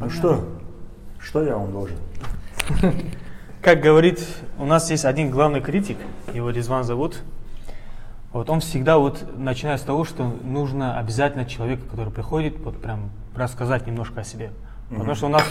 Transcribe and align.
Ну 0.00 0.08
что? 0.08 0.48
Что 1.18 1.42
я 1.42 1.56
вам 1.56 1.72
должен? 1.72 1.96
Как 3.60 3.82
говорит, 3.82 4.26
у 4.58 4.64
нас 4.64 4.90
есть 4.90 5.04
один 5.04 5.30
главный 5.30 5.60
критик, 5.60 5.98
его 6.32 6.48
Резван 6.48 6.84
зовут. 6.84 7.20
Вот 8.32 8.48
он 8.48 8.60
всегда 8.60 8.96
вот 8.96 9.22
начинает 9.36 9.78
с 9.78 9.82
того, 9.82 10.04
что 10.04 10.24
нужно 10.24 10.98
обязательно 10.98 11.44
человеку, 11.44 11.86
который 11.86 12.10
приходит, 12.10 12.58
вот 12.60 12.80
прям 12.80 13.10
рассказать 13.36 13.86
немножко 13.86 14.22
о 14.22 14.24
себе. 14.24 14.52
Потому 14.88 15.14
что 15.14 15.26
у 15.26 15.28
нас 15.30 15.44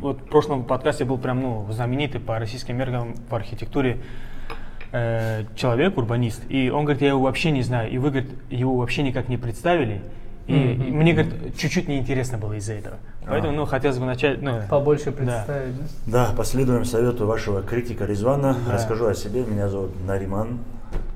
вот 0.00 0.20
в 0.20 0.24
прошлом 0.24 0.64
подкасте 0.64 1.06
был 1.06 1.16
прям 1.16 1.40
ну, 1.40 1.66
знаменитый 1.70 2.20
по 2.20 2.38
российским 2.38 2.76
меркам 2.76 3.14
в 3.30 3.34
архитектуре 3.34 4.02
э, 4.92 5.44
человек, 5.54 5.96
урбанист. 5.96 6.42
И 6.50 6.68
он 6.68 6.84
говорит, 6.84 7.00
я 7.00 7.08
его 7.08 7.22
вообще 7.22 7.50
не 7.50 7.62
знаю. 7.62 7.90
И 7.90 7.96
вы, 7.96 8.10
говорит, 8.10 8.30
его 8.50 8.76
вообще 8.76 9.02
никак 9.02 9.28
не 9.28 9.38
представили. 9.38 10.02
И, 10.46 10.54
и 10.54 10.90
мне, 10.90 11.12
говорит, 11.12 11.56
чуть-чуть 11.56 11.88
неинтересно 11.88 12.38
было 12.38 12.54
из-за 12.54 12.74
этого. 12.74 12.96
Поэтому, 13.26 13.52
ну, 13.52 13.66
хотелось 13.66 13.98
бы 13.98 14.06
начать, 14.06 14.42
ну, 14.42 14.60
Побольше 14.68 15.06
да. 15.06 15.12
представить. 15.12 15.76
да? 16.06 16.26
Да, 16.26 16.36
последуем 16.36 16.84
совету 16.84 17.26
вашего 17.26 17.62
критика 17.62 18.04
Резвана. 18.04 18.56
Расскажу 18.70 19.06
о 19.06 19.14
себе. 19.14 19.44
Меня 19.44 19.68
зовут 19.68 19.92
Нариман. 20.06 20.58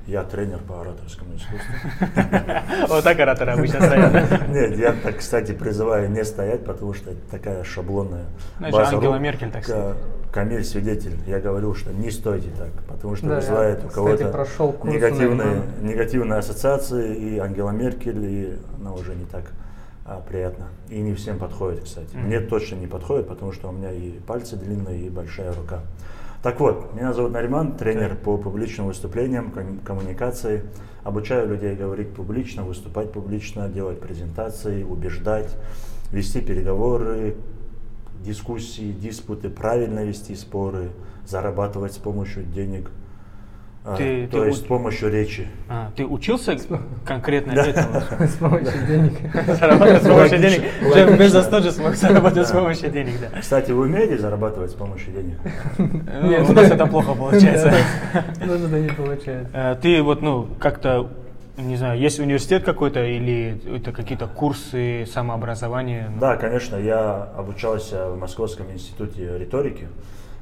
Я 0.07 0.23
тренер 0.23 0.59
по 0.59 0.79
ораторскому 0.81 1.35
искусству. 1.35 1.73
Вот 2.87 3.03
так 3.03 3.19
ораторы 3.19 3.51
обычно 3.51 3.81
стоят. 3.81 4.47
Нет, 4.49 4.77
я, 4.77 4.93
так, 4.93 5.17
кстати, 5.17 5.51
призываю 5.51 6.09
не 6.09 6.23
стоять, 6.23 6.63
потому 6.63 6.93
что 6.93 7.11
это 7.11 7.19
такая 7.29 7.63
шаблонная 7.65 8.25
Знаешь, 8.57 8.73
база. 8.73 8.95
Ангела 8.95 9.15
Меркель 9.17 9.51
так 9.51 9.65
стоит. 9.65 9.97
Камиль 10.31 10.63
свидетель. 10.63 11.17
Я 11.25 11.39
говорил, 11.39 11.73
что 11.75 11.91
не 11.91 12.11
стойте 12.11 12.49
так, 12.57 12.71
потому 12.87 13.15
что 13.15 13.27
Да, 13.27 13.33
я, 13.35 13.39
вызывает 13.39 13.85
у 13.85 13.89
кого-то 13.89 14.47
негативные, 14.83 15.63
негативные 15.81 16.39
ассоциации, 16.39 17.15
и 17.15 17.37
Ангела 17.37 17.71
Меркель, 17.71 18.25
и 18.25 18.57
она 18.79 18.93
уже 18.93 19.15
не 19.15 19.25
так 19.25 19.51
а, 20.05 20.21
приятно. 20.21 20.67
И 20.89 20.99
не 20.99 21.13
всем 21.13 21.37
подходит, 21.37 21.83
кстати. 21.83 22.15
Мне 22.15 22.39
точно 22.39 22.75
не 22.75 22.87
подходит, 22.87 23.27
потому 23.27 23.51
что 23.51 23.69
у 23.69 23.71
меня 23.71 23.91
и 23.91 24.11
пальцы 24.19 24.55
длинные, 24.55 25.07
и 25.07 25.09
большая 25.09 25.53
рука. 25.53 25.81
Так 26.43 26.59
вот, 26.59 26.93
меня 26.93 27.13
зовут 27.13 27.31
Нариман, 27.31 27.73
тренер 27.73 28.15
по 28.15 28.37
публичным 28.37 28.87
выступлениям, 28.87 29.51
ком- 29.51 29.79
коммуникации. 29.79 30.63
Обучаю 31.03 31.49
людей 31.49 31.75
говорить 31.75 32.13
публично, 32.13 32.63
выступать 32.63 33.11
публично, 33.11 33.67
делать 33.69 33.99
презентации, 33.99 34.83
убеждать, 34.83 35.49
вести 36.11 36.41
переговоры, 36.41 37.35
дискуссии, 38.27 38.91
диспуты, 38.91 39.49
правильно 39.49 40.03
вести 40.03 40.35
споры, 40.35 40.89
зарабатывать 41.25 41.93
с 41.93 41.97
помощью 41.97 42.43
денег, 42.43 42.91
а, 43.85 43.95
Ты- 43.95 44.27
то 44.27 44.41
ты 44.41 44.47
есть 44.49 44.61
у- 44.61 44.65
с 44.65 44.67
помощью 44.67 45.09
речи. 45.09 45.47
А, 45.69 45.91
ты 45.95 46.05
учился 46.05 46.57
конкретно 47.05 47.53
Да. 47.55 47.65
этому? 47.65 48.01
С 48.27 48.33
помощью 48.35 48.85
денег. 48.87 49.13
Заработать 49.59 50.03
с 50.03 50.07
помощью 50.07 50.39
денег. 50.39 50.61
Джефф 50.93 51.17
Безос 51.19 51.47
тоже 51.47 51.71
смог 51.71 51.95
заработать 51.95 52.47
с 52.47 52.51
помощью 52.51 52.91
денег, 52.91 53.13
да. 53.21 53.39
Кстати, 53.39 53.71
вы 53.71 53.83
умеете 53.85 54.17
зарабатывать 54.17 54.71
с 54.71 54.73
помощью 54.73 55.13
денег? 55.13 55.37
Ну, 55.77 56.45
У 56.49 56.53
нас 56.53 56.69
это 56.69 56.85
плохо 56.85 57.13
получается. 57.13 57.73
Ну, 58.45 58.53
это 58.53 58.79
не 58.79 58.89
получается. 58.89 59.49
Э, 59.53 59.75
Ты 59.81 60.01
вот, 60.03 60.21
ну, 60.21 60.47
как-то, 60.59 61.09
не 61.57 61.75
знаю, 61.75 61.99
есть 61.99 62.19
университет 62.19 62.63
какой-то 62.63 63.03
или 63.03 63.61
это 63.77 63.91
какие-то 63.91 64.27
курсы 64.27 65.05
самообразования? 65.11 66.11
Да, 66.19 66.37
конечно, 66.37 66.75
я 66.75 67.23
обучался 67.35 68.09
в 68.11 68.17
Московском 68.17 68.71
институте 68.71 69.37
риторики. 69.37 69.87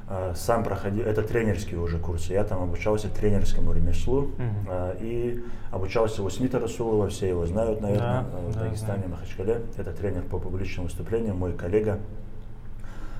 А, 0.08 0.34
Сам 0.36 0.62
проходил, 0.62 1.04
это 1.04 1.22
тренерские 1.22 1.80
уже 1.80 1.98
курсы. 1.98 2.32
Я 2.32 2.44
там 2.44 2.62
обучался 2.62 3.08
тренерскому 3.08 3.72
ремеслу 3.72 4.30
а, 4.68 4.96
и 5.00 5.42
обучался 5.72 6.22
у 6.22 6.30
Смита 6.30 6.60
Расулова, 6.60 7.08
все 7.08 7.28
его 7.28 7.44
знают, 7.46 7.80
наверное, 7.80 8.22
Да, 8.22 8.26
а, 8.32 8.48
в 8.50 8.54
да, 8.54 8.60
Дагестане, 8.60 8.98
знаю. 8.98 9.10
Махачкале. 9.10 9.60
Это 9.76 9.90
тренер 9.92 10.22
по 10.22 10.38
публичным 10.38 10.86
выступлениям, 10.86 11.36
мой 11.38 11.54
коллега. 11.54 11.98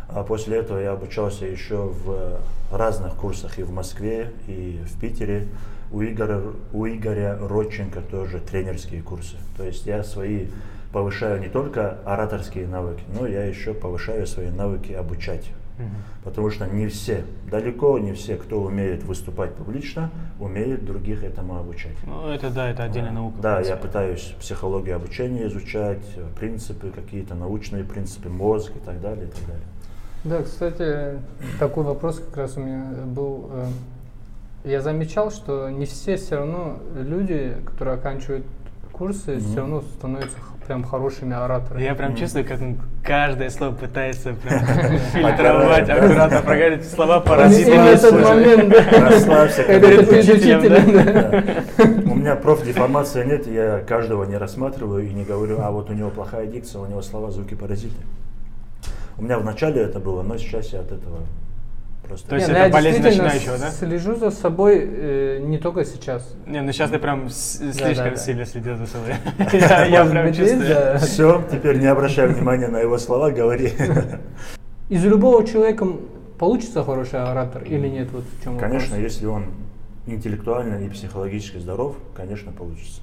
А 0.08 0.22
после 0.22 0.58
этого 0.58 0.78
я 0.78 0.92
обучался 0.92 1.46
еще 1.46 1.92
в 2.04 2.38
разных 2.70 3.14
курсах 3.14 3.58
и 3.58 3.64
в 3.64 3.72
Москве, 3.72 4.30
и 4.46 4.80
в 4.86 5.00
Питере. 5.00 5.48
У 5.92 6.02
Игоря, 6.02 6.40
у 6.72 6.86
Игоря 6.86 7.38
Родченко 7.40 8.00
тоже 8.00 8.40
тренерские 8.40 9.02
курсы. 9.02 9.36
То 9.56 9.64
есть 9.64 9.86
я 9.86 10.02
свои 10.02 10.46
повышаю 10.92 11.40
не 11.40 11.48
только 11.48 11.98
ораторские 12.04 12.66
навыки, 12.66 13.02
но 13.18 13.26
я 13.26 13.44
еще 13.44 13.74
повышаю 13.74 14.26
свои 14.26 14.50
навыки 14.50 14.92
обучать. 14.92 15.50
Потому 16.24 16.50
что 16.50 16.66
не 16.66 16.88
все, 16.88 17.24
далеко 17.50 17.98
не 17.98 18.12
все, 18.14 18.36
кто 18.36 18.62
умеет 18.62 19.04
выступать 19.04 19.54
публично, 19.54 20.10
умеет 20.40 20.84
других 20.84 21.22
этому 21.22 21.58
обучать. 21.58 21.92
Ну, 22.06 22.28
это 22.28 22.50
да, 22.50 22.70
это 22.70 22.84
отдельная 22.84 23.12
наука. 23.12 23.36
в 23.36 23.40
Да, 23.40 23.60
я 23.60 23.76
пытаюсь 23.76 24.34
психологию 24.40 24.96
обучения 24.96 25.46
изучать, 25.46 26.02
э, 26.16 26.24
принципы 26.38 26.90
какие-то, 26.90 27.34
научные 27.34 27.84
принципы, 27.84 28.30
мозг 28.30 28.72
и 28.74 28.78
так 28.78 29.00
далее, 29.00 29.26
и 29.26 29.30
так 29.30 29.46
далее. 29.46 29.66
Да, 30.24 30.42
кстати, 30.42 31.20
такой 31.60 31.84
вопрос 31.84 32.18
как 32.20 32.36
раз 32.36 32.56
у 32.56 32.60
меня 32.60 32.86
был. 33.04 33.50
Я 34.66 34.80
замечал, 34.80 35.30
что 35.30 35.70
не 35.70 35.86
все 35.86 36.16
все 36.16 36.38
равно 36.38 36.78
люди, 36.96 37.54
которые 37.64 37.94
оканчивают 37.94 38.44
курсы, 38.90 39.38
все 39.38 39.58
равно 39.58 39.80
становятся 39.80 40.36
прям 40.66 40.82
хорошими 40.82 41.36
ораторами. 41.36 41.84
Я 41.84 41.94
прям 41.94 42.16
чувствую, 42.16 42.44
как 42.44 42.60
он 42.60 42.76
каждое 43.04 43.48
слово 43.50 43.76
пытается 43.76 44.32
прям 44.32 44.58
фильтровать, 45.12 45.88
аккуратно 45.88 46.42
проговорить 46.42 46.84
слова 46.84 47.20
паразиты. 47.20 47.70
этот 47.70 48.12
момент, 48.12 48.70
да. 48.70 49.08
Расслабься, 49.08 49.62
перед 49.62 50.10
учителем. 50.10 52.10
У 52.10 52.16
меня 52.16 52.34
профдеформации 52.34 53.24
нет, 53.24 53.46
я 53.46 53.84
каждого 53.86 54.24
не 54.24 54.36
рассматриваю 54.36 55.08
и 55.08 55.14
не 55.14 55.22
говорю, 55.22 55.60
а 55.60 55.70
вот 55.70 55.90
у 55.90 55.92
него 55.92 56.10
плохая 56.10 56.48
дикция, 56.48 56.80
у 56.80 56.86
него 56.86 57.02
слова, 57.02 57.30
звуки, 57.30 57.54
паразиты. 57.54 58.02
У 59.16 59.22
меня 59.22 59.38
вначале 59.38 59.80
это 59.80 60.00
было, 60.00 60.22
но 60.22 60.36
сейчас 60.36 60.72
я 60.72 60.80
от 60.80 60.90
этого 60.90 61.20
просто... 62.08 62.28
То 62.28 62.36
есть 62.36 62.48
Не, 62.48 62.52
ну 62.52 62.58
это 62.58 62.66
я 62.68 62.72
болезнь 62.72 63.02
начинающего, 63.02 63.58
да? 63.58 63.70
Слежу 63.70 64.16
за 64.16 64.30
собой 64.30 64.80
э, 64.82 65.38
не 65.40 65.58
только 65.58 65.84
сейчас. 65.84 66.34
Не, 66.46 66.62
ну 66.62 66.72
сейчас 66.72 66.90
ты 66.90 66.98
прям 66.98 67.28
с- 67.28 67.58
слишком 67.72 68.10
да. 68.10 68.16
сильно 68.16 68.46
следил 68.46 68.76
за 68.76 68.86
собой. 68.86 69.14
Я 69.90 70.04
прям 70.04 70.32
чувствую. 70.32 70.68
да. 70.68 70.98
Все, 70.98 71.42
теперь 71.50 71.78
не 71.78 71.86
обращай 71.86 72.26
внимания 72.26 72.68
на 72.68 72.78
его 72.78 72.98
слова, 72.98 73.30
говори. 73.30 73.72
Из 74.88 75.04
любого 75.04 75.44
человека 75.46 75.86
получится 76.38 76.84
хороший 76.84 77.22
оратор 77.22 77.62
или 77.64 77.88
нет? 77.88 78.08
Вот 78.12 78.24
в 78.24 78.44
чем 78.44 78.58
Конечно, 78.58 78.96
вопрос. 78.96 79.12
если 79.12 79.26
он 79.26 79.46
интеллектуально 80.06 80.84
и 80.84 80.88
психологически 80.88 81.58
здоров, 81.58 81.96
конечно, 82.14 82.52
получится. 82.52 83.02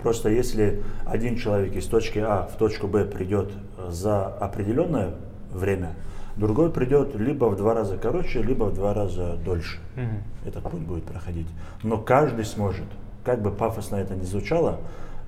Просто 0.00 0.28
если 0.28 0.82
один 1.04 1.36
человек 1.36 1.74
из 1.74 1.86
точки 1.86 2.20
А 2.20 2.48
в 2.52 2.56
точку 2.58 2.86
Б 2.86 3.04
придет 3.04 3.50
за 3.88 4.26
определенное 4.26 5.14
время, 5.52 5.90
другой 6.36 6.70
придет 6.70 7.14
либо 7.14 7.46
в 7.46 7.56
два 7.56 7.74
раза 7.74 7.96
короче, 7.96 8.42
либо 8.42 8.64
в 8.64 8.74
два 8.74 8.94
раза 8.94 9.36
дольше. 9.44 9.78
Мгм. 9.96 10.22
Этот 10.46 10.64
путь 10.70 10.80
будет 10.80 11.04
проходить. 11.04 11.48
Но 11.82 11.98
каждый 11.98 12.44
сможет. 12.44 12.86
Как 13.24 13.40
бы 13.40 13.50
пафосно 13.50 13.96
это 13.96 14.14
ни 14.14 14.24
звучало, 14.24 14.80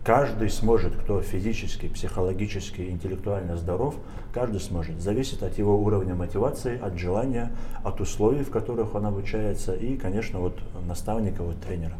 каждый 0.04 0.50
сможет, 0.50 0.94
кто 0.96 1.20
физически, 1.22 1.88
психологически, 1.88 2.82
интеллектуально 2.82 3.56
здоров, 3.56 3.94
каждый 4.32 4.60
сможет. 4.60 5.00
Зависит 5.00 5.42
от 5.42 5.56
его 5.58 5.78
уровня 5.80 6.14
мотивации, 6.14 6.78
от 6.78 6.98
желания, 6.98 7.52
от 7.84 8.00
условий, 8.00 8.42
в 8.42 8.50
которых 8.50 8.94
он 8.94 9.06
обучается 9.06 9.74
и, 9.74 9.96
конечно, 9.96 10.40
от 10.40 10.58
наставника, 10.86 11.42
от 11.42 11.60
тренера. 11.60 11.94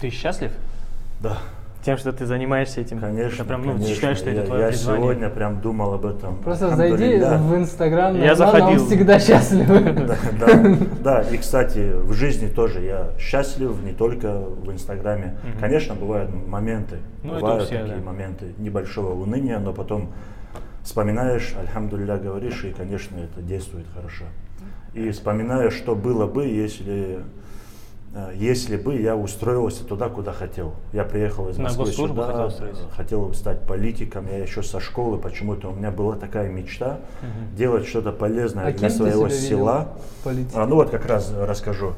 Ты 0.00 0.10
счастлив 0.10 0.52
Да. 1.20 1.38
Тем, 1.82 1.96
что 1.98 2.12
ты 2.12 2.26
занимаешься 2.26 2.80
этим? 2.80 3.00
Конечно, 3.00 3.38
Ты 3.38 3.44
прям, 3.44 3.62
ну, 3.64 3.72
конечно. 3.72 3.94
считаешь, 3.94 4.18
что 4.18 4.30
это 4.30 4.40
я, 4.40 4.46
твое 4.46 4.62
я 4.62 4.68
призвание? 4.68 5.02
сегодня 5.02 5.28
прям 5.30 5.60
думал 5.60 5.94
об 5.94 6.06
этом. 6.06 6.36
Просто 6.38 6.74
зайди 6.76 7.04
Альхамдулилля. 7.04 7.38
в 7.38 7.56
Инстаграм, 7.56 8.16
Я 8.20 8.30
он 8.32 8.36
заходил. 8.36 8.86
всегда 8.86 9.18
счастлив. 9.18 9.68
Да, 10.06 10.16
да, 10.46 10.76
да, 11.02 11.22
и 11.22 11.36
кстати, 11.36 11.92
в 11.94 12.12
жизни 12.12 12.48
тоже 12.48 12.80
я 12.82 13.10
счастлив, 13.18 13.72
не 13.84 13.92
только 13.92 14.38
в 14.38 14.70
Инстаграме. 14.70 15.36
Мгм. 15.42 15.58
Конечно, 15.60 15.94
бывают 15.94 16.30
моменты, 16.46 16.96
Ну, 17.22 17.32
это 17.32 17.40
бывают 17.40 17.64
всех, 17.64 17.80
такие 17.82 17.96
да. 17.98 18.04
моменты 18.04 18.54
небольшого 18.58 19.20
уныния, 19.20 19.58
но 19.58 19.72
потом 19.72 20.12
вспоминаешь, 20.82 21.54
альхамдулилля 21.60 22.16
говоришь, 22.16 22.64
и, 22.64 22.72
конечно, 22.72 23.16
это 23.18 23.40
действует 23.42 23.86
хорошо. 23.94 24.24
И 24.94 25.10
вспоминаешь, 25.10 25.74
что 25.74 25.94
было 25.94 26.26
бы, 26.26 26.44
если, 26.46 27.20
если 28.34 28.76
бы 28.76 29.00
я 29.00 29.16
устроился 29.16 29.84
туда, 29.84 30.08
куда 30.10 30.32
хотел. 30.32 30.74
Я 30.92 31.04
приехал 31.04 31.48
из 31.48 31.56
На 31.56 31.64
Москвы 31.64 31.86
госслужбу 31.86 32.16
сюда, 32.16 32.26
хотел 32.32 32.46
устроиться? 32.46 32.82
э, 32.82 32.96
хотел 32.96 33.34
стать 33.34 33.60
политиком, 33.66 34.26
я 34.30 34.38
еще 34.38 34.62
со 34.62 34.80
школы 34.80 35.16
почему-то, 35.18 35.68
у 35.68 35.74
меня 35.74 35.90
была 35.90 36.16
такая 36.16 36.50
мечта 36.50 36.98
Мгм. 37.22 37.56
делать 37.56 37.86
что-то 37.86 38.12
полезное 38.12 38.66
А 38.68 38.72
для 38.72 38.90
своего 38.90 39.28
села. 39.30 39.88
в 40.20 40.24
политике? 40.24 40.52
А, 40.54 40.66
ну 40.66 40.76
вот 40.76 40.90
как 40.90 41.06
раз 41.06 41.32
расскажу. 41.34 41.94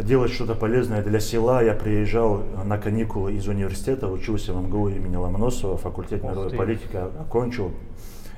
Делать 0.00 0.30
что-то 0.30 0.54
полезное 0.54 1.02
для 1.02 1.18
села. 1.18 1.64
Я 1.64 1.74
приезжал 1.74 2.42
на 2.64 2.78
каникулы 2.78 3.32
из 3.32 3.48
университета, 3.48 4.06
учился 4.06 4.52
в 4.52 4.62
МГУ 4.62 4.90
имени 4.90 5.16
Ломоносова, 5.16 5.76
факультет 5.76 6.22
мировой 6.22 6.50
политики 6.50 6.96
окончил. 7.20 7.72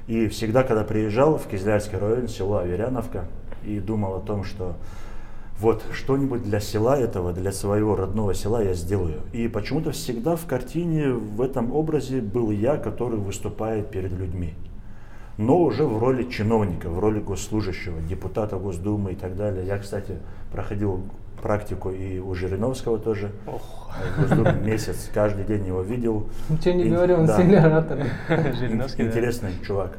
И 0.07 0.29
всегда, 0.29 0.63
когда 0.63 0.85
приезжал 0.85 1.37
в 1.37 1.47
Кизлярский 1.47 1.99
район, 1.99 2.29
село 2.29 2.57
Аверяновка, 2.59 3.27
и 3.63 3.79
думал 3.79 4.15
о 4.17 4.21
том, 4.21 4.45
что 4.45 4.77
вот 5.61 5.83
что-нибудь 5.93 6.43
для 6.43 6.61
села 6.61 6.99
этого, 6.99 7.33
для 7.33 7.53
своего 7.53 7.95
родного 7.97 8.35
села 8.35 8.63
я 8.63 8.75
сделаю. 8.75 9.21
И 9.33 9.49
почему-то 9.49 9.91
всегда 9.93 10.37
в 10.37 10.47
картине, 10.47 11.09
в 11.13 11.41
этом 11.43 11.73
образе 11.75 12.21
был 12.21 12.51
я, 12.51 12.77
который 12.77 13.19
выступает 13.19 13.91
перед 13.91 14.13
людьми. 14.13 14.55
но 15.39 15.59
уже 15.59 15.85
в 15.87 15.99
роли 15.99 16.25
чиновника, 16.25 16.89
в 16.91 16.99
роли 16.99 17.21
госслужащего, 17.21 18.01
депутата 18.03 18.57
Госдумы 18.57 19.13
и 19.13 19.15
так 19.17 19.37
далее. 19.37 19.67
Я, 19.67 19.79
кстати, 19.79 20.19
проходил 20.53 21.03
практику 21.43 21.91
и 21.91 22.19
у 22.19 22.35
Жириновского 22.35 22.99
тоже. 22.99 23.31
Ох, 23.47 23.89
В 24.17 24.21
Госдуме 24.21 24.61
месяц, 24.63 25.11
каждый 25.15 25.45
день 25.45 25.67
его 25.67 25.81
видел. 25.83 26.27
Ничего 26.51 26.75
не 26.75 26.85
И- 26.85 26.91
говорю, 26.91 27.15
он 27.21 27.27
да. 27.27 27.37
сильный 27.39 27.59
оратор. 27.59 27.99
Жириновский, 28.29 29.03
да. 29.03 29.09
Интересный 29.09 29.51
чувак. 29.67 29.99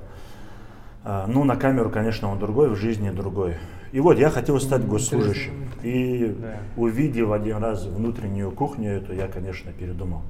А, 1.04 1.26
ну, 1.28 1.44
на 1.44 1.56
камеру, 1.56 1.90
конечно, 1.90 2.30
он 2.32 2.38
другой, 2.38 2.70
в 2.70 2.76
жизни 2.76 3.10
другой. 3.10 3.56
И 3.92 4.00
вот 4.00 4.18
я 4.18 4.30
хотел 4.30 4.60
стать 4.60 4.86
госслужащим. 4.86 5.54
И 5.84 6.36
Да. 6.40 6.58
увидев 6.78 7.32
один 7.32 7.58
раз 7.58 7.86
внутреннюю 7.86 8.52
кухню 8.52 8.92
эту, 8.98 9.14
я, 9.14 9.28
конечно, 9.28 9.72
передумал. 9.74 10.22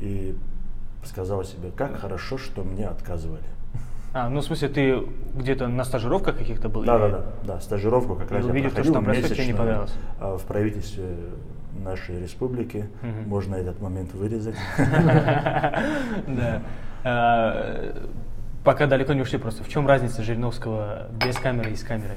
И 0.00 0.36
сказал 1.04 1.44
себе, 1.44 1.70
как 1.76 2.00
хорошо, 2.00 2.38
что 2.38 2.64
мне 2.64 2.86
отказывали. 2.86 3.42
А, 4.14 4.28
ну 4.30 4.40
в 4.40 4.44
смысле, 4.44 4.68
ты 4.68 5.02
где-то 5.34 5.68
на 5.68 5.84
стажировках 5.84 6.36
каких-то 6.38 6.68
был? 6.68 6.82
Да, 6.82 6.94
или- 6.96 7.12
да, 7.12 7.18
да, 7.18 7.24
да, 7.44 7.60
стажировку 7.60 8.14
как 8.16 8.30
раз 8.32 8.44
я 8.44 8.50
увидел 8.50 8.70
то, 8.70 8.74
проходил 8.76 8.92
что 8.92 9.00
там 9.00 9.04
происходит, 9.04 9.36
тебе 9.36 9.46
не 9.46 9.52
месячную, 9.52 9.66
понравилось. 9.68 9.94
а, 10.18 10.38
в 10.38 10.42
правительстве 10.44 11.04
нашей 11.84 12.20
республики. 12.20 12.88
Мгм. 13.02 13.28
Можно 13.28 13.54
этот 13.56 13.80
момент 13.80 14.14
вырезать. 14.14 14.56
Да. 16.26 16.62
А, 17.04 17.94
Пока 18.64 18.86
далеко 18.86 19.12
не 19.14 19.22
ушли 19.22 19.38
просто. 19.38 19.62
В 19.64 19.68
чем 19.68 19.86
разница 19.86 20.22
Жириновского 20.22 21.06
без 21.24 21.36
камеры 21.38 21.70
и 21.70 21.76
с 21.76 21.82
камерой? 21.82 22.16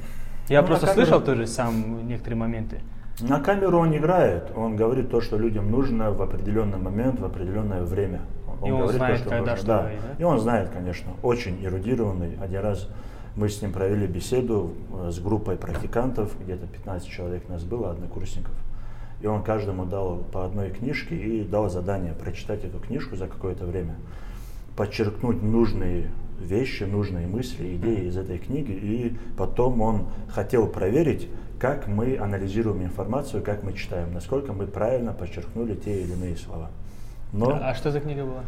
Я 0.50 0.62
Ну, 0.62 0.68
просто 0.68 0.88
камеру- 0.88 1.06
слышал 1.06 1.22
тоже 1.22 1.48
сам 1.48 2.08
некоторые 2.08 2.38
моменты. 2.40 2.80
На 3.20 3.40
камеру 3.40 3.80
он 3.80 3.96
играет, 3.96 4.52
он 4.56 4.76
говорит 4.76 5.12
то, 5.12 5.22
что 5.22 5.38
людям 5.38 5.70
нужно 5.70 6.12
в 6.12 6.22
определенный 6.22 6.78
момент, 6.78 7.20
в 7.20 7.26
определенное 7.26 7.84
время. 7.84 8.22
И 8.66 8.72
он 8.72 8.82
говорит 8.82 8.98
знает, 8.98 9.22
когда 9.24 9.56
что 9.58 9.68
да. 9.68 9.80
говорить, 9.80 10.00
да? 10.02 10.16
И 10.20 10.24
он 10.24 10.40
знает, 10.40 10.70
конечно, 10.70 11.12
очень 11.24 11.64
эрудированный. 11.64 12.38
Один 12.42 12.62
раз 12.62 12.88
мы 13.36 13.50
с 13.50 13.62
ним 13.62 13.72
провели 13.72 14.08
беседу 14.08 14.74
э, 14.94 15.12
с 15.12 15.20
группой 15.20 15.56
практикантов, 15.56 16.32
где-то 16.42 16.68
15 16.68 17.08
человек 17.08 17.48
нас 17.50 17.64
было, 17.64 17.92
однокурсников. 17.92 18.54
И 19.22 19.28
он 19.28 19.44
каждому 19.44 19.86
дал 19.86 20.18
по 20.32 20.46
одной 20.46 20.72
книжке 20.72 21.16
и 21.16 21.44
дал 21.44 21.70
задание 21.70 22.14
прочитать 22.14 22.64
эту 22.64 22.80
книжку 22.80 23.16
за 23.16 23.28
какое-то 23.28 23.66
время, 23.66 23.96
подчеркнуть 24.76 25.42
нужные 25.42 26.10
вещи, 26.42 26.84
нужные 26.84 27.28
мысли, 27.28 27.76
идеи 27.76 28.08
из 28.08 28.18
этой 28.18 28.38
книги. 28.38 28.72
И 28.72 29.18
потом 29.38 29.82
он 29.82 30.08
хотел 30.30 30.68
проверить, 30.68 31.28
как 31.60 31.88
мы 31.88 32.18
анализируем 32.18 32.84
информацию, 32.84 33.44
как 33.44 33.64
мы 33.64 33.74
читаем, 33.74 34.14
насколько 34.14 34.54
мы 34.54 34.68
правильно 34.68 35.14
подчеркнули 35.14 35.76
те 35.76 36.02
или 36.02 36.14
иные 36.14 36.36
слова. 36.36 36.70
Но 37.34 37.52
А 37.62 37.74
что 37.76 37.92
за 37.92 38.00
книга 38.00 38.26
была? 38.26 38.44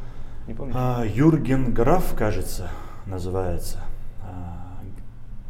Не 0.47 0.53
помню. 0.53 0.73
а, 0.75 1.03
Юрген 1.05 1.73
Граф, 1.73 2.15
кажется, 2.17 2.69
называется. 3.05 3.79
А, 4.21 4.79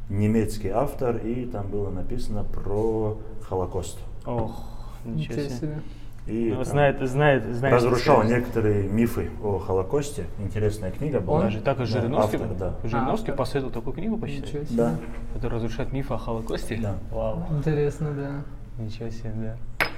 немецкий 0.09 0.69
автор, 0.69 1.17
и 1.17 1.45
там 1.45 1.67
было 1.69 1.89
написано 1.89 2.43
про 2.43 3.17
Холокост. 3.47 3.97
Ох, 4.25 4.63
Ничего 5.05 5.35
себе. 5.49 5.79
И 6.25 6.49
Ну, 6.51 6.55
там 6.55 6.65
знает, 6.65 7.01
знает, 7.09 7.43
знает. 7.53 7.75
разрушал 7.75 8.19
сказать. 8.19 8.37
некоторые 8.37 8.87
мифы 8.87 9.29
о 9.43 9.59
Холокосте. 9.59 10.25
Интересная 10.39 10.91
книга 10.91 11.19
была. 11.19 11.41
Даже 11.43 11.59
так 11.59 11.75
и 11.77 11.79
Да, 11.79 11.85
Жириновский, 11.85 12.37
автор, 12.37 12.57
да. 12.57 12.73
Жириновский 12.83 13.31
автор. 13.31 13.35
посоветовал 13.35 13.73
такую 13.73 13.93
книгу 13.93 14.17
почитать. 14.17 14.47
Ничего 14.53 14.63
себе. 14.65 14.77
Да. 14.77 14.95
Это 15.35 15.49
разрушает 15.49 15.91
миф 15.91 16.11
о 16.11 16.17
Холокосте? 16.17 16.79
Да. 16.81 16.95
Вау. 17.11 17.43
Интересно, 17.57 18.11
да. 18.13 18.81
Ничего 18.83 19.09
себе, 19.09 19.33
да. 19.35 19.55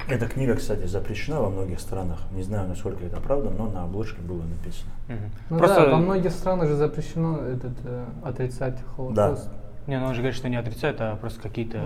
Эта 0.08 0.28
книга, 0.28 0.56
кстати, 0.56 0.86
запрещена 0.88 1.42
во 1.42 1.50
многих 1.50 1.80
странах. 1.80 2.20
Не 2.32 2.42
знаю, 2.44 2.68
насколько 2.68 3.04
это 3.06 3.18
правда, 3.22 3.52
но 3.56 3.68
на 3.70 3.84
обложке 3.84 4.22
было 4.22 4.42
написано. 4.44 4.92
Мгм. 5.08 5.18
Ну 5.52 5.58
Просто, 5.60 5.82
да, 5.86 5.92
во 5.92 5.98
многих 5.98 6.32
странах 6.32 6.68
же 6.70 6.76
запрещено 6.76 7.38
этот 7.40 7.74
э, 7.84 8.06
отрицать 8.24 8.78
Холокост. 8.96 9.50
не, 9.88 10.00
ну 10.00 10.08
он 10.08 10.14
же 10.16 10.22
говорит, 10.22 10.36
что 10.38 10.50
не 10.50 10.58
отрицает, 10.58 10.98
а 11.02 11.16
просто 11.18 11.40
какие-то... 11.42 11.82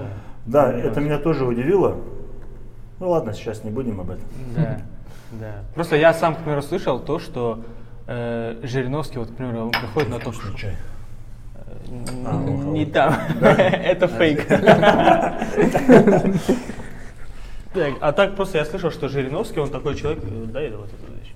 Да, 0.45 0.71
это 0.71 0.99
меня 1.01 1.17
тоже 1.19 1.45
удивило. 1.45 1.97
Ну 2.99 3.09
ладно, 3.09 3.33
сейчас 3.33 3.63
не 3.63 3.71
будем 3.71 3.99
об 4.01 4.11
этом. 4.11 4.25
Да, 4.55 4.81
да. 5.33 5.53
Просто 5.73 5.95
я 5.95 6.13
сам, 6.13 6.35
к 6.35 6.39
примеру, 6.39 6.61
слышал 6.61 6.99
то, 6.99 7.19
что 7.19 7.59
э, 8.07 8.59
Жириновский, 8.63 9.19
вот, 9.19 9.29
к 9.31 9.35
примеру, 9.35 9.65
он 9.65 9.71
приходит 9.71 10.09
на 10.09 10.19
то, 10.19 10.31
что... 10.33 10.53
Чай. 10.57 10.75
Н- 11.87 12.27
А, 12.27 12.35
он 12.35 12.73
Не 12.73 12.85
там. 12.85 13.15
Это 13.41 14.07
фейк. 14.07 14.47
Так, 17.73 17.93
а 18.01 18.11
так 18.11 18.35
просто 18.35 18.57
я 18.57 18.65
слышал, 18.65 18.89
что 18.91 19.07
Жириновский, 19.09 19.59
он 19.59 19.69
такой 19.69 19.95
человек, 19.95 20.23
э, 20.23 20.45
да, 20.47 20.59
это 20.61 20.77
вот 20.77 20.87
эту 20.87 21.13
вещь. 21.13 21.33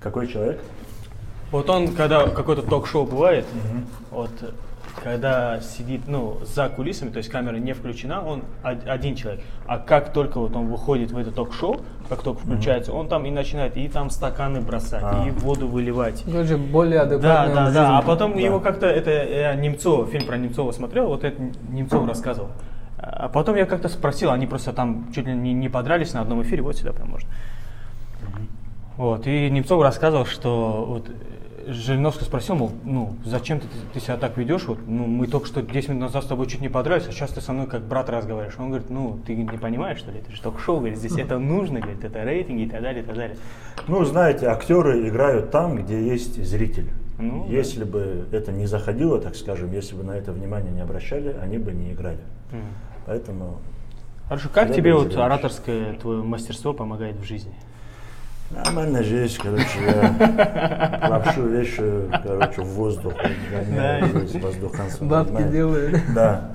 Какой 0.00 0.28
человек? 0.28 0.60
Вот 1.50 1.68
он, 1.68 1.88
когда 1.94 2.28
какое-то 2.28 2.62
ток-шоу 2.62 3.04
бывает, 3.04 3.44
вот, 4.12 4.30
э, 4.42 4.50
когда 5.02 5.60
сидит, 5.60 6.02
ну, 6.08 6.38
за 6.44 6.68
кулисами, 6.68 7.10
то 7.10 7.18
есть 7.18 7.28
камера 7.28 7.56
не 7.56 7.72
включена, 7.74 8.24
он 8.26 8.42
од- 8.64 8.86
один 8.86 9.14
человек. 9.14 9.42
А 9.66 9.78
как 9.78 10.12
только 10.12 10.38
вот 10.40 10.54
он 10.56 10.66
выходит 10.68 11.10
в 11.10 11.18
это 11.18 11.30
ток-шоу, 11.30 11.80
как 12.08 12.22
только 12.22 12.40
включается, 12.40 12.92
он 12.92 13.08
там 13.08 13.24
и 13.26 13.30
начинает 13.30 13.76
и 13.76 13.88
там 13.88 14.10
стаканы 14.10 14.60
бросать, 14.60 15.02
А. 15.04 15.26
и 15.26 15.30
воду 15.30 15.68
выливать. 15.68 16.24
Короче, 16.24 16.56
более 16.56 17.00
Да, 17.00 17.04
адекватная 17.04 17.54
да, 17.54 17.64
жизнь. 17.66 17.74
да. 17.76 17.98
А 17.98 18.02
потом 18.02 18.32
Да. 18.34 18.40
его 18.40 18.60
как-то 18.60 18.86
это 18.86 19.10
я 19.10 19.54
Немцова, 19.54 20.06
фильм 20.06 20.26
про 20.26 20.36
Немцова 20.38 20.72
смотрел, 20.72 21.08
вот 21.08 21.24
это 21.24 21.40
Немцов 21.70 22.06
рассказывал. 22.08 22.48
А 22.98 23.28
потом 23.28 23.56
я 23.56 23.66
как-то 23.66 23.88
спросил, 23.88 24.30
они 24.30 24.46
просто 24.46 24.72
там 24.72 25.12
чуть 25.14 25.26
ли 25.26 25.34
не, 25.34 25.52
не 25.52 25.68
подрались 25.68 26.14
на 26.14 26.22
одном 26.22 26.42
эфире, 26.42 26.62
вот 26.62 26.76
сюда 26.76 26.92
прям 26.92 27.10
можно. 27.10 27.28
Вот, 28.96 29.26
и 29.26 29.50
Немцов 29.50 29.82
рассказывал, 29.82 30.24
что 30.24 30.84
вот 30.88 31.10
Жириновский 31.66 32.24
спросил, 32.24 32.54
мол, 32.54 32.70
ну, 32.84 33.16
зачем 33.24 33.60
ты, 33.60 33.66
ты 33.92 34.00
себя 34.00 34.16
так 34.16 34.36
ведешь? 34.36 34.64
Вот, 34.66 34.78
ну, 34.86 35.06
мы 35.06 35.26
только 35.26 35.46
что 35.46 35.62
10 35.62 35.88
минут 35.88 36.02
назад 36.02 36.24
с 36.24 36.26
тобой 36.26 36.46
чуть 36.46 36.60
не 36.60 36.68
подрались, 36.68 37.08
а 37.08 37.12
сейчас 37.12 37.30
ты 37.30 37.40
со 37.40 37.52
мной 37.52 37.66
как 37.66 37.82
брат 37.82 38.08
разговариваешь. 38.08 38.58
Он 38.58 38.68
говорит, 38.68 38.88
ну, 38.88 39.18
ты 39.26 39.34
не 39.34 39.58
понимаешь, 39.58 39.98
что 39.98 40.12
ли, 40.12 40.20
это 40.20 40.30
же 40.30 40.40
ток-шоу, 40.40 40.78
говорит, 40.78 40.98
здесь 40.98 41.18
это 41.18 41.38
нужно, 41.38 41.80
говорит, 41.80 42.04
это 42.04 42.22
рейтинги 42.22 42.62
и 42.62 42.68
так 42.68 42.82
далее, 42.82 43.02
и 43.02 43.06
так 43.06 43.16
далее. 43.16 43.36
Ну, 43.88 44.04
знаете, 44.04 44.46
актеры 44.46 45.08
играют 45.08 45.50
там, 45.50 45.76
где 45.76 46.06
есть 46.06 46.42
зритель. 46.42 46.90
Ну, 47.18 47.46
да. 47.46 47.52
если 47.52 47.84
бы 47.84 48.28
это 48.30 48.52
не 48.52 48.66
заходило, 48.66 49.20
так 49.20 49.36
скажем, 49.36 49.72
если 49.72 49.96
бы 49.96 50.04
на 50.04 50.12
это 50.12 50.32
внимание 50.32 50.70
не 50.70 50.82
обращали, 50.82 51.34
они 51.40 51.58
бы 51.58 51.72
не 51.72 51.92
играли. 51.92 52.20
М. 52.52 52.60
Поэтому 53.06 53.58
Хорошо, 54.28 54.48
как 54.52 54.74
тебе 54.74 54.92
вот 54.92 55.14
ораторское 55.16 55.94
твое 55.94 56.22
мастерство 56.22 56.72
помогает 56.72 57.16
в 57.16 57.22
жизни? 57.22 57.54
Нормальная 58.50 59.02
жизнь, 59.02 59.38
короче, 59.42 59.78
я 59.84 61.08
лапшу 61.10 61.46
вешаю, 61.46 62.10
короче, 62.22 62.62
в 62.62 62.68
воздух, 62.68 63.14
гоняю 63.50 64.26
Да. 65.00 65.06
Бабки 65.06 65.42
делают. 65.50 66.00
Да. 66.14 66.50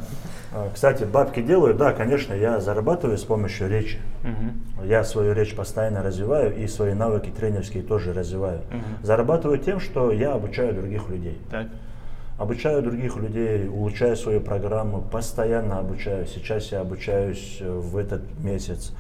А, 0.54 0.70
Кстати, 0.74 1.06
бабки 1.06 1.42
делаю, 1.42 1.74
да, 1.76 1.94
конечно, 1.94 2.34
я 2.34 2.60
зарабатываю 2.60 3.18
с 3.18 3.24
помощью 3.24 3.70
речи. 3.70 4.00
Мгм. 4.24 4.86
Я 4.86 5.04
свою 5.06 5.34
речь 5.34 5.56
постоянно 5.56 6.04
развиваю 6.04 6.54
и 6.56 6.68
свои 6.68 6.94
навыки 6.94 7.30
тренерские 7.30 7.84
тоже 7.84 8.12
развиваю. 8.14 8.60
Мгм. 8.70 8.84
Зарабатываю 9.04 9.60
тем, 9.60 9.80
что 9.80 10.12
я 10.12 10.34
обучаю 10.34 10.74
других 10.74 11.08
людей. 11.10 11.40
Так. 11.50 11.68
Обучаю 12.38 12.82
других 12.82 13.16
людей, 13.18 13.70
улучшаю 13.70 14.18
свою 14.18 14.42
программу, 14.42 15.02
постоянно 15.02 15.78
обучаю. 15.80 16.26
Сейчас 16.26 16.72
я 16.72 16.82
обучаюсь 16.82 17.60
э, 17.62 17.72
в 17.72 17.96
этот 17.96 18.24
месяц. 18.40 18.94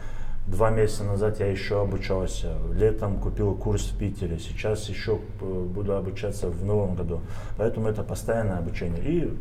Два 0.48 0.70
месяца 0.70 1.04
назад 1.04 1.40
я 1.40 1.48
еще 1.48 1.82
обучался. 1.82 2.54
Летом 2.74 3.18
купил 3.20 3.54
курс 3.54 3.84
в 3.92 3.98
Питере. 3.98 4.38
Сейчас 4.40 4.90
еще 4.90 5.20
э, 5.40 5.46
буду 5.46 5.96
обучаться 5.96 6.48
в 6.50 6.66
новом 6.66 6.96
году. 6.96 7.22
Поэтому 7.58 7.88
это 7.88 8.04
постоянное 8.04 8.58
обучение. 8.58 9.02
И 9.04 9.34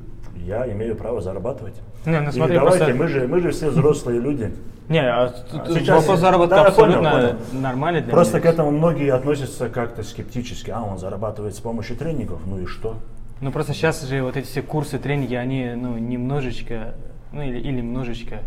я 0.44 0.70
имею 0.72 0.94
право 0.94 1.20
зарабатывать. 1.20 1.74
Не, 2.04 2.20
ну 2.20 2.28
И 2.28 2.32
смотри, 2.32 2.54
давайте, 2.56 2.78
просто- 2.84 2.94
мы 2.94 3.08
же, 3.08 3.26
мы 3.26 3.40
же 3.40 3.50
все 3.50 3.70
взрослые 3.70 4.20
люди. 4.20 4.52
Не, 4.88 5.00
а 5.00 5.32
А 5.52 5.66
сейчас- 5.68 6.00
вопрос 6.02 6.20
заработка 6.20 6.56
Да, 6.56 6.64
я 6.66 6.70
понял, 6.70 6.98
абсолютно 6.98 7.10
понял. 7.10 7.62
нормальный 7.62 8.02
для 8.02 8.12
Просто 8.12 8.38
к 8.40 8.44
меня. 8.44 8.52
этому 8.52 8.70
многие 8.72 9.12
относятся 9.12 9.68
как-то 9.68 10.02
скептически. 10.02 10.70
А, 10.70 10.82
он 10.82 10.98
зарабатывает 10.98 11.54
с 11.54 11.60
помощью 11.60 11.96
тренингов. 11.96 12.40
Ну 12.46 12.58
и 12.60 12.66
что? 12.66 12.96
Ну 13.40 13.50
просто 13.52 13.72
сейчас 13.72 14.02
же 14.06 14.22
вот 14.22 14.36
эти 14.36 14.46
все 14.46 14.62
курсы, 14.62 14.98
тренинги, 14.98 15.34
они 15.34 15.72
ну 15.74 15.96
немножечко, 15.96 16.94
ну 17.32 17.40
или, 17.42 17.58
или 17.58 17.78
немножечко, 17.80 18.40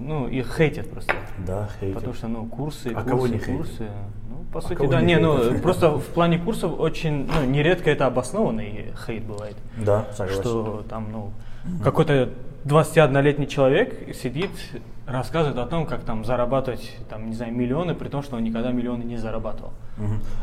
ну 0.00 0.28
их 0.28 0.54
хейтят 0.56 0.90
просто. 0.90 1.12
Да, 1.46 1.68
хейтят. 1.80 1.96
Потому 1.96 2.14
что, 2.14 2.28
ну, 2.28 2.46
курсы, 2.46 2.88
А 2.88 2.94
курсы, 3.02 3.08
кого 3.08 3.26
не 3.26 3.38
хейтят? 3.38 3.56
курсы. 3.56 3.86
Ну, 4.30 4.44
по 4.52 4.58
А 4.58 4.62
сути, 4.62 4.86
да. 4.86 5.00
не 5.00 5.06
Не, 5.14 5.18
ну, 5.18 5.58
просто 5.60 5.90
в 5.98 6.04
плане 6.06 6.38
курсов 6.38 6.78
очень, 6.78 7.26
ну, 7.26 7.44
нередко 7.46 7.90
это 7.90 8.06
обоснованный 8.06 8.92
хейт 9.06 9.24
бывает. 9.24 9.56
Да, 9.76 10.06
согласен. 10.12 10.42
Что 10.42 10.84
там, 10.88 11.08
ну, 11.12 11.30
какой-то 11.82 12.30
21-летний 12.64 13.48
человек 13.48 14.14
сидит, 14.14 14.50
рассказывает 15.06 15.58
о 15.58 15.66
том, 15.66 15.86
как 15.86 16.02
там 16.02 16.24
зарабатывать, 16.24 16.96
там, 17.08 17.30
не 17.30 17.34
знаю, 17.34 17.54
миллионы, 17.54 17.94
при 17.94 18.08
том, 18.08 18.22
что 18.22 18.36
он 18.36 18.44
никогда 18.44 18.72
миллионы 18.72 19.04
не 19.04 19.16
зарабатывал. 19.16 19.72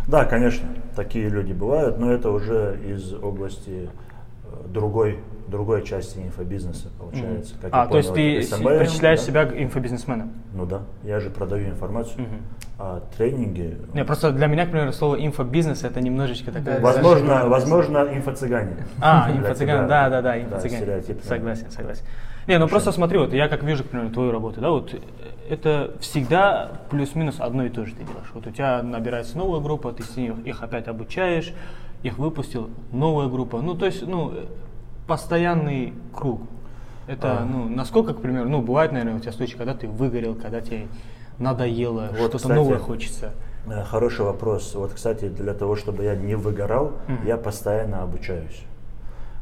Да, 0.08 0.26
конечно, 0.26 0.68
такие 0.96 1.30
люди 1.30 1.54
бывают, 1.54 2.00
но 2.00 2.12
это 2.12 2.32
уже 2.32 2.80
из 2.88 3.14
области 3.14 3.90
другой, 4.68 5.20
другой 5.48 5.84
части 5.84 6.20
инфобизнеса, 6.20 6.90
получается. 7.00 7.56
Как 7.62 7.72
я 7.74 7.82
А, 7.84 7.88
то 7.88 7.98
есть 7.98 8.10
понял, 8.10 8.16
ты 8.16 8.38
это 8.40 8.48
с- 8.48 8.60
SMM, 8.60 8.80
причисляешь 8.80 9.20
да? 9.20 9.26
себя 9.26 9.46
к 9.46 9.54
инфобизнесменам? 9.62 10.34
Ну 10.54 10.66
да, 10.66 10.82
я 11.04 11.20
же 11.20 11.30
продаю 11.30 11.68
информацию, 11.70 12.22
Мгм. 12.22 12.42
а 12.80 13.02
тренинги... 13.18 13.78
Не, 13.94 14.04
просто 14.06 14.32
для 14.32 14.48
меня, 14.48 14.66
к 14.66 14.72
примеру, 14.72 14.92
слово 14.92 15.16
инфобизнес 15.26 15.84
это 15.84 16.02
немножечко 16.02 16.52
такое. 16.52 16.76
Да, 16.76 16.82
Возможно, 16.82 17.28
зашибали. 17.28 17.50
возможно, 17.50 17.98
инфо-цыгане. 18.14 18.76
А, 19.02 19.30
Для 19.32 19.38
инфо-цыган, 19.42 19.78
тебя. 19.78 19.88
да, 19.88 20.10
да, 20.10 20.22
да, 20.22 20.22
Да, 20.22 20.38
инфо-цыган. 20.40 20.78
стереотипно. 20.78 21.24
Согласен, 21.24 21.72
согласен. 21.72 22.04
Не, 22.48 22.60
ну 22.60 22.68
просто 22.68 22.92
смотри, 22.92 23.18
вот 23.18 23.34
я 23.34 23.48
как 23.48 23.64
вижу, 23.64 23.84
к 23.84 23.88
примеру, 23.88 24.10
твою 24.12 24.32
работу, 24.32 24.62
да, 24.62 24.70
вот 24.70 24.94
э, 24.94 24.98
это 25.50 25.94
всегда 26.00 26.74
плюс-минус 26.92 27.38
одно 27.40 27.66
и 27.66 27.70
то 27.70 27.86
же 27.86 27.94
ты 27.96 28.04
делаешь. 28.04 28.30
Вот 28.36 28.46
у 28.46 28.52
тебя 28.52 28.84
набирается 28.84 29.36
новая 29.38 29.62
группа, 29.62 29.92
ты 29.92 30.04
с 30.04 30.16
них 30.16 30.34
их 30.46 30.62
опять 30.62 30.88
обучаешь, 30.88 31.54
их 32.06 32.20
выпустил, 32.20 32.70
новая 32.92 33.28
группа. 33.28 33.62
Ну, 33.62 33.74
то 33.74 33.88
есть, 33.88 34.06
ну, 34.06 34.32
э, 34.32 34.46
постоянный 35.08 35.94
круг. 36.14 36.42
Это, 37.08 37.40
А. 37.42 37.46
ну, 37.46 37.68
насколько, 37.68 38.14
к 38.14 38.22
примеру, 38.22 38.48
ну, 38.48 38.62
бывает, 38.62 38.92
наверное, 38.92 39.16
у 39.16 39.20
тебя 39.20 39.32
случаи, 39.32 39.58
когда 39.58 39.74
ты 39.74 39.88
выгорел, 39.88 40.36
когда 40.36 40.62
тебе 40.62 40.88
надоело, 41.40 42.10
Вот, 42.12 42.18
что-то 42.18 42.38
кстати, 42.38 42.54
новое 42.54 42.78
хочется. 42.78 43.32
Э, 43.68 43.84
Хороший 43.84 44.24
вопрос. 44.24 44.76
Вот, 44.76 44.94
кстати, 44.94 45.30
для 45.30 45.54
того, 45.56 45.76
чтобы 45.76 46.04
я 46.04 46.16
не 46.16 46.36
выгорал, 46.36 46.92
Мгм. 47.08 47.26
я 47.26 47.38
постоянно 47.38 48.04
обучаюсь. 48.04 48.62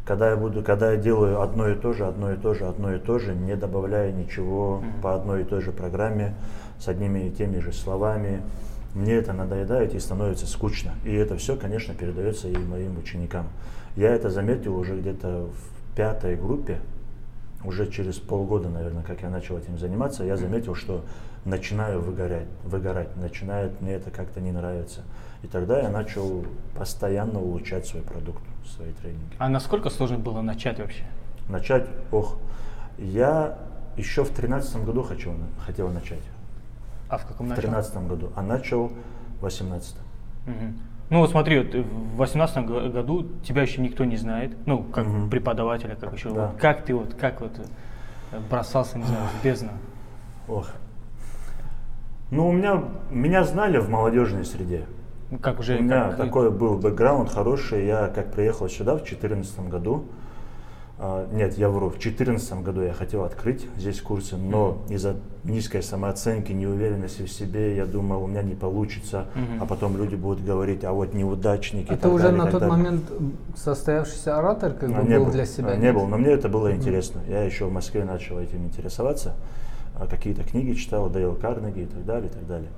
Когда 0.05 0.29
я 0.31 0.37
буду, 0.37 0.63
когда 0.63 0.91
я 0.91 0.97
делаю 0.97 1.41
одно 1.41 1.67
и 1.69 1.75
то 1.75 1.91
же, 1.93 2.05
одно 2.05 2.31
и 2.31 2.37
то 2.37 2.53
же, 2.53 2.65
одно 2.65 2.93
и 2.93 2.99
то 2.99 3.19
же, 3.19 3.35
не 3.35 3.55
добавляя 3.57 4.11
ничего 4.13 4.77
Мгм. 4.77 5.01
по 5.01 5.15
одной 5.15 5.41
и 5.41 5.43
той 5.43 5.61
же 5.61 5.71
программе, 5.73 6.33
с 6.79 6.87
одними 6.87 7.19
и 7.27 7.29
теми 7.29 7.59
же 7.59 7.71
словами, 7.73 8.41
мне 8.93 9.13
это 9.13 9.33
надоедает 9.33 9.95
и 9.95 9.99
становится 9.99 10.45
скучно. 10.47 10.93
И 11.03 11.13
это 11.13 11.37
все, 11.37 11.55
конечно, 11.55 11.93
передается 11.93 12.47
и 12.47 12.57
моим 12.57 12.97
ученикам. 12.97 13.47
Я 13.95 14.09
это 14.09 14.29
заметил 14.29 14.77
уже 14.77 14.99
где-то 14.99 15.47
в 15.47 15.95
пятой 15.95 16.35
группе, 16.35 16.79
уже 17.63 17.89
через 17.89 18.17
полгода, 18.17 18.69
наверное, 18.69 19.03
как 19.03 19.21
я 19.21 19.29
начал 19.29 19.57
этим 19.57 19.77
заниматься, 19.77 20.23
я 20.23 20.35
заметил, 20.35 20.75
что 20.75 21.05
начинаю 21.45 22.01
выгорать, 22.01 22.47
выгорать, 22.63 23.15
начинает 23.17 23.79
мне 23.81 23.93
это 23.93 24.11
как-то 24.11 24.41
не 24.41 24.51
нравиться. 24.51 25.01
И 25.43 25.47
тогда 25.47 25.81
я 25.81 25.89
начал 25.89 26.45
постоянно 26.75 27.39
улучшать 27.39 27.85
свой 27.85 28.01
продукт, 28.01 28.41
свои 28.65 28.91
тренинги. 28.93 29.35
А 29.37 29.49
насколько 29.49 29.89
сложно 29.89 30.17
было 30.17 30.41
начать 30.41 30.79
вообще? 30.79 31.03
Начать, 31.49 31.87
ох, 32.11 32.37
я 32.97 33.57
еще 33.97 34.23
в 34.23 34.29
тринадцатом 34.29 34.85
году 34.85 35.03
хочу, 35.03 35.33
хотел 35.65 35.89
начать. 35.89 36.23
А 37.13 37.17
в 37.17 37.25
каком 37.27 37.45
В 37.45 37.49
начале? 37.49 37.67
тринадцатом 37.67 38.07
году, 38.07 38.31
а 38.35 38.41
начал 38.41 38.87
в 38.87 39.41
восемнадцатом. 39.43 40.01
Мгм. 40.47 40.79
Ну 41.11 41.19
вот 41.19 41.29
смотри, 41.29 41.59
вот 41.59 41.75
в 41.75 42.15
восемнадцатом 42.15 42.65
го- 42.65 42.89
году 42.89 43.27
тебя 43.45 43.61
еще 43.61 43.81
никто 43.81 44.03
не 44.03 44.17
знает, 44.17 44.57
ну 44.65 44.81
как 44.81 45.05
Мгм. 45.05 45.29
преподавателя, 45.29 45.95
как 45.95 46.13
еще. 46.13 46.31
Да. 46.31 46.47
Вот 46.47 46.57
как 46.59 46.83
ты 46.85 46.95
вот, 46.95 47.13
как 47.13 47.41
вот 47.41 47.51
э, 48.31 48.39
бросался, 48.49 48.97
не 48.97 49.03
знаю, 49.03 49.25
в 49.39 49.43
бездну? 49.45 49.69
Ох. 50.47 50.69
Ну, 52.31 52.47
у 52.47 52.51
меня, 52.51 52.83
меня 53.11 53.43
знали 53.43 53.77
в 53.77 53.89
молодежной 53.89 54.43
среде. 54.43 54.85
Ну, 55.29 55.37
Как 55.37 55.59
уже... 55.59 55.77
У 55.77 55.83
меня 55.83 56.07
как- 56.09 56.17
такой 56.17 56.49
был 56.49 56.79
бэкграунд 56.79 57.29
хороший. 57.29 57.85
Я 57.85 58.07
как 58.07 58.31
приехал 58.31 58.67
сюда 58.69 58.93
в 58.93 59.03
2014 59.03 59.69
году, 59.69 59.95
а, 59.99 60.05
нет, 61.33 61.57
я 61.57 61.69
вру, 61.69 61.87
в 61.89 61.93
2014 61.93 62.61
году 62.63 62.81
я 62.81 62.93
хотел 62.93 63.23
открыть 63.23 63.65
здесь 63.77 63.99
курсы, 63.99 64.37
но 64.37 64.77
из-за 64.89 65.15
низкой 65.43 65.81
самооценки, 65.83 66.51
неуверенности 66.51 67.23
в 67.23 67.31
себе, 67.31 67.75
я 67.75 67.85
думал, 67.85 68.23
у 68.23 68.27
меня 68.27 68.43
не 68.43 68.53
получится, 68.55 69.25
Мгм. 69.35 69.61
а 69.63 69.65
потом 69.65 69.97
люди 69.97 70.15
будут 70.15 70.45
говорить, 70.45 70.83
а 70.83 70.93
вот 70.93 71.13
неудачники. 71.13 71.91
Это 71.91 72.09
уже 72.09 72.25
далее, 72.25 72.43
на 72.43 72.51
тот 72.51 72.61
далее. 72.61 72.77
момент 72.77 73.03
состоявшийся 73.55 74.37
оратор 74.37 74.73
как 74.73 74.89
А, 74.91 75.01
бы 75.01 75.09
не 75.09 75.17
был 75.17 75.25
был, 75.25 75.31
для 75.33 75.45
себя? 75.45 75.69
а, 75.71 75.75
не 75.75 75.83
нет? 75.83 75.95
был, 75.95 76.05
но 76.07 76.17
мне 76.17 76.29
это 76.31 76.47
было 76.47 76.73
интересно. 76.73 77.21
Я 77.27 77.43
еще 77.43 77.65
в 77.65 77.73
Москве 77.73 78.05
начал 78.05 78.39
этим 78.39 78.63
интересоваться, 78.65 79.33
а, 79.95 80.07
какие-то 80.07 80.43
книги 80.43 80.73
читал, 80.73 81.09
Дейл 81.09 81.35
Карнеги 81.35 81.81
и 81.81 81.85
так 81.85 82.05
далее, 82.05 82.29
и 82.29 82.33
так 82.33 82.47
далее. 82.47 82.69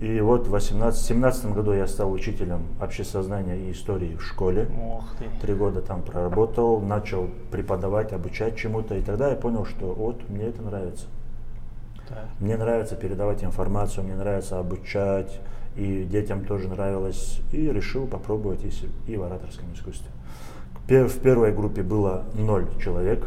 И 0.00 0.20
вот 0.20 0.46
в 0.46 0.50
2017 0.50 1.52
году 1.52 1.72
я 1.72 1.88
стал 1.88 2.12
учителем 2.12 2.62
общесознания 2.80 3.56
и 3.56 3.72
истории 3.72 4.14
в 4.14 4.22
школе. 4.22 4.68
Три 5.40 5.54
года 5.54 5.80
там 5.82 6.02
проработал, 6.02 6.80
начал 6.80 7.28
преподавать, 7.50 8.12
обучать 8.12 8.56
чему-то, 8.56 8.94
и 8.94 9.02
тогда 9.02 9.30
я 9.30 9.36
понял, 9.36 9.64
что 9.64 9.92
вот 9.92 10.28
мне 10.28 10.44
это 10.44 10.62
нравится. 10.62 11.06
Так. 12.08 12.26
Мне 12.38 12.56
нравится 12.56 12.94
передавать 12.94 13.42
информацию, 13.42 14.04
мне 14.04 14.14
нравится 14.14 14.60
обучать, 14.60 15.40
и 15.74 16.04
детям 16.04 16.44
тоже 16.44 16.68
нравилось, 16.68 17.40
и 17.52 17.70
решил 17.70 18.06
попробовать 18.06 18.60
и, 19.06 19.16
в 19.16 19.22
ораторском 19.24 19.72
искусстве. 19.74 20.10
В 20.86 21.18
первой 21.20 21.52
группе 21.52 21.82
было 21.82 22.24
ноль 22.34 22.66
человек. 22.82 23.26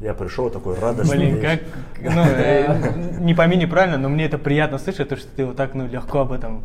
Я 0.00 0.14
пришел 0.14 0.48
такой 0.48 0.78
радостный. 0.78 1.16
Блин, 1.16 1.40
как, 1.40 1.60
ну, 2.14 2.22
э, 2.24 3.18
не 3.20 3.34
пойми 3.34 3.56
неправильно, 3.56 3.98
но 3.98 4.08
мне 4.08 4.26
это 4.26 4.38
приятно 4.38 4.78
слышать, 4.78 5.08
то, 5.08 5.16
что 5.16 5.26
ты 5.36 5.44
вот 5.44 5.56
так, 5.56 5.74
ну, 5.74 5.88
легко 5.88 6.20
об 6.20 6.32
этом 6.32 6.62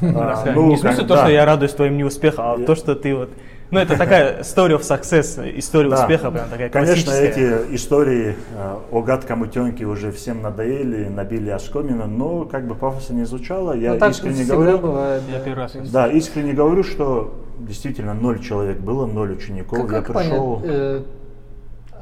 А, 0.00 0.44
ну, 0.54 0.68
Не 0.70 0.76
в 0.76 0.80
смысле 0.80 0.98
как- 1.00 1.08
то, 1.08 1.16
что 1.18 1.28
я 1.28 1.44
радуюсь 1.44 1.72
твоим 1.72 1.96
неуспехам, 1.98 2.44
а 2.46 2.56
Я- 2.58 2.64
то, 2.66 2.74
что 2.74 2.94
ты 2.94 3.14
вот... 3.14 3.30
Ну, 3.70 3.78
это 3.78 3.96
такая 3.96 4.40
story 4.40 4.78
of 4.78 4.80
success, 4.82 5.40
история 5.58 5.88
Да. 5.88 6.02
успеха, 6.02 6.30
прям 6.30 6.48
такая 6.50 6.68
Конечно, 6.68 7.10
эти 7.10 7.74
истории 7.74 8.36
э, 8.54 8.76
о 8.90 9.00
гадком 9.02 9.40
утенке 9.42 9.86
уже 9.86 10.12
всем 10.12 10.42
надоели, 10.42 11.08
набили 11.08 11.48
оскомину, 11.48 12.06
но 12.06 12.44
как 12.44 12.66
бы 12.66 12.74
пафосно 12.74 13.14
не 13.14 13.24
звучало, 13.24 13.72
я 13.72 13.94
Ну, 13.94 14.10
искренне 14.10 14.44
говорю, 14.44 14.76
бывает. 14.78 15.22
Я 15.30 15.38
да. 15.38 15.44
первый 15.44 15.58
раз 15.60 15.72
да, 15.90 16.06
искренне 16.08 16.52
говорю, 16.52 16.82
что 16.84 17.32
действительно 17.60 18.12
ноль 18.12 18.40
человек 18.40 18.76
было, 18.78 19.06
ноль 19.06 19.32
учеников. 19.32 19.78
Как, 19.86 19.90
я 19.90 20.02
как 20.02 20.16
пришел. 20.18 20.56
понять? 20.60 21.02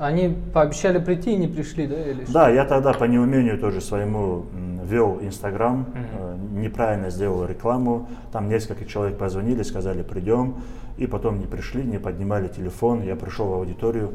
Они 0.00 0.35
пообещали 0.54 0.99
прийти 0.99 1.33
и 1.33 1.37
не 1.37 1.47
пришли, 1.47 1.87
да? 1.87 2.00
Или 2.11 2.25
что? 2.25 2.33
Да, 2.33 2.49
я 2.49 2.64
тогда 2.64 2.92
по 2.95 3.04
неумению 3.04 3.59
тоже 3.59 3.80
своему 3.80 4.47
вел 4.85 5.19
Инстаграм, 5.21 5.87
э, 5.95 6.37
неправильно 6.52 7.11
сделал 7.11 7.45
рекламу. 7.45 8.09
Там 8.33 8.49
несколько 8.49 8.87
человек 8.87 9.19
позвонили, 9.19 9.62
сказали 9.62 10.02
придем, 10.02 10.62
и 10.97 11.07
потом 11.07 11.38
не 11.38 11.47
пришли, 11.47 11.83
не 11.83 11.99
поднимали 11.99 12.49
телефон. 12.49 13.02
Я 13.02 13.14
пришел 13.14 13.47
в 13.49 13.52
аудиторию, 13.52 14.12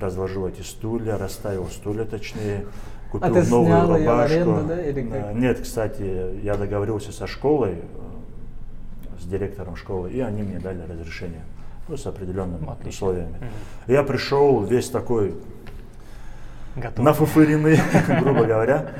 разложил 0.00 0.46
эти 0.48 0.62
стулья, 0.62 1.18
расставил 1.18 1.66
стулья 1.66 2.04
точнее, 2.04 2.64
купил 3.12 3.36
А 3.36 3.42
ты 3.42 3.48
новую 3.50 3.66
снял 3.66 3.94
её 3.94 3.94
в 3.94 3.98
рубашку. 3.98 4.34
аренду, 4.34 4.64
да, 4.68 4.82
или 4.82 5.02
как? 5.02 5.24
Э, 5.26 5.32
Нет, 5.34 5.60
кстати, 5.60 6.40
я 6.42 6.56
договорился 6.56 7.12
со 7.12 7.26
школой, 7.26 7.72
э, 7.74 9.20
с 9.20 9.26
директором 9.26 9.76
школы, 9.76 10.10
и 10.10 10.20
они 10.20 10.42
мне 10.42 10.58
дали 10.58 10.80
разрешение. 10.90 11.42
Ну, 11.88 11.96
с 11.96 12.06
определенными 12.06 12.68
Отлично. 12.68 12.88
условиями. 12.88 13.36
Я 13.86 14.02
пришел 14.02 14.62
весь 14.64 14.90
такой 14.90 15.34
Готов. 16.74 17.04
нафуфыренный, 17.04 17.78
грубо 18.20 18.44
говоря. 18.44 18.90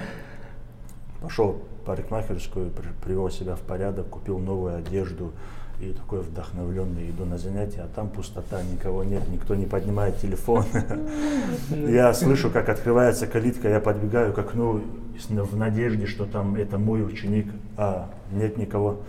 Пошел 1.21 1.62
в 1.83 1.85
парикмахерскую, 1.87 2.71
при- 2.71 2.88
привел 3.05 3.28
себя 3.31 3.57
в 3.57 3.61
порядок, 3.61 4.09
купил 4.09 4.38
новую 4.38 4.76
одежду 4.76 5.33
и 5.81 5.93
такой 5.93 6.21
вдохновленный 6.21 7.11
иду 7.11 7.25
на 7.25 7.38
занятия, 7.38 7.83
а 7.83 7.88
там 7.95 8.09
пустота, 8.09 8.62
никого 8.62 9.02
нет, 9.05 9.28
никто 9.28 9.55
не 9.57 9.66
поднимает 9.66 10.21
телефон. 10.21 10.64
Я 11.71 12.14
слышу, 12.14 12.50
как 12.50 12.69
открывается 12.69 13.26
калитка, 13.26 13.69
я 13.69 13.81
подбегаю 13.81 14.33
к 14.33 14.38
окну 14.38 14.81
в 15.28 15.57
надежде, 15.57 16.07
что 16.07 16.25
там 16.25 16.55
это 16.55 16.78
мой 16.78 17.05
ученик, 17.05 17.49
а 17.76 18.09
нет 18.33 18.57
никого. 18.57 19.00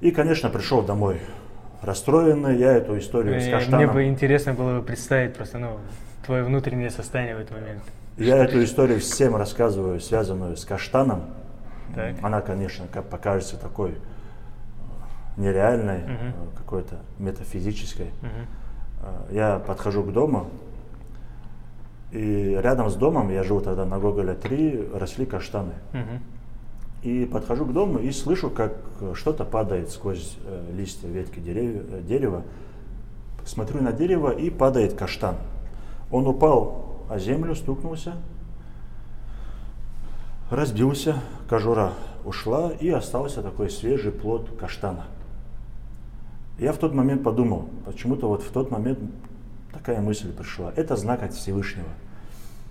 И, 0.00 0.10
конечно, 0.12 0.48
пришел 0.50 0.82
домой 0.82 1.20
расстроенный, 1.82 2.56
я 2.58 2.72
эту 2.72 2.98
историю 2.98 3.40
с 3.40 3.44
Э, 3.44 3.46
Мне 3.48 3.52
каштаном. 3.58 3.92
бы 3.92 4.04
интересно 4.04 4.54
было 4.54 4.78
бы 4.78 4.84
представить 4.86 5.34
просто, 5.34 5.58
ну, 5.58 5.78
твое 6.24 6.42
внутреннее 6.44 6.90
состояние 6.90 7.36
в 7.36 7.40
этот 7.40 7.52
момент. 7.60 7.82
Я 8.16 8.44
эту 8.44 8.62
историю 8.62 9.00
всем 9.00 9.36
рассказываю, 9.36 10.00
связанную 10.00 10.56
с 10.56 10.64
каштаном. 10.64 11.24
Так. 11.94 12.16
Она, 12.22 12.40
конечно, 12.40 12.86
как 12.92 13.04
покажется 13.06 13.56
такой 13.56 13.90
э, 13.90 13.94
нереальной, 15.36 16.00
э, 16.06 16.32
какой-то 16.56 16.96
метафизической. 17.18 18.10
Э, 19.02 19.34
Я 19.34 19.58
подхожу 19.58 20.02
к 20.04 20.12
дому, 20.12 20.48
и 22.12 22.58
рядом 22.62 22.90
с 22.90 22.94
домом, 22.94 23.30
я 23.30 23.42
жил 23.42 23.60
тогда 23.60 23.84
на 23.86 23.98
Гоголя 23.98 24.34
3, 24.34 24.90
росли 24.94 25.24
каштаны. 25.26 25.72
Мгм. 25.92 26.20
И 27.02 27.24
подхожу 27.24 27.64
к 27.66 27.72
дому 27.72 27.98
и 27.98 28.12
слышу, 28.12 28.48
как 28.48 28.76
э, 29.00 29.14
что-то 29.16 29.44
падает 29.44 29.90
сквозь 29.90 30.36
э, 30.44 30.70
листья, 30.72 31.08
ветки 31.08 31.40
деревья, 31.40 31.82
э, 31.90 32.00
дерева. 32.02 32.44
Смотрю 33.44 33.82
на 33.82 33.92
дерево 33.92 34.30
и 34.30 34.50
падает 34.50 34.94
каштан. 34.94 35.34
Он 36.12 36.28
упал 36.28 37.04
о 37.10 37.18
землю, 37.18 37.56
стукнулся, 37.56 38.14
разбился, 40.48 41.16
кожура 41.48 41.94
ушла 42.24 42.70
и 42.70 42.88
остался 42.90 43.42
такой 43.42 43.68
свежий 43.68 44.12
плод 44.12 44.50
каштана. 44.56 45.06
Я 46.58 46.72
в 46.72 46.78
тот 46.78 46.94
момент 46.94 47.24
подумал, 47.24 47.68
почему-то 47.84 48.28
вот 48.28 48.42
в 48.42 48.50
тот 48.52 48.70
момент 48.70 49.00
такая 49.72 50.00
мысль 50.00 50.32
пришла. 50.32 50.72
Это 50.76 50.94
знак 50.94 51.24
от 51.24 51.32
Всевышнего. 51.34 51.88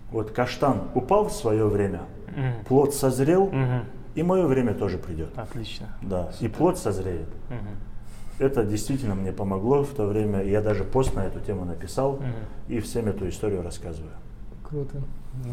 Вот 0.10 0.32
каштан 0.32 0.84
упал 0.96 1.28
в 1.28 1.34
свое 1.34 1.66
время, 1.66 2.04
плод 2.68 2.94
созрел, 2.94 3.48
Мгм. 3.48 3.84
И 4.16 4.24
мое 4.24 4.46
время 4.46 4.74
тоже 4.74 4.98
придет. 4.98 5.30
Отлично. 5.38 5.88
Да, 6.02 6.30
и 6.40 6.48
плод 6.48 6.78
созреет. 6.78 7.28
Мгм. 7.50 7.60
это 8.40 8.64
действительно 8.64 9.14
мне 9.16 9.32
помогло 9.32 9.84
в 9.84 9.90
то 9.90 10.06
время. 10.08 10.44
Я 10.44 10.62
даже 10.62 10.84
пост 10.84 11.14
на 11.16 11.22
эту 11.26 11.40
тему 11.40 11.64
написал 11.66 12.20
и 12.68 12.80
всем 12.80 13.08
эту 13.08 13.30
историю 13.30 13.62
рассказываю. 13.62 14.12
Круто. 14.68 14.98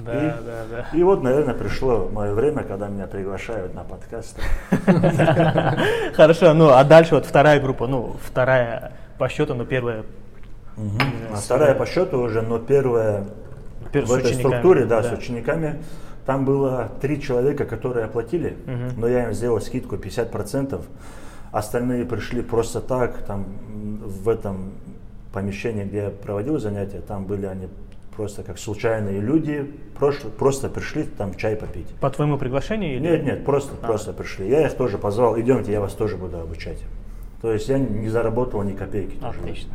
Да, 0.04 0.12
И- 0.12 0.44
да, 0.44 0.64
да. 0.70 0.86
И 0.98 1.02
вот, 1.02 1.22
наверное, 1.22 1.54
пришло 1.54 2.08
мое 2.10 2.32
время, 2.34 2.62
когда 2.64 2.88
меня 2.88 3.06
приглашают 3.06 3.74
на 3.74 3.84
подкасты. 3.84 4.40
Хорошо, 6.14 6.54
ну 6.54 6.70
а 6.70 6.82
дальше 6.84 7.14
вот 7.14 7.26
вторая 7.26 7.60
группа, 7.60 7.86
ну 7.86 8.16
вторая 8.22 8.92
по 9.18 9.28
счету, 9.28 9.54
но 9.54 9.64
первая 9.64 10.04
А 11.32 11.36
вторая 11.36 11.74
по 11.74 11.86
счету 11.86 12.20
уже, 12.20 12.42
но 12.42 12.58
первая 12.58 13.24
Пер- 13.92 14.04
в 14.04 14.08
с 14.08 14.16
этой 14.16 14.34
структуре, 14.34 14.84
да, 14.84 15.02
да. 15.02 15.08
с 15.10 15.18
учениками. 15.18 15.82
Там 16.28 16.44
было 16.44 16.90
три 17.00 17.22
человека, 17.22 17.64
которые 17.64 18.04
оплатили, 18.04 18.54
Мгм. 18.66 19.00
но 19.00 19.08
я 19.08 19.24
им 19.24 19.32
сделал 19.32 19.62
скидку 19.62 19.96
50%. 19.96 20.82
Остальные 21.52 22.04
пришли 22.04 22.42
просто 22.42 22.82
так, 22.82 23.22
там 23.26 23.46
в 24.04 24.28
этом 24.28 24.72
помещении, 25.32 25.84
где 25.84 25.96
я 26.02 26.10
проводил 26.10 26.58
занятия, 26.58 27.00
там 27.00 27.24
были 27.24 27.46
они 27.46 27.68
просто 28.14 28.42
как 28.42 28.58
случайные 28.58 29.20
люди, 29.20 29.70
прошло- 29.98 30.28
просто 30.28 30.68
пришли 30.68 31.04
там 31.04 31.32
чай 31.34 31.56
попить. 31.56 31.86
по 31.98 32.10
твоему 32.10 32.36
приглашению 32.36 32.96
или? 32.96 33.00
Нет, 33.02 33.24
нет, 33.24 33.44
просто, 33.46 33.72
А. 33.80 33.86
просто 33.86 34.12
пришли. 34.12 34.50
Я 34.50 34.66
их 34.66 34.74
тоже 34.76 34.98
позвал, 34.98 35.40
идемте, 35.40 35.72
я 35.72 35.80
вас 35.80 35.94
тоже 35.94 36.18
буду 36.18 36.38
обучать. 36.38 36.84
То 37.40 37.50
есть 37.54 37.70
я 37.70 37.78
не 37.78 38.10
заработал 38.10 38.62
ни 38.64 38.72
копейки. 38.72 39.16
тоже. 39.16 39.38
Отлично. 39.40 39.72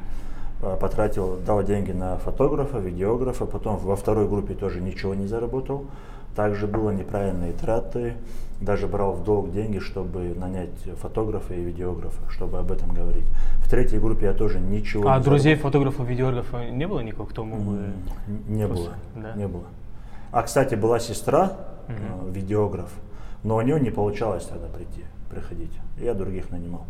А, 0.62 0.76
Потратил, 0.76 1.40
дал 1.48 1.64
деньги 1.64 1.94
на 1.94 2.18
фотографа, 2.18 2.78
видеографа, 2.78 3.48
потом 3.48 3.78
во 3.78 3.96
второй 3.96 4.28
группе 4.28 4.54
тоже 4.54 4.82
ничего 4.82 5.16
не 5.16 5.26
заработал. 5.26 5.86
Также 6.36 6.68
было 6.68 6.90
неправильные 6.92 7.54
траты, 7.54 8.16
даже 8.60 8.88
брал 8.88 9.14
в 9.14 9.24
долг 9.24 9.52
деньги, 9.52 9.80
чтобы 9.80 10.34
нанять 10.36 10.70
фотографа 11.02 11.54
и 11.54 11.62
видеографа, 11.62 12.22
чтобы 12.30 12.58
об 12.60 12.72
этом 12.72 12.94
говорить. 12.94 13.26
В 13.58 13.70
третьей 13.70 14.00
группе 14.00 14.26
я 14.28 14.34
тоже 14.34 14.60
ничего 14.60 15.10
А 15.10 15.18
не 15.18 15.24
друзей, 15.24 15.56
заработал. 15.56 15.70
фотографов, 15.70 16.08
видеографов 16.08 16.62
не 16.72 16.88
было 16.88 17.02
никого, 17.02 17.26
кто 17.26 17.44
мог 17.44 17.60
бы... 17.60 17.80
Не 18.48 18.66
Просто, 18.68 18.86
было, 18.86 19.24
да. 19.24 19.34
не 19.36 19.48
было. 19.48 19.64
А, 20.32 20.42
кстати, 20.44 20.76
была 20.76 21.00
сестра, 21.00 21.58
э, 21.88 21.94
видеограф, 22.32 22.90
но 23.44 23.58
у 23.58 23.62
нее 23.62 23.80
не 23.80 23.92
получалось 23.92 24.46
тогда 24.46 24.68
прийти, 24.68 25.04
приходить. 25.30 25.72
Я 26.00 26.14
других 26.16 26.50
нанимал. 26.50 26.86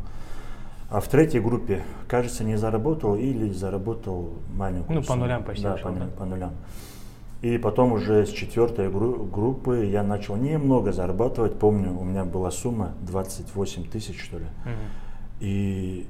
А 0.90 1.02
в 1.02 1.08
третьей 1.08 1.40
группе, 1.42 1.82
кажется, 2.08 2.44
не 2.44 2.56
заработал 2.56 3.16
или 3.16 3.50
заработал 3.50 4.36
маленькую 4.56 4.98
Ну, 4.98 5.02
по 5.02 5.08
сумму. 5.08 5.24
нулям 5.24 5.44
почти 5.44 5.64
Да, 5.64 5.76
по, 5.78 5.90
да. 5.90 6.06
по 6.18 6.24
нулям. 6.26 6.52
И 7.44 7.58
потом 7.58 7.92
уже 7.92 8.26
с 8.26 8.30
четвертой 8.30 8.90
гру- 8.90 9.26
группы 9.26 9.86
я 9.86 10.02
начал 10.02 10.38
немного 10.38 10.94
зарабатывать. 10.94 11.60
Помню, 11.60 11.92
у 11.92 12.06
меня 12.06 12.24
была 12.24 12.50
сумма 12.52 12.94
28 13.02 13.84
тысяч, 13.90 14.18
что 14.24 14.38
ли. 14.38 14.46
Мгм. 14.64 14.74
И 15.42 16.08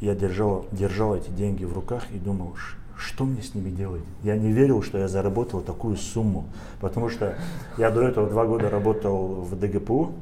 я 0.00 0.14
держал, 0.14 0.64
держал 0.70 1.16
эти 1.16 1.30
деньги 1.30 1.64
в 1.64 1.72
руках 1.72 2.04
и 2.14 2.18
думал, 2.18 2.54
«Ш- 2.54 2.76
что 2.96 3.24
мне 3.24 3.42
с 3.42 3.56
ними 3.56 3.70
делать? 3.70 4.02
Я 4.22 4.36
не 4.36 4.52
верил, 4.52 4.82
что 4.82 4.98
я 4.98 5.08
заработал 5.08 5.62
такую 5.62 5.96
сумму, 5.96 6.44
потому 6.80 7.08
что 7.08 7.34
я 7.76 7.90
до 7.90 8.02
этого 8.02 8.30
два 8.30 8.46
года 8.46 8.70
работал 8.70 9.26
в 9.42 9.58
ДГПУ, 9.58 10.12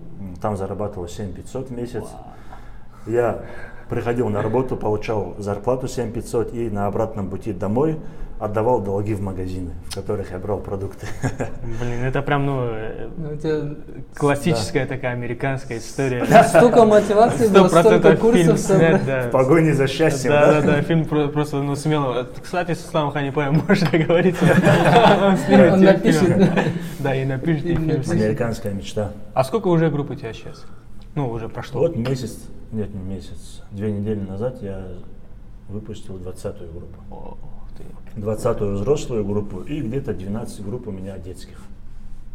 там 0.40 0.56
зарабатывал 0.56 1.06
7 1.06 1.34
500 1.34 1.68
в 1.68 1.72
месяц. 1.76 2.04
Я 3.06 3.44
приходил 3.90 4.30
на 4.30 4.40
работу, 4.40 4.78
получал 4.78 5.34
зарплату 5.38 5.86
7 5.86 6.12
500 6.12 6.54
и 6.54 6.70
на 6.70 6.86
обратном 6.86 7.28
пути 7.28 7.52
домой 7.52 7.98
отдавал 8.38 8.80
долги 8.80 9.14
в 9.14 9.20
магазины, 9.20 9.72
в 9.88 9.94
которых 9.94 10.30
я 10.30 10.38
брал 10.38 10.58
продукты. 10.58 11.06
Блин, 11.62 12.04
это 12.04 12.20
прям, 12.22 12.46
ну, 12.46 12.64
э, 12.66 13.08
Ну, 13.16 13.36
тебя 13.36 13.74
классическая 14.14 14.86
такая 14.86 15.12
американская 15.12 15.78
история. 15.78 16.24
столько 16.48 16.84
мотивации 16.84 17.48
было, 17.48 17.68
столько 17.68 18.16
курсов 18.16 18.58
снят, 18.58 19.04
да. 19.06 19.28
В 19.28 19.30
погоне 19.30 19.74
за 19.74 19.86
счастьем. 19.86 20.30
Да, 20.32 20.60
да, 20.60 20.62
да, 20.62 20.82
фильм 20.82 21.04
про- 21.04 21.28
просто, 21.28 21.62
ну, 21.62 21.76
смело. 21.76 22.26
Кстати, 22.42 22.74
с 22.74 22.84
Исламом 22.84 23.12
Ханипаем 23.12 23.62
можно 23.68 23.98
говорить. 23.98 24.36
Он 24.42 25.80
напишет, 25.80 26.20
фильм. 26.22 26.38
да. 26.40 26.64
Да, 26.98 27.14
и 27.14 27.24
напишет. 27.24 27.64
Американская 27.66 28.72
мечта. 28.72 29.12
А 29.32 29.44
сколько 29.44 29.68
уже 29.68 29.90
групп 29.90 30.10
у 30.10 30.14
тебя 30.14 30.32
сейчас? 30.32 30.64
Ну, 31.14 31.28
уже 31.30 31.48
прошло. 31.48 31.80
Вот 31.82 31.96
месяц, 31.96 32.36
нет, 32.72 32.92
не 32.92 33.00
месяц, 33.14 33.62
две 33.70 33.92
недели 33.92 34.18
назад 34.20 34.60
я 34.62 34.84
выпустил 35.68 36.16
20-ю 36.16 36.72
группу. 36.72 37.38
О, 37.78 37.82
ух 37.82 38.14
ты. 38.14 38.20
20-ю 38.20 38.74
взрослую 38.74 39.24
группу 39.24 39.60
и 39.60 39.80
где-то 39.80 40.12
12 40.14 40.64
групп 40.64 40.88
у 40.88 40.90
меня 40.90 41.18
детских 41.18 41.58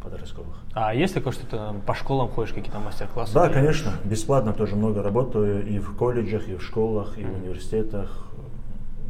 подростковых. 0.02 0.56
А 0.74 0.94
есть 0.94 1.14
такое, 1.14 1.34
что 1.34 1.46
ты 1.46 1.58
там 1.58 1.82
по 1.82 1.94
школам 1.94 2.30
ходишь, 2.30 2.54
какие-то 2.54 2.80
мастер-классы? 2.80 3.34
Да, 3.34 3.48
делаешь? 3.48 3.82
конечно, 3.82 3.94
бесплатно 4.06 4.54
тоже 4.54 4.76
много 4.76 5.04
работаю 5.04 5.66
и 5.68 5.80
в 5.80 5.96
колледжах, 5.96 6.48
и 6.48 6.56
в 6.56 6.64
школах, 6.64 7.18
и 7.18 7.24
в 7.24 7.34
университетах. 7.34 8.29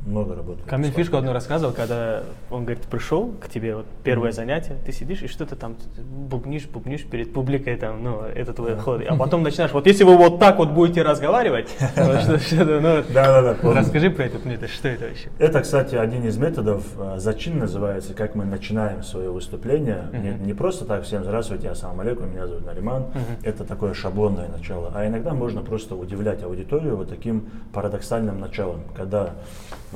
Много 0.09 0.35
работаю. 0.35 0.65
Камиль 0.67 0.87
бесплатно. 0.87 1.03
фишку 1.03 1.17
одну 1.17 1.33
рассказывал, 1.33 1.71
когда 1.71 2.23
он, 2.49 2.65
говорит, 2.65 2.83
пришел 2.85 3.31
к 3.39 3.47
тебе, 3.47 3.75
вот 3.75 3.85
первое 4.03 4.31
занятие, 4.31 4.75
ты 4.83 4.91
сидишь 4.91 5.21
и 5.21 5.27
что-то 5.27 5.55
там 5.55 5.75
бубнишь, 5.97 6.65
бубнишь 6.65 7.03
перед 7.05 7.31
публикой, 7.31 7.75
там, 7.77 8.03
ну, 8.03 8.21
это 8.21 8.53
твой 8.53 8.75
ход. 8.75 9.03
А 9.07 9.15
потом 9.19 9.43
начинаешь, 9.43 9.71
вот 9.71 9.85
если 9.85 10.03
вы 10.03 10.17
вот 10.17 10.39
так 10.39 10.57
вот 10.57 10.71
будете 10.71 11.03
разговаривать, 11.03 11.69
ну, 11.95 13.03
Да-да-да, 13.13 13.55
расскажи 13.61 14.09
про 14.09 14.25
этот 14.25 14.45
метод, 14.45 14.71
что 14.71 14.87
это 14.87 15.05
вообще? 15.05 15.29
Это, 15.37 15.61
кстати, 15.61 15.93
один 15.93 16.25
из 16.25 16.37
методов, 16.37 16.83
а, 16.97 17.19
зачин 17.19 17.59
называется, 17.59 18.15
как 18.15 18.33
мы 18.33 18.45
начинаем 18.45 19.03
свое 19.03 19.29
выступление. 19.29 20.09
Не, 20.11 20.43
не 20.43 20.53
просто 20.53 20.85
так, 20.85 21.03
всем 21.03 21.23
здравствуйте, 21.23 21.69
ассаламу 21.69 22.01
алейкум, 22.01 22.31
меня 22.31 22.47
зовут 22.47 22.65
Нариман. 22.65 23.05
Это 23.43 23.63
такое 23.63 23.93
шаблонное 23.93 24.47
начало. 24.47 24.91
А 24.95 25.05
иногда 25.07 25.35
можно 25.35 25.61
просто 25.61 25.95
удивлять 25.95 26.41
аудиторию 26.41 26.95
вот 26.95 27.09
таким 27.09 27.49
парадоксальным 27.73 28.39
началом, 28.39 28.81
когда 28.95 29.35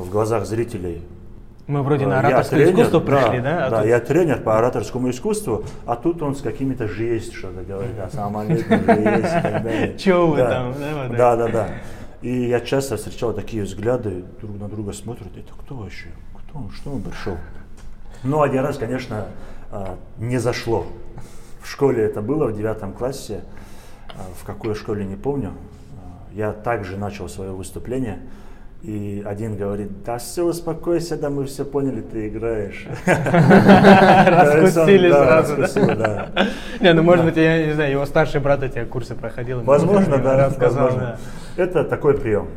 в 0.03 0.09
глазах 0.09 0.45
зрителей 0.45 1.01
Мы 1.67 1.81
вроде 1.81 2.05
э, 2.05 2.07
на 2.07 2.13
я 2.13 2.19
ораторское 2.19 2.59
тренер, 2.65 2.73
искусство 2.73 2.99
пришли, 2.99 3.41
да? 3.41 3.65
А 3.65 3.69
Да, 3.69 3.77
тут- 3.79 3.87
я 3.87 3.99
тренер 3.99 4.41
по 4.41 4.57
ораторскому 4.57 5.09
искусству, 5.09 5.63
а 5.85 5.95
тут 5.95 6.21
он 6.21 6.35
с 6.35 6.41
какими-то 6.41 6.87
жесть 6.87 7.33
что-то 7.33 7.63
говорит, 7.63 7.97
ассаламу 7.99 8.39
алейкум, 8.39 8.79
жесть. 8.85 9.97
Чё 10.03 10.27
вы 10.27 10.37
там, 10.37 10.73
да, 11.17 11.35
Да, 11.35 11.47
да. 11.47 11.67
И 12.21 12.47
я 12.47 12.61
часто 12.61 12.95
встречал 12.95 13.33
такие 13.33 13.63
взгляды, 13.63 14.23
друг 14.39 14.57
на 14.59 14.69
друга 14.69 14.93
смотрят, 14.93 15.27
это 15.35 15.51
кто 15.61 15.75
вообще? 15.75 16.07
Кто 16.37 16.59
он? 16.59 16.71
Что 16.71 16.91
он 16.91 17.01
пришел? 17.01 17.35
Ну, 18.23 18.41
один 18.41 18.61
раз, 18.61 18.77
конечно, 18.77 19.25
а, 19.71 19.97
не 20.17 20.37
зашло. 20.37 20.85
В 21.61 21.69
школе 21.69 22.03
это 22.03 22.21
было, 22.21 22.47
в 22.47 22.55
девятом 22.55 22.93
классе, 22.93 23.41
а, 24.15 24.21
в 24.39 24.45
какой 24.45 24.73
школе 24.75 25.03
не 25.03 25.17
помню. 25.17 25.51
А, 25.97 26.33
Я 26.33 26.53
также 26.53 26.95
начал 26.95 27.27
свое 27.27 27.51
выступление, 27.51 28.19
и 28.83 29.23
один 29.25 29.55
говорит, 29.55 30.03
да 30.03 30.17
все, 30.17 30.45
успокойся, 30.45 31.15
да 31.15 31.29
мы 31.29 31.45
все 31.45 31.63
поняли, 31.63 32.01
ты 32.01 32.27
играешь. 32.27 32.85
Раскусили 33.05 35.09
сразу, 35.09 35.55
да? 35.95 36.29
Не, 36.81 36.93
ну 36.93 37.01
может 37.01 37.23
быть, 37.23 37.37
я 37.37 37.65
не 37.65 37.73
знаю, 37.73 37.91
его 37.91 38.05
старший 38.05 38.41
брат 38.41 38.61
эти 38.61 38.83
курсы 38.83 39.15
проходил. 39.15 39.61
Возможно, 39.61 40.17
да, 40.17 40.47
рассказал, 40.47 40.87
возможно. 40.87 41.17
Это 41.55 41.85
такой 41.85 42.17
прием. 42.17 42.49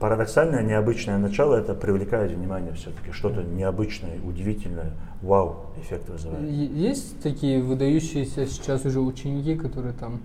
Парадоксальное, 0.00 0.62
необычное 0.62 1.18
начало, 1.18 1.56
это 1.56 1.74
привлекает 1.74 2.32
внимание 2.32 2.72
все-таки. 2.72 3.12
Что-то 3.12 3.42
необычное, 3.42 4.18
удивительное, 4.24 4.92
вау, 5.20 5.66
эффект 5.78 6.08
вызывает. 6.08 6.48
Есть 6.48 7.20
такие 7.22 7.62
выдающиеся 7.62 8.46
сейчас 8.46 8.86
уже 8.86 9.00
ученики, 9.00 9.54
которые 9.54 9.92
там 9.92 10.20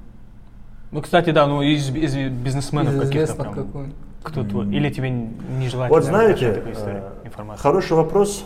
Ну, 0.92 1.02
кстати, 1.02 1.32
да, 1.32 1.48
ну 1.48 1.62
из, 1.62 1.90
из 1.90 2.16
бизнесменов 2.32 2.96
из 2.96 3.10
каких-то 3.10 3.36
прям. 3.36 3.54
какой 3.54 3.88
Кто 4.24 4.44
твой? 4.44 4.68
Или 4.68 4.90
тебе 4.90 5.10
не 5.10 5.68
желательно 5.68 6.00
Вот 6.00 6.04
знаете, 6.06 6.54
такую 6.54 6.74
историю, 6.74 7.04
э, 7.24 7.28
информацию? 7.28 7.64
хороший 7.64 7.98
вопрос. 7.98 8.46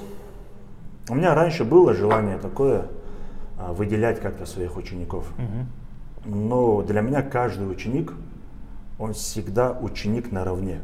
У 1.09 1.15
меня 1.15 1.35
раньше 1.35 1.63
было 1.63 1.93
желание 1.93 2.37
такое, 2.37 2.87
а, 3.57 3.73
выделять 3.73 4.19
как-то 4.19 4.45
своих 4.45 4.77
учеников. 4.77 5.31
Мгм. 5.37 6.45
Но 6.47 6.81
для 6.81 7.01
меня 7.01 7.21
каждый 7.21 7.69
ученик, 7.69 8.13
он 8.97 9.13
всегда 9.13 9.71
ученик 9.71 10.31
наравне. 10.31 10.79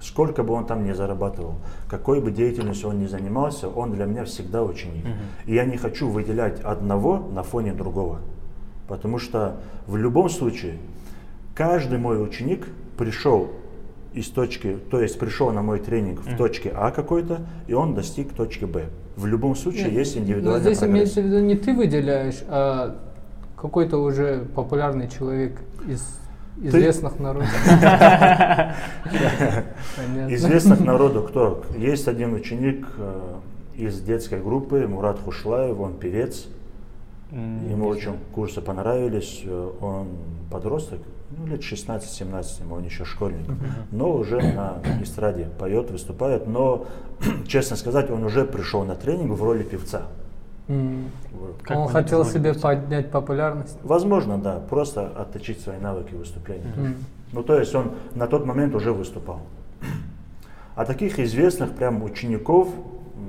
Сколько 0.00 0.42
бы 0.42 0.54
он 0.54 0.66
там 0.66 0.84
ни 0.84 0.92
зарабатывал, 0.92 1.56
какой 1.88 2.20
бы 2.22 2.30
деятельностью 2.30 2.88
он 2.88 3.00
ни 3.00 3.06
занимался, 3.06 3.68
он 3.68 3.92
для 3.92 4.06
меня 4.06 4.24
всегда 4.24 4.62
ученик. 4.62 5.04
И 5.44 5.54
я 5.54 5.66
не 5.66 5.76
хочу 5.76 6.08
выделять 6.08 6.60
одного 6.60 7.18
на 7.18 7.42
фоне 7.42 7.74
другого. 7.74 8.20
Потому 8.88 9.18
что 9.18 9.60
в 9.86 9.96
любом 9.96 10.30
случае 10.30 10.78
каждый 11.54 11.98
мой 11.98 12.22
ученик 12.22 12.66
пришел 12.96 13.50
из 14.12 14.28
точки, 14.28 14.76
то 14.90 15.00
есть 15.00 15.18
пришел 15.18 15.50
на 15.52 15.62
мой 15.62 15.78
тренинг 15.78 16.20
в 16.20 16.36
точке 16.36 16.72
А 16.74 16.90
какой-то, 16.90 17.42
и 17.68 17.74
он 17.74 17.94
достиг 17.94 18.32
точки 18.32 18.64
Б. 18.64 18.86
В 19.16 19.26
любом 19.26 19.54
случае 19.54 19.92
есть 19.94 20.16
Но 20.16 20.22
индивидуальный 20.22 20.60
здесь 20.60 20.78
прогресс. 20.78 20.94
имеется 20.96 21.20
в 21.22 21.24
виду 21.26 21.38
не 21.40 21.56
ты 21.56 21.72
выделяешь, 21.74 22.42
а 22.48 22.96
какой-то 23.56 23.98
уже 23.98 24.46
популярный 24.54 25.08
человек 25.08 25.60
из 25.86 26.02
известных 26.60 27.18
народов. 27.20 27.48
Понятно. 29.96 30.34
Известных 30.34 30.80
народу 30.80 31.22
кто? 31.22 31.62
Есть 31.76 32.08
один 32.08 32.34
ученик 32.34 32.86
э, 32.98 33.34
из 33.76 34.00
детской 34.00 34.40
группы, 34.40 34.86
Мурат 34.86 35.18
Хушлаев, 35.20 35.78
он 35.78 35.94
певец. 35.94 36.46
Ему 37.30 37.86
очень 37.86 38.16
курсы 38.34 38.60
понравились. 38.60 39.42
э, 39.44 39.70
Он 39.80 40.08
подросток, 40.50 40.98
ну, 41.30 41.46
лет 41.46 41.60
16-17, 41.60 42.60
ему 42.60 42.74
он 42.76 42.84
еще 42.84 43.04
школьник. 43.04 43.46
Но 43.90 44.12
уже 44.12 44.40
на 44.40 44.78
эстраде 45.00 45.48
поет, 45.58 45.90
выступает. 45.90 46.46
Но, 46.46 46.86
честно 47.46 47.76
сказать, 47.76 48.10
он 48.10 48.24
уже 48.24 48.44
пришел 48.44 48.84
на 48.84 48.96
тренинг 48.96 49.38
в 49.38 49.42
роли 49.42 49.62
певца. 49.62 50.02
Как 51.62 51.76
Он 51.76 51.88
хотел 51.88 52.24
себе 52.24 52.52
быть? 52.52 52.62
поднять 52.62 53.10
популярность. 53.10 53.76
Возможно, 53.82 54.38
да, 54.38 54.60
просто 54.60 55.08
отточить 55.08 55.60
свои 55.60 55.78
навыки 55.78 56.14
выступления. 56.14 56.72
М. 56.76 56.96
Ну, 57.32 57.42
то 57.42 57.58
есть 57.58 57.74
он 57.74 57.92
на 58.14 58.26
тот 58.26 58.46
момент 58.46 58.74
уже 58.74 58.92
выступал. 58.92 59.40
А 60.76 60.84
таких 60.84 61.18
известных 61.18 61.72
прям 61.74 62.02
учеников 62.02 62.68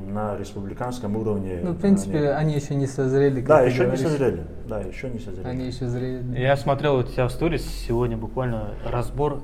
на 0.08 0.38
республиканском 0.38 1.16
уровне... 1.16 1.60
Ну, 1.64 1.72
в 1.72 1.78
принципе, 1.80 2.32
они- 2.32 2.52
они 2.52 2.56
еще 2.56 2.76
не 2.76 2.88
созрели. 2.88 3.40
как 3.42 3.48
да, 3.48 3.62
еще 3.62 3.80
не 3.80 3.86
говоришь. 3.86 4.02
созрели. 4.08 4.44
Да, 4.68 4.80
еще 4.82 5.10
не 5.10 5.20
созрели. 5.20 5.48
Они 5.48 5.66
еще 5.68 5.88
зрели. 5.88 6.40
Я 6.40 6.56
смотрел 6.58 6.98
у 6.98 7.04
тебя 7.04 7.28
в 7.28 7.32
сторис 7.32 7.66
сегодня 7.66 8.18
буквально 8.18 8.70
разбор. 8.86 9.42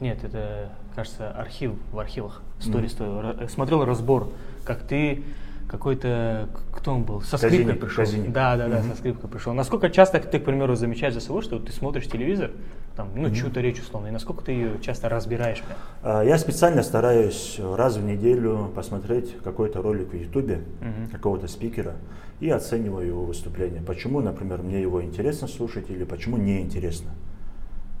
Нет, 0.00 0.22
это, 0.22 0.70
кажется, 0.94 1.30
архив 1.30 1.72
в 1.92 1.98
архивах. 1.98 2.42
Сторис 2.60 2.92
твой. 2.92 3.08
Ра- 3.08 3.48
Смотрел 3.48 3.84
разбор, 3.84 4.28
как 4.64 4.82
ты 4.82 5.24
какой-то, 5.68 6.48
кто 6.72 6.94
он 6.94 7.02
был, 7.04 7.20
со 7.20 7.36
Казиник, 7.36 7.64
скрипкой 7.66 7.88
пришел. 7.88 8.04
Казиник. 8.04 8.32
Да, 8.32 8.56
да, 8.56 8.68
да, 8.68 8.78
Мгм. 8.80 8.90
со 8.90 8.96
скрипкой 8.96 9.28
пришел. 9.28 9.52
Насколько 9.52 9.90
часто 9.90 10.18
ты, 10.20 10.38
к 10.38 10.44
примеру, 10.44 10.76
замечаешь 10.76 11.12
за 11.14 11.20
собой, 11.20 11.42
что 11.42 11.58
ты 11.58 11.72
смотришь 11.72 12.06
телевизор, 12.06 12.52
там, 12.98 13.10
ну, 13.14 13.30
чью-то 13.30 13.60
речь 13.60 13.78
условно, 13.78 14.08
и 14.08 14.10
насколько 14.10 14.42
ты 14.44 14.50
ее 14.52 14.70
часто 14.82 15.08
разбираешь 15.08 15.62
прям? 15.62 15.78
А, 16.02 16.22
Я 16.24 16.36
специально 16.36 16.82
стараюсь 16.82 17.60
раз 17.76 17.96
в 17.96 18.04
неделю 18.04 18.72
посмотреть 18.74 19.36
какой-то 19.44 19.80
ролик 19.80 20.12
в 20.12 20.16
Ютубе 20.16 20.62
Мгм. 20.80 21.08
какого-то 21.12 21.46
спикера 21.46 21.94
и 22.40 22.50
оцениваю 22.50 23.06
его 23.06 23.22
выступление. 23.24 23.80
Почему, 23.82 24.20
например, 24.20 24.62
мне 24.62 24.82
его 24.82 25.00
интересно 25.00 25.46
слушать 25.46 25.88
или 25.90 26.02
почему 26.02 26.38
неинтересно. 26.38 27.10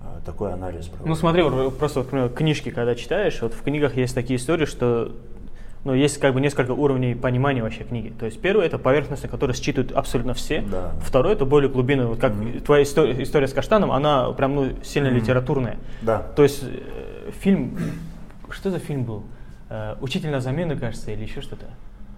А, 0.00 0.20
Такой 0.26 0.52
анализ 0.52 0.86
провожу. 0.86 1.08
Ну 1.08 1.14
смотри, 1.14 1.42
просто, 1.78 2.00
вот, 2.00 2.08
примеру, 2.08 2.30
книжки, 2.30 2.70
когда 2.70 2.96
читаешь, 2.96 3.40
вот 3.40 3.54
в 3.54 3.62
книгах 3.62 3.96
есть 3.96 4.16
такие 4.16 4.36
истории, 4.36 4.64
что 4.64 5.14
ну, 5.88 5.94
есть 5.94 6.18
как 6.18 6.34
бы 6.34 6.40
несколько 6.42 6.72
уровней 6.72 7.14
понимания 7.14 7.62
вообще 7.62 7.82
книги. 7.82 8.12
То 8.20 8.26
есть 8.26 8.38
первый 8.42 8.66
это 8.66 8.76
поверхностно, 8.78 9.26
который 9.26 9.54
считывают 9.56 9.90
абсолютно 9.92 10.34
все. 10.34 10.60
Да. 10.60 10.92
Второй 11.00 11.32
это 11.32 11.46
более 11.46 11.70
глубинный. 11.70 12.04
Вот 12.04 12.18
как 12.20 12.34
Мгм. 12.34 12.60
твоя 12.60 12.82
история, 12.82 13.22
история 13.22 13.48
с 13.48 13.54
Каштаном, 13.54 13.90
она 13.90 14.30
прям 14.32 14.54
ну, 14.54 14.68
сильно 14.84 15.08
Мгм. 15.08 15.16
литературная. 15.16 15.78
Да. 16.02 16.18
То 16.36 16.42
есть 16.42 16.62
э, 16.62 17.30
фильм, 17.40 17.78
что 18.50 18.70
за 18.70 18.78
фильм 18.78 19.04
был? 19.04 19.22
Э, 19.70 19.94
Учитель 20.02 20.28
на 20.30 20.40
замену, 20.40 20.76
кажется, 20.78 21.10
или 21.10 21.22
еще 21.22 21.40
что-то. 21.40 21.64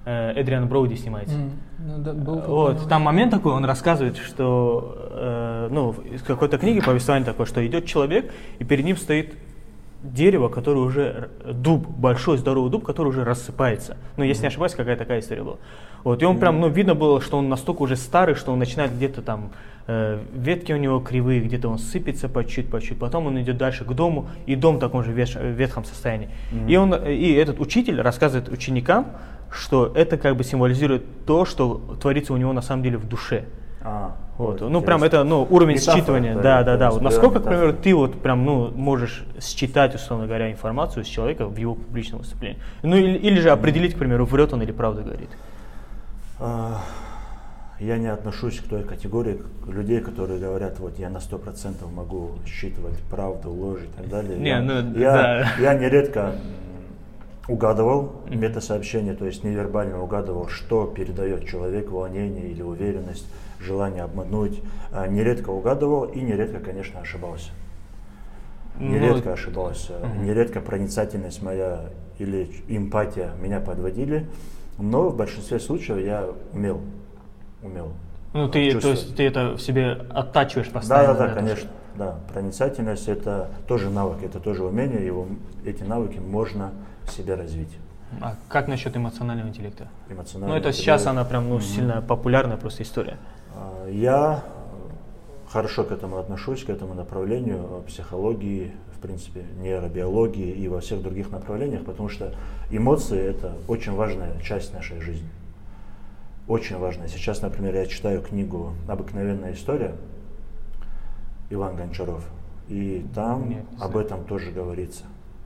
Э, 0.04 0.32
Эдриан 0.32 0.66
Броуди 0.66 0.94
снимается. 0.96 1.36
М. 1.36 1.52
Ну, 1.78 1.98
да, 1.98 2.12
был 2.12 2.40
такой 2.40 2.52
Вот, 2.54 2.88
там 2.88 3.02
момент 3.02 3.30
такой, 3.30 3.52
он 3.52 3.64
рассказывает, 3.64 4.16
что, 4.16 4.96
э, 5.12 5.68
ну, 5.70 5.92
из 6.12 6.22
какой-то 6.22 6.58
книги 6.58 6.80
повествование 6.80 7.24
такое, 7.24 7.46
что 7.46 7.64
идет 7.64 7.86
человек, 7.86 8.32
и 8.58 8.64
перед 8.64 8.84
ним 8.84 8.96
стоит 8.96 9.34
дерево, 10.02 10.48
которое 10.48 10.80
уже, 10.80 11.28
р- 11.44 11.52
дуб, 11.54 11.86
большой 11.88 12.38
здоровый 12.38 12.70
дуб, 12.70 12.84
который 12.84 13.08
уже 13.08 13.24
рассыпается. 13.24 13.96
Ну, 14.16 14.24
если 14.24 14.42
не 14.42 14.48
ошибаюсь, 14.48 14.74
какая 14.74 14.96
такая 14.96 15.20
история 15.20 15.42
была. 15.42 15.56
Вот, 16.04 16.22
и 16.22 16.24
он 16.26 16.38
прям, 16.38 16.60
ну, 16.60 16.68
видно 16.68 16.94
было, 16.94 17.20
что 17.20 17.36
он 17.38 17.48
настолько 17.48 17.82
уже 17.82 17.96
старый, 17.96 18.34
что 18.34 18.52
он 18.52 18.58
начинает 18.58 18.94
где-то 18.94 19.20
там, 19.22 19.50
э, 19.86 20.18
ветки 20.34 20.72
у 20.72 20.76
него 20.78 21.00
кривые, 21.00 21.40
где-то 21.40 21.68
он 21.68 21.78
сыпется 21.78 22.28
по 22.28 22.44
чуть, 22.44 22.70
по 22.70 22.80
чуть. 22.80 22.98
Потом 22.98 23.26
он 23.26 23.40
идет 23.40 23.58
дальше 23.58 23.84
к 23.84 23.92
дому, 23.92 24.28
и 24.46 24.56
дом 24.56 24.76
в 24.76 24.80
таком 24.80 25.04
же 25.04 25.12
веш- 25.12 25.38
ветхом 25.54 25.84
состоянии. 25.84 26.30
И 26.68 26.76
он, 26.76 26.94
э, 26.94 27.12
и 27.14 27.32
этот 27.34 27.60
учитель 27.60 28.00
рассказывает 28.00 28.48
ученикам, 28.48 29.08
что 29.50 29.92
это 29.94 30.16
как 30.16 30.36
бы 30.36 30.44
символизирует 30.44 31.26
то, 31.26 31.44
что 31.44 31.96
творится 32.00 32.32
у 32.32 32.36
него 32.36 32.52
на 32.52 32.62
самом 32.62 32.82
деле 32.82 32.96
в 32.96 33.06
душе. 33.08 33.44
А, 33.82 34.16
Вот. 34.40 34.60
вот, 34.62 34.70
Ну, 34.70 34.80
прям 34.80 35.02
это, 35.04 35.22
ну, 35.24 35.46
уровень 35.50 35.74
Метафора, 35.74 36.00
считывания. 36.00 36.34
да, 36.40 36.62
Да, 36.64 36.76
да. 36.76 36.90
Вот 36.90 37.02
насколько, 37.02 37.40
к 37.40 37.44
примеру, 37.44 37.74
ты 37.74 37.94
вот 37.94 38.20
прям, 38.22 38.44
ну, 38.44 38.70
можешь 38.74 39.24
считать, 39.40 39.94
условно 39.94 40.26
говоря, 40.26 40.50
информацию 40.50 41.04
с 41.04 41.08
человека 41.08 41.46
в 41.46 41.56
его 41.56 41.74
публичном 41.74 42.20
выступлении. 42.20 42.58
Ну, 42.82 42.96
или, 42.96 43.18
или 43.18 43.38
же 43.40 43.50
определить, 43.50 43.94
к 43.94 43.98
примеру, 43.98 44.24
врет 44.24 44.52
он 44.52 44.62
или 44.62 44.72
правду 44.72 45.02
говорит. 45.02 45.28
А, 46.38 46.80
Я 47.78 47.98
не 47.98 48.08
отношусь 48.08 48.60
к 48.60 48.68
той 48.68 48.82
категории 48.82 49.42
людей, 49.66 50.00
которые 50.00 50.38
говорят, 50.40 50.78
вот 50.80 50.98
я 50.98 51.08
на 51.10 51.20
сто 51.20 51.38
процентов 51.38 51.90
могу 51.92 52.32
считывать 52.46 52.98
правду, 53.10 53.50
ложь 53.50 53.80
и 53.82 53.96
так 53.98 54.08
далее. 54.08 54.38
Не, 54.38 54.48
я, 54.50 54.60
ну, 54.60 54.74
я, 54.98 55.12
да. 55.12 55.48
я 55.60 55.74
нередко 55.74 56.20
м, 56.20 57.54
угадывал 57.54 58.12
метасообщение, 58.28 59.14
то 59.14 59.24
есть 59.26 59.44
невербально 59.44 60.02
угадывал, 60.02 60.48
что 60.48 60.86
передает 60.86 61.46
человек, 61.46 61.90
волнение 61.90 62.48
или 62.48 62.62
уверенность, 62.62 63.26
желание 63.60 64.02
обмануть. 64.02 64.60
А, 64.92 65.06
Нередко 65.06 65.50
угадывал 65.50 66.04
и 66.04 66.20
нередко, 66.20 66.58
конечно, 66.60 67.00
ошибался. 67.00 67.50
Ну, 68.78 68.86
Нередко 68.92 69.32
ошибался, 69.34 69.92
нередко 70.22 70.60
проницательность 70.60 71.42
моя 71.42 71.90
или 72.18 72.50
эмпатия 72.68 73.32
меня 73.42 73.60
подводили, 73.60 74.26
но 74.78 75.08
в 75.10 75.16
большинстве 75.16 75.60
случаев 75.60 75.98
я 76.04 76.26
умел, 76.54 76.80
умел. 77.62 77.92
Ну, 78.32 78.48
ты, 78.48 78.78
то 78.80 78.88
есть, 78.88 79.16
ты 79.16 79.24
это 79.26 79.54
в 79.56 79.60
себе 79.60 79.90
оттачиваешь 80.10 80.68
Да, 80.68 80.72
постоянно. 80.74 81.14
да, 81.14 81.18
да, 81.18 81.26
что- 81.26 81.34
конечно. 81.40 81.70
Да, 81.96 82.14
проницательность 82.32 83.08
это 83.08 83.50
тоже 83.66 83.90
навык, 83.90 84.22
это 84.22 84.38
тоже 84.40 84.64
умение, 84.64 85.04
его, 85.04 85.26
эти 85.66 85.82
навыки 85.82 86.18
можно 86.18 86.70
в 87.04 87.10
себе 87.10 87.34
развить. 87.34 87.76
А 88.22 88.36
как 88.48 88.68
насчет 88.68 88.96
эмоционального 88.96 89.48
интеллекта? 89.48 89.88
Эмоционально. 90.08 90.54
Ну, 90.54 90.60
это 90.60 90.72
сейчас 90.72 91.02
интеллект. 91.02 91.18
она 91.18 91.24
прям, 91.24 91.48
ну, 91.48 91.56
Мгм. 91.56 91.62
сильно 91.64 92.00
популярная 92.02 92.56
просто 92.56 92.82
история. 92.84 93.18
А, 93.54 93.88
Я 93.88 94.44
хорошо 95.48 95.84
к 95.84 95.92
этому 95.92 96.18
отношусь, 96.18 96.64
к 96.64 96.70
этому 96.70 96.94
направлению 96.94 97.66
э, 97.70 97.82
психологии, 97.88 98.72
в 98.96 99.00
принципе, 99.00 99.44
нейробиологии 99.60 100.50
и 100.50 100.68
во 100.68 100.80
всех 100.80 101.02
других 101.02 101.30
направлениях, 101.30 101.84
потому 101.84 102.08
что 102.08 102.34
эмоции 102.70 103.20
это 103.20 103.54
очень 103.66 103.92
важная 103.92 104.40
часть 104.40 104.72
нашей 104.72 105.00
жизни. 105.00 105.28
Очень 106.46 106.78
важная. 106.78 107.08
Сейчас, 107.08 107.42
например, 107.42 107.74
я 107.74 107.86
читаю 107.86 108.22
книгу 108.22 108.74
«Обыкновенная 108.88 109.52
история» 109.52 109.94
Иван 111.48 111.76
Гончаров, 111.76 112.24
и 112.68 113.04
там 113.14 113.48
Нет, 113.48 113.64
об 113.80 113.96
этом 113.96 114.24
тоже 114.24 114.52
говорится. 114.52 115.04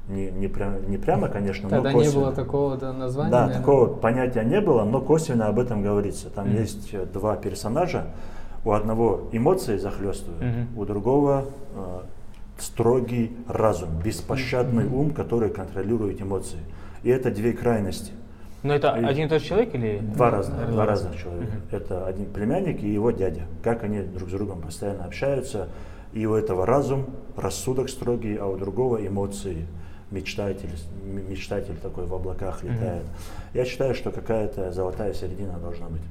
Не, 0.09 0.31
не, 0.31 0.49
прям- 0.49 0.91
не 0.91 0.99
прямо, 0.99 1.29
конечно, 1.29 1.69
Тогда 1.71 1.91
но 1.91 1.99
не 1.99 2.05
косвенно. 2.05 2.25
было 2.27 2.33
такого 2.35 2.77
да, 2.77 2.93
названия. 2.93 3.31
Да, 3.31 3.41
наверное. 3.47 3.61
такого 3.61 3.87
понятия 3.87 4.45
не 4.45 4.61
было, 4.61 4.85
но 4.85 5.01
косвенно 5.01 5.47
об 5.47 5.59
этом 5.59 5.83
говорится. 5.83 6.29
Там 6.29 6.49
Мгм. 6.51 6.57
есть 6.61 6.91
э, 6.93 7.07
два 7.07 7.37
персонажа. 7.37 8.09
У 8.67 8.73
одного 8.73 9.29
эмоции 9.33 9.79
захлестывают, 9.79 10.43
Мгм. 10.43 10.79
у 10.79 10.85
другого 10.85 11.47
э, 11.75 12.01
строгий 12.59 13.35
разум, 13.49 13.89
беспощадный 14.05 14.87
ум, 14.87 15.11
который 15.11 15.49
контролирует 15.51 16.21
эмоции. 16.21 16.59
И 17.03 17.09
это 17.11 17.31
две 17.31 17.53
крайности. 17.55 18.13
Но 18.63 18.75
это 18.75 18.89
И- 18.99 19.05
один 19.05 19.27
и 19.27 19.29
тот 19.29 19.41
же 19.43 19.49
человек 19.49 19.75
или? 19.75 19.99
Два 19.99 20.31
разных, 20.31 20.59
Два 20.59 20.67
два 20.73 20.87
разных. 20.87 21.13
разных 21.13 21.23
человека. 21.25 21.53
Мгм. 21.53 21.63
Это 21.79 22.07
один 22.07 22.27
племянник 22.27 22.83
и 22.83 22.89
его 22.91 23.11
дядя. 23.11 23.43
Как 23.63 23.83
они 23.85 24.01
друг 24.01 24.29
с 24.29 24.33
другом 24.33 24.61
постоянно 24.61 25.05
общаются. 25.05 25.69
И 26.13 26.27
у 26.27 26.35
этого 26.35 26.65
разум, 26.65 27.07
рассудок 27.37 27.89
строгий, 27.89 28.37
а 28.37 28.47
у 28.47 28.57
другого 28.57 29.05
эмоции. 29.07 29.67
Мечтатель, 30.11 30.71
мечтатель 31.05 31.77
такой 31.77 32.07
в 32.07 32.15
облаках 32.15 32.63
летает. 32.63 33.05
Я 33.53 33.65
считаю, 33.65 33.95
что 33.95 34.11
какая-то 34.11 34.71
золотая 34.73 35.13
середина 35.15 35.59
должна 35.59 35.89
быть. 35.89 36.03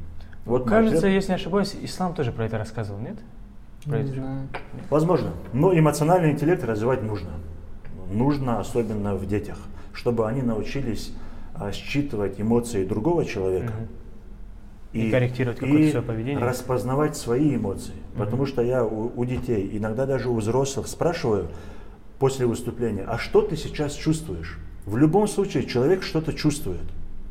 Вот 0.45 0.67
Кажется, 0.67 0.97
ответ. 0.97 1.13
если 1.13 1.29
не 1.29 1.35
ошибаюсь, 1.35 1.75
ислам 1.81 2.13
тоже 2.13 2.31
про 2.31 2.45
это 2.45 2.57
рассказывал, 2.57 2.99
нет? 2.99 3.15
Про 3.85 3.97
Не 3.97 4.03
это 4.03 4.13
знаю. 4.13 4.47
Возможно. 4.89 5.31
Но 5.53 5.77
эмоциональный 5.77 6.31
интеллект 6.31 6.63
развивать 6.63 7.01
нужно. 7.01 7.29
Нужно, 8.11 8.59
особенно 8.59 9.15
в 9.15 9.25
детях, 9.25 9.57
чтобы 9.93 10.27
они 10.27 10.41
научились 10.41 11.13
а, 11.55 11.71
считывать 11.71 12.41
эмоции 12.41 12.83
другого 12.85 13.25
человека. 13.25 13.71
Мгм. 13.73 13.87
И 14.93 15.09
корректировать 15.09 15.59
какое-то 15.59 15.81
и 15.81 15.91
своё 15.91 16.05
поведение. 16.05 16.39
распознавать 16.39 17.17
свои 17.17 17.55
эмоции. 17.55 17.95
Потому 18.17 18.45
что 18.45 18.61
я 18.61 18.83
у, 18.85 19.11
у 19.15 19.25
детей, 19.25 19.69
иногда 19.73 20.05
даже 20.05 20.29
у 20.29 20.35
взрослых 20.35 20.87
спрашиваю 20.87 21.47
после 22.23 22.45
выступления, 22.45 23.03
а 23.05 23.17
что 23.17 23.41
ты 23.41 23.57
сейчас 23.57 23.95
чувствуешь? 23.95 24.57
В 24.85 24.95
любом 24.95 25.27
случае 25.27 25.65
человек 25.65 26.03
что-то 26.03 26.31
чувствует, 26.31 26.79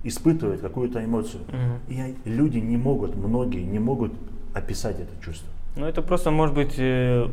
испытывает 0.05 0.61
какую-то 0.61 1.02
эмоцию. 1.02 1.44
Мгм. 1.48 1.78
И 1.88 1.94
я- 1.94 2.14
люди 2.26 2.59
не 2.59 2.76
могут, 2.76 3.16
многие 3.16 3.62
не 3.64 3.78
могут 3.78 4.12
описать 4.52 4.96
это 5.00 5.24
чувство. 5.24 5.48
Ну, 5.76 5.87
это 5.87 6.02
просто 6.02 6.31
может 6.31 6.55
быть 6.55 6.74
э, 6.76 7.26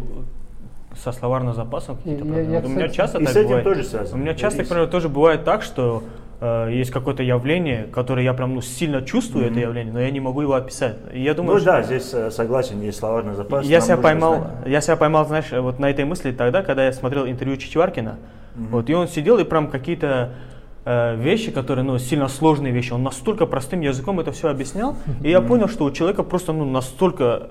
со 1.03 1.11
словарным 1.11 1.53
запасом 1.53 1.97
какие-то 1.97 2.19
Я- 2.23 2.25
проблемы. 2.25 2.53
я, 2.53 2.59
Вот 2.61 2.67
у 2.67 2.69
меня 2.69 2.87
кстати, 2.87 2.95
часто 2.95 3.17
и 3.19 3.25
так 3.25 3.33
с 3.33 3.35
этим 3.35 3.47
бывает. 3.49 3.63
тоже 3.65 3.83
связано. 3.83 4.17
У 4.17 4.21
меня 4.23 4.35
часто, 4.35 4.63
к 4.63 4.67
примеру, 4.69 4.87
тоже 4.89 5.09
бывает 5.09 5.43
так, 5.43 5.61
что 5.63 6.03
э, 6.41 6.69
есть 6.71 6.91
какое-то 6.91 7.21
явление, 7.23 7.87
которое 7.91 8.23
я 8.23 8.33
прям 8.33 8.55
ну, 8.55 8.61
сильно 8.61 9.01
чувствую 9.01 9.45
это 9.45 9.53
Мгм. 9.53 9.61
явление, 9.61 9.93
но 9.93 9.99
я 9.99 10.11
не 10.11 10.19
могу 10.19 10.41
его 10.41 10.53
описать. 10.53 10.95
И 11.13 11.21
я 11.21 11.33
думаю, 11.33 11.55
ну 11.55 11.59
что- 11.59 11.71
да, 11.71 11.81
здесь 11.83 12.13
э, 12.13 12.31
согласен, 12.31 12.81
есть 12.81 12.97
словарный 12.99 13.35
запас. 13.35 13.65
я 13.65 13.81
себя 13.81 13.97
поймал, 13.97 14.35
знать. 14.35 14.51
я 14.67 14.81
себя 14.81 14.95
поймал, 14.95 15.25
знаешь, 15.25 15.51
вот 15.51 15.79
на 15.79 15.89
этой 15.89 16.05
мысли 16.05 16.31
тогда, 16.31 16.61
когда 16.63 16.85
я 16.85 16.93
смотрел 16.93 17.27
интервью 17.27 17.57
Чичваркина, 17.57 18.17
Мгм. 18.55 18.67
вот 18.71 18.89
и 18.89 18.93
он 18.93 19.07
сидел 19.07 19.37
и 19.37 19.43
прям 19.43 19.67
какие-то 19.69 20.31
э, 20.85 21.15
вещи, 21.17 21.51
которые, 21.51 21.83
ну, 21.83 21.97
сильно 21.99 22.27
сложные 22.29 22.71
вещи, 22.73 22.93
он 22.93 23.03
настолько 23.03 23.45
простым 23.45 23.81
языком 23.81 24.19
это 24.21 24.31
все 24.31 24.49
объяснял, 24.49 24.95
и 25.21 25.29
я 25.29 25.41
понял, 25.41 25.67
что 25.67 25.83
у 25.83 25.91
человека 25.91 26.23
просто, 26.23 26.53
ну, 26.53 26.65
настолько 26.65 27.47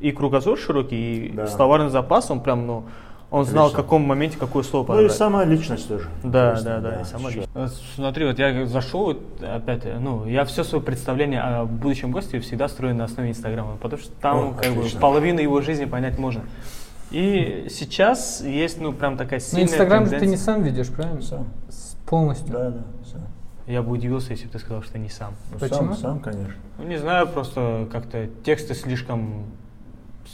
и 0.00 0.10
кругозор 0.12 0.56
широкий, 0.56 1.26
и 1.26 1.32
Да. 1.32 1.46
словарный 1.48 1.90
запас, 1.90 2.30
он 2.30 2.40
прям, 2.40 2.66
ну, 2.66 2.84
он 3.32 3.44
знал, 3.46 3.70
в 3.70 3.72
каком 3.72 4.02
моменте 4.02 4.36
какое 4.38 4.62
слово 4.62 4.84
Ну 4.88 4.92
и 4.92 4.96
подобрать. 4.96 5.16
сама 5.16 5.44
личность 5.44 5.88
тоже. 5.88 6.08
Да, 6.22 6.50
Интересно, 6.50 6.80
да, 6.80 6.90
да, 6.90 7.00
и 7.00 7.04
сама 7.04 7.30
личность. 7.30 7.82
Смотри, 7.96 8.26
вот 8.26 8.38
я 8.38 8.66
зашел, 8.66 9.04
вот 9.06 9.22
опять, 9.42 9.82
ну, 10.00 10.26
я 10.26 10.44
все 10.44 10.62
свое 10.64 10.84
представление 10.84 11.40
о 11.40 11.64
будущем 11.64 12.10
госте 12.12 12.38
всегда 12.40 12.68
строю 12.68 12.94
на 12.94 13.04
основе 13.04 13.30
Инстаграма, 13.30 13.76
потому 13.80 14.00
что 14.02 14.12
там 14.20 14.50
О, 14.50 14.52
как 14.52 14.72
бы 14.74 14.80
отлично. 14.80 15.00
половину 15.00 15.40
его 15.40 15.60
жизни 15.62 15.86
понять 15.86 16.18
можно. 16.18 16.42
И 17.10 17.66
сейчас 17.70 18.42
есть, 18.42 18.80
ну, 18.80 18.92
прям 18.92 19.16
такая 19.16 19.40
Ну, 19.40 19.44
сильная 19.46 19.64
Инстаграм 19.64 20.06
же 20.06 20.18
ты 20.18 20.26
не 20.26 20.36
сам 20.36 20.62
ведешь, 20.62 20.88
правильно? 20.88 21.22
Сам. 21.22 21.46
С- 21.68 21.96
Полностью. 22.06 22.52
Да, 22.52 22.70
да, 22.70 22.82
сам. 23.10 23.22
Я 23.66 23.82
бы 23.82 23.92
удивился, 23.92 24.32
если 24.32 24.46
бы 24.46 24.52
ты 24.52 24.58
сказал, 24.58 24.82
что 24.82 24.98
не 24.98 25.08
сам. 25.08 25.32
Ну, 25.52 25.58
Почему? 25.58 25.94
Сам, 25.94 25.96
сам, 25.96 26.20
конечно. 26.20 26.54
Ну, 26.78 26.84
не 26.84 26.96
знаю, 26.98 27.26
просто 27.28 27.86
как-то 27.92 28.26
тексты 28.44 28.74
слишком, 28.74 29.44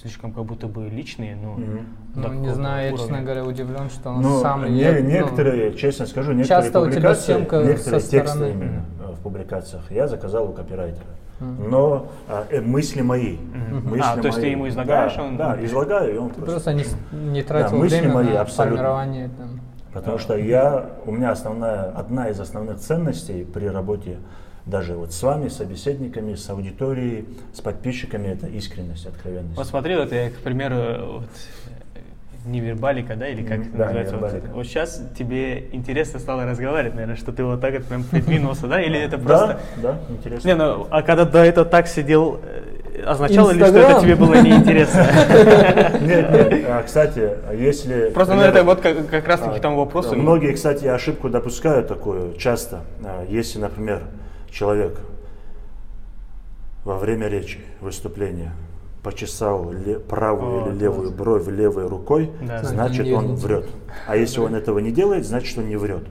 слишком 0.00 0.32
как 0.32 0.44
будто 0.44 0.66
бы 0.66 0.88
личные, 0.88 1.36
ну, 1.36 1.52
Мгм. 1.54 1.86
Ну, 2.14 2.32
не 2.34 2.52
знаю, 2.54 2.88
я, 2.88 2.92
уровня. 2.94 2.98
честно 3.08 3.22
говоря, 3.22 3.44
удивлен, 3.44 3.90
что 3.90 4.10
он 4.10 4.22
Ну, 4.22 4.40
сам... 4.40 4.64
не- 4.72 4.80
я- 4.80 4.92
ну, 4.94 5.00
некоторые, 5.08 5.74
честно 5.74 6.06
скажу, 6.06 6.32
некоторые 6.32 6.62
часто 6.64 6.80
у 6.80 6.84
тебя 6.84 6.94
публикации, 6.94 7.32
съемка 7.32 7.56
некоторые 7.62 8.00
со 8.00 8.10
тексты 8.10 8.36
стороны. 8.36 8.52
именно 8.52 8.84
э, 9.08 9.12
в 9.12 9.18
публикациях 9.20 9.90
я 9.90 10.06
заказал 10.08 10.48
у 10.48 10.52
копирайтера. 10.52 11.06
Мгм. 11.40 11.70
Но 11.70 12.06
а, 12.28 12.46
э, 12.50 12.60
мысли 12.60 13.00
мои. 13.02 13.36
Мгм. 13.38 13.90
мысли 13.90 14.04
А, 14.04 14.16
то 14.16 14.26
есть 14.26 14.36
ты 14.38 14.42
мои. 14.42 14.50
ему 14.52 14.68
излагаешь, 14.68 15.14
Да, 15.16 15.22
он- 15.24 15.36
да, 15.36 15.58
излагаю, 15.64 16.14
и 16.14 16.18
он 16.18 16.28
Ты 16.30 16.34
просто... 16.42 16.52
просто 16.52 16.74
не, 16.74 16.84
не 17.32 17.42
тратил 17.42 17.78
мысли 17.78 17.98
время 18.00 18.14
мои 18.14 18.28
на 18.32 18.40
абсолютно. 18.40 18.76
формирование 18.76 19.30
там. 19.38 19.60
Потому 19.92 20.18
что 20.18 20.36
я, 20.36 20.86
у 21.06 21.12
меня 21.12 21.30
основная, 21.32 21.90
одна 21.90 22.28
из 22.28 22.38
основных 22.40 22.78
ценностей 22.78 23.44
при 23.44 23.66
работе 23.66 24.18
даже 24.68 24.94
вот 24.94 25.12
с 25.12 25.22
вами, 25.22 25.48
с 25.48 25.56
собеседниками, 25.56 26.34
с 26.34 26.48
аудиторией, 26.50 27.24
с 27.52 27.60
подписчиками, 27.60 28.28
это 28.28 28.46
искренность, 28.46 29.06
откровенность. 29.06 29.56
Вот 29.56 29.66
смотри, 29.66 29.96
вот 29.96 30.12
я, 30.12 30.30
к 30.30 30.36
примеру, 30.36 31.20
вот, 31.20 31.28
невербалика, 32.44 33.16
да, 33.16 33.28
или 33.28 33.42
как 33.42 33.60
это 33.60 33.76
да, 33.76 33.84
называется? 33.86 34.16
Вот, 34.16 34.32
вот 34.54 34.66
сейчас 34.66 35.02
тебе 35.18 35.68
интересно 35.72 36.18
стало 36.18 36.44
разговаривать, 36.44 36.94
наверное, 36.94 37.16
что 37.16 37.32
ты 37.32 37.44
вот 37.44 37.60
так 37.60 37.74
вот 37.74 37.84
прям 37.84 38.04
придвинулся, 38.04 38.66
да, 38.66 38.80
или 38.80 38.98
это 38.98 39.16
Да, 39.18 39.24
просто... 39.24 39.60
да, 39.82 39.98
интересно. 40.08 40.48
Не, 40.48 40.54
ну, 40.54 40.86
а 40.90 41.02
когда 41.02 41.24
до 41.24 41.44
этого 41.44 41.66
так 41.66 41.88
сидел, 41.88 42.40
э, 42.42 43.02
означало 43.04 43.50
ли, 43.50 43.64
что 43.64 43.78
это 43.78 44.00
тебе 44.00 44.16
было 44.16 44.34
неинтересно? 44.34 45.00
Нет, 46.00 46.30
нет, 46.30 46.64
а, 46.68 46.82
кстати, 46.82 47.30
если... 47.54 48.10
Просто, 48.10 48.34
ну, 48.34 48.42
это 48.42 48.62
вот 48.62 48.80
как, 48.80 49.08
как 49.08 49.26
раз 49.26 49.40
таки 49.40 49.56
а, 49.56 49.58
к 49.58 49.62
тому 49.62 49.78
вопросу. 49.78 50.14
ну, 50.14 50.22
Многие, 50.22 50.52
кстати, 50.52 50.86
ошибку 50.86 51.28
допускают 51.28 51.88
такую 51.88 52.34
часто. 52.36 52.80
А, 53.04 53.24
Если, 53.28 53.58
например, 53.58 54.02
человек 54.50 55.00
во 56.84 56.98
время 56.98 57.28
речи, 57.28 57.60
выступления 57.80 58.52
почесал 59.02 59.70
ле- 59.72 59.98
правую 59.98 60.60
Вот, 60.64 60.70
или 60.72 60.78
левую 60.80 61.08
вот. 61.10 61.16
бровь 61.18 61.48
левой 61.48 61.86
рукой, 61.86 62.30
Да. 62.42 62.62
значит 62.64 63.06
Не 63.06 63.12
он 63.12 63.24
верните. 63.26 63.46
врет. 63.46 63.66
А 64.06 64.16
если 64.16 64.40
он 64.40 64.54
этого 64.54 64.78
не 64.80 64.90
делает, 64.90 65.26
значит 65.26 65.56
он 65.58 65.68
не 65.68 65.76
врет. 65.76 66.04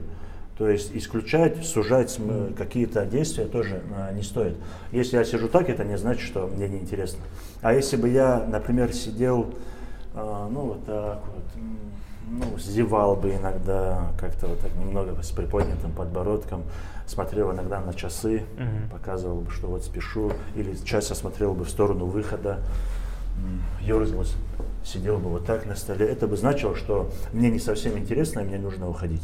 То 0.56 0.68
есть 0.68 0.90
исключать, 0.94 1.64
сужать 1.64 2.18
какие-то 2.56 3.06
действия 3.06 3.44
тоже 3.44 3.82
а, 3.96 4.12
не 4.12 4.22
стоит. 4.22 4.56
Если 4.90 5.16
я 5.16 5.24
сижу 5.24 5.48
так, 5.48 5.68
это 5.68 5.84
не 5.84 5.96
значит, 5.96 6.22
что 6.22 6.46
мне 6.48 6.68
неинтересно. 6.68 7.20
А 7.62 7.72
если 7.72 7.96
бы 7.96 8.08
я, 8.08 8.44
например, 8.48 8.92
сидел, 8.92 9.54
а, 10.14 10.48
ну 10.50 10.60
вот 10.62 10.84
так 10.84 11.20
вот, 11.26 11.62
ну, 12.30 12.58
зевал 12.58 13.16
бы 13.16 13.30
иногда, 13.34 14.12
как-то 14.20 14.46
вот 14.48 14.60
так 14.60 14.74
немного 14.76 15.20
с 15.22 15.30
приподнятым 15.30 15.92
подбородком, 15.92 16.62
смотрел 17.06 17.52
иногда 17.52 17.80
на 17.80 17.94
часы, 17.94 18.42
Мгм. 18.56 18.90
показывал 18.92 19.40
бы, 19.40 19.50
что 19.50 19.68
вот 19.68 19.82
спешу, 19.84 20.32
или 20.54 20.74
часто 20.84 21.14
смотрел 21.14 21.54
бы 21.54 21.64
в 21.64 21.70
сторону 21.70 22.06
выхода, 22.06 22.58
м, 23.38 23.62
ерзался, 23.80 24.36
сидел 24.84 25.18
бы 25.18 25.30
вот 25.30 25.46
так 25.46 25.64
на 25.66 25.74
столе. 25.76 26.06
Это 26.06 26.26
бы 26.26 26.36
значило, 26.36 26.74
что 26.76 27.10
мне 27.32 27.50
не 27.50 27.58
совсем 27.58 27.96
интересно, 27.98 28.40
и 28.40 28.44
мне 28.44 28.58
нужно 28.58 28.88
уходить. 28.88 29.22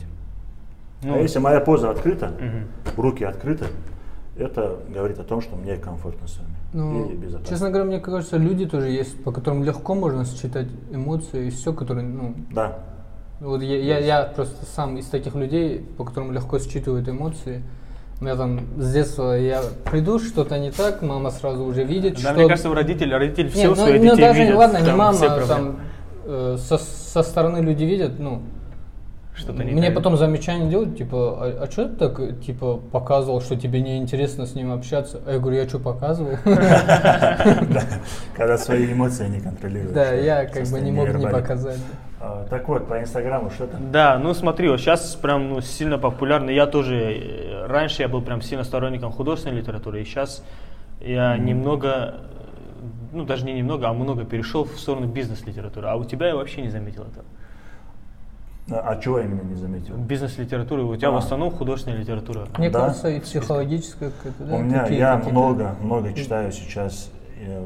ну, 1.03 1.14
а 1.14 1.19
если 1.19 1.38
моя 1.38 1.61
поза 1.61 1.90
открыта, 1.90 2.29
мгм. 2.40 2.67
руки 2.97 3.25
открыты, 3.25 3.67
это 4.38 4.79
говорит 4.88 5.19
о 5.19 5.25
том, 5.25 5.43
что 5.43 5.55
мне 5.57 5.77
комфортно 5.77 6.27
с 6.27 6.38
вами 6.38 6.57
Ну, 6.73 7.11
и 7.11 7.14
безопасно. 7.14 7.49
честно 7.55 7.69
говоря, 7.71 7.85
мне 7.85 8.01
кажется, 8.01 8.37
люди 8.38 8.64
тоже 8.67 8.88
есть, 8.88 9.23
по 9.23 9.31
которым 9.31 9.62
легко 9.62 9.95
можно 9.95 10.25
считать 10.25 10.69
эмоции 10.90 11.49
и 11.49 11.51
все, 11.51 11.73
которые, 11.75 12.07
ну, 12.07 12.35
Да, 12.51 12.79
вот 13.40 13.62
я, 13.62 13.79
я, 13.79 13.99
я 13.99 14.23
просто 14.25 14.64
сам 14.64 14.97
из 14.97 15.07
таких 15.07 15.35
людей, 15.35 15.85
по 15.97 16.05
которым 16.05 16.33
легко 16.33 16.59
считывают 16.59 17.09
эмоции. 17.09 17.62
У 18.20 18.25
меня 18.25 18.37
там 18.37 18.61
с 18.79 18.92
детства 18.92 19.37
я 19.37 19.61
приду, 19.90 20.18
что-то 20.20 20.59
не 20.59 20.70
так, 20.70 21.03
мама 21.03 21.31
сразу 21.31 21.64
уже 21.64 21.83
видит, 21.83 22.14
Да, 22.14 22.20
что... 22.20 22.33
мне 22.35 22.49
кажется, 22.49 22.70
у 22.70 22.75
родителей, 22.75 23.12
родители 23.12 23.49
все 23.49 23.68
ну, 23.68 23.75
своих 23.75 24.01
ну, 24.03 24.11
детей 24.11 24.20
даже, 24.23 24.42
видят. 24.42 24.57
ладно, 24.57 24.79
не 24.79 24.92
мама, 24.92 25.18
а 25.20 25.47
там 25.47 25.81
э, 26.25 26.57
со, 26.59 26.79
со 26.79 27.23
стороны 27.25 27.59
люди 27.59 27.83
видят, 27.83 28.20
ну, 28.20 28.42
Что-то 29.35 29.64
не 29.64 29.73
мне 29.73 29.87
так. 29.87 29.97
потом 29.97 30.16
замечание 30.16 30.70
делают, 30.70 30.97
типа, 30.97 31.38
а, 31.61 31.68
что 31.70 31.88
ты 31.88 31.97
так, 31.97 32.40
типа, 32.40 32.77
показывал, 32.92 33.40
что 33.40 33.57
тебе 33.57 33.81
неинтересно 33.81 34.47
с 34.47 34.55
ним 34.55 34.73
общаться? 34.73 35.20
А 35.27 35.33
я 35.33 35.38
говорю, 35.40 35.57
я 35.57 35.68
что, 35.68 35.81
показывал? 35.81 36.37
когда 38.37 38.59
свои 38.59 38.92
эмоции 38.92 39.27
не 39.27 39.40
контролируешь. 39.40 39.92
Да, 39.92 40.12
я 40.12 40.47
как 40.47 40.68
бы 40.68 40.81
не 40.81 40.92
мог 40.92 41.12
не 41.12 41.27
показать. 41.27 41.81
А, 42.26 42.46
Так 42.48 42.68
вот, 42.68 42.88
по 42.88 43.00
Инстаграму 43.00 43.50
что 43.50 43.66
там? 43.66 43.92
Да, 43.92 44.18
ну 44.18 44.32
смотри, 44.34 44.68
вот 44.68 44.80
сейчас 44.80 45.14
прям 45.16 45.50
ну, 45.50 45.60
сильно 45.60 45.98
популярно. 45.98 46.48
Я 46.50 46.66
тоже, 46.66 46.96
э, 46.96 47.66
раньше 47.66 48.02
я 48.02 48.08
был 48.08 48.22
прям 48.22 48.40
сильно 48.40 48.64
сторонником 48.64 49.12
художественной 49.12 49.58
литературы, 49.60 50.00
и 50.00 50.04
сейчас 50.04 50.42
я 51.00 51.37
немного, 51.37 51.88
э, 51.88 52.12
ну 53.12 53.24
даже 53.24 53.44
не 53.44 53.52
немного, 53.52 53.88
а 53.88 53.92
много 53.92 54.24
перешел 54.24 54.64
в 54.64 54.78
сторону 54.80 55.06
бизнес-литературы. 55.06 55.88
А 55.88 55.96
у 55.96 56.04
тебя 56.04 56.28
я 56.28 56.37
вообще 56.37 56.62
не 56.62 56.70
заметил 56.70 57.02
этого. 57.02 57.24
А 58.70 58.92
а 58.92 58.96
чего 59.02 59.18
именно 59.20 59.42
не 59.42 59.56
заметил? 59.56 59.94
Бизнес-литература, 59.96 60.80
у 60.82 60.96
тебя 60.96 61.10
в 61.10 61.16
А. 61.16 61.18
основном 61.18 61.50
художественная 61.50 61.98
литература. 61.98 62.46
Мне 62.56 62.70
Да? 62.70 62.80
кажется, 62.87 63.08
и 63.10 63.20
психологическая 63.20 64.10
какая-то, 64.10 64.44
да? 64.44 64.54
У 64.56 64.58
меня, 64.62 64.80
какие- 64.80 64.98
я 64.98 65.16
какие-то- 65.16 65.30
много, 65.38 65.74
много 65.82 66.12
читаю 66.14 66.50
сейчас, 66.52 67.10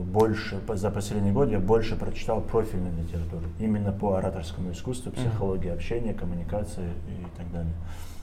больше, 0.05 0.57
по- 0.67 0.77
за 0.77 0.91
последний 0.91 1.33
год 1.33 1.51
я 1.51 1.59
больше 1.59 1.97
прочитал 1.97 2.41
профильной 2.41 2.91
литературы, 3.03 3.45
именно 3.59 3.93
по 3.93 4.17
ораторскому 4.17 4.73
искусству, 4.73 5.13
психологии 5.13 5.71
общения, 5.71 6.15
коммуникации 6.15 6.91
и 7.09 7.37
так 7.37 7.51
далее. 7.53 7.73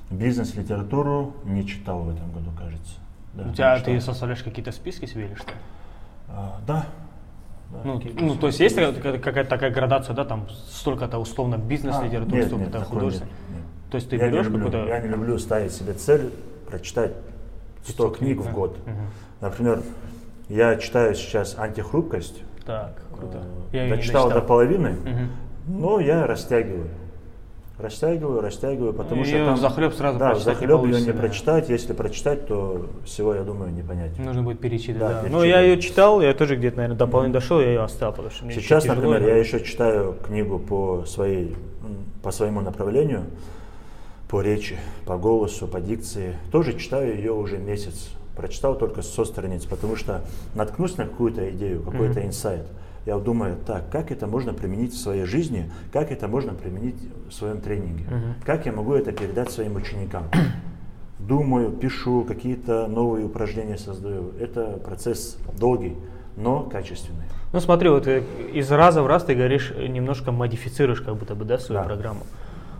Бизнес-литературу 0.10 1.34
не 1.46 1.66
читал 1.66 2.02
в 2.04 2.10
этом 2.10 2.32
году, 2.32 2.52
кажется. 2.58 2.94
Да, 3.34 3.44
у 3.50 3.54
тебя 3.54 3.80
ты 3.80 4.00
составляешь 4.00 4.44
какие-то 4.44 4.72
списки 4.72 5.06
себе 5.06 5.26
или 5.26 5.36
что? 5.36 5.52
А, 6.30 6.60
да. 6.66 6.86
да, 7.72 7.80
Ну, 7.84 8.02
ну, 8.20 8.36
то 8.36 8.48
есть 8.48 8.60
есть 8.60 8.76
списки. 8.76 8.94
такая- 8.94 9.18
какая-то 9.20 9.50
такая 9.50 9.72
градация, 9.72 10.16
да, 10.16 10.26
там 10.26 10.48
столько-то 10.50 11.18
условно 11.18 11.56
А, 11.56 11.60
бизнес-литературы, 11.60 12.38
нет, 12.38 12.48
столько-то 12.48 12.82
художественной. 12.86 13.32
То 13.92 13.96
есть 13.98 14.10
ты 14.10 14.16
я 14.18 14.30
берешь 14.30 14.48
какую-то... 14.48 14.86
Я 14.88 15.00
не 15.00 15.10
люблю 15.10 15.38
ставить 15.38 15.72
себе 15.72 15.94
цель 15.94 16.32
прочитать 16.70 17.14
100 17.86 18.10
книг 18.12 18.40
в 18.40 18.46
да. 18.46 18.52
год. 18.52 18.78
Мгм. 18.86 18.96
Например, 19.42 19.82
я 20.50 20.76
читаю 20.78 21.16
сейчас 21.16 21.56
«Антихрупкость». 21.58 22.42
Так, 22.66 23.02
круто. 23.18 23.40
Э, 23.72 23.76
Я 23.78 23.86
не 23.86 23.96
Дочитал 23.96 24.24
до 24.24 24.36
дочитал. 24.36 24.48
половины, 24.48 24.90
Мгм. 24.92 25.30
но 25.68 26.00
я 26.00 26.26
растягиваю. 26.26 26.88
Растягиваю, 27.78 28.40
растягиваю, 28.40 28.94
потому 28.94 29.22
Ну, 29.22 29.26
что 29.28 29.46
там... 29.46 29.56
взахлеб 29.56 29.94
сразу 29.94 30.18
да, 30.18 30.30
прочитать 30.30 30.62
не 30.62 30.68
ее 30.68 31.02
не 31.02 31.12
да. 31.12 31.20
прочитать. 31.20 31.70
Если 31.70 31.92
прочитать, 31.92 32.48
то 32.48 32.86
всего, 33.04 33.36
я 33.36 33.44
думаю, 33.44 33.74
не 33.74 33.82
понять. 33.84 34.18
Нужно 34.18 34.44
будет 34.44 34.62
перечитать, 34.62 34.98
Да, 34.98 35.10
да. 35.10 35.16
Ну, 35.24 35.24
перечитать. 35.42 35.50
я 35.50 35.60
ее 35.62 35.82
читал, 35.82 36.22
я 36.22 36.34
тоже 36.34 36.56
где-то, 36.56 36.78
наверное, 36.78 36.98
до 36.98 37.06
половины 37.06 37.34
дошел, 37.34 37.60
я 37.60 37.68
ее 37.68 37.84
оставил, 37.84 38.14
потому 38.14 38.32
что 38.32 38.46
мне 38.46 38.54
Сейчас, 38.56 38.84
тяжело, 38.84 38.96
например, 39.02 39.22
но- 39.24 39.28
я 39.28 39.36
еще 39.36 39.60
читаю 39.60 40.14
книгу 40.26 40.58
по, 40.58 41.04
своей, 41.06 41.54
по 42.24 42.32
своему 42.32 42.62
направлению, 42.62 43.26
по 44.30 44.40
речи, 44.42 44.78
по 45.06 45.18
голосу, 45.18 45.68
по 45.68 45.82
дикции. 45.82 46.38
Тоже 46.54 46.80
читаю 46.80 47.14
ее 47.14 47.34
уже 47.34 47.58
месяц. 47.58 48.10
Прочитал 48.36 48.78
только 48.78 49.02
со 49.02 49.24
страниц, 49.24 49.64
потому 49.66 49.96
что 49.96 50.22
наткнусь 50.56 50.98
на 50.98 51.06
какую-то 51.06 51.50
идею, 51.52 51.82
какой-то 51.84 52.20
Мгм. 52.20 52.28
инсайт. 52.30 52.66
Я 53.06 53.18
думаю, 53.18 53.56
так, 53.66 53.90
как 53.92 54.12
это 54.12 54.28
можно 54.28 54.54
применить 54.54 54.94
в 54.94 54.98
своей 54.98 55.26
жизни, 55.26 55.72
как 55.94 56.12
это 56.12 56.28
можно 56.28 56.54
применить 56.54 56.98
в 57.30 57.34
своем 57.34 57.62
тренинге, 57.62 58.04
Мгм. 58.06 58.36
как 58.46 58.66
я 58.66 58.72
могу 58.74 58.94
это 58.94 59.12
передать 59.14 59.52
своим 59.52 59.76
ученикам. 59.76 60.24
Думаю, 61.20 61.72
пишу, 61.72 62.26
какие-то 62.28 62.88
новые 62.88 63.26
упражнения 63.26 63.78
создаю. 63.78 64.32
Это 64.40 64.80
процесс 64.84 65.38
долгий, 65.58 65.96
но 66.36 66.64
качественный. 66.64 67.24
Ну, 67.54 67.60
смотри, 67.62 67.88
вот 67.90 68.06
э, 68.08 68.22
из 68.54 68.70
раза 68.72 69.02
в 69.02 69.08
раз 69.08 69.24
ты 69.24 69.34
говоришь, 69.34 69.72
э, 69.74 69.88
немножко 69.88 70.32
модифицируешь 70.34 71.00
как 71.00 71.16
будто 71.16 71.36
бы, 71.36 71.46
да, 71.46 71.58
свою 71.58 71.82
Да. 71.82 71.88
программу. 71.88 72.22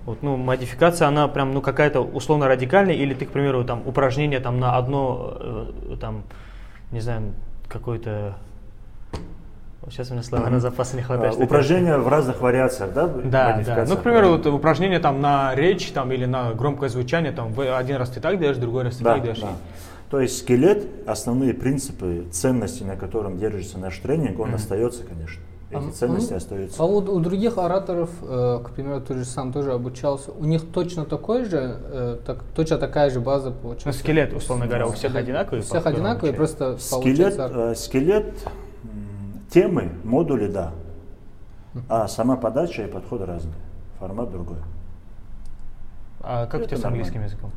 Вот, 0.06 0.22
ну, 0.22 0.38
модификация, 0.38 1.08
она 1.08 1.28
прям, 1.28 1.54
ну, 1.54 1.62
какая-то 1.62 2.02
условно 2.02 2.48
радикальная, 2.48 2.94
или 2.96 3.14
ты, 3.14 3.26
к 3.26 3.32
примеру, 3.32 3.64
там, 3.64 3.82
упражнение 3.88 4.40
там 4.40 4.60
на 4.60 4.78
одно, 4.78 5.38
э, 5.40 5.98
там, 6.00 6.24
не 6.92 7.00
знаю, 7.00 7.34
какое-то 7.68 8.36
Сейчас 9.92 10.10
у 10.10 10.14
меня 10.14 10.24
слова 10.24 10.50
на 10.50 10.60
запасы 10.60 10.96
не 10.96 11.04
хватает. 11.04 11.34
Что 11.36 11.44
Упражнения 11.44 11.96
в 12.00 12.08
разных 12.08 12.42
вариациях, 12.42 12.92
да? 12.94 13.08
Да, 13.08 13.62
да. 13.64 13.86
Ну, 13.88 13.98
к 13.98 14.02
примеру, 14.02 14.30
вот 14.30 14.48
упражнение 14.48 14.98
там 14.98 15.22
на 15.22 15.54
речь 15.54 15.92
там, 15.92 16.12
или 16.12 16.26
на 16.26 16.54
громкое 16.54 16.90
звучание, 16.90 17.32
там 17.32 17.54
в- 17.54 17.78
один 17.78 17.98
раз 17.98 18.10
ты 18.10 18.20
так 18.20 18.40
делаешь, 18.40 18.58
другой 18.58 18.82
раз 18.86 18.96
ты 18.96 19.04
Да, 19.04 19.14
так 19.14 19.22
делаешь. 19.22 19.42
да. 19.42 19.50
То 20.10 20.22
есть 20.22 20.40
скелет, 20.40 20.88
основные 21.06 21.54
принципы, 21.54 22.26
ценности, 22.32 22.82
на 22.82 22.96
котором 22.96 23.38
держится 23.38 23.78
наш 23.78 24.00
тренинг, 24.00 24.40
он 24.40 24.56
остается, 24.56 25.04
конечно. 25.04 25.44
Эти 25.72 25.90
А, 25.90 25.92
ценности 25.92 26.32
ну, 26.32 26.38
остаются. 26.38 26.84
А 26.84 26.86
вот 26.86 27.10
у 27.10 27.20
других 27.20 27.58
ораторов, 27.58 28.12
э, 28.22 28.60
к 28.64 28.70
примеру, 28.70 29.02
ты 29.02 29.16
же 29.16 29.26
сам 29.26 29.52
тоже 29.52 29.74
обучался, 29.74 30.32
у 30.32 30.46
них 30.46 30.72
точно 30.72 31.06
такой 31.06 31.46
же, 31.46 31.80
э, 31.82 32.18
так, 32.26 32.44
точно 32.56 32.78
такая 32.78 33.10
же 33.10 33.20
база 33.20 33.50
получается? 33.52 33.88
Ну, 33.88 33.94
скелет, 33.94 34.34
условно 34.34 34.68
говоря, 34.68 34.86
у 34.86 34.92
всех 34.92 35.10
Скелет. 35.12 35.24
одинаковый. 35.24 35.60
У 35.60 35.64
всех 35.64 35.86
обучают. 35.86 36.36
просто 36.36 36.78
Скелет, 36.78 37.36
получается... 37.36 37.72
э, 37.72 37.76
скелет, 37.76 38.48
темы, 39.50 39.90
модули, 40.04 40.48
да. 40.48 40.72
А 41.90 42.08
сама 42.08 42.36
подача 42.38 42.84
и 42.84 42.88
подход 42.88 43.22
разные. 43.22 43.56
Формат 44.00 44.32
другой. 44.32 44.58
А 46.22 46.46
как 46.46 46.62
у 46.62 46.64
Это 46.64 46.68
тебя 46.70 46.78
с 46.78 46.84
нормально. 46.84 47.06
английским 47.06 47.24
языком? 47.24 47.52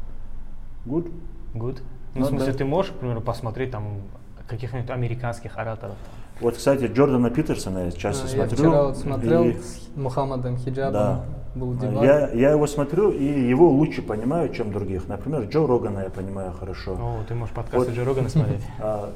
Good? 0.86 1.12
Good? 1.54 1.80
Ну, 2.14 2.20
Ну, 2.20 2.24
в 2.24 2.28
смысле, 2.28 2.52
да. 2.52 2.58
ты 2.58 2.64
можешь, 2.64 2.92
к 2.92 2.94
примеру, 2.96 3.20
посмотреть 3.20 3.70
там 3.70 4.00
каких-нибудь 4.48 4.88
американских 4.90 5.58
ораторов? 5.58 5.96
Вот, 6.40 6.56
кстати, 6.56 6.84
Джордана 6.84 7.30
Питерсона 7.30 7.86
я 7.86 7.90
часто 7.90 8.26
А, 8.26 8.30
я 8.30 8.46
смотрю. 8.48 8.56
вчера 8.56 8.82
вот 8.84 8.96
смотрел 8.96 9.44
и- 9.44 9.52
с 9.54 9.88
Мухаммадом 9.96 10.56
Хиджабом, 10.58 10.92
Да. 10.92 11.24
был 11.56 11.74
дебат. 11.74 12.04
Я, 12.04 12.28
я 12.30 12.50
его 12.52 12.66
смотрю 12.68 13.10
и 13.10 13.24
его 13.24 13.68
лучше 13.70 14.02
понимаю, 14.02 14.48
чем 14.54 14.70
других. 14.72 15.08
Например, 15.08 15.42
Джо 15.42 15.66
Рогана 15.66 16.00
я 16.00 16.10
понимаю 16.10 16.52
хорошо. 16.52 16.92
О, 16.92 17.24
ты 17.26 17.34
можешь 17.34 17.54
подкасты 17.54 17.88
Вот. 17.88 17.96
Джо 17.96 18.04
Рогана 18.04 18.28
смотреть. 18.28 18.60
А, 18.80 19.10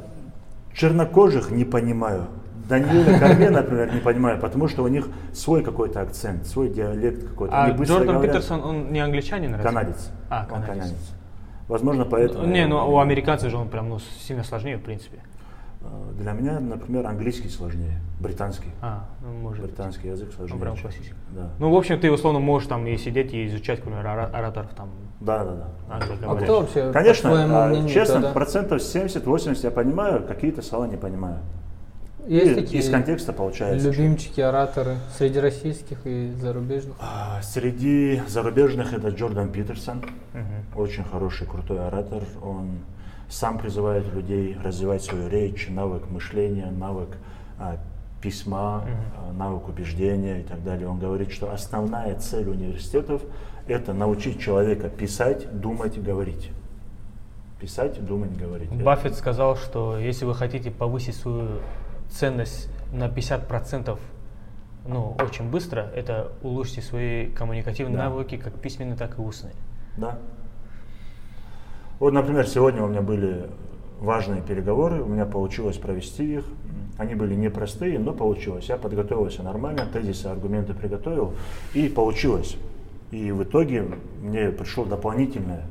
чернокожих 0.74 1.50
не 1.50 1.64
понимаю. 1.64 2.24
Даниэля 2.68 3.18
Корме, 3.18 3.50
например, 3.50 3.92
не 3.92 4.00
понимаю, 4.00 4.40
потому 4.40 4.68
что 4.68 4.82
у 4.84 4.88
них 4.88 5.08
свой 5.32 5.62
какой-то 5.62 6.00
акцент, 6.00 6.46
свой 6.46 6.70
диалект 6.70 7.28
какой-то. 7.28 7.54
А 7.64 7.70
Джордан 7.70 8.06
говорят. 8.16 8.22
Питерсон, 8.36 8.62
он 8.64 8.92
не 8.92 9.00
англичанин, 9.00 9.50
разве? 9.52 9.64
Канадец. 9.68 10.10
А, 10.30 10.46
Он 10.50 10.62
канадец. 10.62 10.94
Возможно, 11.68 12.04
поэтому... 12.04 12.46
Не, 12.46 12.60
я- 12.60 12.68
ну 12.68 12.76
у 12.90 12.98
американцев 12.98 13.50
же 13.50 13.56
он 13.56 13.68
прям 13.68 13.88
ну, 13.88 13.98
сильно 14.26 14.44
сложнее, 14.44 14.76
в 14.76 14.82
принципе. 14.82 15.18
А, 15.84 16.12
Для 16.18 16.32
меня, 16.32 16.60
например, 16.60 17.06
английский 17.06 17.48
сложнее, 17.48 18.00
британский. 18.20 18.70
А, 18.80 19.04
ну, 19.22 19.32
может 19.32 19.62
быть. 19.62 19.70
Британский 19.70 20.08
язык 20.08 20.32
сложнее. 20.34 20.54
Ну, 20.58 20.60
прям 20.64 20.76
классический. 20.76 21.14
Да. 21.30 21.50
Ну, 21.58 21.70
в 21.70 21.76
общем, 21.76 21.98
ты 22.00 22.10
условно 22.10 22.40
можешь 22.40 22.68
там 22.68 22.86
и 22.86 22.96
сидеть 22.96 23.32
и 23.34 23.46
изучать, 23.46 23.80
ора- 23.86 24.30
ораторов 24.32 24.70
там 24.74 24.90
Да, 25.20 25.44
да, 25.44 25.54
да. 25.54 25.68
А 25.90 25.94
англоговорящих. 25.96 26.44
кто 26.44 26.60
вообще, 26.60 26.92
Конечно, 26.92 27.64
а, 27.64 27.68
мнению, 27.68 27.88
честно, 27.88 28.14
тогда? 28.16 28.32
процентов 28.32 28.80
70-80 28.82 29.64
я 29.64 29.70
понимаю, 29.70 30.24
какие-то 30.26 30.62
слова 30.62 30.86
не 30.86 30.96
понимаю. 30.96 31.38
Есть 32.28 32.52
И 32.52 32.54
такие 32.54 32.80
из 32.80 32.88
контекста 32.88 33.32
получается. 33.32 33.92
что- 33.92 34.00
любимчики, 34.00 34.40
ораторы 34.40 34.94
среди 35.18 35.40
российских 35.40 35.98
и 36.06 36.30
зарубежных? 36.40 36.94
А, 37.00 37.42
Среди 37.42 38.22
зарубежных 38.28 38.92
это 38.92 39.08
Джордан 39.08 39.48
Питерсон, 39.48 40.04
Мгм. 40.32 40.80
очень 40.80 41.02
хороший, 41.02 41.48
крутой 41.48 41.84
оратор. 41.84 42.22
Он 42.40 42.78
сам 43.32 43.58
призывает 43.58 44.12
людей 44.12 44.56
развивать 44.62 45.02
свою 45.02 45.28
речь, 45.28 45.68
навык 45.68 46.10
мышления, 46.10 46.70
навык 46.70 47.16
а, 47.58 47.78
письма, 48.20 48.84
а, 49.16 49.32
навык 49.32 49.68
убеждения 49.68 50.40
и 50.40 50.42
так 50.42 50.62
далее. 50.62 50.86
Он 50.86 50.98
говорит, 50.98 51.32
что 51.32 51.50
основная 51.50 52.14
цель 52.16 52.48
университетов– 52.48 53.22
это 53.66 53.94
научить 53.94 54.38
человека 54.38 54.90
писать, 54.90 55.48
думать, 55.60 56.00
говорить. 56.00 56.50
Писать, 57.58 58.04
думать, 58.04 58.36
говорить. 58.36 58.70
Баффет 58.70 59.14
сказал, 59.14 59.56
что 59.56 59.96
если 59.98 60.26
вы 60.26 60.34
хотите 60.34 60.70
повысить 60.70 61.16
свою 61.16 61.60
ценность 62.10 62.68
на 62.92 63.08
50%, 63.08 63.98
ну, 64.84 65.16
очень 65.18 65.48
быстро, 65.48 65.80
это 65.94 66.32
улучшите 66.42 66.82
свои 66.82 67.30
коммуникативные 67.30 67.96
Да. 67.96 68.10
навыки, 68.10 68.36
как 68.36 68.60
письменные, 68.60 68.96
так 68.96 69.18
и 69.18 69.22
устные. 69.22 69.54
Да. 69.96 70.18
Вот, 72.02 72.12
например, 72.12 72.48
сегодня 72.48 72.82
у 72.82 72.88
меня 72.88 73.00
были 73.00 73.46
важные 74.00 74.42
переговоры, 74.42 75.04
у 75.04 75.06
меня 75.06 75.24
получилось 75.24 75.76
провести 75.76 76.34
их. 76.38 76.44
Они 76.98 77.14
были 77.14 77.36
непростые, 77.36 77.96
но 78.00 78.12
получилось. 78.12 78.68
Я 78.68 78.76
подготовился 78.76 79.44
нормально, 79.44 79.86
тезисы, 79.86 80.26
аргументы 80.26 80.74
приготовил, 80.74 81.32
и 81.74 81.88
получилось. 81.88 82.56
И 83.12 83.30
в 83.30 83.44
итоге 83.44 83.86
мне 84.20 84.50
пришло 84.50 84.84
дополнительное 84.84 85.62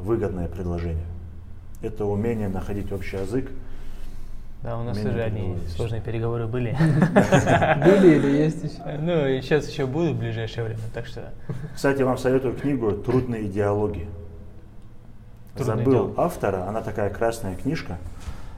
выгодное 0.00 0.48
предложение. 0.48 1.06
Это 1.80 2.06
умение 2.06 2.48
находить 2.48 2.90
общий 2.90 3.18
язык. 3.18 3.48
Да, 4.64 4.76
у 4.80 4.82
нас 4.82 4.96
Меня 4.96 5.10
тоже 5.10 5.18
это 5.20 5.26
одни 5.28 5.56
сложные 5.76 6.02
переговоры 6.02 6.48
были. 6.48 6.70
Были 7.84 8.16
или 8.16 8.30
есть 8.36 8.64
еще? 8.64 8.98
Ну, 9.00 9.28
и 9.28 9.40
сейчас 9.40 9.70
еще 9.70 9.86
будут 9.86 10.16
в 10.16 10.18
ближайшее 10.18 10.64
время, 10.64 10.80
так 10.92 11.06
что... 11.06 11.32
Кстати, 11.72 12.02
вам 12.02 12.18
советую 12.18 12.54
книгу 12.54 12.90
«Трудные 12.90 13.44
диалоги». 13.44 14.08
«Трудные 15.54 15.76
Забыл 15.78 15.92
диалоги». 15.92 16.14
автора, 16.18 16.68
она 16.68 16.82
такая 16.82 17.10
красная 17.10 17.56
книжка, 17.56 17.98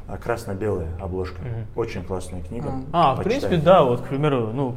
а 0.06 0.16
красно-белая 0.16 0.88
обложка. 1.00 1.40
Мгм. 1.40 1.66
Очень 1.76 2.04
классная 2.04 2.42
книга. 2.42 2.72
А, 2.92 3.14
в 3.14 3.18
Почитайте. 3.18 3.48
принципе, 3.48 3.64
да, 3.64 3.82
вот, 3.82 4.02
к 4.02 4.08
примеру, 4.08 4.50
ну, 4.52 4.76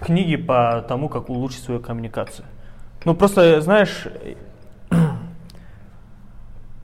книги 0.00 0.36
по 0.36 0.84
тому, 0.88 1.08
как 1.08 1.28
улучшить 1.28 1.64
свою 1.64 1.80
коммуникацию. 1.80 2.46
Ну, 3.04 3.14
просто, 3.14 3.60
знаешь, 3.60 4.06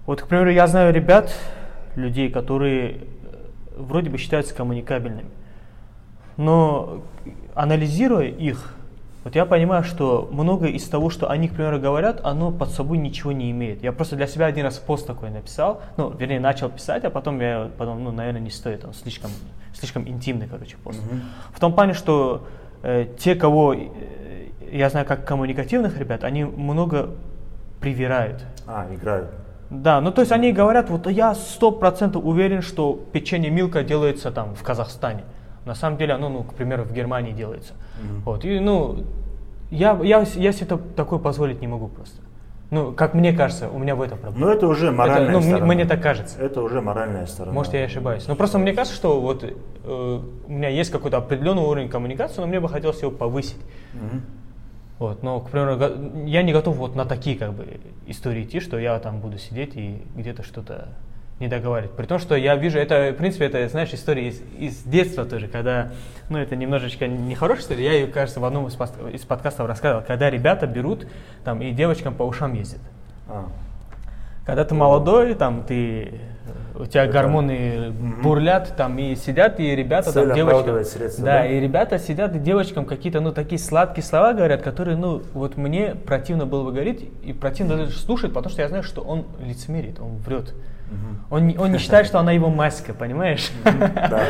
вот, 0.07 0.23
к 0.23 0.27
примеру, 0.27 0.51
я 0.51 0.67
знаю 0.67 0.93
ребят, 0.93 1.33
людей, 1.95 2.31
которые 2.31 2.93
э, 2.93 2.99
вроде 3.77 4.11
бы 4.11 4.19
считаются 4.19 4.55
коммуникабельными, 4.55 5.31
но 6.37 7.03
анализируя 7.55 8.27
их, 8.27 8.75
вот 9.29 9.37
я 9.37 9.45
понимаю, 9.45 9.85
что 9.85 10.27
многое 10.33 10.71
из 10.71 10.89
того, 10.89 11.11
что 11.11 11.29
они, 11.29 11.49
к 11.49 11.53
примеру, 11.53 11.79
говорят, 11.79 12.23
оно 12.25 12.51
под 12.51 12.71
собой 12.71 12.97
ничего 12.97 13.31
не 13.31 13.51
имеет. 13.51 13.83
Я 13.83 13.93
просто 13.93 14.17
для 14.17 14.27
себя 14.27 14.47
один 14.47 14.65
раз 14.65 14.79
пост 14.79 15.07
такой 15.07 15.29
написал, 15.29 15.83
ну, 15.99 16.09
вернее, 16.09 16.41
начал 16.41 16.71
писать, 16.71 17.05
а 17.05 17.11
потом 17.11 17.39
я 17.39 17.71
потом, 17.77 18.03
ну, 18.03 18.11
наверное, 18.11 18.41
не 18.41 18.49
стоит, 18.49 18.87
он 18.87 18.95
слишком, 18.95 19.31
слишком 19.75 20.09
интимный, 20.09 20.49
короче, 20.49 20.79
пост. 20.83 20.99
Мгм. 21.05 21.21
В 21.53 21.61
том 21.61 21.75
плане, 21.75 21.93
что 21.93 22.47
э, 22.83 23.05
те, 23.19 23.35
кого 23.35 23.75
э, 23.75 23.83
я 24.73 24.89
знаю 24.89 25.05
как 25.05 25.27
коммуникативных 25.27 25.99
ребят, 25.99 26.25
они 26.25 26.45
много 26.45 27.11
привирают. 27.83 28.47
А, 28.67 28.87
играют. 28.91 29.29
Да, 29.69 30.01
ну 30.01 30.11
то 30.11 30.23
есть 30.23 30.33
они 30.33 30.53
говорят, 30.53 30.89
вот 30.89 31.07
я 31.07 31.35
сто 31.35 31.71
процентов 31.71 32.25
уверен, 32.25 32.63
что 32.63 32.99
печенье 33.13 33.51
Милка 33.51 33.83
делается 33.83 34.31
там 34.31 34.55
в 34.55 34.63
Казахстане. 34.63 35.25
На 35.69 35.75
самом 35.75 35.99
деле 35.99 36.15
оно, 36.15 36.31
ну, 36.31 36.43
к 36.45 36.55
примеру, 36.55 36.85
в 36.85 36.93
Германии 36.95 37.33
делается. 37.33 37.75
Мгм. 38.03 38.23
Вот, 38.23 38.45
и, 38.47 38.59
ну, 38.59 39.05
я, 39.71 40.01
я, 40.03 40.21
я 40.21 40.53
себе 40.53 40.79
такое 40.97 41.19
позволить 41.19 41.61
не 41.61 41.67
могу 41.67 41.89
просто. 41.89 42.23
Ну, 42.71 42.93
как 42.93 43.13
мне 43.13 43.35
кажется, 43.35 43.69
у 43.69 43.79
меня 43.79 43.95
в 43.95 44.01
этом 44.01 44.19
проблема. 44.19 44.47
Но 44.47 44.53
это 44.53 44.67
уже 44.67 44.91
моральная 44.91 45.25
Это, 45.25 45.33
ну, 45.33 45.39
мне, 45.41 45.49
сторона. 45.49 45.75
мне 45.75 45.85
так 45.85 46.03
кажется. 46.03 46.41
Это 46.41 46.63
уже 46.63 46.81
моральная 46.81 47.27
сторона. 47.27 47.53
Может, 47.53 47.75
я 47.75 47.85
ошибаюсь. 47.85 48.27
Но 48.27 48.35
просто 48.35 48.59
мне 48.59 48.73
кажется, 48.73 48.97
что 48.97 49.21
вот 49.21 49.45
э, 49.45 50.21
у 50.47 50.51
меня 50.51 50.71
есть 50.71 50.91
какой-то 50.91 51.19
определенный 51.19 51.63
уровень 51.63 51.91
коммуникации, 51.91 52.41
но 52.41 52.47
мне 52.47 52.61
бы 52.61 52.69
хотелось 52.71 53.03
его 53.03 53.11
повысить. 53.11 53.61
Мгм. 53.93 54.23
Вот, 54.99 55.23
но, 55.23 55.41
к 55.41 55.51
примеру, 55.51 55.79
я 56.25 56.43
не 56.43 56.53
готов 56.55 56.77
вот 56.77 56.97
на 56.97 57.05
такие 57.05 57.37
как 57.37 57.53
бы 57.53 57.79
истории 58.07 58.45
идти, 58.45 58.61
что 58.61 58.79
я 58.79 58.99
там 59.01 59.21
буду 59.21 59.39
сидеть 59.39 59.77
и 59.77 60.03
где-то 60.17 60.43
что-то 60.43 60.89
не 61.41 61.47
договаривать. 61.49 61.93
При 61.93 62.07
том, 62.07 62.19
что 62.19 62.35
я 62.35 62.57
вижу, 62.57 62.79
это, 62.79 63.13
в 63.13 63.17
принципе, 63.17 63.47
это, 63.47 63.69
знаешь, 63.69 63.93
история 63.93 64.29
из, 64.29 64.43
из 64.59 64.83
детства 64.83 65.25
тоже, 65.25 65.47
когда, 65.47 65.93
ну, 66.29 66.39
это 66.39 66.57
немножечко 66.57 67.07
нехорошая 67.07 67.63
история, 67.63 67.85
я 67.85 67.93
ее, 67.93 68.07
кажется, 68.09 68.41
в 68.41 68.45
одном 68.45 68.67
из, 68.67 68.75
из 69.13 69.25
подкастов 69.25 69.67
рассказывал, 69.69 70.03
когда 70.07 70.31
ребята 70.31 70.67
берут 70.67 71.07
там 71.45 71.63
и 71.63 71.71
девочкам 71.71 72.15
по 72.15 72.25
ушам 72.25 72.55
ездят. 72.55 72.81
А, 73.29 73.47
Когда 74.45 74.65
ты 74.65 74.75
молодой, 74.75 75.35
там 75.35 75.63
ты 75.63 76.21
у 76.75 76.87
тебя 76.87 77.05
Это- 77.05 77.13
гормоны 77.13 77.91
бурлят, 78.23 78.75
там 78.77 78.99
и 78.99 79.15
сидят, 79.15 79.61
и 79.61 79.77
ребята 79.77 80.11
Цель 80.13 80.27
там 80.29 80.37
девочкам. 80.37 80.85
средства, 80.85 81.25
да, 81.25 81.39
да? 81.41 81.47
и 81.47 81.61
ребята 81.61 81.99
сидят, 81.99 82.35
и 82.35 82.39
девочкам 82.39 82.85
какие-то, 82.85 83.21
ну, 83.21 83.33
такие 83.33 83.59
сладкие 83.59 84.05
слова 84.05 84.33
говорят, 84.33 84.63
которые, 84.63 84.97
ну, 84.97 85.23
вот 85.35 85.57
мне 85.57 85.95
противно 85.95 86.47
было 86.47 86.65
бы 86.65 86.73
говорить, 86.73 87.09
и 87.23 87.33
противно 87.33 87.77
даже 87.77 87.93
слушать, 87.99 88.33
потому 88.33 88.51
что 88.51 88.63
я 88.63 88.69
знаю, 88.69 88.83
что 88.83 89.03
он 89.03 89.27
лицемерит, 89.41 90.01
он 90.01 90.17
врет. 90.17 90.55
Он, 91.31 91.47
не- 91.47 91.59
он 91.59 91.73
не 91.73 91.79
считает, 91.79 92.07
что 92.07 92.19
она 92.19 92.33
его 92.33 92.49
маска, 92.49 92.95
понимаешь? 92.95 93.51
Да, 93.65 94.23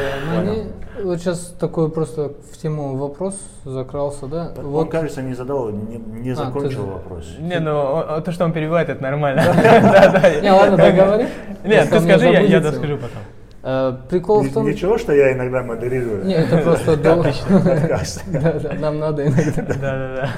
вот 1.04 1.18
сейчас 1.20 1.54
такой 1.60 1.90
просто 1.90 2.32
в 2.52 2.56
тему 2.58 2.96
вопрос 2.96 3.38
закрался, 3.64 4.26
да? 4.26 4.52
Он, 4.58 4.64
Вот 4.66 4.90
кажется, 4.90 5.22
не 5.22 5.34
задал, 5.34 5.70
не, 5.70 5.96
не 5.98 6.30
А, 6.32 6.34
закончил 6.34 6.84
ты- 6.84 6.90
вопрос. 6.92 7.24
Не, 7.38 7.60
ну, 7.60 8.20
то, 8.24 8.32
что 8.32 8.44
он 8.44 8.52
перебивает, 8.52 8.88
это 8.88 9.00
нормально. 9.02 9.44
Да, 9.54 10.08
да. 10.10 10.40
Не, 10.40 10.50
ладно, 10.50 10.76
договори. 10.76 11.26
Нет, 11.64 11.88
ты 11.90 12.00
скажи, 12.00 12.26
я- 12.28 12.60
доскажу 12.60 12.96
потом. 12.96 13.22
Э, 13.62 13.96
Прикол 14.08 14.42
в 14.42 14.52
том... 14.52 14.66
Ничего, 14.66 14.98
что 14.98 15.12
я 15.12 15.32
иногда 15.32 15.62
модерирую. 15.62 16.24
Не, 16.24 16.34
это 16.34 16.58
просто 16.58 16.96
да, 16.96 18.74
нам 18.80 18.98
надо 18.98 19.26
иногда. 19.26 19.62
Да, 19.62 19.74
да, 19.74 20.14
да. 20.16 20.30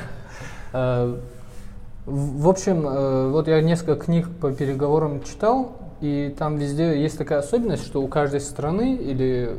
Э, 0.73 1.14
В 2.07 2.43
в 2.43 2.49
общем, 2.49 2.87
э, 2.87 3.31
вот 3.31 3.47
я 3.47 3.61
несколько 3.61 3.97
книг 4.05 4.27
по 4.41 4.51
переговорам 4.53 5.23
читал, 5.23 5.73
и 6.01 6.34
там 6.38 6.57
везде 6.57 7.01
есть 7.01 7.18
такая 7.18 7.40
особенность, 7.40 7.84
что 7.84 8.03
у 8.03 8.09
каждой 8.09 8.40
страны 8.40 8.96
или 8.96 9.57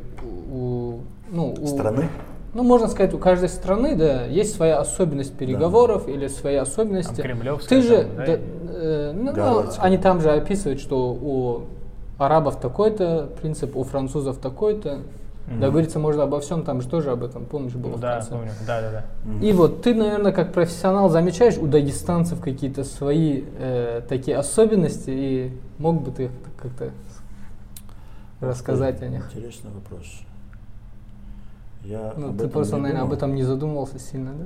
у 0.51 0.99
ну, 1.31 1.55
у- 1.59 1.67
Страны? 1.67 2.09
ну, 2.53 2.63
можно 2.63 2.87
сказать, 2.87 3.13
у 3.13 3.17
каждой 3.17 3.49
страны, 3.49 3.95
да, 3.95 4.25
есть 4.25 4.55
своя 4.55 4.79
особенность 4.79 5.33
переговоров 5.33 6.07
или 6.07 6.27
свои 6.27 6.55
особенности. 6.55 7.15
Там 7.15 7.23
кремлевская 7.25 7.81
Ты 7.81 7.87
же, 7.87 7.97
там, 8.03 8.15
да, 8.17 8.25
да, 8.25 8.33
э, 8.33 9.11
ну, 9.15 9.31
ну, 9.35 9.63
они 9.77 9.97
там 9.97 10.19
же 10.19 10.31
описывают, 10.31 10.81
что 10.81 11.11
у 11.13 11.61
арабов 12.17 12.59
такой-то 12.59 13.29
принцип, 13.41 13.75
у 13.75 13.83
французов 13.83 14.37
такой-то. 14.37 14.99
Договориться 15.59 15.99
можно 15.99 16.23
обо 16.23 16.39
всем, 16.39 16.63
там 16.63 16.81
же 16.81 16.87
тоже 16.87 17.11
об 17.11 17.23
этом, 17.23 17.45
помнишь, 17.45 17.73
было 17.73 17.97
в 17.97 17.99
Да, 17.99 18.13
конце. 18.15 18.29
помню. 18.31 18.51
Да, 18.65 18.81
да, 18.81 18.91
да. 18.91 19.45
И 19.45 19.51
вот 19.53 19.81
ты, 19.81 19.93
наверное, 19.93 20.31
как 20.31 20.53
профессионал 20.53 21.09
замечаешь 21.09 21.57
у 21.57 21.67
дагестанцев 21.67 22.39
какие-то 22.39 22.83
свои 22.83 23.43
э, 23.57 24.01
такие 24.07 24.37
особенности, 24.37 25.09
и 25.09 25.57
мог 25.77 26.01
бы 26.01 26.11
ты 26.11 26.29
как-то 26.61 26.91
рассказать 28.39 29.01
о 29.01 29.07
них? 29.07 29.27
Интересный 29.33 29.71
вопрос. 29.71 30.05
Я 31.83 32.13
Ну, 32.15 32.27
об 32.29 32.37
ты 32.37 32.43
этом 32.45 32.49
просто, 32.51 32.75
не 32.75 32.81
наверное, 32.83 33.01
об 33.03 33.07
думал. 33.09 33.17
этом 33.17 33.35
не 33.35 33.43
задумывался 33.43 33.99
сильно, 33.99 34.31
да? 34.33 34.45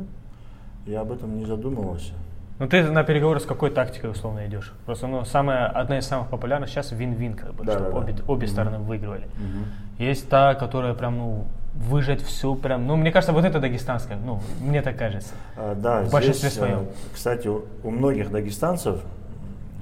Я 0.92 1.02
об 1.02 1.12
этом 1.12 1.38
не 1.38 1.46
задумывался. 1.46 2.14
Ну 2.58 2.68
ты 2.68 2.84
на 2.84 3.04
переговоры 3.04 3.40
с 3.42 3.46
какой 3.46 3.70
тактикой 3.70 4.12
условно 4.12 4.48
идешь? 4.48 4.72
Просто 4.86 5.08
ну, 5.08 5.26
самая, 5.26 5.68
одна 5.68 5.98
из 6.00 6.08
самых 6.08 6.30
популярных 6.30 6.70
сейчас 6.70 6.92
вин-вин, 6.94 7.34
как 7.34 7.54
бы, 7.54 7.66
Да, 7.66 7.74
чтобы 7.74 7.86
да, 7.92 7.92
да. 7.92 7.98
обе, 8.04 8.16
обе 8.28 8.46
Мгм. 8.46 8.54
стороны 8.54 8.78
выигрывали. 8.80 9.28
Мгм. 9.38 9.66
Есть 10.00 10.30
та, 10.30 10.56
которая 10.56 10.94
прям, 10.94 11.18
ну, 11.18 11.46
выжать 11.74 12.22
все 12.22 12.56
прям, 12.56 12.88
ну, 12.88 12.96
мне 12.96 13.12
кажется, 13.12 13.34
вот 13.34 13.44
это 13.44 13.60
дагестанская, 13.60 14.18
ну, 14.18 14.40
мне 14.62 14.82
так 14.82 14.98
кажется. 14.98 15.34
А, 15.58 15.76
да, 15.76 16.04
В 16.04 16.12
большинстве 16.12 16.48
здесь, 16.50 16.58
своем. 16.60 16.80
э, 16.80 16.86
кстати, 17.14 17.50
у, 17.50 17.66
у 17.84 17.92
многих 17.92 18.32
дагестанцев 18.32 19.02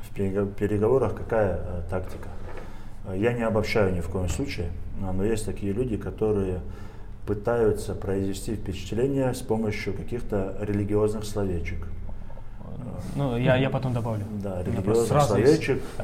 в 0.09 0.15
перего- 0.15 0.47
переговорах 0.47 1.13
какая 1.15 1.57
э, 1.57 1.81
тактика? 1.91 2.29
Э, 3.07 3.15
Я 3.15 3.33
не 3.33 3.43
обобщаю 3.43 3.93
ни 3.93 3.99
в 4.01 4.09
коем 4.09 4.29
случае, 4.29 4.69
а, 5.03 5.13
но 5.13 5.23
есть 5.23 5.45
такие 5.45 5.73
люди, 5.73 5.95
которые 5.97 6.61
пытаются 7.27 7.93
произвести 7.93 8.55
впечатление 8.55 9.31
с 9.35 9.41
помощью 9.41 9.93
каких-то 9.93 10.55
религиозных 10.59 11.23
словечек. 11.25 11.87
Ну, 13.15 13.37
я, 13.37 13.55
я 13.57 13.69
потом 13.69 13.93
добавлю. 13.93 14.23
Да, 14.43 14.61
есть- 14.61 15.27
словечек, 15.27 15.81
э, 15.97 16.03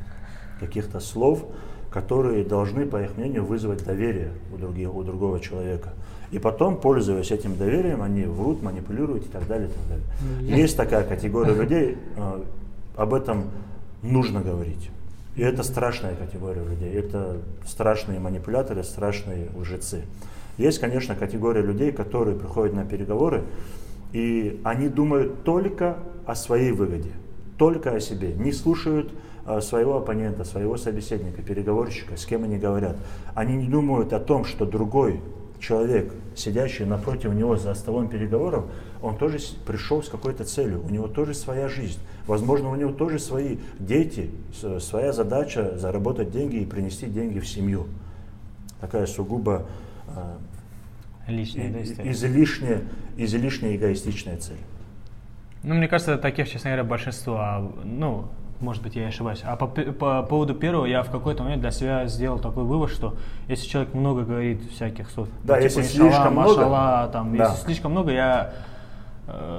каких-то 0.60 1.00
слов, 1.00 1.44
которые 1.90 2.44
должны, 2.44 2.86
по 2.86 3.02
их 3.02 3.16
мнению, 3.16 3.44
вызвать 3.44 3.84
доверие 3.84 4.32
у, 4.54 4.58
других, 4.58 4.94
у 4.94 5.02
другого 5.02 5.40
человека. 5.40 5.90
И 6.30 6.38
потом, 6.38 6.76
пользуясь 6.76 7.32
этим 7.32 7.56
доверием, 7.56 8.02
они 8.02 8.24
врут, 8.24 8.62
манипулируют 8.62 9.26
и 9.26 9.28
так 9.28 9.46
далее. 9.48 9.68
И 9.68 9.72
так 9.72 9.88
далее. 9.88 10.06
Ну, 10.42 10.56
Есть 10.56 10.76
такая 10.76 11.02
категория 11.04 11.54
людей, 11.54 11.98
э, 12.16 12.42
об 12.96 13.14
этом 13.14 13.44
нужно 14.02 14.40
говорить. 14.40 14.90
И 15.36 15.42
это 15.42 15.62
страшная 15.62 16.14
категория 16.14 16.62
людей. 16.62 16.92
Это 16.92 17.38
страшные 17.66 18.20
манипуляторы, 18.20 18.84
страшные 18.84 19.48
лжецы. 19.56 20.02
Есть, 20.58 20.78
конечно, 20.78 21.14
категория 21.14 21.62
людей, 21.62 21.92
которые 21.92 22.36
приходят 22.38 22.74
на 22.74 22.84
переговоры, 22.84 23.44
и 24.12 24.60
они 24.64 24.88
думают 24.88 25.44
только 25.44 25.96
о 26.30 26.34
своей 26.36 26.70
выгоде, 26.70 27.10
только 27.58 27.94
о 27.94 28.00
себе, 28.00 28.32
не 28.32 28.52
слушают 28.52 29.12
э, 29.46 29.60
своего 29.60 29.96
оппонента, 29.96 30.44
своего 30.44 30.76
собеседника, 30.76 31.42
переговорщика, 31.42 32.16
с 32.16 32.24
кем 32.24 32.44
они 32.44 32.56
говорят. 32.56 32.96
Они 33.34 33.56
не 33.56 33.66
думают 33.66 34.12
о 34.12 34.20
том, 34.20 34.44
что 34.44 34.64
другой 34.64 35.20
человек, 35.58 36.12
сидящий 36.36 36.84
напротив 36.84 37.34
него 37.34 37.56
за 37.56 37.74
столом 37.74 38.08
переговоров, 38.08 38.66
он 39.02 39.18
тоже 39.18 39.38
пришел 39.66 40.02
с 40.02 40.08
какой-то 40.08 40.44
целью, 40.44 40.84
у 40.84 40.90
него 40.90 41.08
тоже 41.08 41.34
своя 41.34 41.68
жизнь. 41.68 41.98
Возможно, 42.26 42.70
у 42.70 42.76
него 42.76 42.92
тоже 42.92 43.18
свои 43.18 43.58
дети, 43.80 44.30
своя 44.78 45.12
задача 45.12 45.76
заработать 45.76 46.30
деньги 46.30 46.56
и 46.56 46.64
принести 46.64 47.06
деньги 47.06 47.40
в 47.40 47.48
семью. 47.48 47.86
Такая 48.80 49.06
сугубо 49.06 49.66
э, 51.26 51.32
Личная, 51.32 51.82
и- 51.82 52.10
излишне, 52.12 52.82
излишне 53.16 53.74
эгоистичная 53.74 54.36
цель. 54.36 54.56
Ну, 55.62 55.74
мне 55.74 55.88
кажется, 55.88 56.16
таких, 56.16 56.48
честно 56.48 56.70
говоря, 56.70 56.84
большинство. 56.84 57.36
А, 57.38 57.72
Ну, 57.84 58.26
может 58.60 58.82
быть, 58.82 58.94
я 58.96 59.06
ошибаюсь. 59.08 59.40
А 59.44 59.56
по, 59.56 59.66
по 59.66 60.22
поводу 60.22 60.54
первого, 60.54 60.86
я 60.86 61.02
в 61.02 61.10
какой-то 61.10 61.42
момент 61.42 61.62
для 61.62 61.70
себя 61.70 62.06
сделал 62.06 62.38
такой 62.38 62.64
вывод, 62.64 62.90
что 62.90 63.14
если 63.48 63.66
человек 63.66 63.94
много 63.94 64.22
говорит 64.22 64.62
всяких 64.70 65.10
слов, 65.10 65.28
Да, 65.44 65.56
ну, 65.56 65.62
если 65.62 65.80
иншалла, 65.80 66.10
слишком 66.10 66.32
много, 66.32 66.48
машалла, 66.48 67.08
там, 67.12 67.36
да. 67.36 67.44
если 67.44 67.64
слишком 67.64 67.90
много, 67.92 68.12
я 68.12 68.52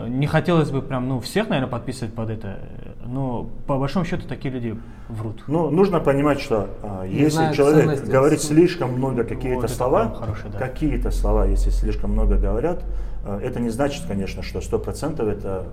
не 0.07 0.28
хотелось 0.28 0.72
бы 0.72 0.82
прям, 0.82 1.07
ну, 1.07 1.19
всех, 1.19 1.49
наверное, 1.49 1.69
подписывать 1.72 2.13
под 2.13 2.30
это, 2.30 2.59
но 3.05 3.49
по 3.67 3.78
большому 3.78 4.05
счету 4.05 4.28
такие 4.28 4.53
люди 4.53 4.78
врут. 5.09 5.43
Ну, 5.47 5.69
нужно 5.69 5.99
понимать, 5.99 6.39
что 6.39 6.69
Не 7.07 7.13
если 7.15 7.30
знают 7.36 7.55
человек 7.57 7.82
ценности. 7.86 8.09
говорит 8.09 8.41
слишком 8.41 8.93
много 8.93 9.24
какие-то 9.24 9.61
Вот 9.61 9.69
слова, 9.69 10.13
хороший, 10.13 10.49
да. 10.51 10.57
какие-то 10.57 11.11
слова, 11.11 11.45
если 11.45 11.69
слишком 11.69 12.11
много 12.11 12.38
говорят, 12.38 12.84
а, 13.26 13.39
это 13.39 13.59
не 13.59 13.69
значит, 13.69 14.05
конечно, 14.07 14.41
что 14.43 14.61
сто 14.61 14.80
процентов 14.80 15.28
это 15.28 15.65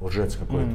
а, 0.00 0.04
лжец 0.04 0.36
какой-то. 0.36 0.72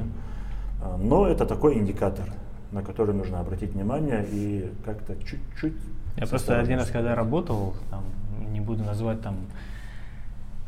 А, 0.81 0.97
Но 0.97 1.27
это 1.27 1.45
такой 1.45 1.75
индикатор, 1.77 2.25
на 2.71 2.81
который 2.81 3.13
нужно 3.15 3.39
обратить 3.39 3.73
внимание 3.73 4.25
и 4.31 4.71
как-то 4.85 5.15
чуть-чуть. 5.15 5.75
Я 6.17 6.27
просто 6.27 6.59
один 6.59 6.79
раз, 6.79 6.89
когда 6.89 7.15
работал, 7.15 7.75
там, 7.89 8.03
не 8.51 8.61
буду 8.61 8.83
называть 8.83 9.21
там 9.21 9.35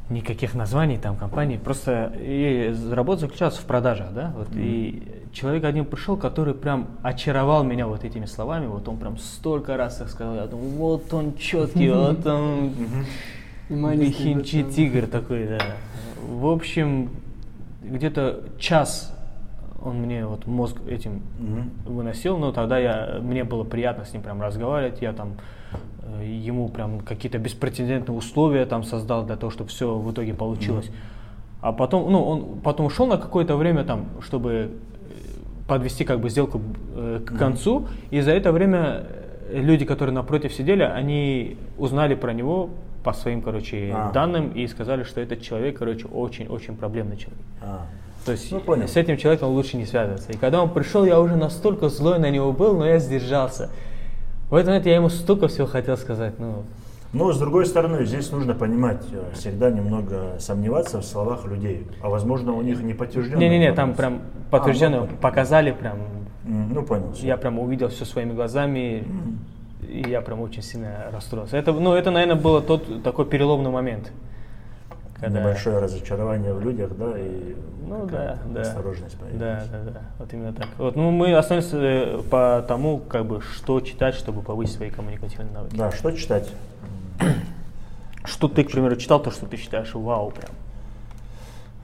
никаких 0.09 0.55
названий 0.55 0.97
там 0.97 1.17
компаний, 1.17 1.57
просто 1.57 2.13
и 2.17 2.73
работа 2.91 3.21
заключалась 3.21 3.57
в 3.57 3.65
продажах, 3.65 4.13
да, 4.13 4.33
вот, 4.35 4.47
и 4.53 5.03
человек 5.33 5.65
один 5.65 5.85
пришел, 5.85 6.15
который 6.15 6.53
прям 6.53 6.87
очаровал 7.03 7.63
меня 7.63 7.87
вот 7.87 8.03
этими 8.03 8.25
словами, 8.25 8.67
вот 8.67 8.87
он 8.87 8.97
прям 8.97 9.17
столько 9.17 9.75
раз 9.75 10.01
их 10.01 10.09
сказал, 10.09 10.35
я 10.35 10.47
думаю, 10.47 10.69
вот 10.71 11.13
он 11.13 11.35
четкий, 11.35 11.89
вот 11.91 12.25
он 12.25 12.71
хинчи 13.69 14.63
тигр 14.63 15.07
такой, 15.07 15.47
да. 15.47 15.59
В 16.25 16.47
общем, 16.47 17.09
где-то 17.83 18.43
час 18.57 19.13
он 19.81 19.97
мне 19.97 20.25
вот 20.25 20.47
мозг 20.47 20.77
этим 20.87 21.21
выносил, 21.85 22.37
но 22.37 22.51
тогда 22.51 22.77
я, 22.79 23.19
мне 23.21 23.43
было 23.43 23.63
приятно 23.63 24.05
с 24.05 24.13
ним 24.13 24.21
прям 24.21 24.41
разговаривать, 24.41 25.01
я 25.01 25.13
там 25.13 25.35
ему 26.23 26.69
прям 26.69 26.99
какие-то 26.99 27.37
беспрецедентные 27.37 28.17
условия 28.17 28.65
там 28.65 28.83
создал 28.83 29.25
для 29.25 29.35
того, 29.35 29.51
чтобы 29.51 29.69
все 29.69 29.95
в 29.97 30.11
итоге 30.11 30.33
получилось. 30.33 30.89
А 31.61 31.71
потом, 31.71 32.11
ну, 32.11 32.23
он 32.23 32.59
потом 32.61 32.85
ушел 32.85 33.07
на 33.07 33.17
какое-то 33.17 33.55
время 33.55 33.83
там, 33.83 34.05
чтобы 34.21 34.51
э, 34.51 34.69
подвести 35.67 36.05
как 36.05 36.19
бы 36.19 36.29
сделку 36.29 36.61
э, 36.95 37.19
к 37.25 37.37
концу, 37.37 37.87
и 38.11 38.21
за 38.21 38.31
это 38.31 38.51
время 38.51 39.03
э, 39.49 39.59
люди, 39.61 39.83
которые 39.85 40.13
напротив 40.13 40.53
сидели, 40.53 40.83
они 40.83 41.57
узнали 41.77 42.15
про 42.15 42.33
него 42.33 42.69
по 43.03 43.13
своим, 43.13 43.41
короче, 43.41 43.91
А. 43.95 44.11
данным 44.11 44.51
и 44.51 44.67
сказали, 44.67 45.03
что 45.03 45.19
этот 45.21 45.41
человек, 45.41 45.79
короче, 45.79 46.07
очень-очень 46.07 46.75
проблемный 46.75 47.17
человек. 47.17 47.41
А. 47.61 47.85
То 48.25 48.33
есть 48.33 48.51
Ну, 48.51 48.59
понял. 48.59 48.87
с 48.87 48.97
этим 48.97 49.17
человеком 49.17 49.49
лучше 49.49 49.77
не 49.77 49.85
связываться. 49.85 50.33
И 50.33 50.37
когда 50.37 50.61
он 50.61 50.69
пришел, 50.69 51.05
я 51.05 51.19
уже 51.19 51.35
настолько 51.37 51.89
злой 51.89 52.19
на 52.19 52.29
него 52.29 52.51
был, 52.51 52.77
но 52.77 52.85
я 52.85 52.99
сдержался. 52.99 53.69
В 54.49 54.55
этот 54.55 54.67
момент 54.67 54.85
я 54.85 54.95
ему 54.95 55.09
столько 55.09 55.47
всего 55.47 55.67
хотел 55.67 55.97
сказать. 55.97 56.39
Ну, 56.39 56.63
Но 57.11 57.31
с 57.33 57.39
другой 57.39 57.65
стороны, 57.65 58.05
здесь 58.05 58.31
нужно 58.31 58.53
понимать, 58.53 59.03
э, 59.11 59.33
всегда 59.33 59.69
немного 59.69 60.35
сомневаться 60.39 61.01
в 61.01 61.05
словах 61.05 61.45
людей, 61.45 61.85
а 62.01 62.09
возможно 62.09 62.53
у 62.53 62.61
них 62.61 62.81
не 62.81 62.93
подтвержденная 62.93 63.39
не-не-не, 63.49 63.73
там 63.73 63.93
прям 63.93 64.21
подтвержденно 64.49 64.97
А, 64.97 65.01
ну, 65.01 65.17
показали, 65.21 65.71
прям, 65.71 65.97
Ну, 66.45 66.83
понял. 66.83 67.11
всё. 67.11 67.27
я 67.27 67.35
прям 67.37 67.59
увидел 67.59 67.89
все 67.89 68.05
своими 68.05 68.33
глазами, 68.33 69.03
и 69.87 70.05
я 70.07 70.21
прям 70.21 70.39
очень 70.41 70.61
сильно 70.61 71.07
расстроился. 71.11 71.57
Это, 71.57 71.73
ну, 71.73 71.93
это, 71.93 72.11
наверное, 72.11 72.41
был 72.41 72.61
тот 72.61 73.03
такой 73.03 73.25
переломный 73.25 73.69
момент. 73.69 74.11
Когда... 75.19 75.39
Небольшое 75.39 75.79
разочарование 75.79 76.53
в 76.53 76.61
людях, 76.61 76.95
да, 76.95 77.17
и 77.17 77.55
Ну 77.87 78.05
да, 78.05 78.37
да. 78.45 78.61
осторожность 78.61 79.17
Да, 79.19 79.25
появилась. 79.25 79.69
да, 79.69 79.91
да. 79.91 80.01
Вот 80.19 80.33
именно 80.33 80.53
так. 80.53 80.67
Вот, 80.77 80.95
ну, 80.95 81.09
мы 81.09 81.33
остановимся 81.35 81.77
э, 81.77 82.21
по 82.29 82.63
тому, 82.67 82.99
как 82.99 83.25
бы, 83.25 83.41
что 83.41 83.79
читать, 83.81 84.13
чтобы 84.13 84.41
повысить 84.43 84.75
свои 84.75 84.91
коммуникативные 84.91 85.51
навыки. 85.51 85.75
Да, 85.75 85.91
что 85.91 86.11
читать? 86.11 86.49
Что 88.25 88.47
ты, 88.47 88.63
к 88.63 88.71
примеру, 88.71 88.95
читал, 88.97 89.21
то, 89.21 89.31
что 89.31 89.45
ты 89.47 89.57
считаешь 89.57 89.93
вау 89.93 90.31
прям. 90.31 90.51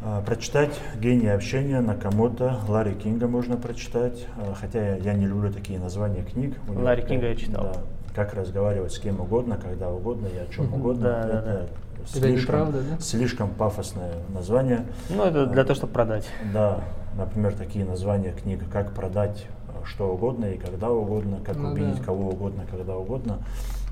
А, 0.05 0.21
Прочитать 0.21 0.71
«Гений 0.99 1.29
общения» 1.33 1.79
Накамото, 1.79 2.57
Ларри 2.67 2.93
Кинга 2.93 3.27
можно 3.27 3.55
прочитать, 3.55 4.25
а, 4.37 4.53
хотя 4.53 4.95
я, 4.97 5.13
не 5.13 5.25
люблю 5.25 5.51
такие 5.51 5.79
названия 5.79 6.23
книг. 6.23 6.57
У 6.67 6.73
него 6.73 6.83
Ларри 6.83 7.01
такая- 7.03 7.17
Кинга 7.19 7.29
я 7.29 7.35
читал. 7.35 7.63
да, 7.63 7.73
как 8.13 8.33
разговаривать 8.33 8.91
с 8.91 8.99
кем 8.99 9.21
угодно, 9.21 9.57
когда 9.57 9.89
угодно 9.89 10.27
и 10.27 10.37
о 10.37 10.45
чем 10.53 10.73
угодно. 10.73 11.03
Да, 11.03 11.23
да, 11.23 11.27
это 11.39 11.43
да. 11.45 11.65
Это 12.03 12.17
слишком, 12.19 12.35
неправда, 12.59 12.81
да? 12.81 12.99
слишком 12.99 13.49
пафосное 13.51 14.11
название. 14.33 14.85
Ну, 15.09 15.23
это 15.23 15.45
для 15.45 15.63
того, 15.63 15.75
чтобы 15.75 15.93
продать. 15.93 16.27
Да, 16.53 16.81
например, 17.17 17.53
такие 17.53 17.85
названия 17.85 18.33
книг, 18.33 18.59
как 18.71 18.91
продать 18.91 19.45
что 19.85 20.13
угодно 20.13 20.45
и 20.45 20.57
когда 20.57 20.89
угодно, 20.91 21.39
как 21.45 21.55
Ну 21.57 21.71
убедить 21.71 21.99
да. 21.99 22.03
кого 22.05 22.29
угодно, 22.29 22.63
когда 22.69 22.95
угодно. 22.97 23.39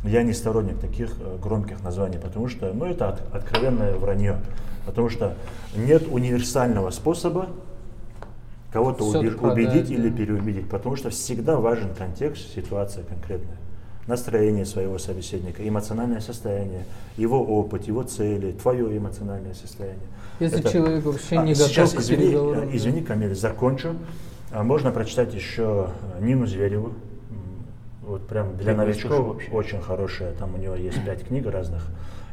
Я 0.03 0.23
не 0.23 0.33
сторонник 0.33 0.79
таких 0.79 1.11
э, 1.19 1.37
громких 1.41 1.83
названий, 1.83 2.17
потому 2.17 2.47
что, 2.47 2.73
ну, 2.73 2.85
это 2.85 3.09
от- 3.09 3.35
откровенное 3.35 3.95
вранье. 3.95 4.37
Потому 4.85 5.09
что 5.09 5.35
нет 5.75 6.07
универсального 6.09 6.89
способа 6.89 7.47
кого-то 8.73 9.09
продать, 9.11 9.37
убедить 9.41 9.87
да. 9.89 9.93
или 9.93 10.09
переубедить, 10.09 10.69
потому 10.69 10.95
что 10.95 11.09
всегда 11.11 11.57
важен 11.57 11.93
контекст, 11.95 12.53
ситуация 12.55 13.03
конкретная. 13.03 13.57
настроение 14.07 14.65
своего 14.65 14.97
собеседника, 14.97 15.65
эмоциональное 15.65 16.21
состояние, 16.21 16.85
его 17.17 17.39
опыт, 17.45 17.83
его 17.87 18.01
цели, 18.01 18.51
твое 18.51 18.97
эмоциональное 18.97 19.53
состояние. 19.53 20.01
Если 20.39 20.59
Это- 20.59 20.71
человек 20.71 21.05
вообще 21.05 21.37
А, 21.37 21.43
не 21.45 21.53
готов 21.53 21.67
сейчас, 21.67 21.93
к 21.93 21.99
извини, 21.99 22.23
переговорам. 22.29 22.69
э, 22.69 22.75
извини, 22.75 23.01
Камиль, 23.03 23.35
закончу. 23.35 23.95
А, 24.51 24.63
Можно 24.63 24.91
прочитать 24.91 25.33
еще 25.35 25.89
э, 26.19 26.25
Нину 26.25 26.47
Звереву. 26.47 26.93
Вот 28.11 28.27
прям 28.27 28.57
для 28.57 28.75
новичков 28.75 29.25
вообще. 29.25 29.51
очень 29.51 29.81
хорошая. 29.81 30.33
Там 30.33 30.53
у 30.55 30.57
него 30.57 30.75
есть 30.75 31.01
пять 31.05 31.25
книг 31.25 31.47
разных. 31.49 31.81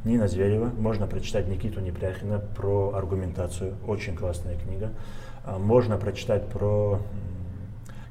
Нина 0.05 0.27
Зверева. 0.27 0.71
Можно 0.77 1.07
прочитать 1.07 1.47
Никиту 1.47 1.81
Непряхина 1.81 2.41
про 2.57 2.95
аргументацию. 2.97 3.75
Очень 3.87 4.17
классная 4.17 4.57
книга. 4.57 4.91
А, 5.45 5.59
Можно 5.59 5.97
прочитать 5.97 6.49
про, 6.49 6.99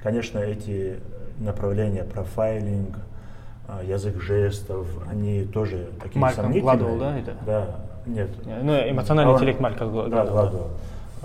конечно, 0.01 0.39
эти 0.39 0.99
направления, 1.39 2.03
профайлинг, 2.05 2.95
а, 3.67 3.83
язык 3.83 4.21
жестов, 4.21 4.87
они 5.11 5.43
тоже 5.43 5.89
такие 6.01 6.21
Мальком 6.21 6.45
сомнительные. 6.45 6.77
Гладуэлл, 6.77 6.99
да, 6.99 7.19
это? 7.19 7.33
Да, 7.45 7.75
нет. 8.05 8.29
Ну, 8.63 8.73
эмоциональный 8.89 9.31
Алан- 9.33 9.37
интеллект 9.41 9.59
Малька 9.59 9.85
Гла- 9.87 10.07
Да. 10.07 10.25
Гладуэлл. 10.25 10.67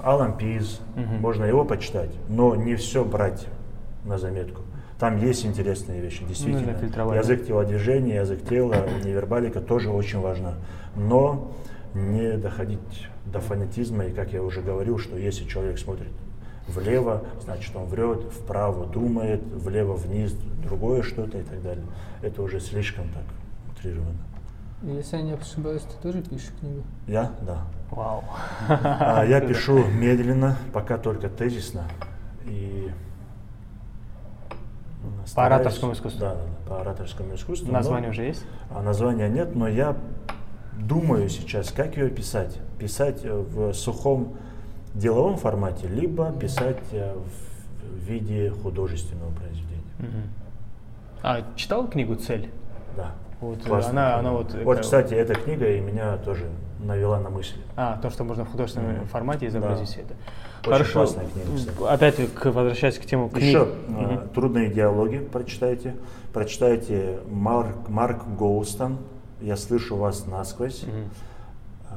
Алан 0.03 0.37
Пиз, 0.37 0.81
Мгм. 0.97 1.21
можно 1.21 1.45
его 1.45 1.65
почитать, 1.65 2.11
но 2.29 2.57
не 2.57 2.75
все 2.75 3.05
брать 3.05 3.47
на 4.05 4.19
заметку. 4.19 4.63
Там 5.03 5.17
есть 5.17 5.45
интересные 5.45 6.01
вещи, 6.01 6.25
действительно. 6.25 6.61
Нужно 6.61 6.79
фильтровать, 6.79 7.19
язык 7.19 7.45
телодвижения, 7.45 8.21
язык 8.21 8.49
тела, 8.49 8.87
невербалика 9.03 9.61
тоже 9.61 9.91
очень 9.91 10.21
важна. 10.21 10.55
Но 10.95 11.51
не 11.93 12.37
доходить 12.37 13.09
до 13.27 13.41
фанатизма, 13.41 14.05
и 14.05 14.13
как 14.13 14.33
я 14.33 14.45
уже 14.45 14.61
говорил, 14.61 14.99
что 14.99 15.17
если 15.17 15.43
человек 15.43 15.81
смотрит 15.81 16.13
влево, 16.69 17.25
значит 17.43 17.75
он 17.75 17.87
врет, 17.87 18.23
вправо 18.33 18.87
думает, 18.87 19.43
влево 19.43 19.95
вниз 19.95 20.37
другое 20.63 21.03
что-то 21.03 21.37
и 21.39 21.43
так 21.43 21.61
далее. 21.65 21.85
Это 22.23 22.41
уже 22.41 22.61
слишком 22.61 23.09
так 23.09 23.25
утрированно. 23.73 24.23
Если 24.83 25.17
я 25.17 25.23
не 25.25 25.33
ошибаюсь, 25.33 25.83
ты 25.83 26.01
тоже 26.01 26.23
пишешь 26.23 26.53
книгу? 26.61 26.85
Я? 27.09 27.33
Да. 27.41 27.67
Вау. 27.91 28.23
А 28.69 29.25
я 29.25 29.41
пишу 29.49 29.85
медленно, 29.85 30.59
пока 30.73 30.97
только 30.97 31.29
тезисно. 31.29 31.89
И 32.47 32.89
стараюсь- 35.27 35.61
ораторскому 35.63 35.93
искусству? 35.93 36.21
Да, 36.21 36.35
да, 36.35 36.41
да, 36.41 36.69
по 36.75 36.81
ораторскому 36.81 37.35
искусству. 37.35 37.67
но- 37.69 37.75
Название 37.75 38.11
уже 38.11 38.23
есть? 38.25 38.45
а 38.75 38.83
названия 38.83 39.29
нет, 39.29 39.55
но 39.55 39.69
я 39.69 39.97
думаю 40.79 41.29
сейчас, 41.29 41.71
как 41.71 41.97
ее 41.97 42.09
писать. 42.11 42.59
Писать 42.79 43.25
э, 43.25 43.33
в 43.33 43.73
сухом 43.75 44.37
деловом 44.95 45.37
формате, 45.37 45.87
либо 45.89 46.33
писать 46.33 46.79
э, 46.93 47.15
в 47.15 47.97
виде 48.05 48.51
художественного 48.51 49.31
произведения. 49.33 49.83
Мгм. 49.99 50.23
А, 51.23 51.43
читал 51.57 51.87
книгу 51.89 52.15
«Цель»? 52.17 52.51
Да. 52.97 53.13
Вот, 53.41 53.59
э, 53.65 53.69
Классная 53.69 53.91
она- 53.93 54.19
она 54.19 54.31
вот, 54.33 54.53
Вот, 54.65 54.73
это- 54.75 54.83
кстати, 54.83 55.15
эта 55.15 55.35
книга 55.35 55.69
и 55.69 55.81
меня 55.81 56.17
тоже 56.19 56.47
навела 56.83 57.19
на 57.21 57.31
мысли. 57.31 57.61
А, 57.77 57.99
то, 58.01 58.11
что 58.11 58.25
можно 58.25 58.45
в 58.45 58.51
художественном 58.51 58.93
Мгм. 58.97 59.07
формате 59.07 59.47
изобразить 59.47 59.87
Да. 59.87 59.93
все 59.93 60.01
это. 60.03 60.15
Очень 60.83 60.93
классная 60.93 61.27
книга, 61.27 61.57
кстати. 61.57 61.77
Опять 61.93 62.35
к, 62.35 62.45
возвращаясь 62.47 62.99
к 62.99 63.05
тему 63.05 63.29
книг. 63.29 63.43
Еще 63.45 63.65
Мгм. 63.89 64.11
э, 64.11 64.29
трудные 64.35 64.71
диалоги 64.71 65.19
прочитайте. 65.19 65.97
Прочитайте 66.33 67.19
Марк, 67.31 67.89
Марк 67.89 68.27
Гоустон. 68.39 68.99
Я 69.41 69.57
слышу 69.57 69.97
вас 69.97 70.27
насквозь. 70.27 70.85
А, 71.91 71.95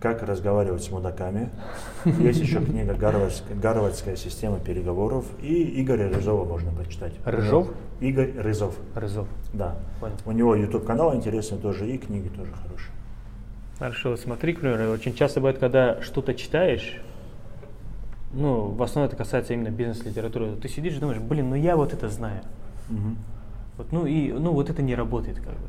Как 0.00 0.22
разговаривать 0.22 0.84
с 0.84 0.90
мудаками. 0.90 1.50
Есть 2.04 2.40
еще 2.40 2.60
книга 2.64 2.94
«Гарвардская, 2.94 3.56
«Гарвардская 3.56 4.14
система 4.16 4.60
переговоров». 4.60 5.24
И 5.40 5.82
Игоря 5.82 6.08
Рызова 6.12 6.44
можно 6.44 6.70
прочитать. 6.70 7.14
Рыжов? 7.24 7.68
Игорь 8.00 8.32
Рызов. 8.38 8.74
Рызов. 8.94 9.26
Да. 9.52 9.74
Понял. 10.00 10.14
У 10.26 10.32
него 10.32 10.54
YouTube 10.54 10.84
канал 10.86 11.14
интересный 11.16 11.58
тоже, 11.58 11.88
и 11.88 11.98
книги 11.98 12.28
тоже 12.28 12.52
хорошие. 12.52 12.92
Хорошо, 13.78 14.16
смотри, 14.16 14.54
к 14.54 14.60
примеру, 14.60 14.90
очень 14.90 15.14
часто 15.14 15.40
бывает, 15.40 15.58
когда 15.58 16.00
что-то 16.00 16.34
читаешь, 16.34 16.98
ну, 18.32 18.68
в 18.68 18.82
основном 18.82 19.08
это 19.08 19.16
касается 19.16 19.52
именно 19.52 19.70
бизнес-литературы, 19.70 20.56
ты 20.56 20.68
сидишь 20.68 20.94
и 20.94 20.98
думаешь, 20.98 21.20
блин, 21.20 21.50
ну 21.50 21.56
я 21.56 21.76
вот 21.76 21.92
это 21.92 22.08
знаю. 22.08 22.40
Мгм. 22.88 23.16
Вот, 23.76 23.92
ну 23.92 24.06
и 24.06 24.32
ну 24.32 24.52
вот 24.52 24.70
это 24.70 24.82
не 24.82 24.94
работает 24.94 25.36
как 25.36 25.52
бы. 25.52 25.68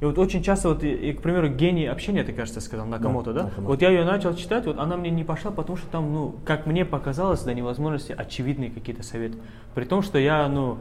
И 0.00 0.04
вот 0.06 0.18
очень 0.18 0.42
часто, 0.42 0.70
вот, 0.70 0.82
и, 0.82 1.12
к 1.12 1.20
примеру, 1.20 1.48
гений 1.50 1.84
общения, 1.84 2.24
ты, 2.24 2.32
кажется, 2.32 2.62
сказал, 2.62 2.86
Накамото, 2.86 3.34
да? 3.34 3.42
Накамото. 3.44 3.68
Вот 3.68 3.82
я 3.82 3.90
ее 3.90 4.04
начал 4.04 4.34
читать, 4.34 4.64
вот 4.64 4.78
она 4.78 4.96
мне 4.96 5.10
не 5.10 5.24
пошла, 5.24 5.50
потому 5.50 5.76
что 5.76 5.88
там, 5.88 6.14
ну, 6.14 6.36
как 6.46 6.64
мне 6.64 6.86
показалось, 6.86 7.42
до 7.42 7.52
невозможности 7.52 8.12
очевидные 8.16 8.70
какие-то 8.70 9.02
советы. 9.02 9.36
При 9.74 9.84
том, 9.84 10.00
что 10.00 10.18
я, 10.18 10.48
ну, 10.48 10.78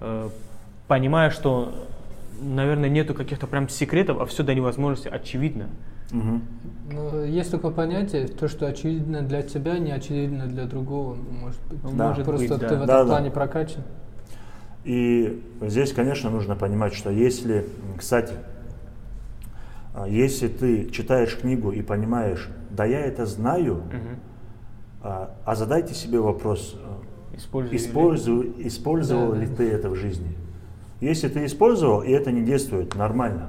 э, 0.00 0.30
понимаю, 0.88 1.30
что, 1.30 1.70
наверное, 2.42 2.88
нету 2.88 3.14
каких-то 3.14 3.46
прям 3.46 3.68
секретов, 3.68 4.20
а 4.20 4.26
все 4.26 4.42
до 4.42 4.54
невозможности 4.54 5.08
очевидно. 5.08 5.68
Мгм. 6.10 6.42
Ну, 6.92 7.24
есть 7.24 7.50
такое 7.50 7.70
понятие, 7.70 8.26
то, 8.28 8.48
что 8.48 8.66
очевидно 8.66 9.22
для 9.22 9.42
тебя, 9.42 9.78
не 9.78 9.92
очевидно 9.92 10.46
для 10.46 10.64
другого, 10.64 11.14
может 11.14 11.60
быть. 11.70 11.82
Ну, 11.82 11.90
Да. 11.96 12.08
может 12.08 12.24
Просто 12.24 12.48
быть, 12.48 12.58
ты 12.60 12.68
да. 12.68 12.68
в 12.68 12.72
этом 12.72 12.86
Да, 12.86 13.04
да. 13.04 13.08
плане 13.08 13.30
прокачан. 13.30 13.82
И 14.84 15.42
здесь, 15.62 15.92
конечно, 15.92 16.28
нужно 16.28 16.56
понимать, 16.56 16.92
что 16.92 17.08
если, 17.10 17.64
кстати, 17.96 18.34
а, 19.94 20.08
если 20.08 20.48
ты 20.48 20.90
читаешь 20.90 21.36
книгу 21.36 21.70
и 21.70 21.82
понимаешь, 21.82 22.48
да 22.70 22.84
я 22.84 23.00
это 23.00 23.24
знаю, 23.26 23.76
Мгм. 23.76 24.18
а 25.02 25.30
а 25.44 25.54
задайте 25.54 25.94
себе 25.94 26.18
вопрос, 26.18 26.76
а, 26.84 27.00
Используй- 27.36 27.76
использую, 27.76 28.66
использовал 28.66 29.32
Да, 29.32 29.38
ли 29.38 29.46
да. 29.46 29.54
ты 29.56 29.70
это 29.70 29.88
в 29.88 29.94
жизни? 29.94 30.36
Если 31.02 31.26
ты 31.26 31.44
использовал, 31.46 32.02
и 32.02 32.12
это 32.12 32.30
не 32.30 32.42
действует, 32.42 32.94
нормально. 32.94 33.48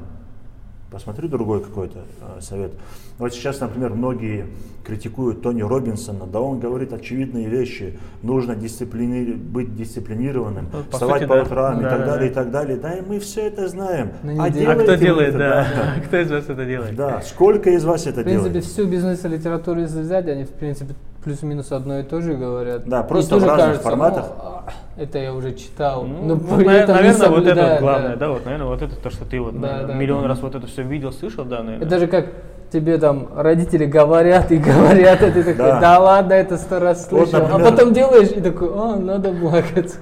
Посмотри 0.89 1.28
другой 1.28 1.62
какой-то 1.64 1.99
а, 2.22 2.41
совет. 2.41 2.72
Вот 3.20 3.32
сейчас, 3.34 3.60
например, 3.60 3.93
многие 3.93 4.47
критикуют 4.84 5.43
Тони 5.43 5.62
Робинсона, 5.62 6.26
да 6.26 6.39
он 6.41 6.60
говорит 6.60 6.93
очевидные 6.93 7.47
вещи, 7.47 7.97
нужно 8.24 8.54
дисциплини- 8.54 9.36
быть 9.36 9.76
дисциплинированным, 9.76 10.68
Ну, 10.74 10.84
по 10.84 10.91
вставать 10.93 11.22
сути, 11.22 11.30
по 11.30 11.36
да. 11.36 11.41
утрам 11.43 11.80
и 11.80 11.84
Да, 11.84 11.89
так 11.91 11.99
да, 11.99 12.06
далее, 12.06 12.20
да. 12.20 12.26
и 12.32 12.34
так 12.34 12.51
далее. 12.51 12.78
Да, 12.78 12.93
и 12.93 13.01
мы 13.01 13.20
все 13.20 13.41
это 13.47 13.68
знаем. 13.68 14.14
Не 14.24 14.39
А 14.39 14.49
делаете 14.49 14.84
кто 14.84 14.95
делает, 14.95 15.30
это, 15.30 15.38
да? 15.38 15.68
да. 15.76 16.01
Кто 16.08 16.18
из 16.18 16.32
вас 16.32 16.49
это 16.49 16.66
делает? 16.66 16.95
Да, 16.95 17.22
сколько 17.22 17.70
из 17.70 17.86
вас 17.86 18.08
это 18.08 18.22
В 18.22 18.24
принципе, 18.24 18.49
делает? 18.49 18.66
всю 18.66 18.86
бизнес-литературу 18.88 19.80
если 19.82 20.01
взять, 20.01 20.28
они, 20.28 20.43
в 20.43 20.49
принципе, 20.51 20.93
плюс-минус 21.24 21.71
одно 21.71 21.99
и 21.99 22.03
то 22.03 22.21
же 22.21 22.34
говорят. 22.36 22.84
Да, 22.86 23.01
И 23.01 23.07
просто 23.07 23.38
в 23.38 23.39
разных 23.43 23.57
кажется, 23.59 23.84
форматах. 23.84 24.26
«О, 24.26 24.63
а, 24.67 25.01
это 25.01 25.17
я 25.19 25.34
уже 25.34 25.53
читал. 25.53 26.03
Ну, 26.03 26.24
но 26.26 26.36
вот, 26.36 26.65
наверное, 26.65 27.30
вот 27.30 27.47
это 27.47 27.78
главное, 27.80 28.09
да. 28.11 28.15
да, 28.15 28.30
вот, 28.30 28.45
наверное, 28.45 28.67
вот 28.67 28.82
это 28.82 28.95
то, 28.95 29.09
что 29.09 29.26
ты 29.26 29.39
вот 29.39 29.53
Да, 29.55 29.59
наверное, 29.67 29.88
да, 29.88 29.93
миллион 29.93 30.21
да. 30.24 30.28
раз 30.30 30.39
вот 30.41 30.55
это 30.55 30.67
все 30.67 30.84
видел, 30.84 31.11
слышал, 31.11 31.45
да, 31.45 31.63
наверное. 31.63 31.86
Это 31.88 31.99
же 31.99 32.07
как 32.07 32.28
тебе 32.71 32.97
там 32.97 33.28
родители 33.36 33.86
говорят 33.86 34.51
и 34.51 34.57
говорят, 34.57 35.21
а 35.21 35.32
ты 35.32 35.43
такой, 35.43 35.55
Да. 35.55 35.80
да, 35.80 35.99
ладно, 35.99 36.34
это 36.34 36.57
сто 36.57 36.80
раз 36.80 37.07
Вот, 37.11 37.30
слышал. 37.30 37.47
например- 37.47 37.67
А 37.67 37.71
потом 37.71 37.93
делаешь 37.93 38.30
и 38.36 38.41
такой, 38.41 38.69
а, 38.74 38.95
надо 38.95 39.32
плакать. 39.32 39.95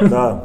Да. 0.00 0.44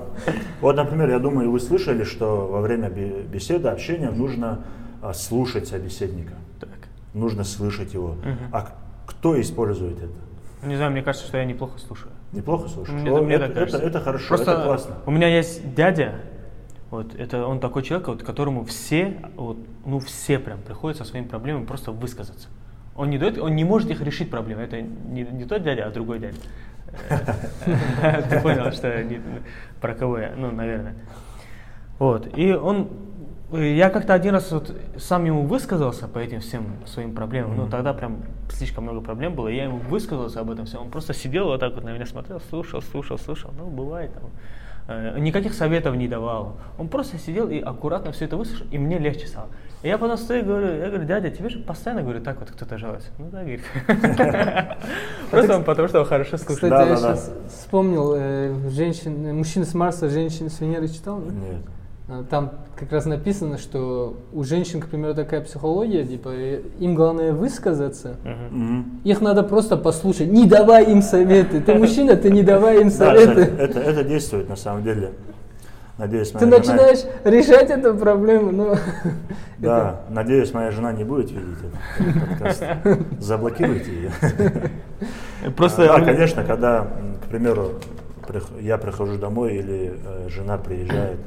Вот, 0.62 0.76
например, 0.76 1.10
я 1.10 1.20
думаю, 1.20 1.50
вы 1.52 1.60
слышали, 1.60 2.04
что 2.04 2.48
во 2.52 2.60
время 2.62 2.90
бе- 2.90 3.22
беседы, 3.24 3.70
общения 3.70 4.10
нужно 4.10 4.60
а, 5.02 5.14
слушать 5.14 5.68
собеседника. 5.70 6.34
Так. 6.60 6.70
Нужно 7.14 7.46
слышать 7.46 7.94
его. 7.94 8.16
А 8.52 8.62
к- 8.64 8.72
кто 9.10 9.40
использует 9.42 9.98
это? 9.98 10.68
Не 10.68 10.76
знаю, 10.76 10.92
мне 10.92 11.02
кажется, 11.02 11.28
что 11.28 11.38
я 11.38 11.46
неплохо 11.46 11.80
слушаю. 11.80 12.12
Неплохо 12.32 12.68
слушаешь? 12.68 13.02
Мне, 13.02 13.12
О, 13.12 13.22
мне 13.22 13.36
это, 13.36 13.46
так 13.48 13.56
кажется. 13.56 13.78
это- 13.78 13.88
это 13.88 14.00
хорошо, 14.02 14.28
Просто 14.28 14.52
это 14.52 14.64
классно. 14.64 14.96
У 15.06 15.12
меня 15.12 15.28
есть 15.28 15.74
дядя, 15.74 16.16
вот 16.92 17.16
это 17.16 17.46
он 17.46 17.60
такой 17.60 17.84
человек, 17.84 18.08
вот, 18.08 18.24
которому 18.24 18.66
все, 18.66 19.18
вот, 19.36 19.58
ну 19.86 20.00
все 20.00 20.38
прям 20.38 20.60
приходят 20.60 20.98
со 20.98 21.06
своими 21.06 21.28
проблемами 21.28 21.66
просто 21.66 21.92
высказаться. 21.92 22.50
Он 22.96 23.10
не 23.10 23.18
дает, 23.18 23.38
он 23.38 23.56
не 23.56 23.64
может 23.64 23.90
их 23.90 24.02
решить 24.02 24.30
проблемы. 24.30 24.62
Это 24.62 24.82
не, 24.82 25.24
не 25.24 25.46
тот 25.46 25.64
дядя, 25.64 25.86
а 25.88 25.92
другой 25.92 26.20
дядя. 26.20 26.38
Ты 28.30 28.42
понял, 28.42 28.72
что 28.74 29.04
про 29.80 29.94
кого 29.96 30.20
я, 30.20 30.34
ну, 30.36 30.52
наверное. 30.52 30.96
Вот. 31.98 32.38
И 32.38 32.52
он, 32.52 32.90
я 33.52 33.90
как-то 33.90 34.14
один 34.14 34.34
раз 34.34 34.52
вот 34.52 34.76
сам 34.98 35.26
ему 35.26 35.44
высказался 35.44 36.08
по 36.08 36.20
этим 36.20 36.40
всем 36.40 36.66
своим 36.86 37.16
проблемам. 37.16 37.56
Ну, 37.58 37.68
тогда 37.68 37.94
прям 37.94 38.18
слишком 38.50 38.84
много 38.84 39.02
проблем 39.02 39.34
было. 39.36 39.48
Я 39.48 39.64
ему 39.66 39.78
высказался 39.78 40.40
об 40.42 40.52
этом 40.52 40.66
всем. 40.66 40.82
Он 40.82 40.90
просто 40.92 41.14
сидел 41.14 41.46
вот 41.46 41.60
так 41.60 41.74
вот 41.74 41.84
на 41.84 41.90
меня 41.94 42.06
смотрел, 42.06 42.40
слушал, 42.50 42.82
слушал, 42.82 43.18
слушал. 43.18 43.52
Ну, 43.58 43.66
бывает 43.68 44.14
там. 44.14 44.24
Э, 44.88 45.20
Никаких 45.20 45.54
советов 45.54 45.96
не 45.96 46.08
давал. 46.08 46.58
Он 46.78 46.88
просто 46.90 47.18
сидел 47.18 47.50
и 47.50 47.60
аккуратно 47.60 48.12
все 48.12 48.26
это 48.26 48.38
выслушал, 48.38 48.68
и 48.72 48.78
мне 48.78 48.98
легче 49.00 49.28
стало. 49.28 49.48
И 49.82 49.88
я 49.88 49.98
потом 49.98 50.18
стою 50.18 50.42
и 50.42 50.46
говорю, 50.46 50.78
я 50.78 50.88
говорю, 50.90 51.06
дядя, 51.06 51.30
тебе 51.32 51.50
же 51.50 51.60
постоянно, 51.60 52.02
говорю, 52.04 52.22
так 52.22 52.40
вот 52.40 52.52
кто-то 52.52 52.78
жалуется. 52.78 53.10
Ну 53.18 53.30
да, 53.32 53.40
говорит. 53.40 53.62
Просто 55.32 55.56
он 55.58 55.64
потому, 55.64 55.88
что 55.88 56.00
он 56.02 56.06
хорошо 56.06 56.38
слушает. 56.38 56.56
Кстати, 56.56 56.70
Да, 56.72 56.82
я 56.84 56.96
да, 56.96 57.02
да. 57.02 57.16
сейчас 57.16 57.32
вспомнил, 57.50 58.14
э, 58.16 58.70
женщин, 58.70 59.36
мужчина 59.36 59.66
с 59.66 59.74
Марса, 59.74 60.10
женщина 60.10 60.50
с 60.50 60.60
Венеры 60.60 60.88
читал? 60.88 61.20
Нет. 61.20 61.62
А, 62.10 62.24
Там 62.30 62.52
как 62.76 62.92
раз 62.92 63.06
написано, 63.06 63.58
что 63.58 64.18
у 64.34 64.44
женщин, 64.44 64.82
к 64.82 64.88
примеру, 64.88 65.14
такая 65.14 65.42
психология, 65.42 66.04
типа, 66.04 66.30
э, 66.30 66.62
им 66.80 66.96
главное 66.96 67.34
высказаться. 67.34 68.16
Мгм. 68.24 69.02
Их 69.04 69.22
надо 69.22 69.44
просто 69.44 69.78
послушать. 69.78 70.32
Не 70.32 70.48
давай 70.48 70.92
им 70.92 71.02
советы. 71.02 71.62
Ты 71.62 71.74
мужчина, 71.76 72.16
ты 72.16 72.32
не 72.32 72.42
давай 72.42 72.82
им 72.82 72.90
советы. 72.90 73.42
это, 73.42 73.80
это 73.80 74.04
действует 74.04 74.50
на 74.50 74.56
самом 74.56 74.84
деле. 74.84 75.12
Надеюсь, 76.00 76.32
Ты 76.32 76.46
моя 76.46 76.64
жена... 76.64 76.76
начинаешь 76.76 77.00
решать 77.26 77.70
эту 77.70 77.94
проблему, 77.94 78.52
но... 78.52 78.76
Да, 79.58 80.04
надеюсь, 80.10 80.54
моя 80.54 80.72
жена 80.72 80.94
не 80.94 81.04
будет 81.04 81.30
видеть 81.30 81.58
этот 82.00 82.30
подкаст. 82.30 82.64
Заблокируйте 83.20 83.92
ее. 83.92 84.12
Просто 85.58 85.88
Да, 85.88 86.00
конечно, 86.00 86.46
когда, 86.46 86.88
к 87.26 87.28
примеру, 87.30 87.74
я 88.62 88.78
прихожу 88.78 89.18
домой 89.18 89.56
или 89.58 89.94
э, 90.02 90.30
жена 90.30 90.58
приезжает, 90.58 91.20
э, 91.20 91.24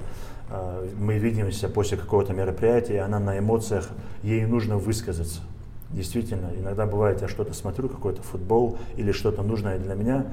мы 0.99 1.19
видимся 1.19 1.69
после 1.69 1.97
какого-то 1.97 2.33
мероприятия, 2.33 3.01
она 3.01 3.19
на 3.19 3.39
эмоциях, 3.39 3.89
ей 4.23 4.45
нужно 4.45 4.77
высказаться. 4.77 5.41
Действительно, 5.91 6.51
иногда 6.57 6.87
бывает, 6.87 7.21
я 7.21 7.29
что-то 7.29 7.53
смотрю, 7.55 7.89
какой-то 7.89 8.23
футбол 8.23 8.79
или 8.97 9.13
что-то 9.13 9.43
нужное 9.43 9.79
для 9.79 9.95
меня, 9.95 10.27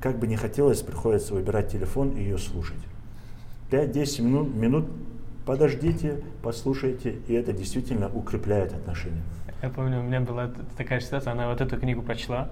как 0.00 0.18
бы 0.18 0.26
не 0.26 0.36
хотелось, 0.36 0.82
приходится 0.82 1.34
выбирать 1.34 1.72
телефон 1.72 2.10
и 2.10 2.20
ее 2.20 2.38
слушать. 2.38 2.78
5-10 3.70 4.22
минут, 4.22 4.54
минут 4.54 4.86
подождите, 5.44 6.22
послушайте, 6.42 7.16
и 7.26 7.34
это 7.34 7.52
действительно 7.52 8.10
укрепляет 8.14 8.74
отношения. 8.74 9.22
Я 9.62 9.70
помню, 9.70 10.00
у 10.00 10.02
меня 10.02 10.20
была 10.20 10.50
такая 10.76 11.00
ситуация, 11.00 11.32
она 11.32 11.48
вот 11.48 11.60
эту 11.60 11.78
книгу 11.78 12.02
прочла, 12.02 12.50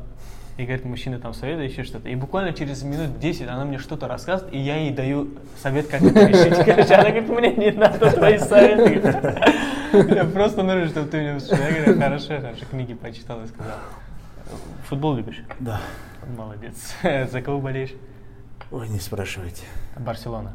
и 0.57 0.64
говорит, 0.64 0.84
мужчина 0.84 1.18
там 1.18 1.34
советует 1.34 1.70
еще 1.70 1.84
что-то. 1.84 2.09
И 2.09 2.14
буквально 2.14 2.52
через 2.52 2.82
минут 2.82 3.18
10 3.18 3.48
она 3.48 3.64
мне 3.64 3.78
что-то 3.78 4.09
рассказывает, 4.09 4.54
и 4.54 4.59
я 4.59 4.76
ей 4.76 4.90
даю 4.90 5.28
совет, 5.62 5.88
как 5.88 6.02
это 6.02 6.26
решить. 6.26 6.57
Короче, 6.64 6.94
она 6.94 7.11
говорит, 7.11 7.28
мне 7.28 7.52
не 7.54 7.70
надо 7.72 8.11
твои 8.11 8.38
советы. 8.38 9.14
Я 9.92 10.24
просто 10.24 10.62
нужно, 10.62 10.88
чтобы 10.88 11.09
ты 11.09 11.20
мне 11.20 11.34
услышал. 11.36 11.64
Я 11.64 11.72
говорю, 11.72 12.00
хорошо, 12.00 12.40
хорошо, 12.40 12.64
книги 12.70 12.94
почитал 12.94 13.42
и 13.42 13.46
сказал. 13.46 13.76
Футбол 14.88 15.16
любишь? 15.16 15.42
Да. 15.61 15.80
Молодец. 16.36 16.94
За 17.30 17.42
кого 17.42 17.61
болеешь? 17.61 17.92
Ой, 18.70 18.88
не 18.88 18.98
спрашивайте. 18.98 19.64
Барселона. 19.98 20.54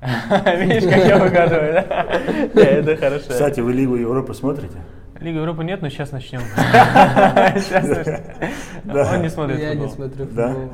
Видишь, 0.00 0.84
как 0.84 1.06
я 1.06 1.16
угадываю? 1.16 1.84
Да, 2.54 2.60
Это 2.62 2.96
хорошо. 2.96 3.26
Кстати, 3.30 3.60
вы 3.60 3.72
Лигу 3.72 3.96
Европы 3.96 4.34
смотрите? 4.34 4.76
Лига 5.24 5.38
Европы 5.38 5.64
нет, 5.64 5.80
но 5.80 5.88
сейчас 5.88 6.12
начнем. 6.12 6.40
Он 8.92 9.22
не 9.22 9.30
смотрит 9.30 9.58
Я 9.58 9.74
не 9.74 9.88
футбол. 9.88 9.96
смотрю 9.96 10.26
футбол. 10.26 10.68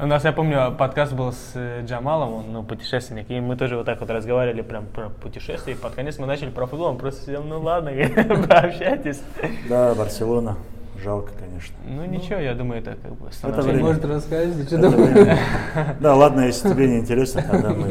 У 0.00 0.06
нас, 0.06 0.24
я 0.24 0.32
помню, 0.32 0.74
подкаст 0.78 1.12
был 1.12 1.30
с 1.30 1.52
э, 1.54 1.84
Джамалом, 1.84 2.32
он 2.32 2.52
ну, 2.54 2.62
путешественник, 2.62 3.30
и 3.30 3.40
мы 3.40 3.56
тоже 3.56 3.76
вот 3.76 3.84
так 3.84 4.00
вот 4.00 4.08
разговаривали 4.08 4.62
прям 4.62 4.86
про 4.86 5.10
путешествия, 5.10 5.74
и 5.74 5.76
под 5.76 5.94
конец 5.94 6.18
мы 6.18 6.26
начали 6.26 6.48
про 6.48 6.64
футбол, 6.66 6.88
он 6.88 6.96
просто 6.96 7.26
сидел, 7.26 7.42
ну 7.42 7.60
ладно, 7.60 7.90
пообщайтесь. 8.48 9.20
Да, 9.68 9.94
Барселона. 9.94 10.56
Жалко, 11.02 11.32
конечно. 11.38 11.76
Ну 11.86 12.06
ничего, 12.06 12.38
я 12.38 12.54
думаю, 12.54 12.80
это 12.80 12.96
как 12.96 13.14
бы 13.14 13.28
Это 13.28 13.60
время. 13.60 13.82
Может, 13.82 14.02
что 14.02 14.18
время. 14.88 15.38
Да, 16.00 16.14
ладно, 16.14 16.46
если 16.46 16.70
тебе 16.70 16.88
не 16.88 17.00
интересно, 17.00 17.42
тогда 17.42 17.74
мы 17.74 17.88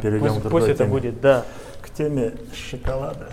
перейдем 0.00 0.36
к 0.36 0.40
другой 0.40 0.50
пусть 0.50 0.68
это 0.68 0.86
будет, 0.86 1.20
да. 1.20 1.44
К 1.82 1.90
теме 1.90 2.32
шоколада. 2.54 3.28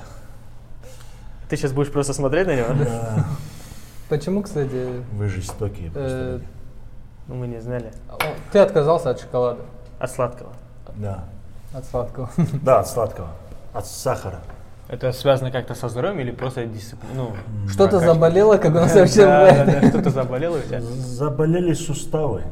Ты 1.52 1.58
сейчас 1.58 1.74
будешь 1.74 1.92
просто 1.92 2.14
смотреть 2.14 2.48
на 2.48 2.56
него? 2.56 2.70
Да, 2.80 3.26
Почему, 4.10 4.42
кстати, 4.42 5.04
Вы 5.12 5.28
жестокие 5.28 5.90
э, 5.90 5.92
просто. 5.92 6.42
Ну, 7.28 7.36
мы 7.36 7.48
не 7.48 7.60
знали. 7.60 7.92
ты 8.54 8.60
отказался 8.60 9.10
от 9.10 9.20
шоколада, 9.20 9.60
От 10.00 10.12
сладкого. 10.12 10.54
Да. 10.96 11.26
от 11.74 11.84
сладкого? 11.84 12.30
Да, 12.64 12.80
от 12.80 12.88
сладкого. 12.88 13.28
От 13.74 13.86
сахара. 13.86 14.40
Это 14.88 15.12
связано 15.12 15.52
как-то 15.52 15.76
со 15.76 15.90
здоровьем 15.90 16.22
или 16.22 16.32
просто 16.32 16.66
дисциплиной? 16.66 17.16
Ну, 17.18 17.68
Что-то 17.68 18.00
заболело, 18.00 18.56
как 18.56 18.72
у 18.72 18.76
нас 18.76 18.96
вообще 18.96 19.26
Да, 19.26 19.40
бывает. 19.52 19.66
да, 19.66 19.82
да, 19.82 19.90
что-то 19.90 20.10
заболело 20.10 20.56
у 20.58 20.62
тебя? 20.62 20.80
Заболели 20.80 21.74
суставы. 21.74 22.44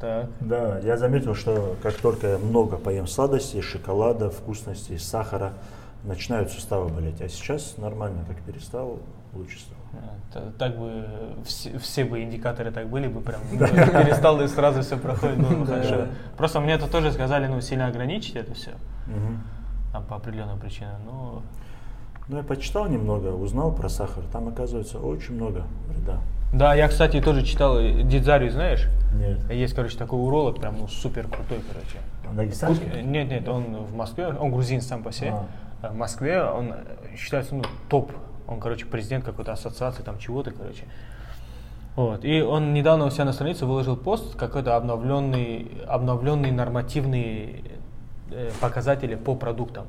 Так. 0.00 0.28
Да, 0.38 0.78
я 0.84 0.96
заметил, 0.96 1.34
что 1.34 1.74
как 1.82 1.94
только 1.94 2.28
я 2.28 2.38
много 2.38 2.76
поем 2.76 3.08
сладостей, 3.08 3.62
шоколада, 3.62 4.30
вкусностей, 4.30 5.00
сахара, 5.00 5.54
начинают 6.04 6.50
суставы 6.50 6.88
болеть. 6.88 7.20
А 7.20 7.28
сейчас 7.28 7.76
нормально, 7.78 8.24
как 8.26 8.38
перестал, 8.42 8.98
лучше 9.34 9.58
стало. 9.60 9.78
А, 9.94 10.32
та- 10.32 10.52
Так 10.58 10.78
бы 10.78 11.04
все, 11.44 11.78
все 11.78 12.04
бы 12.04 12.22
индикаторы 12.22 12.70
так 12.70 12.88
были 12.88 13.08
бы 13.08 13.20
прям 13.20 13.40
ну, 13.52 13.58
перестал 13.58 14.40
и 14.40 14.48
сразу 14.48 14.80
все 14.82 14.96
проходит 14.96 15.38
было 15.38 15.66
хорошо. 15.66 16.06
Просто 16.36 16.60
мне 16.60 16.72
это 16.74 16.86
тоже 16.88 17.12
сказали, 17.12 17.46
ну 17.46 17.60
сильно 17.60 17.86
ограничить 17.86 18.36
это 18.36 18.54
все, 18.54 18.70
там 19.92 20.04
по 20.04 20.16
определенным 20.16 20.58
причинам. 20.58 20.96
Ну 21.04 21.42
Ну, 22.28 22.36
я 22.38 22.42
почитал 22.42 22.86
немного, 22.88 23.28
узнал 23.34 23.72
про 23.72 23.88
сахар. 23.88 24.24
Там, 24.32 24.48
оказывается, 24.48 24.98
очень 24.98 25.34
много 25.34 25.64
вреда. 25.88 26.18
да, 26.52 26.74
я 26.74 26.88
кстати 26.88 27.20
тоже 27.20 27.44
читал 27.44 27.78
э, 27.78 28.02
Дидзарию, 28.02 28.50
знаешь? 28.50 28.88
Нет. 29.14 29.50
Есть, 29.50 29.74
короче, 29.74 29.98
такой 29.98 30.18
уролог, 30.20 30.58
прям 30.60 30.78
ну 30.78 30.88
супер 30.88 31.26
крутой, 31.28 31.60
короче. 31.70 31.98
Дагестанский? 32.34 32.86
Э, 32.94 33.02
Нет, 33.02 33.28
нет, 33.28 33.46
он 33.48 33.84
в 33.84 33.94
Москве, 33.94 34.28
он 34.28 34.50
грузин 34.52 34.80
сам 34.80 35.02
по 35.02 35.12
себе. 35.12 35.30
А. 35.32 35.46
А 35.82 35.88
В 35.88 35.96
Москве 35.96 36.42
он 36.42 36.72
э, 36.72 37.16
считается, 37.16 37.54
ну, 37.54 37.64
топ. 37.88 38.12
Он, 38.46 38.60
короче, 38.60 38.86
президент 38.86 39.24
какой-то 39.24 39.52
ассоциации, 39.52 40.02
там 40.02 40.18
чего-то, 40.18 40.52
короче. 40.52 40.84
Вот. 41.96 42.24
И 42.24 42.40
он 42.40 42.72
недавно 42.72 43.04
у 43.06 43.10
себя 43.10 43.24
на 43.24 43.32
странице 43.32 43.66
выложил 43.66 43.96
пост, 43.96 44.36
какой-то 44.36 44.76
обновленный, 44.76 45.82
обновленный 45.86 46.52
нормативные 46.52 47.64
э, 48.30 48.50
показатели 48.60 49.14
по 49.16 49.34
продуктам 49.34 49.86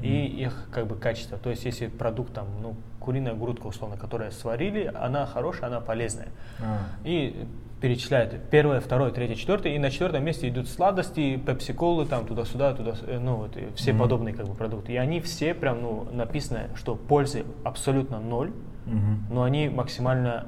и 0.00 0.24
их 0.24 0.68
как 0.72 0.86
бы 0.86 0.96
качество. 0.96 1.36
То 1.36 1.50
есть 1.50 1.64
если 1.64 1.88
продукт 1.88 2.32
там, 2.32 2.46
ну, 2.62 2.76
куриная 3.02 3.34
грудка, 3.34 3.66
условно, 3.66 3.96
которая 3.96 4.30
сварили, 4.30 4.90
она 4.94 5.26
хорошая, 5.26 5.66
она 5.66 5.80
полезная. 5.80 6.28
А. 6.60 6.78
И 7.04 7.46
перечисляет 7.80 8.48
первое, 8.50 8.80
второе, 8.80 9.10
третье, 9.10 9.34
четвертое, 9.34 9.74
и 9.74 9.78
на 9.78 9.90
четвертом 9.90 10.24
месте 10.24 10.48
идут 10.48 10.68
сладости, 10.68 11.36
пепси-колы, 11.36 12.06
там 12.06 12.26
туда-сюда, 12.26 12.74
туда, 12.74 12.94
э, 13.06 13.18
ну 13.18 13.34
вот 13.36 13.56
и 13.56 13.66
все 13.74 13.92
Мгм. 13.92 14.00
подобные 14.02 14.34
как 14.34 14.46
бы 14.46 14.54
продукты. 14.54 14.92
И 14.92 14.96
они 14.96 15.20
все 15.20 15.52
прям, 15.52 15.82
ну, 15.82 16.06
написано, 16.12 16.68
что 16.76 16.94
пользы 16.94 17.44
абсолютно 17.64 18.20
ноль, 18.20 18.52
Мгм. 18.86 19.26
но 19.30 19.42
они 19.42 19.68
максимально 19.68 20.46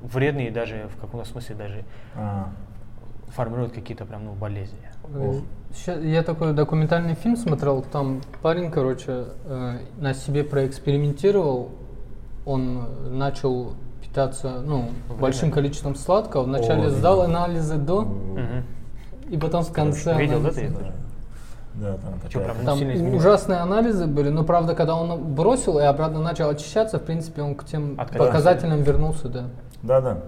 вредные 0.00 0.50
даже 0.50 0.88
в 0.88 0.98
каком-то 1.00 1.26
смысле 1.28 1.54
даже 1.54 1.84
А. 2.14 2.48
формируют 3.28 3.72
какие-то 3.72 4.06
прям, 4.06 4.24
ну, 4.24 4.32
болезни. 4.32 4.78
Э, 5.14 5.32
Я 5.86 6.22
такой 6.22 6.52
документальный 6.52 7.14
фильм 7.14 7.36
смотрел, 7.36 7.82
там 7.82 8.20
парень, 8.42 8.70
короче, 8.70 9.24
э, 9.44 9.78
на 9.98 10.14
себе 10.14 10.44
проэкспериментировал, 10.44 11.70
он 12.46 12.86
начал 13.18 13.72
питаться, 14.00 14.60
ну, 14.64 14.90
Время. 15.08 15.20
большим 15.20 15.50
количеством 15.50 15.96
сладкого, 15.96 16.44
вначале 16.44 16.86
О, 16.86 16.90
сдал 16.90 17.22
видел. 17.22 17.36
анализы 17.36 17.76
до, 17.76 18.02
Мгм. 18.02 18.64
и 19.28 19.36
потом 19.36 19.64
в 19.64 19.72
конце 19.72 20.16
Видел, 20.16 20.40
да, 20.40 20.48
анализы. 20.50 20.60
ты? 20.60 20.68
Да. 20.84 20.92
Да, 21.74 21.96
там 21.98 22.20
такая- 22.22 22.44
прям, 22.44 22.56
ну, 22.60 22.64
Там 22.64 22.78
сильно 22.78 23.16
ужасные 23.16 23.58
анализы 23.58 24.06
были, 24.06 24.28
но 24.28 24.44
правда, 24.44 24.76
когда 24.76 24.94
он 24.94 25.34
бросил 25.34 25.80
и 25.80 25.82
обратно 25.82 26.20
начал 26.20 26.48
очищаться, 26.50 27.00
в 27.00 27.02
принципе, 27.02 27.42
он 27.42 27.56
к 27.56 27.64
тем 27.64 27.94
Откатился. 27.98 28.26
показателям 28.30 28.82
вернулся, 28.82 29.28
да. 29.28 29.44
Да, 29.82 30.00
да. 30.00 30.18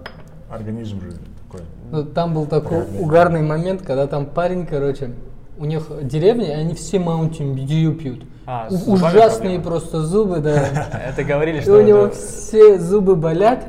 Организм 0.49 0.99
же 0.99 1.11
такой. 1.45 1.61
Ну, 1.89 2.03
Там 2.03 2.33
был 2.33 2.45
такой 2.47 2.79
Реально. 2.81 2.99
угарный 2.99 3.41
момент, 3.43 3.81
когда 3.81 4.07
там 4.07 4.25
парень, 4.25 4.65
короче, 4.65 5.11
у 5.59 5.65
них 5.65 5.87
деревня, 6.03 6.47
и 6.47 6.51
они 6.51 6.73
все 6.73 6.97
Mountain 6.97 7.55
Dew 7.55 7.93
пьют. 7.95 8.23
А, 8.45 8.69
Ужасные 8.87 9.59
просто 9.59 10.01
зубы, 10.03 10.39
да. 10.39 10.87
Это 11.09 11.23
говорили, 11.23 11.59
И 11.59 11.61
что 11.61 11.77
у 11.77 11.81
него 11.81 12.09
все 12.09 12.79
зубы 12.79 13.15
болят. 13.15 13.65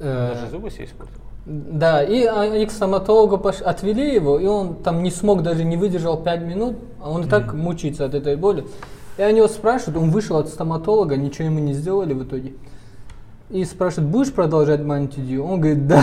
Э, 0.00 0.34
даже 0.34 0.50
зубы 0.50 0.68
испортил. 0.68 1.20
Да, 1.46 2.02
и 2.02 2.24
они 2.24 2.64
к 2.64 2.70
стоматологу 2.70 3.36
пош- 3.36 3.62
отвели 3.62 4.14
его, 4.14 4.38
и 4.38 4.46
он 4.46 4.76
там 4.76 5.02
не 5.02 5.10
смог, 5.10 5.42
даже 5.42 5.64
не 5.64 5.76
выдержал 5.76 6.16
5 6.16 6.42
минут, 6.42 6.76
а 7.02 7.10
он 7.10 7.24
и 7.24 7.28
так 7.28 7.52
мучается 7.52 8.06
от 8.06 8.14
этой 8.14 8.36
боли. 8.36 8.66
И 9.18 9.22
они 9.22 9.38
его 9.38 9.48
спрашивают, 9.48 10.02
он 10.02 10.10
вышел 10.10 10.38
от 10.38 10.48
стоматолога, 10.48 11.16
ничего 11.16 11.44
ему 11.44 11.58
не 11.58 11.74
сделали 11.74 12.14
в 12.14 12.24
итоге. 12.24 12.54
И 13.50 13.64
спрашивают, 13.64 14.10
будешь 14.10 14.32
продолжать 14.32 14.80
мантидию? 14.80 15.44
Он 15.44 15.60
говорит, 15.60 15.86
да. 15.86 16.02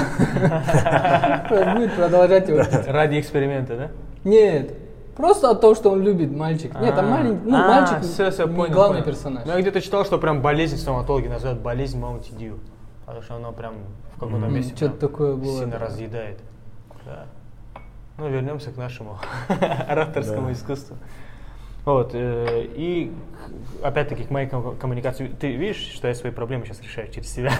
Будет 1.75 1.95
продолжать 1.95 2.47
его. 2.47 2.61
Ради 2.87 3.19
эксперимента, 3.19 3.75
да? 3.75 3.91
Нет, 4.23 4.75
просто 5.15 5.49
от 5.49 5.59
того, 5.59 5.73
что 5.73 5.89
он 5.89 6.03
любит 6.03 6.31
мальчик. 6.31 6.79
Нет, 6.79 6.95
там 6.95 7.05
А. 7.07 7.09
маленький, 7.09 7.49
ну 7.49 7.57
А, 7.57 7.67
мальчик 7.67 8.55
понял, 8.55 8.73
главный 8.73 9.01
персонаж. 9.01 9.45
Ну, 9.45 9.53
я 9.53 9.61
где-то 9.61 9.81
читал, 9.81 10.05
что 10.05 10.19
прям 10.19 10.41
болезнь 10.41 10.77
стоматологи 10.77 11.27
называют 11.27 11.59
болезнь 11.61 11.99
Dew. 11.99 12.59
Потому 13.05 13.23
что 13.23 13.35
она 13.35 13.51
прям 13.51 13.73
в 14.15 14.19
каком-то 14.19 14.47
месте 14.47 14.75
что-то 14.75 14.97
такое 15.07 15.35
было, 15.35 15.57
сильно 15.57 15.79
да. 15.79 15.85
разъедает. 15.85 16.39
Да. 17.05 17.25
Ну, 18.17 18.29
вернемся 18.29 18.69
к 18.71 18.77
нашему 18.77 19.17
ораторскому 19.87 20.51
искусству. 20.51 20.95
Вот, 21.85 22.11
э, 22.13 22.65
и 22.75 23.11
опять-таки 23.83 24.23
к 24.23 24.29
моей 24.29 24.47
ком- 24.47 24.75
коммуникации. 24.77 25.27
Ты 25.39 25.55
видишь, 25.55 25.91
что 25.95 26.07
я 26.07 26.13
свои 26.15 26.31
проблемы 26.31 26.65
сейчас 26.65 26.81
решаю 26.81 27.11
через 27.11 27.33
себя? 27.33 27.51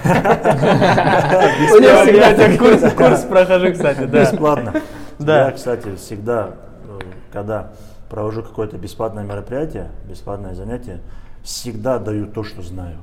Я 2.11 2.57
курс 2.95 3.21
прохожу, 3.23 3.71
кстати, 3.73 4.05
да. 4.05 4.21
Бесплатно. 4.21 4.73
Да. 5.19 5.45
Я, 5.45 5.51
кстати, 5.51 5.95
всегда, 5.95 6.55
э, 6.87 6.99
когда 7.31 7.71
провожу 8.09 8.43
какое-то 8.43 8.77
бесплатное 8.77 9.23
мероприятие, 9.23 9.89
бесплатное 10.07 10.53
занятие, 10.53 10.99
всегда 11.43 11.97
даю 11.99 12.27
то, 12.27 12.43
что 12.43 12.61
знаю. 12.61 12.97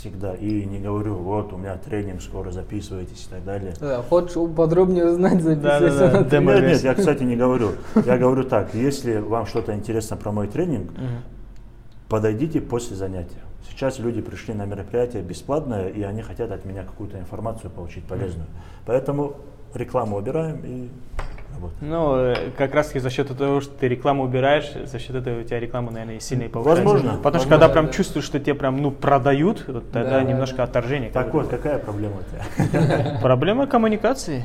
Всегда. 0.00 0.34
И 0.34 0.64
не 0.64 0.80
говорю, 0.80 1.14
вот 1.14 1.52
у 1.52 1.56
меня 1.56 1.76
тренинг, 1.76 2.20
скоро 2.20 2.50
записывайтесь 2.50 3.26
и 3.26 3.30
так 3.30 3.44
далее. 3.44 3.74
Да, 3.80 4.02
хочешь 4.02 4.34
подробнее 4.54 5.06
узнать, 5.06 5.42
Да, 5.42 5.54
да, 5.54 5.78
записывайся 5.80 6.12
да. 6.12 6.20
на 6.20 6.24
Демо- 6.26 6.54
Нет, 6.54 6.64
нет, 6.72 6.82
я, 6.82 6.94
кстати, 6.94 7.22
не 7.22 7.36
говорю. 7.36 7.70
Я 8.04 8.18
говорю 8.18 8.44
так, 8.44 8.74
если 8.74 9.18
вам 9.18 9.46
что-то 9.46 9.74
интересно 9.74 10.16
про 10.16 10.32
мой 10.32 10.48
тренинг, 10.48 10.90
Мгм. 10.92 11.22
подойдите 12.08 12.60
после 12.60 12.96
занятия. 12.96 13.38
Сейчас 13.70 13.98
люди 13.98 14.20
пришли 14.20 14.52
на 14.54 14.66
мероприятие 14.66 15.22
бесплатное, 15.22 15.88
и 15.88 16.02
они 16.02 16.22
хотят 16.22 16.50
от 16.50 16.64
меня 16.64 16.82
какую-то 16.84 17.18
информацию 17.18 17.70
получить 17.70 18.04
полезную. 18.04 18.46
Поэтому 18.86 19.36
рекламу 19.74 20.16
убираем 20.18 20.60
и 20.64 20.88
работаем. 21.54 21.90
Ну, 21.90 22.16
э, 22.16 22.50
как 22.56 22.74
раз 22.74 22.88
таки 22.88 22.98
за 23.00 23.10
счет 23.10 23.36
того, 23.36 23.60
что 23.60 23.72
ты 23.74 23.88
рекламу 23.88 24.24
убираешь, 24.24 24.70
за 24.84 24.98
счет 24.98 25.16
этого 25.16 25.40
у 25.40 25.42
тебя 25.42 25.60
реклама, 25.60 25.90
наверное, 25.90 26.20
сильно 26.20 26.44
и 26.44 26.48
повышается. 26.48 26.84
Возможно. 26.84 27.10
Потому 27.18 27.22
что 27.22 27.48
Возможно, 27.48 27.50
когда 27.50 27.68
прям 27.68 27.86
да. 27.86 27.92
чувствуешь, 27.92 28.24
что 28.24 28.38
тебе 28.40 28.54
прям, 28.54 28.76
ну, 28.82 28.90
продают, 28.90 29.64
вот 29.68 29.90
тогда 29.90 30.20
Да, 30.20 30.22
немножко 30.22 30.58
да. 30.58 30.62
отторжение. 30.64 31.10
Так 31.10 31.32
вот, 31.32 31.48
какая 31.48 31.78
проблема 31.78 32.16
у 32.16 32.66
тебя? 32.66 33.18
Проблема 33.22 33.66
коммуникации. 33.66 34.44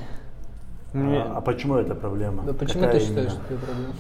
А, 0.93 1.34
а 1.38 1.41
почему 1.41 1.76
это 1.76 1.93
проблема? 1.95 2.43
Да 2.43 2.53
почему 2.53 2.84
Какая 2.84 2.99
ты 2.99 3.05
считаешь, 3.05 3.32
именно? 3.32 3.45
что 3.45 3.53
это 3.53 3.66
проблема? 3.66 3.93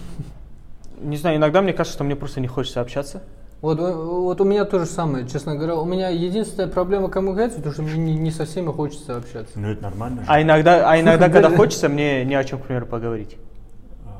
Не 1.01 1.17
знаю, 1.17 1.37
иногда 1.37 1.61
мне 1.61 1.73
кажется, 1.73 1.95
что 1.95 2.03
мне 2.03 2.15
просто 2.15 2.41
не 2.41 2.47
хочется 2.47 2.81
общаться. 2.81 3.21
Вот, 3.61 3.77
э, 3.79 3.93
вот 3.93 4.39
у 4.39 4.45
меня 4.45 4.63
то 4.65 4.79
же 4.79 4.85
самое, 4.85 5.27
честно 5.27 5.55
говоря. 5.55 5.75
У 5.75 5.85
меня 5.85 6.09
единственная 6.09 6.69
проблема 6.69 7.09
коммуникации, 7.09 7.61
то 7.61 7.71
что 7.73 7.81
мне 7.81 7.95
не, 7.97 8.15
не 8.15 8.31
со 8.31 8.45
всеми 8.45 8.71
хочется 8.71 9.17
общаться. 9.17 9.59
Ну 9.59 9.69
это 9.69 9.83
нормально 9.83 10.21
же. 10.21 10.25
А 10.29 10.41
иногда, 10.41 10.89
а 10.89 10.99
иногда, 10.99 11.29
когда 11.29 11.49
хочется, 11.49 11.89
мне 11.89 12.23
не 12.23 12.35
о 12.35 12.43
чем, 12.43 12.59
к 12.59 12.63
примеру, 12.63 12.85
поговорить. 12.85 13.37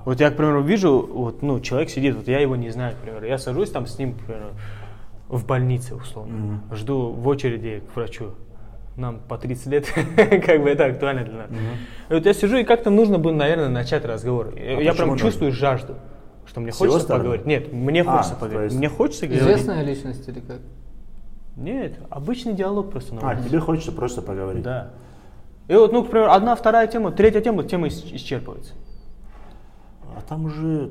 Вот 0.05 0.19
я, 0.19 0.29
к 0.31 0.35
примеру, 0.37 0.61
вижу, 0.61 1.07
вот, 1.13 1.41
ну, 1.41 1.59
человек 1.59 1.89
сидит, 1.89 2.15
вот 2.15 2.27
я 2.27 2.39
его 2.39 2.55
не 2.55 2.69
знаю, 2.69 2.95
к 2.95 2.97
примеру, 2.97 3.25
я 3.25 3.37
сажусь 3.37 3.69
там 3.69 3.85
с 3.85 3.97
ним, 3.97 4.13
к 4.13 4.19
примеру, 4.25 4.47
в 5.27 5.45
больнице, 5.45 5.95
условно, 5.95 6.33
Мгм. 6.35 6.75
жду 6.75 7.11
в 7.11 7.27
очереди 7.27 7.83
к 7.93 7.95
врачу. 7.95 8.31
Нам 8.97 9.19
по 9.19 9.37
30 9.37 9.67
лет, 9.67 9.85
как 10.45 10.61
бы 10.63 10.69
это 10.69 10.85
актуально 10.85 11.23
для 11.23 11.33
нас. 11.33 11.49
И 12.09 12.13
вот 12.13 12.25
я 12.25 12.33
сижу, 12.33 12.57
и 12.57 12.63
как-то 12.65 12.89
нужно 12.89 13.19
бы, 13.19 13.31
наверное, 13.31 13.69
начать 13.69 14.03
разговор. 14.03 14.53
Я- 14.57 14.81
я 14.81 14.93
прям 14.93 15.09
нужно? 15.09 15.25
чувствую 15.25 15.51
жажду, 15.53 15.95
что 16.49 16.59
мне 16.61 16.71
С 16.71 16.77
хочется 16.77 16.99
стороны? 17.01 17.23
поговорить. 17.23 17.45
Нет, 17.45 17.71
мне 17.71 18.01
А, 18.01 18.05
хочется 18.17 18.35
поговорить. 18.35 18.71
есть- 18.71 18.77
Мне 18.79 18.89
хочется 18.89 19.27
говорить. 19.27 19.43
Известная 19.43 19.83
личность 19.83 20.27
или 20.27 20.39
как? 20.39 20.57
Нет, 21.55 21.93
обычный 22.09 22.53
диалог 22.53 22.89
просто. 22.91 23.13
на 23.15 23.29
А, 23.29 23.35
тебе 23.35 23.59
хочется 23.59 23.91
просто 23.91 24.21
поговорить. 24.21 24.63
Да. 24.63 24.89
И 25.67 25.75
вот, 25.75 25.91
ну, 25.93 26.03
к 26.03 26.09
примеру, 26.09 26.31
одна, 26.31 26.55
вторая 26.55 26.87
тема, 26.87 27.11
третья 27.11 27.41
тема, 27.41 27.63
тема 27.63 27.87
ис- 27.87 28.11
исчерпывается. 28.15 28.73
А 30.17 30.21
там 30.27 30.45
уже 30.45 30.89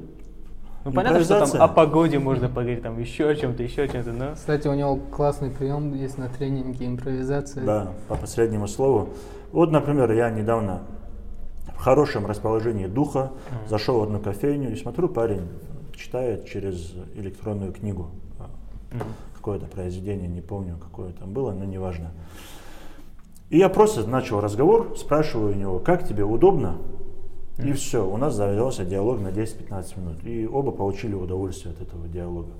Ну, 0.84 0.92
понятно, 0.92 1.18
что 1.20 1.28
там 1.30 1.38
импровизация. 1.38 1.60
о 1.62 1.68
погоде 1.68 2.18
можно 2.20 2.48
поговорить, 2.48 2.82
там 2.82 2.98
еще 3.00 3.28
о 3.28 3.34
чем-то, 3.34 3.62
еще 3.64 3.82
о 3.82 3.88
чем-то, 3.88 4.12
но... 4.12 4.34
Кстати, 4.34 4.68
у 4.68 4.74
него 4.74 4.96
классный 4.96 5.50
прием 5.50 5.92
есть 5.94 6.18
на 6.18 6.28
тренинге 6.28 6.86
импровизация. 6.86 7.64
Да, 7.64 7.92
по 8.06 8.14
последнему 8.14 8.68
слову. 8.68 9.08
Вот, 9.50 9.72
например, 9.72 10.12
я 10.12 10.30
недавно 10.30 10.82
в 11.78 11.80
хорошем 11.80 12.26
расположении 12.26 12.86
духа 12.86 13.30
зашел 13.68 14.00
в 14.00 14.02
одну 14.02 14.18
кофейню 14.18 14.72
и 14.72 14.76
смотрю, 14.76 15.08
парень 15.08 15.48
читает 15.94 16.46
через 16.46 16.92
электронную 17.14 17.72
книгу 17.72 18.10
а, 18.38 18.50
какое-то 19.34 19.66
произведение, 19.66 20.28
не 20.28 20.40
помню, 20.40 20.76
какое 20.76 21.12
там 21.12 21.32
было, 21.32 21.52
но 21.52 21.64
неважно. 21.64 22.10
И 23.48 23.58
я 23.58 23.68
просто 23.68 24.06
начал 24.06 24.40
разговор, 24.40 24.96
спрашиваю 24.98 25.52
у 25.52 25.54
него, 25.54 25.78
как 25.78 26.06
тебе 26.06 26.24
удобно? 26.24 26.78
И 27.58 27.72
все, 27.72 28.08
у 28.08 28.16
нас 28.16 28.34
завязался 28.34 28.84
диалог 28.84 29.20
на 29.20 29.28
10-15 29.28 30.00
минут. 30.00 30.24
И 30.24 30.46
оба 30.46 30.70
получили 30.70 31.14
удовольствие 31.14 31.74
от 31.74 31.80
этого 31.80 32.06
диалога. 32.06 32.52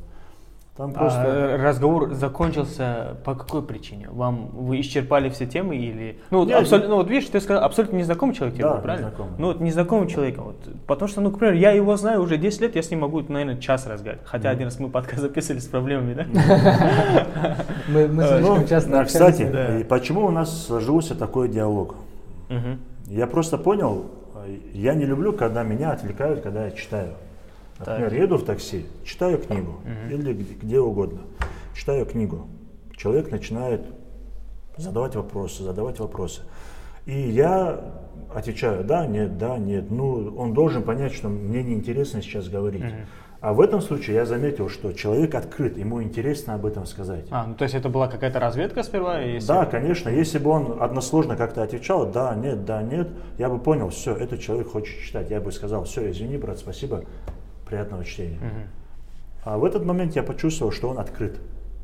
Там 0.79 0.93
просто... 0.93 1.23
А, 1.25 1.57
разговор 1.61 2.15
закончился 2.15 3.17
по 3.25 3.35
какой 3.35 3.63
причине? 3.63 4.09
Вам 4.13 4.47
вы 4.53 4.81
исчерпали 4.81 5.29
все 5.29 5.45
темы 5.45 5.77
или 5.77 6.21
ну, 6.31 6.39
вот 6.39 6.49
Нет, 6.49 6.61
абсолютно, 6.61 6.91
ну 6.91 6.97
вот 6.99 7.11
видишь, 7.11 7.29
ты 7.31 7.41
сказал 7.41 7.65
абсолютно 7.65 7.97
незнакомый 7.97 8.33
человек 8.33 8.55
тебе 8.55 8.65
Да, 8.65 8.75
был, 8.77 8.83
правильно? 8.83 9.07
незнакомый. 9.07 9.33
Ну 9.39 9.47
вот 9.49 9.61
незнакомым 9.61 10.07
человеком, 10.07 10.45
вот, 10.45 10.57
потому 10.87 11.09
что, 11.09 11.21
ну, 11.21 11.33
к 11.33 11.39
примеру, 11.41 11.59
я 11.59 11.73
его 11.73 11.97
знаю 11.97 12.23
уже 12.23 12.39
10 12.39 12.61
лет, 12.61 12.77
я 12.77 12.83
с 12.83 12.91
ним 12.93 13.01
могу, 13.01 13.21
наверное, 13.27 13.57
час 13.57 13.89
разговаривать. 13.89 14.25
Хотя 14.25 14.51
один 14.51 14.67
раз 14.67 14.79
мы 14.79 14.89
подкаст 14.89 15.21
записывали 15.21 15.59
с 15.59 15.67
проблемами, 15.67 16.15
да? 16.15 16.27
Мы, 17.89 18.07
мы 18.07 18.23
Э, 18.23 18.29
слишком 18.39 18.61
Ну, 18.61 18.67
часто 18.69 19.05
кстати, 19.05 19.85
почему 19.89 20.27
у 20.27 20.31
нас 20.31 20.67
сложился 20.67 21.17
такой 21.17 21.49
диалог? 21.49 21.97
Я 23.09 23.27
просто 23.27 23.59
понял, 23.59 24.07
я 24.75 24.95
не 24.95 25.07
люблю, 25.07 25.33
когда 25.33 25.65
меня 25.65 25.91
отвлекают, 25.91 26.43
когда 26.43 26.67
я 26.67 26.71
читаю. 26.71 27.15
Например, 27.79 28.11
Так. 28.11 28.19
еду 28.19 28.37
в 28.39 28.45
такси, 28.45 28.87
читаю 29.05 29.39
книгу 29.39 29.81
или 30.11 30.33
где, 30.33 30.81
угодно, 30.81 31.21
читаю 31.75 32.07
книгу. 32.07 32.49
Человек 32.97 33.31
начинает 33.31 33.83
задавать 34.77 35.15
вопросы, 35.15 35.63
задавать 35.63 36.01
вопросы. 36.01 36.43
И 37.07 37.13
я 37.13 37.81
отвечаю, 38.35 38.85
да, 38.85 39.07
нет, 39.07 39.39
да, 39.39 39.57
нет. 39.59 39.91
Ну, 39.91 40.35
он 40.37 40.53
должен 40.55 40.83
понять, 40.83 41.13
что 41.13 41.29
мне 41.29 41.63
неинтересно 41.63 42.21
сейчас 42.21 42.49
говорить. 42.49 42.83
А 43.41 43.53
в 43.53 43.61
этом 43.61 43.81
случае 43.81 44.17
я 44.17 44.27
заметил, 44.27 44.69
что 44.69 44.93
человек 44.93 45.33
открыт, 45.37 45.79
ему 45.79 46.03
интересно 46.03 46.55
об 46.55 46.67
этом 46.67 46.87
сказать. 46.87 47.27
А, 47.31 47.47
ну 47.47 47.55
то 47.55 47.63
есть 47.63 47.77
это 47.77 47.89
была 47.89 48.09
какая-то 48.09 48.41
разведка 48.41 48.83
сперва? 48.83 49.21
если- 49.21 49.47
Да, 49.47 49.65
конечно. 49.65 50.09
Если 50.09 50.39
бы 50.39 50.51
он 50.51 50.83
односложно 50.83 51.37
как-то 51.37 51.63
отвечал, 51.63 52.11
да, 52.11 52.35
нет, 52.35 52.65
да, 52.65 52.83
нет, 52.83 53.09
я 53.39 53.49
бы 53.49 53.61
понял, 53.61 53.91
все, 53.91 54.13
этот 54.17 54.41
человек 54.41 54.69
хочет 54.73 54.99
читать. 54.99 55.31
Я 55.31 55.41
бы 55.41 55.53
сказал, 55.53 55.85
все, 55.85 56.11
извини, 56.11 56.37
брат, 56.37 56.59
спасибо, 56.59 57.05
приятного 57.69 58.05
чтения. 58.05 58.39
Мгм. 58.39 58.63
А 59.45 59.59
в 59.59 59.65
этот 59.65 59.85
момент 59.85 60.17
я 60.17 60.23
почувствовал, 60.23 60.73
что 60.73 60.89
он 60.89 60.99
открыт. 60.99 61.39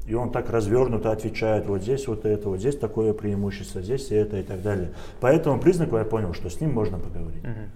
И 0.07 0.14
он 0.14 0.30
так 0.32 0.51
развернуто 0.51 1.12
отвечает, 1.12 1.66
вот 1.66 1.82
здесь 1.82 2.07
вот 2.09 2.26
это, 2.26 2.51
вот 2.51 2.59
здесь 2.59 2.76
такое 2.76 3.14
преимущество, 3.14 3.80
здесь 3.80 4.11
это 4.11 4.39
и 4.39 4.43
так 4.43 4.61
далее. 4.61 4.91
По 5.20 5.28
этому 5.28 5.59
признаку 5.59 5.97
я 5.97 6.05
понял, 6.05 6.35
что 6.35 6.51
с 6.51 6.61
ним 6.61 6.72
можно 6.72 6.99
поговорить. 6.99 7.43
Мгм. 7.43 7.70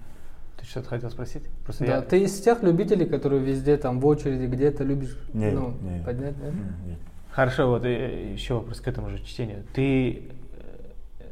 Ты 0.58 0.66
что-то 0.66 0.88
хотел 0.88 1.10
спросить? 1.10 1.44
Просто 1.64 1.86
Да, 1.86 1.96
я... 1.96 2.02
ты 2.02 2.20
из 2.20 2.38
тех 2.40 2.62
любителей, 2.62 3.06
которые 3.06 3.40
везде 3.42 3.76
там 3.76 4.00
в 4.00 4.06
очереди 4.06 4.44
где-то 4.44 4.84
любишь 4.84 5.16
Не, 5.32 5.52
ну, 5.52 5.72
не. 5.80 6.04
поднять, 6.04 6.38
да? 6.38 6.48
М, 6.48 6.74
Нет. 6.86 6.98
Хорошо, 7.30 7.68
вот 7.68 7.84
э, 7.84 8.32
еще 8.32 8.54
вопрос 8.54 8.80
к 8.80 8.88
этому 8.88 9.08
же 9.08 9.24
чтению. 9.24 9.64
Ты 9.72 10.24
э, 11.20 11.22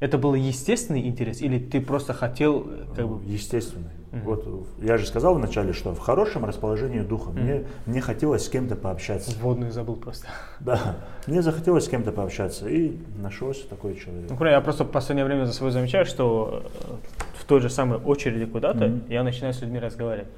это 0.00 0.16
был 0.18 0.34
естественный 0.34 1.06
интерес 1.06 1.42
или 1.42 1.58
ты 1.58 1.80
просто 1.80 2.14
хотел 2.14 2.66
э, 2.66 2.86
как 2.96 3.06
бы 3.06 3.22
Естественный. 3.26 3.90
Мгм. 4.12 4.22
Вот 4.24 4.44
я 4.82 4.98
же 4.98 5.06
сказал 5.06 5.34
вначале, 5.36 5.72
что 5.72 5.94
в 5.94 6.00
хорошем 6.00 6.44
расположении 6.44 7.00
духа 7.00 7.30
мне, 7.30 7.64
мне 7.86 8.00
хотелось 8.00 8.44
с 8.44 8.48
кем-то 8.48 8.74
пообщаться. 8.74 9.30
вводную 9.40 9.70
забыл 9.70 9.94
просто? 9.96 10.26
Да, 10.58 10.96
мне 11.28 11.42
захотелось 11.42 11.84
с 11.84 11.88
кем-то 11.88 12.10
пообщаться, 12.10 12.68
и 12.68 12.96
нашелся 13.22 13.68
такой 13.68 13.94
человек. 13.96 14.30
Ну, 14.30 14.46
я 14.46 14.60
просто 14.60 14.84
в 14.84 14.90
последнее 14.90 15.24
время 15.24 15.44
за 15.44 15.52
собой 15.52 15.70
замечаю, 15.70 16.06
что 16.06 16.64
э, 16.64 16.92
в 17.38 17.44
той 17.44 17.60
же 17.60 17.70
самой 17.70 17.98
очереди 17.98 18.46
куда-то 18.46 18.86
Мгм. 18.86 19.02
я 19.08 19.22
начинаю 19.22 19.54
с 19.54 19.60
людьми 19.60 19.78
разговаривать. 19.78 20.28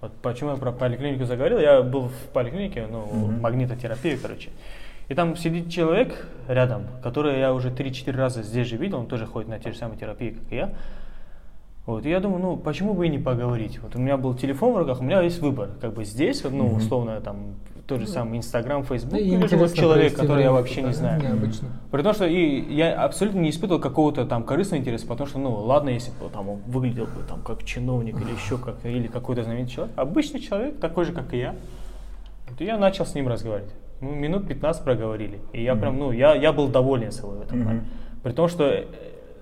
Вот 0.00 0.12
почему 0.22 0.50
я 0.50 0.56
про 0.56 0.70
поликлинику 0.70 1.24
заговорил, 1.24 1.58
я 1.58 1.82
был 1.82 2.08
в 2.08 2.32
поликлинике, 2.32 2.86
ну, 2.88 3.06
Мгм. 3.06 3.40
магнитотерапии, 3.40 4.16
короче. 4.22 4.50
И 5.08 5.14
там 5.14 5.36
сидит 5.36 5.70
человек 5.70 6.26
рядом, 6.48 6.82
который 7.02 7.38
я 7.40 7.52
уже 7.54 7.70
3-4 7.70 8.16
раза 8.16 8.42
здесь 8.42 8.68
же 8.68 8.76
видел, 8.76 8.98
он 8.98 9.06
тоже 9.06 9.26
ходит 9.26 9.48
на 9.48 9.58
те 9.58 9.72
же 9.72 9.78
самые 9.78 9.98
терапии, 9.98 10.30
как 10.30 10.52
и 10.52 10.56
я. 10.56 10.74
Вот, 11.86 12.04
и 12.04 12.10
я 12.10 12.18
думаю, 12.18 12.42
ну, 12.42 12.56
почему 12.56 12.94
бы 12.94 13.06
и 13.06 13.08
не 13.08 13.18
поговорить? 13.18 13.78
Вот 13.80 13.94
у 13.94 14.00
меня 14.00 14.16
был 14.16 14.34
телефон 14.34 14.74
в 14.74 14.78
руках, 14.78 15.00
у 15.00 15.04
меня 15.04 15.22
есть 15.22 15.40
выбор. 15.40 15.70
Как 15.80 15.94
бы 15.94 16.04
здесь, 16.04 16.42
вот, 16.42 16.52
ну, 16.52 16.66
условно, 16.74 17.20
там, 17.20 17.54
тот 17.86 18.00
же 18.00 18.08
самый 18.08 18.38
Инстаграм, 18.38 18.82
Фейсбук, 18.82 19.20
или 19.20 19.46
же 19.46 19.56
вот 19.56 19.72
человек, 19.72 20.16
который 20.16 20.42
я 20.42 20.50
вообще 20.50 20.82
не 20.82 20.92
знаю. 20.92 21.22
Необычно. 21.22 21.68
При 21.92 22.02
том, 22.02 22.12
что 22.12 22.26
и 22.26 22.74
я 22.74 23.00
абсолютно 23.04 23.38
не 23.38 23.50
испытывал 23.50 23.80
какого-то 23.80 24.26
там 24.26 24.42
корыстного 24.42 24.80
интереса, 24.80 25.06
потому 25.06 25.28
что, 25.28 25.38
ну, 25.38 25.54
ладно, 25.54 25.90
если 25.90 26.10
бы 26.10 26.28
там 26.28 26.48
он 26.48 26.58
выглядел 26.66 27.04
бы 27.04 27.22
там 27.28 27.40
как 27.42 27.62
чиновник 27.62 28.20
или 28.20 28.32
еще 28.32 28.58
как, 28.58 28.84
или 28.84 29.06
какой-то 29.06 29.44
знаменитый 29.44 29.74
человек, 29.74 29.94
обычный 29.96 30.40
человек, 30.40 30.80
такой 30.80 31.04
же, 31.04 31.12
как 31.12 31.32
и 31.32 31.38
я, 31.38 31.54
вот, 32.48 32.60
и 32.60 32.64
я 32.64 32.78
начал 32.78 33.06
с 33.06 33.14
ним 33.14 33.28
разговаривать. 33.28 33.72
Мы 34.00 34.16
минут 34.16 34.48
15 34.48 34.82
проговорили, 34.82 35.38
и 35.52 35.62
я 35.62 35.76
прям, 35.76 35.98
ну, 35.98 36.10
я, 36.10 36.34
я 36.34 36.52
был 36.52 36.66
доволен 36.66 37.12
собой 37.12 37.38
в 37.38 37.42
этом 37.42 37.62
плане. 37.62 37.84
При 38.24 38.32
том, 38.32 38.48
что 38.48 38.64
э, 38.64 38.86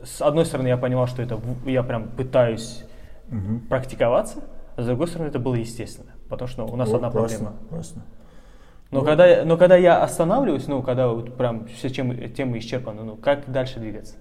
с 0.05 0.23
одной 0.23 0.45
стороны 0.47 0.69
я 0.69 0.77
понимал, 0.77 1.07
что 1.07 1.23
это 1.23 1.41
я 1.67 1.83
прям 1.83 2.09
пытаюсь 2.09 2.85
Мгм. 3.29 3.61
практиковаться, 3.69 4.41
а 4.77 4.83
с 4.83 4.87
другой 4.87 5.09
стороны 5.09 5.29
это 5.29 5.39
было 5.39 5.55
естественно, 5.55 6.13
потому 6.29 6.49
что 6.49 6.65
у 6.67 6.77
нас 6.77 6.89
Вот, 6.89 6.97
одна 6.97 7.11
классно, 7.11 7.39
проблема. 7.39 7.59
классно. 7.71 8.03
Но, 8.91 9.01
Ну. 9.01 9.05
когда, 9.07 9.45
но 9.45 9.57
когда 9.57 9.77
я 9.77 10.03
останавливаюсь, 10.03 10.69
ну, 10.69 10.83
когда 10.83 11.09
вот 11.09 11.37
прям 11.37 11.67
все 11.67 11.89
темы, 11.89 12.29
темы 12.29 12.59
исчерпаны, 12.59 13.03
ну, 13.03 13.17
как 13.17 13.51
дальше 13.51 13.81
двигаться? 13.81 14.15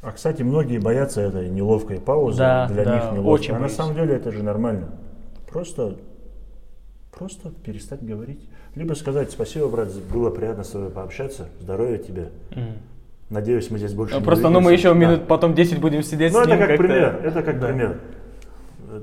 А, 0.00 0.12
кстати, 0.12 0.42
многие 0.42 0.78
боятся 0.78 1.20
этой 1.20 1.48
неловкой 1.50 2.00
паузы, 2.00 2.38
Да, 2.38 2.68
для 2.68 2.84
да, 2.84 2.94
них 2.94 3.12
неловко. 3.12 3.28
очень 3.28 3.50
а 3.50 3.54
на 3.54 3.60
боюсь. 3.62 3.74
самом 3.74 3.94
деле 3.96 4.14
это 4.14 4.30
же 4.30 4.42
нормально. 4.44 4.90
Просто, 5.50 5.96
просто 7.10 7.50
перестать 7.50 8.02
говорить. 8.04 8.48
Либо 8.76 8.94
сказать, 8.94 9.30
спасибо, 9.32 9.68
брат, 9.68 9.88
было 10.12 10.30
приятно 10.30 10.62
с 10.62 10.68
тобой 10.70 10.90
пообщаться, 10.90 11.48
здоровья 11.60 11.98
тебе. 11.98 12.28
Надеюсь, 13.30 13.70
мы 13.70 13.78
здесь 13.78 13.92
больше 13.92 14.14
Ну, 14.14 14.20
не 14.20 14.24
Просто, 14.26 14.48
ну, 14.48 14.60
мы 14.60 14.68
увидимся». 14.68 14.88
еще 14.88 14.94
Да. 14.94 15.06
минут 15.06 15.26
потом 15.26 15.54
10 15.54 15.80
будем 15.80 16.02
сидеть 16.02 16.32
Ну, 16.32 16.38
с 16.38 16.42
это 16.42 16.50
ним 16.50 16.58
как 16.58 16.68
как-то. 16.68 16.82
пример, 16.82 17.20
это 17.24 17.42
как 17.42 17.60
Да. 17.60 17.66
пример. 17.68 18.00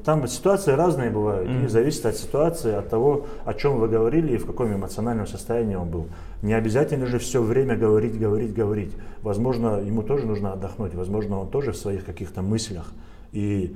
там 0.04 0.28
ситуации 0.28 0.72
разные 0.72 1.12
бывают, 1.12 1.48
Мгм. 1.48 1.66
и 1.66 1.68
зависит 1.68 2.06
от 2.08 2.16
ситуации, 2.16 2.74
от 2.74 2.90
того, 2.90 3.28
о 3.46 3.54
чем 3.54 3.78
вы 3.78 3.88
говорили 3.88 4.34
и 4.34 4.38
в 4.38 4.46
каком 4.48 4.74
эмоциональном 4.74 5.28
состоянии 5.28 5.76
он 5.76 5.90
был. 5.90 6.08
Не 6.42 6.54
обязательно 6.54 7.06
же 7.06 7.20
все 7.20 7.40
время 7.42 7.76
говорить, 7.78 8.18
говорить, 8.20 8.54
говорить. 8.54 8.92
Возможно, 9.22 9.80
ему 9.80 10.02
тоже 10.02 10.26
нужно 10.26 10.54
отдохнуть, 10.54 10.96
возможно, 10.96 11.40
он 11.40 11.50
тоже 11.50 11.72
в 11.72 11.78
своих 11.78 12.04
каких-то 12.04 12.42
мыслях. 12.42 12.92
И 13.32 13.76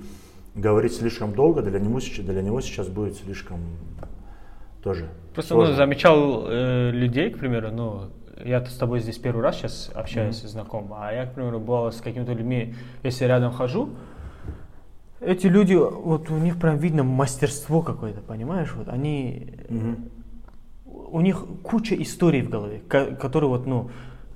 говорить 0.56 0.94
слишком 0.96 1.34
долго 1.34 1.62
для 1.62 1.80
него, 1.80 2.00
сейчас- 2.00 2.26
для 2.26 2.42
него 2.42 2.60
сейчас 2.62 2.88
будет 2.88 3.16
слишком 3.18 3.60
тоже 4.84 5.06
Просто 5.36 5.54
ну, 5.54 5.60
сложно. 5.62 5.76
замечал 5.76 6.46
э, 6.50 6.90
людей, 6.92 7.30
к 7.30 7.38
примеру, 7.38 7.70
ну, 7.72 8.02
я 8.46 8.64
с 8.66 8.76
тобой 8.76 9.00
здесь 9.00 9.18
первый 9.18 9.42
раз 9.42 9.58
сейчас 9.58 9.90
общаюсь, 9.94 10.42
знаком, 10.42 10.92
а 10.96 11.12
я, 11.12 11.26
к 11.26 11.34
примеру, 11.34 11.60
бывало 11.60 11.92
с 11.92 12.02
какими-то 12.02 12.34
людьми, 12.34 12.76
если 13.04 13.26
рядом 13.26 13.52
хожу, 13.52 13.90
эти 15.22 15.48
люди, 15.48 15.74
вот 15.76 16.30
у 16.30 16.38
них 16.38 16.58
прям 16.60 16.78
видно 16.78 17.04
мастерство 17.04 17.82
какое-то, 17.82 18.22
понимаешь, 18.22 18.74
вот 18.76 18.88
они, 18.88 19.54
Мгм. 19.68 20.06
у 20.86 21.20
них 21.22 21.44
куча 21.64 22.02
историй 22.02 22.42
в 22.42 22.50
голове, 22.50 22.80
ко- 22.88 23.16
которые 23.16 23.50
вот, 23.50 23.68
ну, 23.68 23.90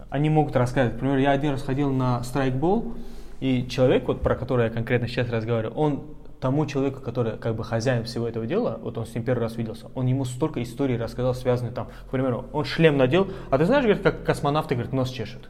они 0.09 0.29
могут 0.29 0.55
рассказать. 0.55 0.93
Например, 0.93 1.17
я 1.17 1.31
один 1.31 1.51
раз 1.51 1.63
ходил 1.63 1.91
на 1.91 2.21
страйкбол, 2.23 2.93
и 3.39 3.65
человек, 3.67 4.07
вот 4.07 4.21
про 4.21 4.35
который 4.35 4.65
я 4.65 4.69
конкретно 4.69 5.07
сейчас 5.07 5.29
разговариваю, 5.29 5.75
он 5.75 6.03
тому 6.43 6.65
человеку, 6.65 6.99
который 6.99 7.37
как 7.37 7.55
бы 7.55 7.63
хозяин 7.63 8.03
всего 8.03 8.27
этого 8.27 8.45
дела, 8.45 8.77
вот 8.81 8.97
он 8.97 9.05
с 9.05 9.15
ним 9.15 9.23
первый 9.23 9.43
раз 9.43 9.55
виделся, 9.55 9.87
он 9.95 10.07
ему 10.07 10.25
столько 10.25 10.61
историй 10.61 10.97
рассказал, 10.97 11.33
связанных 11.33 11.73
там, 11.73 11.87
к 12.05 12.09
примеру, 12.11 12.47
он 12.51 12.65
шлем 12.65 12.97
надел, 12.97 13.29
а 13.49 13.57
ты 13.57 13.65
знаешь, 13.65 13.85
говорит, 13.85 14.03
как 14.03 14.25
космонавты, 14.25 14.75
говорит, 14.75 14.91
нос 14.91 15.09
чешет. 15.09 15.49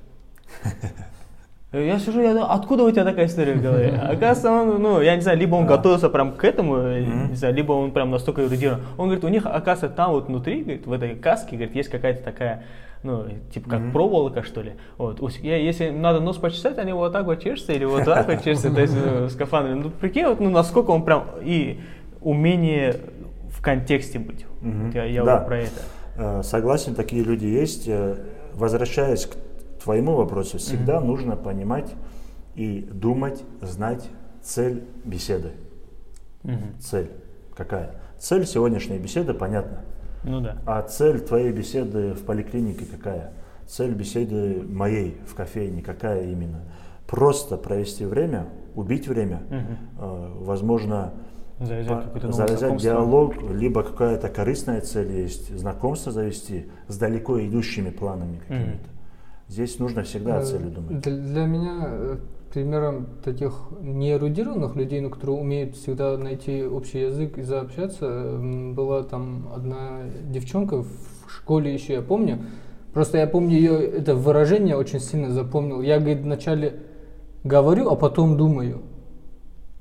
Я 1.74 1.98
сижу, 1.98 2.22
я 2.22 2.34
думаю, 2.34 2.52
откуда 2.52 2.84
у 2.84 2.92
тебя 2.92 3.04
такая 3.04 3.26
история 3.26 3.56
в 3.56 3.62
голове? 3.64 3.90
Оказывается, 4.04 4.52
он, 4.52 4.80
ну, 4.80 5.02
я 5.02 5.16
не 5.16 5.24
знаю, 5.24 5.40
либо 5.40 5.56
он 5.56 5.66
готовился 5.66 6.08
прям 6.08 6.34
к 6.34 6.44
этому, 6.44 6.78
э, 6.78 7.04
не 7.32 7.36
знаю, 7.36 7.56
либо 7.56 7.72
он 7.72 7.92
прям 7.92 8.12
настолько 8.12 8.44
эрудирован. 8.44 8.82
Он 8.96 9.06
говорит, 9.08 9.24
у 9.24 9.28
них, 9.28 9.48
оказывается, 9.48 9.90
там 9.90 10.12
вот 10.12 10.28
внутри, 10.28 10.62
говорит, 10.62 10.86
в 10.86 10.92
этой 10.92 11.16
каске, 11.16 11.56
говорит, 11.56 11.76
есть 11.76 11.90
какая-то 11.90 12.24
такая, 12.24 12.66
ну, 13.04 13.26
типа 13.54 13.70
как 13.70 13.92
проволока, 13.92 14.44
что 14.44 14.62
ли. 14.62 14.74
Вот. 14.98 15.20
Если 15.42 15.90
надо 15.90 16.20
нос 16.20 16.38
почесать, 16.38 16.78
они 16.78 16.94
вот 16.94 17.12
так 17.12 17.26
вот 17.26 17.42
чешутся 17.42 17.74
или 17.74 17.86
вот 17.86 18.06
так 18.06 18.28
вот 18.28 18.44
чешутся, 18.44 18.74
то 18.74 18.82
есть 18.82 18.96
ну. 18.96 19.76
Ну, 19.76 19.90
прикинь, 19.90 20.26
вот, 20.26 20.40
ну, 20.40 20.50
насколько 20.50 20.92
он 20.92 21.04
прям 21.04 21.28
и 21.42 21.80
умение 22.22 22.96
в 23.50 23.62
контексте 23.62 24.20
быть. 24.20 24.46
Вот 24.62 24.94
Я, 24.96 25.04
я 25.06 25.24
Да. 25.24 25.40
вот 25.40 25.48
про 25.48 25.58
это. 25.60 25.82
Э, 26.16 26.44
Согласен, 26.44 26.96
такие 26.96 27.24
люди 27.24 27.46
есть. 27.46 27.88
Э, 27.88 28.18
Возвращаясь 28.54 29.26
к 29.26 29.36
твоему 29.84 30.14
вопросу, 30.16 30.60
всегда 30.60 31.00
нужно 31.02 31.36
понимать 31.36 31.92
и 32.56 32.88
думать, 32.92 33.42
знать 33.62 34.08
цель 34.44 34.84
беседы. 35.04 35.54
Мгм. 36.44 36.78
Цель 36.80 37.10
какая? 37.56 37.96
Цель 38.20 38.46
сегодняшней 38.46 39.00
беседы 39.00 39.34
понятна. 39.34 39.82
Ну 40.24 40.42
да. 40.42 40.58
А 40.66 40.82
цель 40.84 41.20
твоей 41.20 41.52
беседы 41.52 42.14
в 42.14 42.24
поликлинике 42.24 42.86
какая? 42.86 43.34
Цель 43.68 43.94
беседы 43.94 44.64
моей 44.68 45.18
в 45.28 45.36
кофейне 45.36 45.82
какая 45.82 46.26
именно? 46.26 46.62
Просто 47.08 47.58
провести 47.58 48.06
время, 48.06 48.48
убить 48.76 49.08
время, 49.08 49.42
э, 49.50 50.32
возможно, 50.40 51.14
Завязать 51.60 52.06
завязать 52.34 52.78
диалог, 52.78 53.36
либо 53.52 53.84
какая-то 53.84 54.28
корыстная 54.28 54.82
цель 54.82 55.12
есть, 55.12 55.56
знакомство 55.56 56.12
завести 56.12 56.66
с 56.88 56.98
далеко 56.98 57.40
идущими 57.40 57.90
планами 57.90 58.40
какими-то. 58.40 58.90
Здесь 59.48 59.78
нужно 59.78 60.04
всегда 60.04 60.38
о 60.38 60.42
Э, 60.42 60.46
цели 60.46 60.70
думать. 60.70 61.02
Для, 61.02 61.16
для 61.16 61.46
меня 61.46 61.84
э, 61.84 62.18
примером 62.54 63.08
таких 63.24 63.54
неэрудированных 63.82 64.76
людей, 64.76 65.02
но 65.02 65.10
которые 65.10 65.40
умеют 65.40 65.76
всегда 65.76 66.18
найти 66.18 66.64
общий 66.64 67.00
язык 67.02 67.38
и 67.38 67.42
заобщаться, 67.42 68.06
м, 68.06 68.74
была 68.76 69.04
там 69.04 69.50
одна 69.56 70.02
девчонка 70.30 70.84
в 70.84 70.88
школе 71.28 71.74
еще, 71.74 71.94
я 71.94 72.02
помню. 72.02 72.40
Просто 72.94 73.18
я 73.18 73.26
помню 73.26 73.56
ее 73.56 73.82
это 73.88 74.14
выражение 74.14 74.76
очень 74.78 75.00
сильно 75.00 75.32
запомнил. 75.32 75.82
Я, 75.82 75.98
говорит, 75.98 76.20
вначале 76.20 76.76
говорю, 77.44 77.90
а 77.90 77.96
потом 77.96 78.38
думаю. 78.38 78.82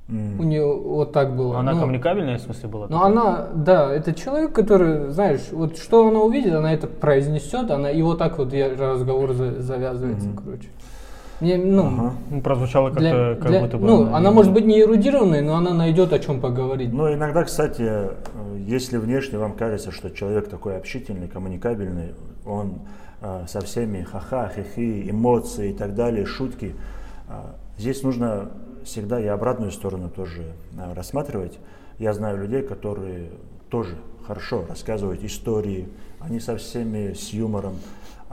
М. 0.09 0.41
У 0.41 0.43
нее 0.43 0.64
вот 0.75 1.12
так 1.12 1.37
было. 1.37 1.59
Она 1.59 1.73
Ну, 1.75 1.81
коммуникабельная, 1.81 2.39
в 2.39 2.41
смысле, 2.41 2.68
была? 2.68 2.87
но 2.89 3.05
она, 3.05 3.49
да, 3.55 3.93
это 3.95 4.14
человек, 4.14 4.53
который, 4.53 5.11
знаешь, 5.11 5.43
вот 5.53 5.77
что 5.77 6.09
она 6.09 6.20
увидит, 6.20 6.55
она 6.55 6.73
это 6.73 6.87
произнесет, 6.87 7.70
она 7.70 7.91
и 7.91 8.01
вот 8.03 8.18
так 8.18 8.39
вот 8.39 8.53
я, 8.55 8.70
разговор 8.75 9.33
за- 9.35 9.61
завязывается, 9.61 10.29
Мгм. 10.29 10.39
короче. 10.43 10.68
Мне, 11.43 11.57
ну, 11.59 11.86
Ага. 11.88 12.12
Ну, 12.30 12.40
прозвучало 12.40 12.90
как-то, 12.90 13.01
для- 13.01 13.34
как 13.34 13.49
для- 13.51 13.61
будто 13.62 13.76
бы... 13.76 13.86
ну, 13.86 14.14
она 14.14 14.30
может 14.30 14.53
быть 14.53 14.64
не 14.64 14.80
эрудированной, 14.80 15.40
но 15.43 15.57
она 15.57 15.74
найдет 15.74 16.12
о 16.12 16.20
чем 16.20 16.40
поговорить. 16.40 16.93
Но 16.93 17.12
иногда, 17.12 17.43
кстати, 17.43 17.82
э, 17.84 18.11
если 18.64 18.97
внешне 18.97 19.38
вам 19.38 19.55
кажется, 19.55 19.90
что 19.90 20.11
человек 20.11 20.49
такой 20.49 20.76
общительный, 20.76 21.26
коммуникабельный, 21.26 22.14
он 22.47 22.74
э, 23.20 23.47
со 23.49 23.61
всеми 23.61 24.03
ха-ха, 24.03 24.53
хихи, 24.55 25.11
эмоции 25.11 25.70
и 25.70 25.74
так 25.74 25.97
далее, 25.97 26.26
шутки, 26.26 26.76
э, 27.28 27.32
здесь 27.76 28.05
нужно 28.05 28.51
всегда 28.84 29.18
и 29.20 29.26
обратную 29.26 29.72
сторону 29.72 30.11
тоже 30.11 30.43
э, 30.78 30.95
рассматривать. 30.95 31.59
Я 31.99 32.12
знаю 32.12 32.38
людей, 32.38 32.62
которые 32.62 33.30
тоже 33.68 33.97
хорошо 34.28 34.64
рассказывают 34.68 35.24
истории, 35.24 35.88
они 36.20 36.38
со 36.38 36.57
всеми 36.57 37.14
с 37.14 37.30
юмором. 37.32 37.74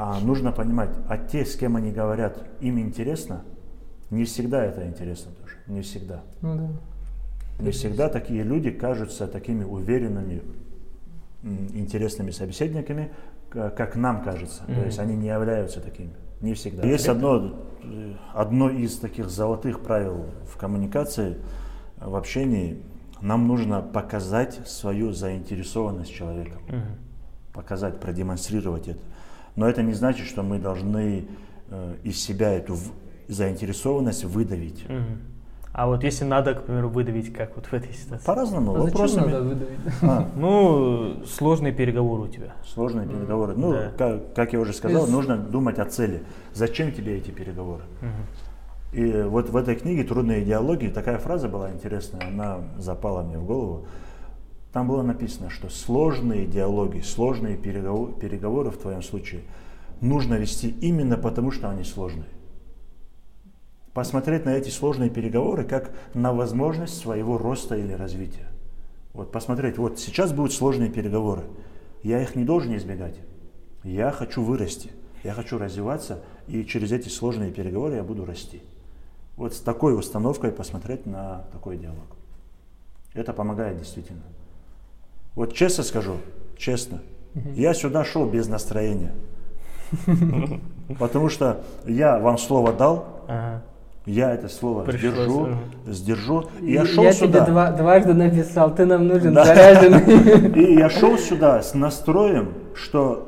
А 0.02 0.18
нужно 0.22 0.54
понимать, 0.54 0.91
а 1.10 1.18
те, 1.18 1.43
с 1.43 1.58
кем 1.58 1.76
они 1.76 1.91
говорят, 1.91 2.41
им 2.62 2.80
интересно, 2.80 3.43
не 4.10 4.24
всегда 4.24 4.64
это 4.64 4.88
интересно 4.88 5.34
тоже, 5.41 5.58
не 5.68 5.82
всегда. 5.82 6.22
Ну 6.41 6.56
да. 6.56 7.64
Не 7.66 7.72
всегда 7.72 8.08
такие 8.08 8.43
люди 8.43 8.72
кажутся 8.72 9.28
такими 9.28 9.66
уверенными, 9.66 10.41
интересными 11.43 12.32
собеседниками, 12.32 13.12
как 13.50 13.97
нам 13.97 14.24
кажется. 14.24 14.64
То 14.68 14.86
есть 14.86 15.00
они 15.00 15.18
не 15.18 15.28
являются 15.28 15.82
такими. 15.82 16.12
Не 16.39 16.54
всегда. 16.54 16.88
Есть 16.88 17.10
одно, 17.10 17.60
э, 17.84 18.14
одно 18.34 18.70
из 18.70 18.97
таких 19.00 19.30
золотых 19.30 19.82
правил 19.82 20.28
в 20.50 20.56
коммуникации, 20.56 21.39
в 21.97 22.16
общении. 22.16 22.82
Нам 23.20 23.50
нужно 23.50 23.82
показать 23.82 24.66
свою 24.66 25.12
заинтересованность 25.12 26.14
человеком. 26.14 26.62
Мгм. 26.70 26.95
Показать, 27.52 28.00
продемонстрировать 28.00 28.88
это. 28.88 29.02
Но 29.60 29.68
это 29.70 29.84
не 29.84 29.91
значит, 29.93 30.26
что 30.26 30.41
мы 30.41 30.57
должны 30.57 31.26
э, 31.70 31.95
из 32.05 32.18
себя 32.24 32.53
эту 32.53 32.76
в- 32.76 32.91
заинтересованность 33.28 34.24
выдавить. 34.24 34.86
Мгм. 34.88 35.20
А 35.74 35.86
вот 35.88 36.01
если 36.05 36.24
надо, 36.24 36.53
к 36.55 36.64
примеру, 36.64 36.88
выдавить, 36.89 37.34
как 37.34 37.57
вот 37.57 37.66
в 37.66 37.74
этой 37.74 37.93
ситуации? 37.93 38.26
По-разному, 38.26 38.72
А 38.72 38.78
зачем 38.80 38.86
вопросами. 38.91 39.26
надо 39.32 39.43
выдавить? 39.43 39.80
А, 40.01 40.30
Ну, 40.38 41.26
сложные 41.26 41.74
переговоры 41.74 42.22
у 42.24 42.28
тебя. 42.30 42.53
Сложные 42.74 43.05
переговоры. 43.05 43.53
Ну, 43.57 43.74
Да. 43.74 43.91
как, 43.97 44.34
как 44.34 44.53
я 44.53 44.62
уже 44.62 44.72
сказал, 44.72 45.05
Из- 45.05 45.12
нужно 45.12 45.38
думать 45.38 45.78
о 45.78 45.86
цели. 45.86 46.24
Зачем 46.53 46.93
тебе 46.93 47.18
эти 47.18 47.32
переговоры? 47.32 47.84
Мгм. 48.01 49.03
И 49.03 49.22
вот 49.24 49.49
в 49.49 49.57
этой 49.57 49.76
книге 49.76 50.05
«Трудные 50.05 50.41
идеологии» 50.43 50.88
такая 50.88 51.18
фраза 51.18 51.49
была 51.49 51.70
интересная, 51.70 52.26
она 52.26 52.60
запала 52.78 53.24
мне 53.24 53.38
в 53.38 53.45
голову. 53.45 53.86
Там 54.72 54.88
было 54.88 55.01
написано, 55.01 55.49
что 55.49 55.70
сложные 55.70 56.45
диалоги, 56.45 56.99
сложные 57.01 57.57
переговор- 57.57 58.17
переговоры 58.20 58.70
в 58.70 58.78
твоем 58.78 59.01
случае 59.01 59.41
нужно 59.99 60.36
вести 60.36 60.70
именно 60.70 61.17
потому, 61.17 61.51
что 61.51 61.70
они 61.70 61.84
сложные. 61.84 62.30
Посмотреть 63.93 64.45
на 64.45 64.51
эти 64.51 64.70
сложные 64.70 65.09
переговоры 65.09 65.63
как 65.63 65.91
на 66.13 66.34
возможность 66.34 66.97
своего 66.97 67.38
роста 67.38 67.76
или 67.76 67.93
развития. 67.93 68.47
Вот 69.13 69.32
посмотреть, 69.32 69.80
вот 69.80 69.99
сейчас 69.99 70.32
будут 70.32 70.53
сложные 70.53 70.91
переговоры. 70.91 71.43
Я 72.03 72.22
их 72.22 72.36
не 72.36 72.45
должен 72.45 72.76
избегать. 72.78 73.20
Я 73.84 74.11
хочу 74.11 74.43
вырасти, 74.43 74.91
я 75.24 75.34
хочу 75.34 75.57
развиваться, 75.57 76.24
и 76.47 76.63
через 76.63 76.91
эти 76.91 77.09
сложные 77.09 77.51
переговоры 77.51 77.95
я 77.95 78.03
буду 78.03 78.24
расти. 78.24 78.61
Вот 79.36 79.53
с 79.53 79.59
такой 79.59 79.97
установкой 79.97 80.51
посмотреть 80.51 81.07
на 81.07 81.47
такой 81.51 81.78
диалог. 81.78 82.15
Это 83.13 83.34
помогает 83.34 83.80
действительно. 83.80 84.22
Вот 85.36 85.54
честно 85.54 85.84
скажу, 85.84 86.14
честно, 86.58 87.00
я 87.56 87.74
сюда 87.74 88.04
шел 88.04 88.26
без 88.30 88.48
настроения. 88.48 89.14
Потому 91.00 91.30
что 91.30 91.62
я 91.86 92.20
вам 92.20 92.38
слово 92.38 92.74
дал, 92.74 93.06
Ага. 93.28 93.62
я 94.06 94.34
это 94.34 94.50
слово 94.50 94.84
Пришлось, 94.84 95.12
сдержу, 95.14 95.44
ага. 95.46 95.58
сдержу. 95.94 96.46
И 96.62 96.74
я 96.74 96.82
Я 96.82 96.86
шел 96.86 97.04
тебе 97.04 97.14
сюда. 97.14 97.46
два- 97.46 97.72
дважды 97.72 98.14
написал, 98.14 98.74
ты 98.74 98.86
нам 98.86 99.08
нужен 99.08 99.34
Да. 99.34 99.46
заряженный. 99.46 100.62
И 100.62 100.76
я 100.76 100.90
шел 100.90 101.18
сюда 101.18 101.62
с 101.62 101.74
настроем, 101.74 102.54
что 102.76 103.26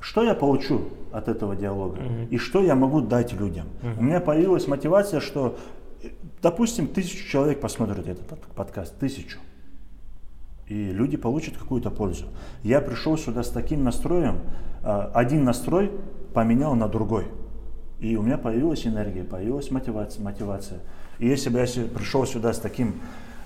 что 0.00 0.22
я 0.22 0.34
получу 0.34 0.82
от 1.12 1.28
этого 1.28 1.56
диалога 1.56 1.98
и 2.30 2.36
что 2.36 2.60
я 2.62 2.74
могу 2.74 3.00
дать 3.00 3.32
людям. 3.32 3.66
У 3.98 4.02
меня 4.02 4.20
появилась 4.20 4.66
мотивация, 4.68 5.20
что, 5.20 5.56
допустим, 6.42 6.88
тысячу 6.88 7.26
человек 7.26 7.60
посмотрят 7.60 8.06
этот 8.06 8.26
под- 8.26 8.40
подкаст, 8.54 8.98
тысячу. 8.98 9.38
И 10.68 10.90
люди 10.90 11.16
получат 11.16 11.56
какую-то 11.58 11.90
пользу. 11.90 12.26
Я 12.62 12.80
пришел 12.80 13.18
сюда 13.18 13.42
с 13.42 13.50
таким 13.50 13.84
настроем, 13.84 14.40
а, 14.82 15.10
один 15.14 15.44
настрой 15.44 15.90
поменял 16.32 16.74
на 16.74 16.88
другой. 16.88 17.26
И 18.00 18.16
у 18.16 18.22
меня 18.22 18.38
появилась 18.38 18.86
энергия, 18.86 19.24
появилась 19.24 19.70
мотивация. 19.70 20.22
мотивация. 20.22 20.80
И 21.18 21.28
если 21.28 21.48
бы 21.50 21.58
я 21.60 21.66
пришел 21.94 22.26
сюда 22.26 22.52
с 22.52 22.58
таким 22.58 22.94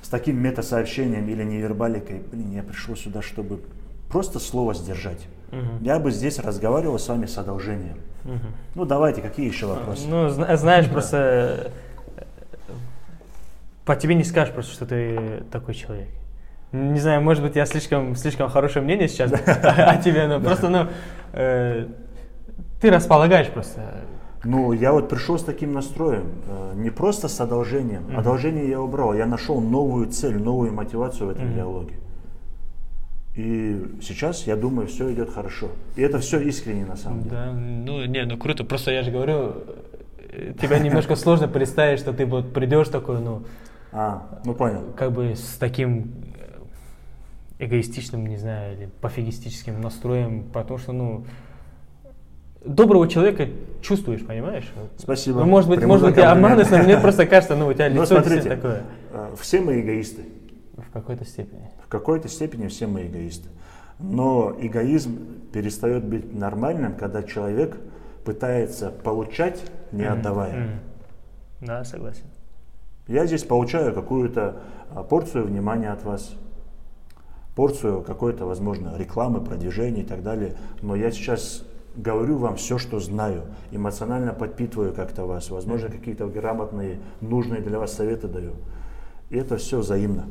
с 0.00 0.08
таким 0.08 0.40
метасообщением 0.40 1.28
или 1.28 1.42
невербаликой, 1.42 2.22
блин, 2.30 2.52
я 2.52 2.62
пришел 2.62 2.94
сюда, 2.96 3.20
чтобы 3.20 3.60
просто 4.08 4.38
слово 4.38 4.72
сдержать. 4.72 5.26
Мгм. 5.50 5.82
Я 5.82 5.98
бы 5.98 6.12
здесь 6.12 6.38
разговаривал 6.38 6.98
с 6.98 7.08
вами 7.08 7.26
с 7.26 7.36
одолжением. 7.36 7.98
Мгм. 8.24 8.38
Ну 8.76 8.84
давайте, 8.84 9.20
какие 9.20 9.46
еще 9.48 9.66
вопросы? 9.66 10.06
Ну, 10.08 10.28
зна- 10.28 10.56
знаешь, 10.56 10.86
Да. 10.86 10.92
просто 10.92 11.72
э, 12.16 12.72
по 13.84 13.96
тебе 13.96 14.14
не 14.14 14.24
скажешь 14.24 14.54
просто, 14.54 14.72
что 14.72 14.86
ты 14.86 15.42
такой 15.50 15.74
человек. 15.74 16.08
Не 16.72 17.00
знаю, 17.00 17.22
может 17.22 17.42
быть, 17.42 17.56
я 17.56 17.64
слишком, 17.64 18.14
слишком 18.14 18.50
хорошее 18.50 18.84
мнение 18.84 19.08
сейчас 19.08 19.32
о 19.46 19.96
тебе, 19.96 20.26
но 20.26 20.38
просто, 20.38 20.68
ну, 20.68 20.86
э, 21.32 21.86
ты 22.80 22.90
располагаешь 22.90 23.48
просто. 23.48 24.04
Ну, 24.44 24.72
я 24.72 24.92
вот 24.92 25.08
пришел 25.08 25.38
с 25.38 25.42
таким 25.42 25.72
настроем, 25.72 26.26
э, 26.46 26.72
не 26.76 26.90
просто 26.90 27.28
с 27.28 27.40
одолжением. 27.40 28.04
Одолжение 28.16 28.68
я 28.68 28.80
убрал, 28.80 29.14
я 29.14 29.26
нашел 29.26 29.60
новую 29.60 30.08
цель, 30.08 30.38
новую 30.38 30.72
мотивацию 30.72 31.28
в 31.28 31.30
этом 31.30 31.54
диалоге. 31.54 31.94
И 33.34 33.96
сейчас, 34.02 34.46
я 34.46 34.56
думаю, 34.56 34.88
все 34.88 35.12
идет 35.12 35.30
хорошо. 35.30 35.68
И 35.96 36.02
это 36.02 36.18
все 36.18 36.40
искренне 36.40 36.84
на 36.84 36.96
самом 36.96 37.22
деле. 37.22 37.34
Да, 37.34 37.52
ну, 37.52 38.04
не, 38.04 38.24
ну 38.24 38.36
круто, 38.36 38.64
просто 38.64 38.90
я 38.90 39.02
же 39.02 39.10
говорю, 39.10 39.54
э, 40.18 40.52
тебя 40.60 40.78
немножко 40.80 41.16
сложно 41.16 41.48
представить, 41.48 42.00
что 42.00 42.12
ты 42.12 42.26
вот 42.26 42.52
придешь 42.52 42.88
такой, 42.88 43.20
ну, 43.20 43.44
А, 43.92 44.40
ну 44.44 44.54
понял. 44.54 44.82
как 44.96 45.12
бы 45.12 45.34
с 45.34 45.56
таким 45.58 46.12
эгоистичным, 47.58 48.26
не 48.26 48.36
знаю, 48.36 48.76
или 48.76 48.88
пофигистическим 49.00 49.80
настроем, 49.80 50.44
потому 50.52 50.78
что, 50.78 50.92
ну, 50.92 51.24
доброго 52.64 53.08
человека 53.08 53.48
чувствуешь, 53.82 54.24
понимаешь? 54.24 54.70
Спасибо. 54.96 55.40
Ну, 55.40 55.46
может 55.46 55.68
быть, 55.70 55.84
может 55.84 56.06
быть, 56.06 56.16
я 56.16 56.32
обманываюсь, 56.32 56.70
но 56.70 56.78
мне 56.78 56.96
просто 56.98 57.26
кажется, 57.26 57.56
ну, 57.56 57.66
у 57.68 57.72
тебя 57.72 57.88
Ну, 57.88 58.02
лицо 58.02 58.20
смотрите, 58.20 58.48
такое. 58.48 58.82
э, 59.12 59.34
все 59.40 59.60
мы 59.60 59.80
эгоисты. 59.80 60.22
В 60.76 60.90
какой-то 60.92 61.24
степени. 61.24 61.68
В 61.84 61.88
какой-то 61.88 62.28
степени 62.28 62.68
все 62.68 62.86
мы 62.86 63.06
эгоисты. 63.06 63.48
Но 63.98 64.54
эгоизм 64.60 65.18
перестает 65.52 66.04
быть 66.04 66.32
нормальным, 66.32 66.94
когда 66.94 67.22
человек 67.22 67.76
пытается 68.24 68.90
получать, 68.90 69.60
не 69.90 70.04
отдавая. 70.04 70.52
мгм. 70.54 70.70
Да, 71.62 71.84
согласен. 71.84 72.22
Я 73.08 73.26
здесь 73.26 73.42
получаю 73.42 73.92
какую-то 73.94 74.60
а, 74.94 75.02
порцию 75.02 75.46
внимания 75.46 75.90
от 75.90 76.04
вас, 76.04 76.36
порцию 77.58 78.02
какой-то, 78.02 78.46
возможно, 78.46 78.94
рекламы, 78.96 79.40
продвижения 79.40 80.02
и 80.02 80.04
так 80.04 80.22
далее. 80.22 80.54
Но 80.80 80.94
я 80.94 81.10
сейчас 81.10 81.64
говорю 81.96 82.38
вам 82.38 82.54
все, 82.54 82.78
что 82.78 83.00
знаю, 83.00 83.46
эмоционально 83.72 84.32
подпитываю 84.32 84.92
как-то 84.92 85.26
вас, 85.26 85.50
возможно, 85.50 85.88
какие-то 85.88 86.28
грамотные, 86.28 87.00
нужные 87.20 87.60
для 87.60 87.80
вас 87.80 87.94
советы 87.94 88.28
даю. 88.28 88.52
И 89.30 89.36
это 89.36 89.56
все 89.56 89.80
взаимно. 89.80 90.26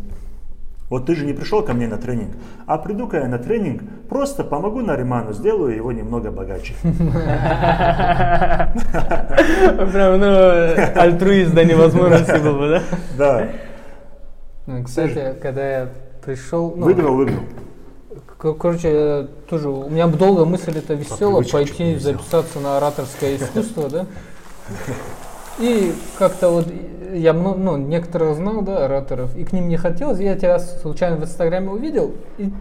Вот 0.90 1.06
ты 1.06 1.16
же 1.16 1.26
не 1.26 1.34
пришел 1.34 1.64
ко 1.64 1.74
мне 1.74 1.90
на 1.90 1.98
тренинг, 1.98 2.32
а 2.66 2.78
приду-ка 2.78 3.18
я 3.18 3.28
на 3.28 3.40
тренинг, 3.40 3.82
просто 4.08 4.46
помогу 4.46 4.80
Нариману, 4.80 5.34
сделаю 5.34 5.76
его 5.76 5.92
немного 5.92 6.32
богаче. 6.32 6.76
Прям, 9.92 10.18
ну, 10.18 11.02
альтруист 11.02 11.54
до 11.54 11.66
невозможности 11.66 12.42
был 12.42 12.58
бы, 12.58 12.70
да? 12.70 12.82
Да, 13.18 13.50
Ну, 14.66 14.82
Кстати, 14.86 15.36
когда 15.42 15.70
я 15.70 15.90
пришел, 16.28 16.74
ну, 16.76 16.86
выиграл, 16.86 17.16
выиграл. 17.16 17.40
короче, 18.60 18.92
я 18.92 19.28
тоже, 19.50 19.70
у 19.70 19.90
меня 19.90 20.08
долго 20.08 20.44
мысль 20.44 20.78
это 20.78 20.94
висела, 20.94 21.42
не 21.42 21.50
пойти 21.50 21.96
записаться 21.96 22.60
на 22.60 22.76
ораторское 22.76 23.38
искусство, 23.38 23.90
да? 23.90 24.06
И 25.60 25.94
как-то 26.20 26.50
вот 26.50 26.66
я 27.14 27.32
мно- 27.32 27.56
ну, 27.56 27.78
некоторых 27.78 28.36
знал, 28.36 28.62
да, 28.62 28.84
ораторов, 28.86 29.38
и 29.38 29.46
к 29.46 29.54
ним 29.54 29.70
не 29.70 29.78
хотелось. 29.78 30.20
Я 30.20 30.36
тебя 30.36 30.60
случайно 30.60 31.16
в 31.16 31.24
Инстаграме 31.24 31.70
увидел, 31.70 32.12
и 32.38 32.52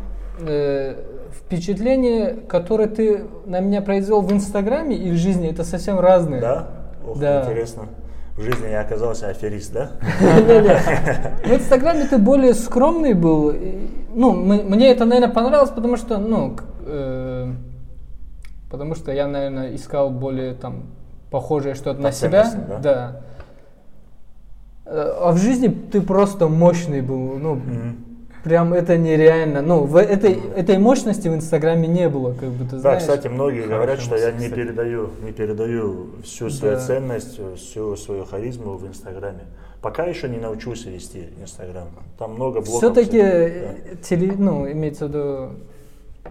э, 0.46 0.94
впечатление, 1.32 2.36
которое 2.48 2.86
ты 2.86 3.24
на 3.46 3.58
меня 3.58 3.82
произвел 3.82 4.20
в 4.20 4.32
Инстаграме 4.32 4.94
и 4.96 5.10
в 5.10 5.16
жизни, 5.16 5.50
это 5.50 5.64
совсем 5.64 5.98
разные. 5.98 6.40
Да? 6.40 6.68
Ох, 7.04 7.18
Да. 7.18 7.42
интересно. 7.42 7.86
В 8.36 8.42
жизни 8.42 8.68
я 8.68 8.80
оказался 8.82 9.28
аферист, 9.28 9.72
да? 9.72 9.92
В 10.00 11.52
Инстаграме 11.52 12.06
ты 12.06 12.18
более 12.18 12.52
скромный 12.54 13.14
был. 13.14 13.54
Ну, 14.14 14.32
мне 14.32 14.90
это, 14.90 15.04
наверное, 15.06 15.32
понравилось, 15.32 15.70
потому 15.70 15.96
что, 15.96 16.18
ну, 16.18 16.56
э, 16.86 17.52
потому 18.70 18.94
что 18.94 19.10
я, 19.12 19.26
наверное, 19.26 19.74
искал 19.74 20.10
более 20.10 20.54
там 20.54 20.84
похожее 21.30 21.74
что-то 21.74 22.00
на 22.00 22.12
себя. 22.12 22.44
да? 22.82 23.20
Э, 24.84 25.12
А 25.22 25.32
в 25.32 25.38
жизни 25.38 25.68
ты 25.68 26.02
просто 26.02 26.46
мощный 26.48 27.00
был. 27.00 27.38
Ну. 27.38 27.60
Прям 28.46 28.72
это 28.74 28.96
нереально. 28.96 29.60
Ну, 29.60 29.82
в 29.82 29.96
этой, 29.96 30.38
этой 30.54 30.78
мощности 30.78 31.26
в 31.26 31.34
Инстаграме 31.34 31.88
не 31.88 32.08
было, 32.08 32.32
как 32.32 32.50
бы 32.50 32.64
ты 32.64 32.76
Да, 32.76 32.78
знаешь. 32.78 33.00
кстати, 33.00 33.26
многие 33.26 33.62
Хорошая 33.62 33.76
говорят, 33.76 34.00
что 34.00 34.16
я 34.16 34.30
не 34.30 34.48
передаю, 34.48 35.10
не 35.24 35.32
передаю 35.32 36.10
всю 36.22 36.48
свою 36.48 36.76
Да. 36.76 36.80
ценность, 36.80 37.40
всю 37.56 37.96
свою 37.96 38.24
харизму 38.24 38.76
в 38.76 38.86
Инстаграме. 38.86 39.40
Пока 39.82 40.04
еще 40.04 40.28
не 40.28 40.38
научился 40.38 40.90
вести 40.90 41.24
Инстаграм. 41.42 41.88
Там 42.20 42.34
много 42.34 42.60
блоков. 42.60 42.76
Все-таки, 42.78 43.20
да. 43.20 44.34
ну, 44.38 44.70
имеется 44.70 45.06
в 45.06 45.08
виду, 45.08 45.50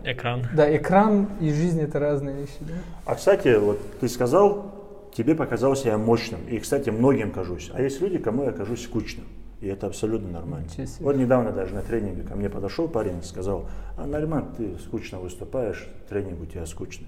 Экран. 0.06 0.48
да, 0.56 0.74
экран 0.74 1.28
и 1.42 1.52
жизнь 1.52 1.82
это 1.82 2.00
разные 2.00 2.34
вещи, 2.38 2.60
да? 2.62 2.74
А 3.06 3.16
кстати, 3.16 3.58
вот 3.60 3.78
ты 4.00 4.08
сказал, 4.08 4.72
тебе 5.18 5.36
показался 5.36 5.90
я 5.90 5.98
мощным. 5.98 6.40
И, 6.50 6.60
кстати, 6.60 6.92
многим 6.92 7.32
кажусь. 7.32 7.72
А 7.74 7.82
есть 7.82 8.00
люди, 8.00 8.20
кому 8.20 8.46
я 8.46 8.54
кажусь 8.54 8.84
скучным. 8.86 9.26
И 9.66 9.68
это 9.68 9.88
абсолютно 9.88 10.30
нормально. 10.30 10.68
Вот 11.00 11.18
недавно 11.18 11.52
даже 11.52 11.74
на 11.74 11.82
тренинге 11.82 12.22
ко 12.22 12.36
мне 12.36 12.52
подошел 12.52 12.88
парень 12.88 13.18
и 13.18 13.24
сказал, 13.24 13.66
а 13.98 14.06
Нальман, 14.06 14.50
ты 14.56 14.78
скучно 14.78 15.18
выступаешь, 15.18 15.90
тренинг 16.08 16.40
у 16.40 16.46
тебя 16.46 16.68
скучный. 16.68 17.08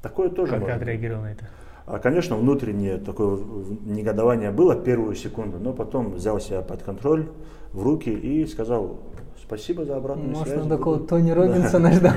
Такое 0.00 0.28
тоже 0.28 0.52
Как 0.52 0.60
ты 0.60 0.66
может 0.66 0.82
отреагировал 0.82 1.22
на 1.22 1.32
это? 1.32 1.48
А, 1.86 1.98
конечно, 1.98 2.36
внутреннее 2.36 2.98
такое 2.98 3.36
негодование 3.84 4.52
было 4.52 4.76
первую 4.76 5.16
секунду, 5.16 5.58
но 5.58 5.72
потом 5.72 6.12
взял 6.12 6.38
себя 6.38 6.62
под 6.62 6.84
контроль 6.84 7.26
в 7.72 7.82
руки 7.82 8.10
и 8.10 8.46
сказал 8.46 9.00
спасибо 9.42 9.84
за 9.84 9.96
обратную 9.96 10.30
Может, 10.30 10.46
связь. 10.46 10.62
он 10.62 10.68
такого 10.68 10.94
буду». 10.98 11.08
Тони. 11.08 11.32
Робинсона 11.32 11.90
ждал. 11.94 12.12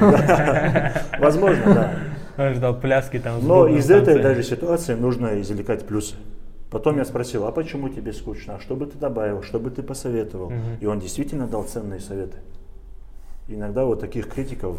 Возможно, 1.19 1.73
да. 1.73 1.93
Он 2.38 2.53
ждал 2.53 2.79
пляски 2.79 3.17
там. 3.17 3.39
Но 3.41 3.67
из 3.67 3.89
этой 3.89 4.21
даже 4.21 4.43
ситуации 4.43 4.93
нужно 4.93 5.41
извлекать 5.41 5.88
плюсы. 5.88 6.17
Потом 6.74 6.97
я 6.97 7.05
спросил, 7.05 7.45
а 7.45 7.51
почему 7.51 7.88
тебе 7.88 8.11
скучно? 8.13 8.55
А 8.55 8.59
что 8.59 8.76
бы 8.76 8.88
ты 8.88 8.97
добавил? 8.97 9.43
Что 9.43 9.59
бы 9.59 9.69
ты 9.69 9.84
посоветовал? 9.84 10.49
Мгм. 10.49 10.78
И 10.82 10.86
он 10.88 10.99
действительно 10.99 11.47
дал 11.47 11.63
ценные 11.63 11.99
советы. 11.99 12.38
Иногда 13.47 13.86
вот 13.86 13.99
таких 13.99 14.28
критиков 14.28 14.78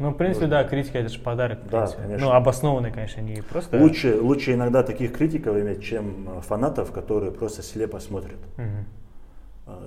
Ну, 0.00 0.10
в 0.10 0.14
принципе, 0.14 0.48
да, 0.48 0.64
критика 0.64 0.98
это 0.98 1.08
же 1.08 1.20
подарок. 1.20 1.60
Да, 1.70 1.86
конечно. 1.86 2.26
Ну, 2.26 2.32
обоснованный, 2.32 2.90
конечно, 2.90 3.20
не 3.20 3.42
просто. 3.42 3.78
лучше, 3.78 4.20
лучше 4.20 4.54
иногда 4.54 4.82
таких 4.82 5.12
критиков 5.12 5.56
иметь, 5.56 5.84
чем 5.84 6.28
э, 6.28 6.40
фанатов, 6.40 6.90
которые 6.90 7.30
просто 7.30 7.62
слепо 7.62 8.00
смотрят. 8.00 8.40
А, 9.66 9.86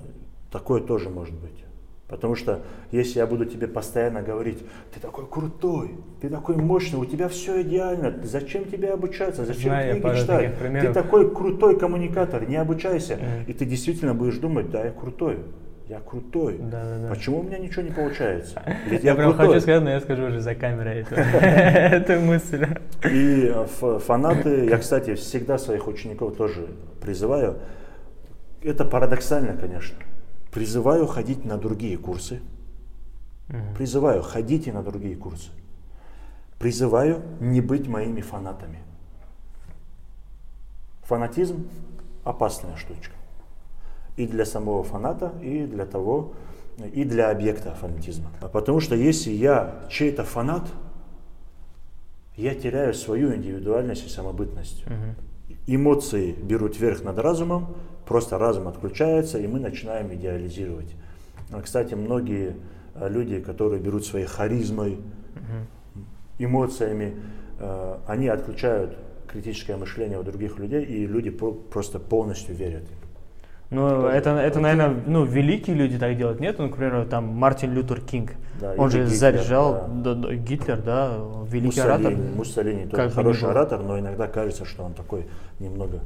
Такое 0.50 0.80
тоже 0.80 1.10
может 1.10 1.34
быть. 1.34 1.64
Потому 2.08 2.34
что 2.34 2.60
если 2.90 3.18
я 3.18 3.26
буду 3.26 3.46
тебе 3.46 3.66
постоянно 3.66 4.20
говорить, 4.20 4.58
ты 4.92 5.00
такой 5.00 5.26
крутой, 5.26 5.92
ты 6.20 6.28
такой 6.28 6.56
мощный, 6.56 6.96
у 6.96 7.06
тебя 7.06 7.28
все 7.28 7.62
идеально, 7.62 8.14
зачем 8.22 8.66
тебе 8.66 8.90
обучаться, 8.90 9.44
зачем 9.46 9.70
Знаю 9.70 10.00
книги 10.00 10.16
читать, 10.16 10.54
ты 10.58 10.92
такой 10.92 11.34
крутой 11.34 11.78
коммуникатор, 11.78 12.46
не 12.48 12.56
обучайся. 12.56 13.18
И 13.46 13.52
ты 13.54 13.64
действительно 13.64 14.14
будешь 14.14 14.36
думать, 14.36 14.70
да, 14.70 14.84
я 14.84 14.90
крутой, 14.90 15.38
я 15.88 16.00
крутой. 16.00 16.58
Да-да-да. 16.58 17.08
Почему 17.08 17.40
у 17.40 17.42
меня 17.42 17.58
ничего 17.58 17.82
не 17.82 17.90
получается? 17.90 18.62
Ведь 18.86 19.02
Я, 19.02 19.10
я, 19.10 19.16
прям 19.16 19.32
крутой. 19.32 19.48
хочу 19.48 19.60
сказать, 19.60 19.82
но 19.82 19.90
я 19.90 20.00
скажу 20.00 20.24
уже 20.24 20.40
за 20.40 20.54
камерой 20.54 21.06
эту, 21.10 22.20
мысль. 22.20 22.66
И 23.10 23.52
э, 23.54 23.66
фанаты, 23.98 24.66
я, 24.66 24.78
кстати, 24.78 25.14
всегда 25.14 25.58
своих 25.58 25.86
учеников 25.86 26.36
тоже 26.36 26.68
призываю, 27.02 27.58
это 28.62 28.84
парадоксально, 28.84 29.56
конечно, 29.58 29.96
призываю 30.54 31.06
ходить 31.08 31.44
на 31.44 31.58
другие 31.58 31.98
курсы, 31.98 32.40
Мгм. 33.48 33.74
призываю, 33.74 34.22
ходите 34.22 34.72
на 34.72 34.82
другие 34.84 35.16
курсы, 35.16 35.50
призываю 36.60 37.22
не 37.40 37.60
быть 37.60 37.88
моими 37.88 38.20
фанатами. 38.20 38.78
Фанатизм– 41.02 41.68
опасная 42.24 42.76
штучка. 42.76 43.14
И 44.16 44.28
для 44.28 44.46
самого 44.46 44.84
фаната, 44.84 45.32
и 45.42 45.66
для 45.66 45.86
того, 45.86 46.32
и 46.78 47.04
для 47.04 47.30
объекта 47.30 47.74
фанатизма. 47.74 48.30
А 48.40 48.48
Потому 48.48 48.78
что 48.80 48.94
если 48.94 49.32
я 49.32 49.84
чей-то 49.90 50.22
фанат, 50.22 50.62
я 52.36 52.54
теряю 52.54 52.94
свою 52.94 53.34
индивидуальность 53.34 54.06
и 54.06 54.08
самобытность. 54.08 54.86
Мгм. 54.86 55.16
Эмоции 55.66 56.32
берут 56.32 56.78
верх 56.78 57.02
над 57.02 57.18
разумом, 57.18 57.74
просто 58.06 58.38
разум 58.38 58.68
отключается, 58.68 59.38
и 59.38 59.46
мы 59.46 59.60
начинаем 59.60 60.12
идеализировать. 60.14 60.94
А, 61.52 61.60
Кстати, 61.60 61.94
многие 61.94 62.56
а, 62.94 63.08
люди, 63.08 63.40
которые 63.40 63.80
берут 63.80 64.04
своей 64.04 64.26
харизмой, 64.26 64.98
эмоциями, 66.38 67.14
э, 67.60 67.96
они 68.06 68.28
отключают 68.28 68.96
критическое 69.28 69.76
мышление 69.76 70.18
у 70.18 70.22
других 70.22 70.58
людей, 70.58 70.84
и 70.84 71.06
люди 71.06 71.30
просто 71.30 71.98
полностью 71.98 72.54
верят 72.54 72.82
им. 72.82 72.98
Ну, 73.70 73.88
Тоже. 73.88 74.08
это, 74.08 74.30
это, 74.30 74.60
наверное, 74.60 75.02
ну, 75.06 75.24
великие 75.24 75.74
люди 75.74 75.98
так 75.98 76.16
делают, 76.16 76.38
нет? 76.38 76.58
Ну, 76.58 76.66
например, 76.66 77.06
там 77.06 77.24
Мартин 77.26 77.72
Лютер 77.72 78.00
Кинг. 78.00 78.32
Да, 78.60 78.74
Он 78.76 78.90
же 78.90 79.02
Гитлер, 79.04 79.16
заряжал, 79.16 79.88
да. 79.88 80.14
да, 80.14 80.34
Гитлер, 80.34 80.80
да, 80.80 81.18
великий 81.48 81.80
оратор. 81.80 82.12
Муссолини, 82.12 82.36
Муссолини 82.36 82.84
тоже 82.84 83.02
Как 83.02 83.12
хороший 83.12 83.50
оратор, 83.50 83.82
но 83.82 83.98
иногда 83.98 84.28
кажется, 84.28 84.64
что 84.64 84.84
он 84.84 84.92
такой 84.92 85.26
немного 85.58 86.00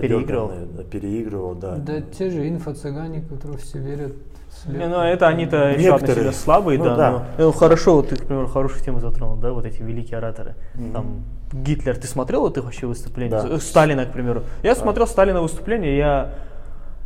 Переигрывал. 0.00 0.50
да, 0.76 0.82
переигрывал, 0.84 1.54
да. 1.54 1.76
Да 1.76 2.00
те 2.00 2.30
же 2.30 2.48
инфо-цыгане, 2.48 3.22
которые 3.22 3.58
все 3.58 3.78
верят. 3.78 4.12
Не, 4.66 4.86
ну 4.86 5.00
это 5.00 5.26
они-то 5.26 5.70
еще 5.70 5.94
относительно 5.94 6.30
слабые, 6.32 6.78
Ну 6.78 6.84
да. 6.84 6.96
да. 6.96 7.10
но- 7.10 7.24
ну, 7.46 7.52
хорошо, 7.52 7.96
вот 7.96 8.08
ты, 8.10 8.16
к 8.16 8.24
примеру, 8.24 8.46
хорошую 8.46 8.82
тему 8.84 9.00
затронул, 9.00 9.36
да, 9.36 9.52
вот 9.52 9.66
эти 9.66 9.82
великие 9.82 10.18
ораторы. 10.18 10.54
Там 10.92 11.24
Гитлер, 11.52 11.96
ты 11.96 12.06
смотрел 12.06 12.40
вот 12.42 12.56
их 12.56 12.64
вообще 12.64 12.86
выступления? 12.86 13.30
Да. 13.42 13.58
С- 13.58 13.64
Сталина, 13.68 14.06
к 14.06 14.12
примеру. 14.12 14.42
Я 14.62 14.74
смотрел 14.76 15.06
Сталина 15.06 15.42
выступление, 15.42 15.96
я, 15.96 16.34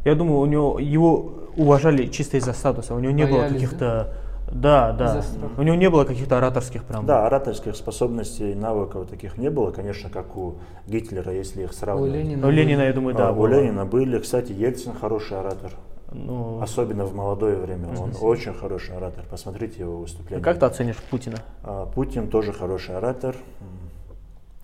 я 0.05 0.14
думаю, 0.14 0.41
у 0.41 0.47
него 0.47 0.79
его 0.79 1.35
уважали 1.57 2.07
чисто 2.07 2.37
из-за 2.37 2.53
статуса, 2.53 2.95
у 2.95 2.99
него 2.99 3.12
не 3.12 3.24
было 3.26 3.39
Боялись, 3.39 3.55
каких-то, 3.55 3.79
да, 3.79 4.09
да, 4.53 5.22
страха. 5.22 5.53
у 5.59 5.62
него 5.62 5.76
не 5.76 5.90
было 5.90 6.05
каких-то 6.05 6.38
ораторских 6.38 6.84
прям. 6.84 7.07
Да, 7.07 7.26
ораторских 7.26 7.76
способностей, 7.76 8.55
навыков 8.55 9.07
таких 9.09 9.36
не 9.38 9.51
было, 9.51 9.70
конечно, 9.70 10.11
как 10.11 10.36
у 10.36 10.57
Гитлера, 10.86 11.32
если 11.32 11.62
их 11.62 11.70
У 11.70 11.74
сравнивать. 11.74 12.12
Ленина. 12.12 12.46
У 12.46 12.51
Ленина, 12.51 12.82
я 12.82 12.92
думаю, 12.92 13.14
да. 13.14 13.28
А, 13.28 13.32
у 13.32 13.36
было. 13.36 13.46
Ленина 13.49 13.84
были, 13.84 14.18
кстати, 14.18 14.53
Ельцин 14.53 14.94
хороший 14.94 15.38
оратор, 15.38 15.72
Ну, 16.12 16.61
особенно 16.62 17.05
в 17.05 17.14
молодое 17.14 17.57
время. 17.57 17.88
Он 17.99 18.12
очень 18.20 18.55
хороший 18.55 18.96
оратор. 18.96 19.24
Посмотрите 19.30 19.80
его 19.80 19.99
выступление. 19.99 20.42
как 20.44 20.59
ты 20.59 20.66
оценишь 20.66 20.96
Путина? 21.11 21.36
А, 21.62 21.86
Путин 21.86 22.28
тоже 22.28 22.53
хороший 22.53 22.96
оратор. 22.96 23.36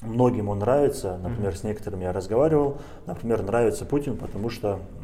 Многим 0.00 0.50
он 0.50 0.58
нравится. 0.58 1.18
Например, 1.22 1.56
с 1.56 1.62
некоторыми 1.64 2.04
я 2.04 2.12
разговаривал. 2.12 2.76
Например, 3.06 3.42
нравится 3.42 3.86
Путин, 3.86 4.18
потому 4.18 4.50
что 4.50 4.78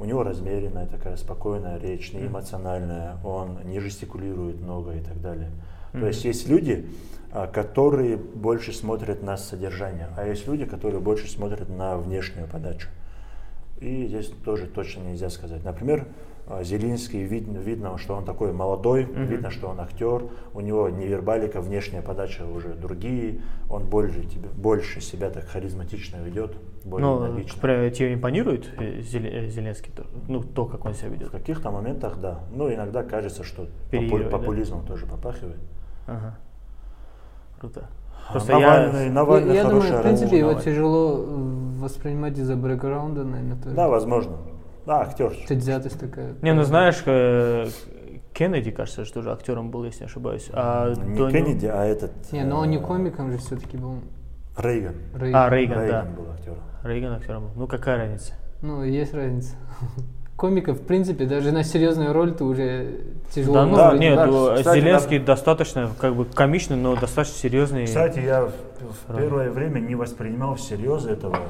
у 0.00 0.06
него 0.06 0.22
размеренная 0.22 0.86
такая 0.86 1.16
спокойная 1.16 1.78
речь, 1.78 2.12
не 2.14 2.26
эмоциональная. 2.26 3.18
Он 3.22 3.58
не 3.64 3.80
жестикулирует 3.80 4.60
много 4.60 4.94
и 4.94 5.00
так 5.00 5.20
далее. 5.20 5.50
То 5.92 6.06
есть 6.06 6.24
есть 6.24 6.48
люди, 6.48 6.88
а, 7.32 7.46
которые 7.46 8.16
больше 8.16 8.72
смотрят 8.72 9.22
на 9.22 9.36
содержание, 9.36 10.08
а 10.16 10.26
есть 10.26 10.46
люди, 10.46 10.64
которые 10.64 11.00
больше 11.00 11.28
смотрят 11.28 11.68
на 11.68 11.96
внешнюю 11.98 12.48
подачу. 12.48 12.88
И 13.80 14.06
здесь 14.06 14.32
тоже 14.44 14.66
точно 14.66 15.02
нельзя 15.02 15.30
сказать. 15.30 15.64
Например, 15.64 16.06
Зелинский, 16.62 17.22
видно, 17.22 17.58
видно, 17.58 17.96
что 17.98 18.14
он 18.16 18.24
такой 18.24 18.52
молодой, 18.52 19.04
видно, 19.04 19.50
что 19.50 19.68
он 19.68 19.80
актер, 19.80 20.24
у 20.52 20.60
него 20.60 20.88
невербалика, 20.88 21.60
внешняя 21.60 22.02
подача 22.02 22.44
уже 22.44 22.74
другие, 22.74 23.40
он 23.68 23.84
больше, 23.86 24.22
тебе, 24.24 24.48
больше 24.48 25.00
себя 25.00 25.30
так 25.30 25.46
харизматично 25.46 26.16
ведет, 26.16 26.56
более 26.84 27.06
энергично. 27.18 27.60
примеру, 27.60 27.90
тебе 27.90 28.14
импонирует 28.14 28.68
э, 28.78 29.00
э, 29.00 29.48
Зеленский? 29.48 29.92
то- 29.94 30.06
Ну, 30.28 30.42
то, 30.42 30.64
как 30.66 30.84
он 30.84 30.94
себя 30.94 31.08
В 31.08 31.12
ведет. 31.12 31.30
каких-то 31.30 31.70
моментах, 31.70 32.18
да. 32.20 32.40
Ну, 32.52 32.72
иногда 32.72 33.02
кажется, 33.04 33.44
что 33.44 33.62
попу- 33.62 33.70
Переигрывает, 33.90 34.30
да? 34.30 34.38
популизмом 34.38 34.84
тоже 34.86 35.06
попахивает. 35.06 35.60
Ага. 36.06 36.36
Круто. 37.60 37.88
А 38.28 38.32
Просто 38.32 38.52
Навальный, 38.52 39.06
я... 39.06 39.12
Навальный 39.12 39.54
я, 39.54 39.62
я 39.62 39.68
думаю, 39.68 39.98
в 39.98 40.02
принципе, 40.02 40.38
его 40.38 40.54
тяжело 40.54 41.24
воспринимать 41.78 42.38
из-за 42.38 42.56
бэкграунда, 42.56 43.24
наверное, 43.24 43.56
тоже. 43.62 43.74
Да, 43.76 43.88
возможно. 43.88 44.36
Да, 44.86 45.02
актер. 45.02 45.32
Предвзятость 45.46 45.98
такая. 46.00 46.34
Не, 46.42 46.52
ну 46.52 46.62
знаешь, 46.62 47.02
э, 47.06 47.66
Кеннеди, 48.32 48.70
кажется, 48.70 49.04
что 49.04 49.22
же 49.22 49.32
актером 49.32 49.70
был, 49.70 49.84
если 49.84 50.00
не 50.00 50.06
ошибаюсь. 50.06 50.48
А 50.52 50.90
Не 50.90 50.94
до 50.94 51.04
него- 51.06 51.30
Кеннеди, 51.30 51.66
а 51.66 51.84
этот... 51.84 52.12
Не, 52.32 52.44
но 52.44 52.60
он 52.60 52.70
не 52.70 52.78
э, 52.78 52.80
комиком 52.80 53.30
же 53.32 53.38
все-таки 53.38 53.76
был. 53.76 53.96
Рейган. 54.56 54.94
Рейган. 55.14 55.40
А, 55.40 55.50
Рейган, 55.50 55.76
да. 55.76 55.84
Рейган 55.84 56.14
был 56.14 56.30
актером. 56.32 56.58
Рейган 56.82 57.12
актером 57.12 57.42
был. 57.44 57.50
Ну, 57.56 57.66
какая 57.66 57.98
разница? 57.98 58.34
Ну, 58.62 58.82
есть 58.82 59.14
разница. 59.14 59.56
Комиков, 60.36 60.78
в 60.78 60.86
принципе, 60.86 61.26
даже 61.26 61.52
на 61.52 61.64
серьезную 61.64 62.14
роль 62.14 62.32
ты 62.32 62.44
уже 62.44 63.00
тяжело. 63.34 63.54
да, 63.56 63.66
ну, 63.66 63.74
вроде 63.74 63.98
нет, 63.98 64.26
ну, 64.26 64.54
Кстати, 64.56 64.80
Зеленский 64.80 65.18
достаточно, 65.18 65.90
как 65.98 66.16
бы, 66.16 66.24
комичный, 66.24 66.76
но 66.76 66.96
достаточно 66.96 67.38
серьезный. 67.38 67.84
Кстати, 67.84 68.20
я 68.20 68.46
в 68.46 69.16
первое 69.18 69.50
время 69.50 69.80
не 69.80 69.94
воспринимал 69.94 70.54
всерьез 70.54 71.04
этого 71.04 71.40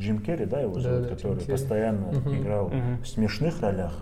Джим 0.00 0.18
Керри, 0.20 0.46
да, 0.46 0.60
его 0.60 0.74
Да, 0.76 0.80
зовут, 0.80 1.02
да, 1.02 1.08
Джим 1.08 1.16
который 1.16 1.38
Керри. 1.40 1.52
постоянно 1.52 2.06
Мгм. 2.12 2.36
играл 2.36 2.68
Мгм. 2.68 3.02
в 3.02 3.06
смешных 3.06 3.60
ролях, 3.60 3.92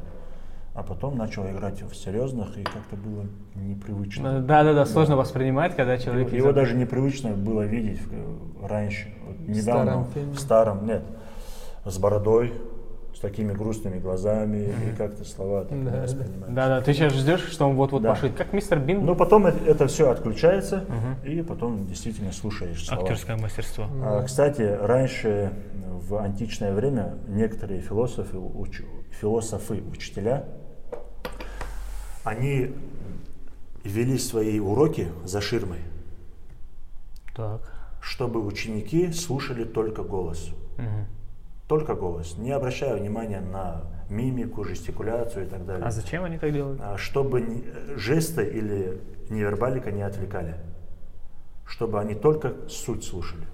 а 0.74 0.82
потом 0.84 1.18
начал 1.18 1.44
играть 1.50 1.82
в 1.82 1.94
серьезных, 1.94 2.56
и 2.56 2.62
как-то 2.62 2.94
было 2.96 3.24
непривычно. 3.56 4.40
Да-да-да, 4.40 4.86
сложно 4.86 5.16
воспринимать, 5.16 5.74
когда 5.74 5.98
человек... 5.98 6.28
Его, 6.28 6.36
его 6.36 6.52
даже 6.52 6.76
непривычно 6.76 7.30
было 7.30 7.62
видеть 7.62 8.00
в- 8.00 8.66
раньше, 8.66 9.12
вот 9.26 9.40
недавно, 9.40 9.84
старом 9.84 10.04
фильме. 10.14 10.32
в 10.32 10.38
старом, 10.38 10.86
нет, 10.86 11.02
с 11.84 11.98
бородой, 11.98 12.52
с 13.14 13.20
такими 13.20 13.52
грустными 13.52 13.98
глазами, 13.98 14.72
и 14.92 14.96
как-то 14.96 15.24
слова 15.24 15.64
так 15.64 15.84
Да, 15.84 15.90
да. 15.90 16.02
воспринимаешь. 16.02 16.54
Да-да, 16.54 16.80
ты 16.80 16.92
сейчас 16.94 17.12
ждешь, 17.14 17.42
что 17.50 17.68
он 17.68 17.74
вот-вот 17.74 18.02
Да. 18.02 18.10
пошутит. 18.10 18.36
Как 18.36 18.52
мистер 18.52 18.78
Бин. 18.78 19.04
Но 19.04 19.14
потом 19.16 19.46
это, 19.46 19.86
все 19.88 20.10
отключается, 20.10 20.84
и 21.24 21.42
потом 21.42 21.84
действительно 21.86 22.30
слушаешь 22.32 22.84
слова. 22.86 23.02
Актерское 23.02 23.36
мастерство. 23.36 23.86
А, 24.02 24.22
Кстати, 24.22 24.62
раньше 24.62 25.52
в 25.90 26.16
античное 26.16 26.72
время 26.72 27.16
некоторые 27.26 27.80
философы, 27.80 28.36
уч- 28.36 28.84
философы, 29.20 29.82
учителя, 29.90 30.44
они 32.24 32.72
вели 33.84 34.18
свои 34.18 34.60
уроки 34.60 35.08
за 35.24 35.40
ширмой, 35.40 35.78
Так. 37.34 37.60
чтобы 38.00 38.44
ученики 38.44 39.10
слушали 39.12 39.64
только 39.64 40.02
голос. 40.02 40.50
Мгм. 40.76 41.06
Только 41.68 41.94
голос, 41.94 42.36
не 42.38 42.50
обращая 42.50 42.96
внимания 42.96 43.40
на 43.42 43.82
мимику, 44.08 44.64
жестикуляцию 44.64 45.46
и 45.46 45.48
так 45.48 45.66
далее. 45.66 45.84
А 45.86 45.90
зачем 45.90 46.24
они 46.24 46.38
так 46.38 46.50
делают? 46.50 46.80
А, 46.82 46.96
Чтобы 46.96 47.62
жесты 47.96 48.42
или 48.46 48.98
невербалика 49.28 49.92
не 49.92 50.00
отвлекали. 50.02 50.56
Чтобы 51.66 52.00
они 52.00 52.14
только 52.14 52.54
суть 52.68 53.04
слушали. 53.04 53.44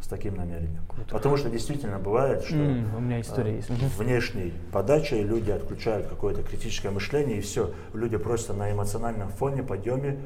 С 0.00 0.06
таким 0.06 0.36
намерением. 0.36 0.82
Потому 1.10 1.36
что 1.36 1.50
действительно 1.50 1.98
бывает, 1.98 2.44
что 2.44 2.54
М, 2.54 2.94
у 2.94 3.00
меня 3.00 3.20
история 3.20 3.50
а, 3.50 3.54
есть. 3.56 3.68
Внешней 3.98 4.52
подачей 4.70 5.22
люди 5.24 5.50
отключают 5.50 6.06
какое-то 6.06 6.42
критическое 6.44 6.90
мышление, 6.90 7.38
и 7.38 7.40
все. 7.40 7.72
Люди 7.92 8.16
просто 8.16 8.52
на 8.52 8.70
эмоциональном 8.70 9.30
фоне, 9.30 9.64
подъеме. 9.64 10.20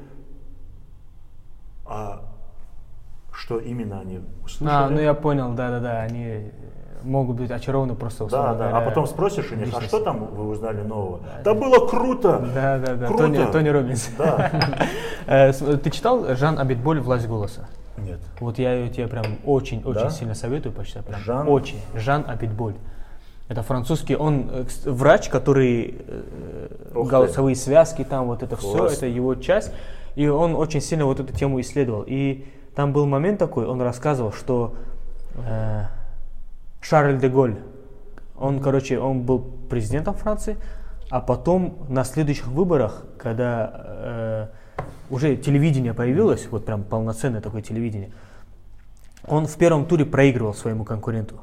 А 1.87 2.29
что 3.39 3.59
именно 3.59 4.01
они 4.01 4.21
услышали? 4.45 4.69
А, 4.69 4.89
ну 4.91 5.01
я 5.01 5.15
понял, 5.15 5.53
да-да-да, 5.53 6.01
они 6.01 6.25
э, 6.25 6.51
могут 7.05 7.37
быть 7.37 7.51
очарованы 7.53 7.95
просто 7.95 8.21
Да, 8.21 8.25
условно 8.27 8.55
да. 8.57 8.65
А 8.67 8.71
говоря, 8.71 8.87
потом 8.87 9.07
спросишь 9.07 9.53
у 9.53 9.55
них, 9.55 9.69
а 9.73 9.81
что 9.81 10.01
там 10.01 10.27
вы 10.27 10.49
узнали 10.49 10.83
нового? 10.83 11.21
Да, 11.45 11.55
было 11.55 11.87
круто! 11.87 12.45
Да, 12.53 12.79
да, 12.79 12.95
да. 12.97 13.07
Круто! 13.07 13.23
Тони, 13.23 13.53
Тони 13.53 13.69
Робинс. 13.69 14.11
Да. 14.19 14.51
Э, 15.31 15.53
Ты 15.53 15.91
читал 15.91 16.25
Жан 16.37 16.59
Абитболь 16.59 17.01
«Власть 17.01 17.29
голоса»? 17.29 17.69
Нет. 17.99 18.19
Вот 18.41 18.59
я 18.59 18.73
ее 18.73 18.89
тебе 18.89 19.09
прям 19.09 19.25
очень-очень 19.45 20.01
Да? 20.01 20.09
сильно 20.11 20.35
советую 20.35 20.73
почитать. 20.73 21.05
Прям 21.05 21.21
Жан? 21.21 21.49
Очень. 21.49 21.79
Жан 21.95 22.25
Абитболь. 22.27 22.75
Это 23.49 23.63
французский, 23.63 24.17
он 24.17 24.49
э, 24.51 24.65
врач, 24.87 25.29
который 25.29 25.97
э, 26.09 26.69
Ух 26.95 27.05
ты. 27.05 27.11
голосовые 27.11 27.57
связки, 27.57 28.05
там 28.05 28.27
вот 28.27 28.43
это 28.43 28.57
все, 28.57 28.77
Классно. 28.79 28.97
это 28.97 29.07
его 29.07 29.35
часть. 29.35 29.71
И 30.17 30.27
он 30.27 30.55
очень 30.55 30.81
сильно 30.81 31.05
вот 31.05 31.21
эту 31.21 31.33
тему 31.35 31.61
исследовал. 31.61 32.05
И 32.07 32.47
там 32.75 32.93
был 32.93 33.07
момент 33.07 33.39
такой, 33.39 33.67
он 33.67 33.81
рассказывал, 33.81 34.33
что 34.33 34.75
э, 35.35 35.85
Шарль 36.81 37.19
де 37.19 37.29
Голь, 37.29 37.57
он, 38.39 38.61
короче, 38.61 38.99
он 38.99 39.23
был 39.23 39.41
президентом 39.69 40.15
Франции, 40.15 40.57
а 41.11 41.21
потом 41.21 41.79
на 41.89 42.05
следующих 42.05 42.47
выборах, 42.47 43.05
когда 43.19 43.73
э, 43.75 44.47
уже 45.11 45.37
телевидение 45.37 45.95
появилось, 45.95 46.47
вот 46.51 46.65
прям 46.65 46.83
полноценное 46.83 47.41
такое 47.41 47.63
телевидение, 47.63 48.11
он 49.27 49.47
в 49.47 49.57
первом 49.57 49.87
туре 49.87 50.05
проигрывал 50.05 50.55
своему 50.55 50.85
конкуренту. 50.85 51.37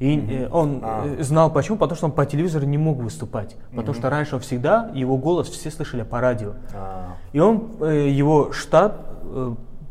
И 0.00 0.18
э, 0.18 0.48
он 0.50 0.80
А. 0.82 1.06
э, 1.06 1.22
знал 1.22 1.50
почему, 1.52 1.76
потому 1.78 1.96
что 1.96 2.06
он 2.06 2.12
по 2.12 2.26
телевизору 2.26 2.66
не 2.66 2.78
мог 2.78 2.98
выступать. 2.98 3.56
Потому 3.74 3.94
что 3.94 4.10
раньше 4.10 4.34
он 4.36 4.40
всегда, 4.40 4.90
его 4.94 5.16
голос 5.16 5.48
все 5.48 5.70
слышали 5.70 6.02
по 6.02 6.20
радио. 6.20 6.54
А, 6.74 7.16
И 7.32 7.40
он, 7.40 7.70
э, 7.80 8.08
его 8.08 8.52
штаб 8.52 9.06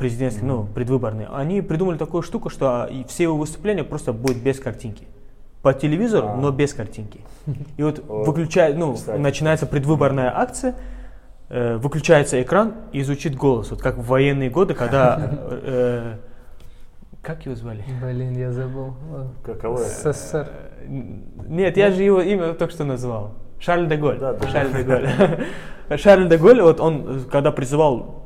э, 0.03 0.09
президентский, 0.09 0.45
ну, 0.45 0.65
предвыборный, 0.65 1.27
они 1.31 1.61
придумали 1.61 1.97
такую 1.97 2.23
штуку, 2.23 2.49
что 2.49 2.67
а, 2.67 2.89
все 3.07 3.23
его 3.23 3.37
выступления 3.37 3.83
просто 3.83 4.13
будут 4.13 4.37
без 4.37 4.59
картинки. 4.59 5.07
По 5.61 5.73
телевизору, 5.73 6.27
А. 6.27 6.35
но 6.35 6.51
без 6.51 6.73
картинки. 6.73 7.21
И 7.77 7.83
вот 7.83 8.03
выключает, 8.07 8.77
ну, 8.77 8.93
кстати. 8.93 9.17
начинается 9.17 9.65
предвыборная 9.65 10.31
акция, 10.35 10.75
э, 11.49 11.77
выключается 11.77 12.41
экран 12.41 12.73
и 12.91 13.01
звучит 13.03 13.35
голос. 13.35 13.71
Вот 13.71 13.81
как 13.81 13.97
в 13.97 14.05
военные 14.05 14.49
годы, 14.49 14.73
когда... 14.73 15.31
э, 15.63 16.17
как 17.21 17.45
его 17.45 17.55
звали? 17.55 17.85
Блин, 18.01 18.37
я 18.37 18.51
забыл. 18.51 18.95
Каково? 19.45 19.77
СССР. 19.77 20.49
Нет, 21.47 21.77
я 21.77 21.91
же 21.91 22.03
его 22.03 22.21
имя 22.21 22.53
только 22.53 22.73
что 22.73 22.83
назвал. 22.83 23.35
Шарль 23.59 23.87
де 23.87 23.95
Голь. 23.95 24.19
Да, 24.19 24.33
да. 24.33 24.47
Шарль 24.49 24.73
де 24.73 24.83
Голь. 24.83 25.07
Шарль 25.97 26.27
де 26.27 26.37
Голь, 26.37 26.61
вот 26.61 26.81
он, 26.81 27.19
э, 27.19 27.19
когда 27.31 27.51
призывал 27.53 28.22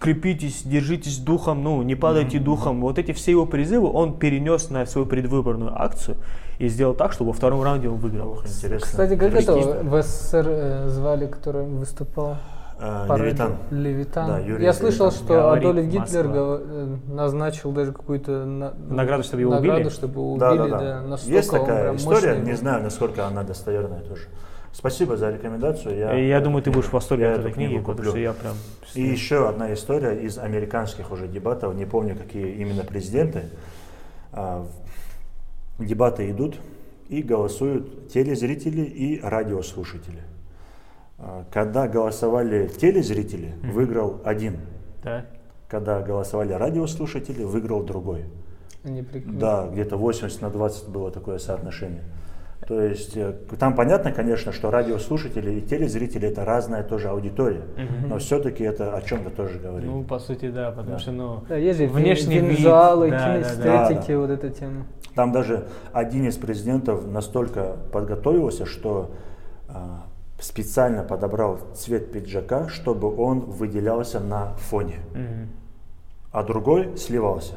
скрепитесь, 0.00 0.62
держитесь 0.64 1.18
духом, 1.18 1.62
ну, 1.62 1.82
не 1.82 1.94
падайте 1.94 2.38
духом. 2.38 2.80
Вот 2.80 2.98
эти 2.98 3.12
все 3.12 3.32
его 3.32 3.44
призывы 3.44 3.90
он 3.92 4.18
перенес 4.18 4.70
на 4.70 4.86
свою 4.86 5.06
предвыборную 5.06 5.72
акцию 5.80 6.16
и 6.58 6.68
сделал 6.68 6.94
так, 6.94 7.12
что 7.12 7.24
во 7.24 7.34
втором 7.34 7.62
раунде 7.62 7.88
он 7.90 7.96
выиграл. 7.98 8.30
Ох, 8.32 8.46
интересно. 8.46 8.86
Кстати, 8.86 9.16
как 9.16 9.34
это 9.34 9.52
в 9.54 10.02
СССР 10.02 10.46
э, 10.48 10.88
звали, 10.88 11.26
который 11.26 11.66
выступал? 11.66 12.38
А, 12.82 13.14
Левитан. 13.14 13.56
Левитан. 13.70 14.26
Да, 14.26 14.38
Юрий 14.38 14.64
Я 14.64 14.72
слышал, 14.72 15.08
Левитан. 15.08 15.24
что 15.26 15.34
Говорит 15.34 15.68
Адольф 15.68 15.86
Гитлер 15.86 16.24
Москва. 16.28 16.58
э, 16.62 16.96
назначил 17.08 17.72
даже 17.72 17.92
какую-то 17.92 18.30
на- 18.46 18.72
Награду, 18.88 19.22
чтобы 19.22 19.42
его 19.42 19.52
награду, 19.52 19.80
убили? 19.80 19.90
чтобы 19.90 20.14
его 20.14 20.36
Да, 20.38 20.52
убили. 20.52 20.70
да, 20.70 20.78
да, 20.78 20.78
да. 21.02 21.08
настолько 21.08 21.36
Есть 21.36 21.50
такая 21.50 21.94
история, 21.96 22.34
мощный 22.36 22.46
не 22.46 22.56
знаю, 22.56 22.82
насколько 22.82 23.26
она 23.26 23.42
достоверная 23.42 24.00
тоже. 24.00 24.22
Спасибо 24.80 25.18
за 25.18 25.30
рекомендацию. 25.30 25.94
Я, 25.98 26.14
Я, 26.14 26.40
думаю, 26.40 26.62
ты 26.62 26.70
будешь 26.70 26.86
в 26.86 26.94
восторге 26.94 27.24
я 27.24 27.32
от 27.32 27.40
эту 27.40 27.48
этой 27.48 27.54
книги, 27.54 27.68
книгу 27.68 27.82
потому 27.84 27.96
куплю. 27.98 28.10
что 28.12 28.18
я 28.18 28.32
прям... 28.32 28.54
И 28.94 29.02
еще 29.02 29.46
одна 29.46 29.74
история 29.74 30.14
из 30.24 30.38
американских 30.38 31.10
уже 31.12 31.28
дебатов, 31.28 31.74
не 31.74 31.84
помню, 31.84 32.16
какие 32.16 32.54
именно 32.54 32.82
президенты. 32.82 33.42
А, 34.32 34.66
Дебаты 35.78 36.30
идут 36.30 36.56
и 37.10 37.20
голосуют 37.22 38.08
телезрители 38.08 38.80
и 38.80 39.20
радиослушатели. 39.20 40.22
А, 41.18 41.44
Когда 41.52 41.86
голосовали 41.86 42.68
телезрители, 42.68 43.52
выиграл 43.62 44.22
один. 44.24 44.60
Да. 45.04 45.26
Когда 45.68 46.00
голосовали 46.00 46.54
радиослушатели, 46.54 47.44
выиграл 47.44 47.82
другой. 47.82 48.24
Прик- 48.82 49.30
Да, 49.38 49.68
где-то 49.70 49.98
80 49.98 50.40
на 50.40 50.48
20 50.48 50.88
было 50.88 51.10
такое 51.10 51.38
соотношение. 51.38 52.02
То 52.66 52.80
есть 52.82 53.16
э, 53.16 53.32
там 53.58 53.74
понятно, 53.74 54.12
конечно, 54.12 54.52
что 54.52 54.70
радиослушатели 54.70 55.52
и 55.52 55.60
телезрители 55.62 56.28
это 56.28 56.44
разная 56.44 56.82
тоже 56.82 57.08
аудитория, 57.08 57.62
но 58.06 58.18
все-таки 58.18 58.62
это 58.64 58.94
о 58.94 59.02
чем-то 59.02 59.30
тоже 59.30 59.58
говорит. 59.58 59.88
Ну, 59.90 60.04
по 60.04 60.18
сути, 60.18 60.50
да, 60.50 60.70
потому 60.70 60.90
Да. 60.92 60.98
что, 60.98 61.12
ну, 61.12 61.44
Да, 61.48 61.56
есть 61.56 61.78
же 61.78 61.86
внешний 61.86 62.38
вид, 62.38 62.58
винзалы, 62.58 63.10
да, 63.10 63.34
кинестетики, 63.34 64.08
Да, 64.12 64.14
да. 64.14 64.18
вот 64.18 64.30
эта 64.30 64.50
тема. 64.50 64.86
Там 65.14 65.32
даже 65.32 65.64
один 65.92 66.28
из 66.28 66.36
президентов 66.36 67.06
настолько 67.06 67.76
подготовился, 67.92 68.66
что 68.66 69.10
а, 69.68 70.04
специально 70.38 71.02
подобрал 71.02 71.58
цвет 71.74 72.12
пиджака, 72.12 72.68
чтобы 72.68 73.14
он 73.16 73.40
выделялся 73.40 74.20
на 74.20 74.52
фоне, 74.54 74.96
Мгм. 75.14 75.48
а 76.32 76.42
другой 76.44 76.96
сливался. 76.96 77.54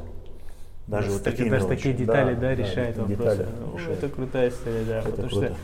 Даже 0.87 1.09
вот 1.11 1.17
Кстати, 1.19 1.35
такие 1.37 1.49
даже 1.51 1.63
мелочи. 1.65 1.77
такие 1.77 1.95
детали, 1.95 2.35
да, 2.35 2.55
решают 2.55 2.95
такие 2.97 3.15
вопросы. 3.17 3.37
детали 3.37 3.49
Ну, 3.61 3.77
решают. 3.77 4.03
это 4.03 4.09
крутая 4.15 4.49
история, 4.49 4.83
да. 4.87 4.99
Это 4.99 5.09
потому 5.11 5.29
круто. 5.29 5.45
что 5.47 5.55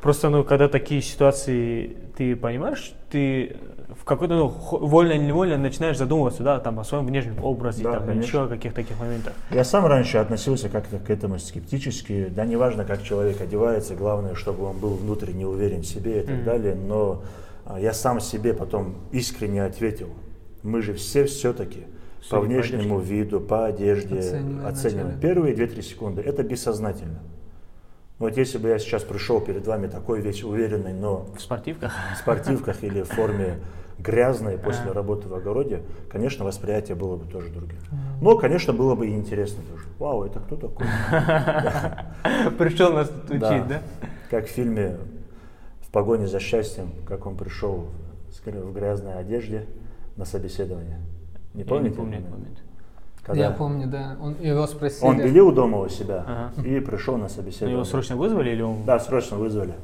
просто, 0.00 0.28
ну, 0.28 0.44
когда 0.44 0.68
такие 0.68 1.02
ситуации, 1.02 1.96
ты 2.16 2.36
понимаешь, 2.36 2.94
ты 3.10 3.56
в 4.00 4.04
какой-то, 4.04 4.34
ну, 4.34 4.48
вольно 4.48 5.12
или 5.12 5.22
невольно 5.24 5.56
начинаешь 5.58 5.96
задумываться, 5.98 6.42
да, 6.42 6.60
там, 6.60 6.78
о 6.78 6.84
своем 6.84 7.06
внешнем 7.06 7.42
образе, 7.42 7.82
Да, 7.82 7.94
там, 7.94 8.06
конечно. 8.06 8.26
еще 8.26 8.44
о 8.44 8.48
каких-то 8.48 8.76
таких 8.82 8.98
моментах. 9.00 9.32
Я 9.50 9.64
сам 9.64 9.86
раньше 9.86 10.18
относился 10.18 10.68
как-то 10.68 10.98
к 10.98 11.10
этому 11.10 11.38
скептически. 11.38 12.26
Да, 12.30 12.44
неважно, 12.44 12.84
как 12.84 13.02
человек 13.02 13.40
одевается, 13.40 13.94
главное, 13.94 14.34
чтобы 14.34 14.64
он 14.64 14.78
был 14.78 14.90
внутренне 14.94 15.46
уверен 15.46 15.80
в 15.80 15.86
себе 15.86 16.20
и 16.22 16.26
так 16.26 16.34
Мгм. 16.36 16.44
далее. 16.44 16.74
Но 16.74 17.22
а, 17.64 17.80
я 17.80 17.92
сам 17.92 18.20
себе 18.20 18.54
потом 18.54 18.94
искренне 19.12 19.64
ответил. 19.64 20.08
Мы 20.62 20.82
же 20.82 20.94
все 20.94 21.24
все-таки 21.24 21.84
по 22.30 22.36
Судя 22.36 22.40
по 22.40 22.46
внешнему 22.46 22.98
виду, 22.98 23.40
по 23.40 23.66
одежде 23.66 24.18
Оцениваем 24.18 24.66
оцениваем. 24.66 25.20
Первые 25.20 25.54
2-3 25.54 25.82
секунды. 25.82 26.22
Это 26.22 26.42
бессознательно. 26.42 27.20
Вот 28.18 28.36
если 28.36 28.58
бы 28.58 28.68
я 28.68 28.78
сейчас 28.78 29.02
пришел 29.02 29.40
перед 29.40 29.66
вами 29.66 29.88
такой 29.88 30.20
весь 30.20 30.42
уверенный, 30.42 30.94
но 30.94 31.26
В 31.36 31.40
спортивках. 31.40 31.92
в 32.14 32.18
спортивках 32.18 32.82
или 32.82 33.02
в 33.02 33.08
форме 33.08 33.58
грязной 33.98 34.58
после 34.58 34.84
Ага. 34.86 34.94
работы 34.94 35.28
в 35.28 35.34
огороде, 35.34 35.82
конечно, 36.10 36.44
восприятие 36.44 36.96
было 36.96 37.16
бы 37.16 37.30
тоже 37.30 37.50
другим. 37.50 37.78
Но, 38.20 38.36
конечно, 38.38 38.72
было 38.72 38.94
бы 38.94 39.06
и 39.06 39.14
интересно 39.14 39.62
тоже. 39.70 39.84
Вау, 39.98 40.24
это 40.24 40.40
кто 40.40 40.56
такой? 40.56 40.86
Пришел 42.58 42.92
нас 42.92 43.08
тут 43.08 43.30
учить, 43.30 43.68
да? 43.68 43.82
Как 44.30 44.46
в 44.46 44.50
фильме 44.50 44.96
«В 45.80 45.90
погоне 45.90 46.26
за 46.26 46.40
счастьем», 46.40 46.90
как 47.06 47.26
он 47.26 47.36
пришел 47.36 47.86
в 48.44 48.72
грязной 48.72 49.14
одежде 49.18 49.66
на 50.16 50.24
собеседование. 50.24 51.00
Не 51.56 51.62
Я 51.62 51.68
помните? 51.68 51.90
не 51.90 51.96
помню 51.96 52.18
этот 52.18 52.30
момент? 52.30 52.58
Когда 53.24 53.42
Я 53.42 53.50
помню, 53.50 53.86
да. 53.88 54.16
Он, 54.22 54.36
его 54.40 54.66
спросили. 54.68 55.04
Он 55.04 55.16
белил 55.18 55.50
дома 55.50 55.78
у 55.80 55.88
себя 55.88 56.24
Ага. 56.56 56.62
и 56.62 56.78
пришел 56.80 57.16
на 57.16 57.28
собеседование. 57.28 57.74
его 57.74 57.84
срочно 57.84 58.14
вызвали 58.16 58.50
или 58.50 58.62
он... 58.62 58.84
Да, 58.84 59.00
срочно 59.00 59.36
вызвали. 59.36 59.74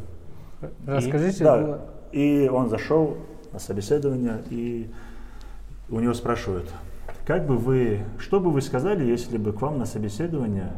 Расскажите, 0.87 1.43
Да, 1.43 1.59
было- 1.59 1.81
и 2.13 2.49
он 2.49 2.69
зашел 2.69 3.17
на 3.53 3.59
собеседование, 3.59 4.39
и 4.51 4.91
у 5.91 5.99
него 5.99 6.15
спрашивают, 6.15 6.71
как 7.27 7.47
бы 7.47 7.57
вы, 7.57 8.01
что 8.19 8.39
бы 8.39 8.51
вы 8.51 8.61
сказали, 8.63 9.05
если 9.05 9.39
бы 9.39 9.53
к 9.53 9.61
вам 9.61 9.79
на 9.79 9.87
собеседование 9.87 10.71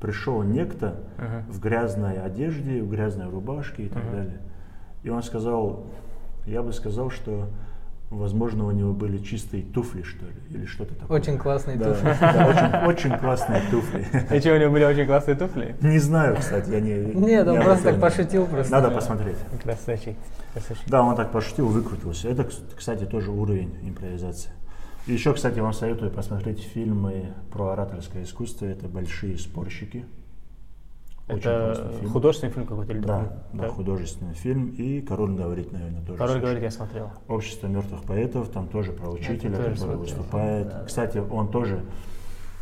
пришел 0.00 0.42
некто 0.42 0.94
Ага. 1.18 1.44
в 1.48 1.60
грязной 1.60 2.20
одежде, 2.20 2.82
в 2.82 2.88
грязной 2.90 3.28
рубашке 3.28 3.84
и 3.84 3.88
так 3.88 4.02
Ага. 4.04 4.16
далее. 4.16 4.38
И 5.02 5.08
он 5.10 5.22
сказал, 5.24 5.86
я 6.46 6.62
бы 6.62 6.72
сказал, 6.72 7.10
что, 7.10 7.46
возможно, 8.18 8.66
у 8.66 8.70
него 8.70 8.92
были 8.92 9.18
чистые 9.18 9.62
туфли, 9.62 10.02
что 10.02 10.24
ли, 10.26 10.32
или 10.50 10.66
что-то 10.66 10.94
такое. 10.94 11.18
Очень 11.20 11.38
классные 11.38 11.76
Да, 11.76 11.92
туфли. 11.94 12.16
да, 12.20 12.84
очень, 12.86 13.08
очень 13.08 13.18
классные 13.18 13.62
туфли. 13.70 14.06
И 14.36 14.40
что, 14.40 14.54
у 14.54 14.58
него 14.58 14.70
были 14.72 14.84
очень 14.84 15.06
классные 15.06 15.36
туфли? 15.36 15.76
Не 15.80 15.98
знаю, 15.98 16.36
кстати, 16.36 16.70
я 16.70 16.80
не... 16.80 16.92
Нет, 17.14 17.46
он 17.48 17.58
не 17.58 17.64
просто 17.64 17.84
так 17.90 18.00
пошутил 18.00 18.46
просто. 18.46 18.72
Надо 18.72 18.88
Да. 18.88 18.94
посмотреть. 18.94 19.36
Красавчик. 19.62 20.16
Красавчик. 20.52 20.88
Да, 20.88 21.02
он 21.02 21.16
так 21.16 21.32
пошутил, 21.32 21.68
выкрутился. 21.68 22.28
Это, 22.28 22.42
кс- 22.42 22.62
кстати, 22.76 23.04
тоже 23.04 23.30
уровень 23.30 23.74
импровизации. 23.82 24.50
И 25.06 25.12
еще, 25.12 25.32
кстати, 25.34 25.58
вам 25.58 25.72
советую 25.72 26.10
посмотреть 26.12 26.60
фильмы 26.60 27.32
про 27.50 27.70
ораторское 27.70 28.22
искусство. 28.22 28.66
Это 28.66 28.86
«Большие 28.86 29.36
спорщики». 29.38 30.04
Очень 31.34 31.50
Это 31.50 31.92
фильм. 31.98 32.10
художественный 32.10 32.52
фильм 32.52 32.66
какой-то 32.66 32.92
или 32.92 33.00
Да, 33.00 33.32
да, 33.52 33.68
художественный 33.68 34.34
фильм. 34.34 34.68
И 34.68 35.00
«Король 35.00 35.34
говорит», 35.34 35.72
наверное, 35.72 36.02
тоже. 36.04 36.18
Король 36.18 36.40
говорит, 36.40 36.62
я 36.62 36.70
смотрел. 36.70 37.10
«Общество 37.28 37.66
мертвых 37.66 38.02
поэтов», 38.04 38.48
там 38.50 38.68
тоже 38.68 38.92
про 38.92 39.10
учителя, 39.10 39.56
тоже 39.56 39.62
который 39.70 39.76
смотрел. 39.76 39.98
выступает. 40.00 40.68
Да. 40.68 40.84
Кстати, 40.84 41.18
он 41.18 41.48
тоже 41.50 41.82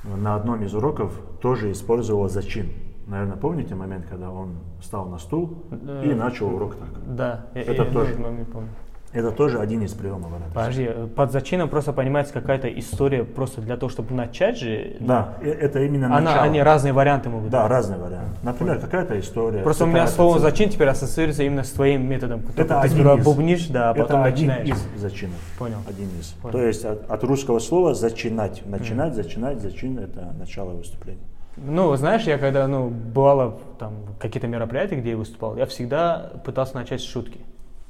на 0.05 0.35
одном 0.37 0.63
из 0.63 0.75
уроков 0.75 1.13
тоже 1.43 1.73
использовал 1.73 2.29
зачин. 2.29 2.71
Наверное, 3.07 3.37
помните 3.37 3.75
момент, 3.75 4.07
когда 4.09 4.31
он 4.31 4.55
встал 4.81 5.07
на 5.09 5.19
стул 5.19 5.65
Да. 5.71 6.05
и 6.05 6.15
начал 6.15 6.55
урок 6.55 6.77
так? 6.77 7.17
Да, 7.17 7.47
я- 7.55 7.63
Это 7.63 7.73
я 7.73 7.85
тоже. 7.91 8.11
этот 8.13 8.21
момент 8.21 8.53
помню. 8.53 8.69
Это 9.13 9.33
тоже 9.33 9.59
один 9.59 9.83
из 9.83 9.93
приемов 9.93 10.31
ораторства. 10.31 10.55
Подожди, 10.55 10.85
э, 10.89 11.07
под 11.09 11.33
зачином 11.33 11.69
просто 11.69 11.93
понимается 11.93 12.33
какая-то 12.33 12.69
история 12.79 13.25
просто 13.25 13.61
для 13.61 13.77
того, 13.77 13.91
чтобы 13.91 14.15
начать 14.15 14.57
же. 14.57 14.97
ну, 15.01 15.07
Да, 15.09 15.35
э- 15.43 15.51
это 15.51 15.81
именно 15.83 16.07
Она, 16.07 16.21
начало. 16.21 16.43
они 16.45 16.63
разные 16.63 16.93
варианты 16.93 17.29
могут 17.29 17.51
Да, 17.51 17.63
быть. 17.63 17.71
разные 17.73 17.99
варианты. 17.99 18.31
Например, 18.45 18.79
какая-то 18.79 19.19
история. 19.19 19.63
Просто 19.63 19.85
у 19.85 19.89
меня 19.89 20.07
слово 20.07 20.37
цитата. 20.39 20.51
зачин 20.53 20.71
теперь 20.71 20.89
ассоциируется 20.89 21.43
именно 21.43 21.65
с 21.65 21.71
твоим 21.73 22.09
методом. 22.09 22.43
Это 22.57 22.65
ты 22.65 22.75
один 22.75 22.91
сперва 22.99 23.17
бубнишь, 23.17 23.67
да, 23.67 23.91
а 23.91 23.93
Это 23.95 24.03
потом 24.05 24.23
один 24.23 24.47
начинаешь. 24.49 24.69
из 24.95 25.01
зачинов. 25.01 25.37
Понял. 25.59 25.79
Один 25.89 26.09
из. 26.21 26.27
Понял. 26.41 26.53
То 26.53 26.63
есть 26.65 26.85
от, 26.85 27.11
от 27.11 27.25
русского 27.25 27.59
слова 27.59 27.95
зачинать. 27.95 28.63
Начинать, 28.65 29.15
зачинать, 29.17 29.61
зачин 29.61 29.99
это 29.99 30.33
начало 30.39 30.71
выступления. 30.71 31.19
Ну, 31.57 31.95
знаешь, 31.97 32.23
я 32.23 32.39
когда, 32.39 32.69
ну, 32.69 32.89
бывало 32.89 33.59
там 33.79 33.95
какие-то 34.21 34.47
мероприятия, 34.47 34.95
где 34.97 35.11
я 35.11 35.17
выступал, 35.17 35.57
я 35.57 35.67
всегда 35.67 36.31
пытался 36.45 36.77
начать 36.77 37.01
с 37.01 37.05
шутки. 37.05 37.41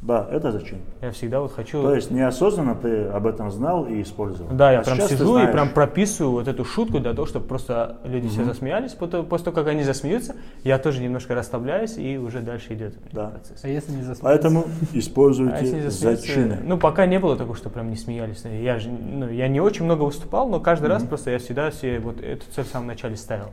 Да, 0.03 0.27
это 0.31 0.51
зачин. 0.51 0.79
Я 1.03 1.11
всегда 1.11 1.41
вот 1.41 1.53
хочу... 1.53 1.83
То 1.83 1.95
есть 1.95 2.11
неосознанно 2.11 2.75
ты 2.75 3.05
об 3.05 3.27
этом 3.27 3.51
знал 3.51 3.85
и 3.85 4.01
использовал. 4.01 4.51
Да, 4.51 4.73
я 4.73 4.81
А 4.81 4.83
прям 4.83 4.99
сижу 5.01 5.39
и 5.39 5.47
прям 5.47 5.75
прописываю 5.75 6.33
вот 6.33 6.49
эту 6.49 6.65
шутку 6.65 7.01
для 7.01 7.13
того, 7.13 7.27
чтобы 7.27 7.47
просто 7.47 7.99
люди 8.05 8.29
все 8.29 8.45
засмеялись. 8.45 8.93
Потом, 8.93 9.27
после 9.27 9.47
того, 9.47 9.57
как 9.57 9.67
они 9.69 9.83
засмеются, 9.83 10.37
я 10.65 10.79
тоже 10.79 11.03
немножко 11.03 11.35
расслабляюсь 11.35 11.99
и 11.99 12.17
уже 12.17 12.41
дальше 12.41 12.73
идет 12.73 12.95
Да. 13.13 13.29
процесс. 13.29 13.63
А 13.63 13.69
если 13.69 13.93
не 13.93 14.03
засмеяться? 14.03 14.23
Поэтому 14.23 14.61
А 14.91 14.95
не 14.95 15.01
используйте 15.01 15.67
засмеются, 15.67 16.01
зачины. 16.17 16.59
Ну, 16.65 16.79
пока 16.79 17.05
не 17.05 17.19
было 17.19 17.37
такого, 17.37 17.55
что 17.57 17.69
прям 17.69 17.91
не 17.91 17.97
смеялись. 17.97 18.43
Я 18.45 18.79
же, 18.79 18.89
ну, 18.89 19.29
я 19.29 19.49
не 19.49 19.61
очень 19.61 19.85
много 19.85 20.05
выступал, 20.05 20.49
но 20.49 20.61
каждый 20.61 20.87
раз 20.87 21.03
просто 21.03 21.31
я 21.31 21.39
всегда 21.39 21.71
себе 21.71 22.01
вот 22.01 22.23
эту 22.23 22.45
цель 22.55 22.65
в 22.65 22.69
самом 22.69 22.87
начале 22.87 23.17
ставил. 23.17 23.51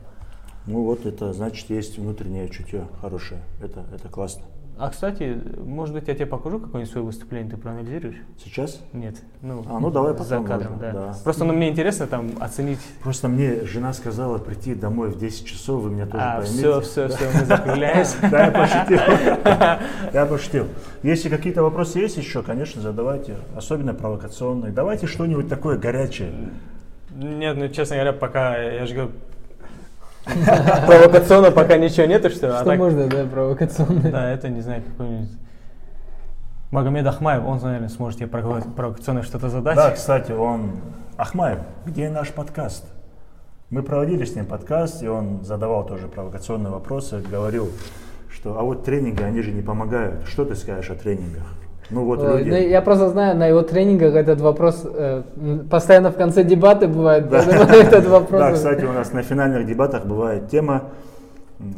Ну 0.66 0.84
вот 0.84 1.06
это 1.06 1.32
значит 1.32 1.70
есть 1.70 1.98
внутреннее 1.98 2.48
чутье 2.48 2.88
хорошее. 3.00 3.40
Это, 3.62 3.84
это 3.94 4.08
классно. 4.08 4.44
А, 4.80 4.90
кстати, 4.90 5.36
может 5.58 5.92
быть, 5.92 6.06
я 6.06 6.14
тебе 6.14 6.26
покажу 6.26 6.60
какое-нибудь 6.60 6.92
свое 6.92 7.04
выступление, 7.04 7.50
ты 7.50 7.56
проанализируешь? 7.56 8.14
Сейчас? 8.44 8.80
Нет. 8.92 9.16
Ну, 9.42 9.64
А, 9.68 9.80
ну 9.80 9.90
давай 9.90 10.12
за 10.12 10.18
потом 10.18 10.44
кадром, 10.44 10.72
можно, 10.74 10.92
да. 10.92 11.06
да. 11.06 11.16
Просто 11.24 11.44
ну, 11.44 11.52
мне 11.52 11.70
интересно 11.70 12.06
там 12.06 12.30
оценить. 12.38 12.78
Просто 13.02 13.26
мне 13.26 13.64
жена 13.64 13.92
сказала 13.92 14.38
прийти 14.38 14.76
домой 14.76 15.08
в 15.08 15.18
10 15.18 15.44
часов, 15.46 15.82
вы 15.82 15.90
меня 15.90 16.06
тоже 16.06 16.22
А, 16.24 16.36
поймите. 16.40 16.58
все, 16.60 16.80
все, 16.80 17.08
все, 17.08 17.24
мы 17.34 17.44
закругляемся. 17.44 18.16
Да, 18.30 18.44
я 18.44 18.50
пошутил. 18.52 18.98
Я 20.14 20.26
пошутил. 20.26 20.66
Если 21.02 21.28
какие-то 21.28 21.62
вопросы 21.64 21.98
есть 21.98 22.16
еще, 22.16 22.42
конечно, 22.44 22.80
задавайте. 22.80 23.36
Особенно 23.56 23.94
провокационные. 23.94 24.72
Давайте 24.72 25.06
что-нибудь 25.06 25.48
такое 25.48 25.76
горячее. 25.76 26.32
Нет, 27.16 27.56
ну 27.56 27.68
честно 27.68 27.96
говоря, 27.96 28.12
пока 28.12 28.56
я 28.56 28.86
же 28.86 28.94
говорю, 28.94 29.12
провокационно 30.86 31.50
пока 31.50 31.76
ничего 31.76 32.06
нету, 32.06 32.30
что, 32.30 32.58
а 32.58 32.60
Что 32.62 32.74
можно, 32.74 33.06
да, 33.08 33.24
провокационное? 33.24 34.10
Да, 34.10 34.30
это 34.30 34.48
не 34.48 34.60
знаю, 34.60 34.82
какой-нибудь. 34.82 35.30
Магомед 36.70 37.06
Ахмаев, 37.06 37.44
он, 37.46 37.60
наверное, 37.60 37.88
сможет 37.88 38.18
тебе 38.18 38.28
провока- 38.28 38.70
провокационно 38.74 39.22
что-то 39.22 39.48
задать. 39.48 39.74
Да, 39.74 39.90
кстати, 39.90 40.32
он... 40.32 40.72
Ахмаев, 41.16 41.60
где 41.86 42.10
наш 42.10 42.30
подкаст? 42.32 42.84
Мы 43.70 43.82
проводили 43.82 44.24
с 44.24 44.34
ним 44.34 44.46
подкаст, 44.46 45.02
и 45.02 45.08
он 45.08 45.44
задавал 45.44 45.86
тоже 45.86 46.08
провокационные 46.08 46.70
вопросы, 46.70 47.20
говорил, 47.20 47.70
что 48.30 48.58
а 48.58 48.62
вот 48.62 48.84
тренинги, 48.84 49.22
они 49.22 49.42
же 49.42 49.50
не 49.50 49.62
помогают. 49.62 50.26
Что 50.26 50.44
ты 50.44 50.54
скажешь 50.54 50.90
о 50.90 50.94
тренингах? 50.94 51.57
Ну 51.90 52.04
вот 52.04 52.20
Ой, 52.20 52.38
люди... 52.38 52.50
ну, 52.50 52.56
я 52.56 52.82
просто 52.82 53.08
знаю, 53.08 53.36
на 53.36 53.46
его 53.46 53.62
тренингах 53.62 54.14
этот 54.14 54.40
вопрос 54.40 54.82
э, 54.84 55.22
постоянно 55.70 56.10
в 56.10 56.16
конце 56.16 56.44
дебаты 56.44 56.86
бывает. 56.86 57.28
поэтому 57.30 57.62
Этот 57.70 58.06
вопрос. 58.06 58.40
Да, 58.40 58.52
кстати, 58.52 58.84
у 58.84 58.92
нас 58.92 59.12
на 59.12 59.22
финальных 59.22 59.66
дебатах 59.66 60.04
бывает 60.04 60.48
тема 60.50 60.90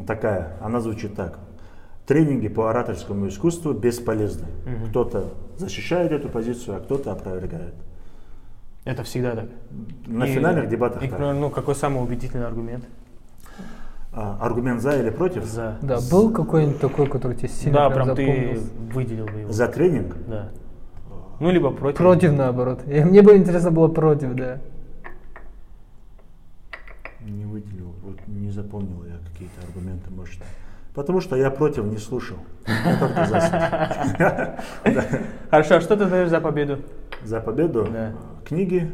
такая, 0.07 0.57
она 0.61 0.81
звучит 0.81 1.15
так. 1.15 1.39
Тренинги 2.07 2.49
по 2.49 2.71
ораторскому 2.71 3.29
искусству 3.29 3.73
бесполезны. 3.73 4.49
Кто-то 4.89 5.27
защищает 5.57 6.11
эту 6.11 6.29
позицию, 6.29 6.79
а 6.79 6.81
кто-то 6.81 7.13
опровергает. 7.13 7.75
Это 8.85 9.05
всегда 9.05 9.37
так. 9.37 9.45
На 10.07 10.25
И- 10.25 10.33
финальных 10.33 10.69
дебатах 10.69 11.05
и, 11.05 11.09
так. 11.09 11.21
ну, 11.21 11.51
какой 11.51 11.75
самый 11.77 12.03
убедительный 12.03 12.47
аргумент? 12.47 12.85
А, 14.13 14.39
аргумент 14.41 14.83
за 14.83 14.99
или 14.99 15.11
против? 15.11 15.45
За. 15.45 15.79
Да, 15.83 15.99
был 16.11 16.33
какой-нибудь 16.33 16.81
такой, 16.81 17.07
который 17.07 17.37
тебе 17.37 17.49
сильно 17.49 17.79
Да, 17.79 17.91
прям 17.91 18.05
прям 18.07 18.17
ты 18.17 18.61
выделил 18.93 19.27
бы 19.27 19.41
его. 19.41 19.53
За 19.53 19.69
тренинг? 19.69 20.17
Да. 20.27 20.49
Ну, 21.39 21.51
либо 21.51 21.71
против. 21.71 21.99
Против, 21.99 22.33
наоборот. 22.33 22.83
И 22.87 23.01
мне 23.05 23.23
бы 23.23 23.37
интересно 23.37 23.71
было 23.71 23.87
против, 23.89 24.35
да. 24.35 24.59
Не 27.21 27.45
выделил, 27.45 27.95
вот 28.03 28.19
не 28.27 28.51
запомнил 28.51 29.05
я 29.05 29.17
какие-то 29.31 29.61
аргументы, 29.67 30.11
может. 30.11 30.41
Потому 30.93 31.21
что 31.21 31.37
я 31.37 31.51
против 31.51 31.85
не 31.85 31.99
слушал. 31.99 32.39
Я 32.67 32.99
только 32.99 33.27
за. 33.27 33.39
Да. 34.19 34.59
Хорошо, 35.51 35.77
а 35.77 35.81
что 35.81 35.97
ты 35.97 36.07
даешь 36.07 36.31
за 36.31 36.41
победу? 36.41 36.81
За 37.23 37.41
победу 37.41 37.87
книги. 38.45 38.91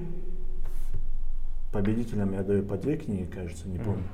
Победителям 1.72 2.32
я 2.34 2.42
даю 2.42 2.62
по 2.62 2.76
две 2.76 2.96
книги, 2.96 3.24
кажется, 3.24 3.66
не 3.68 3.78
помню. 3.78 4.04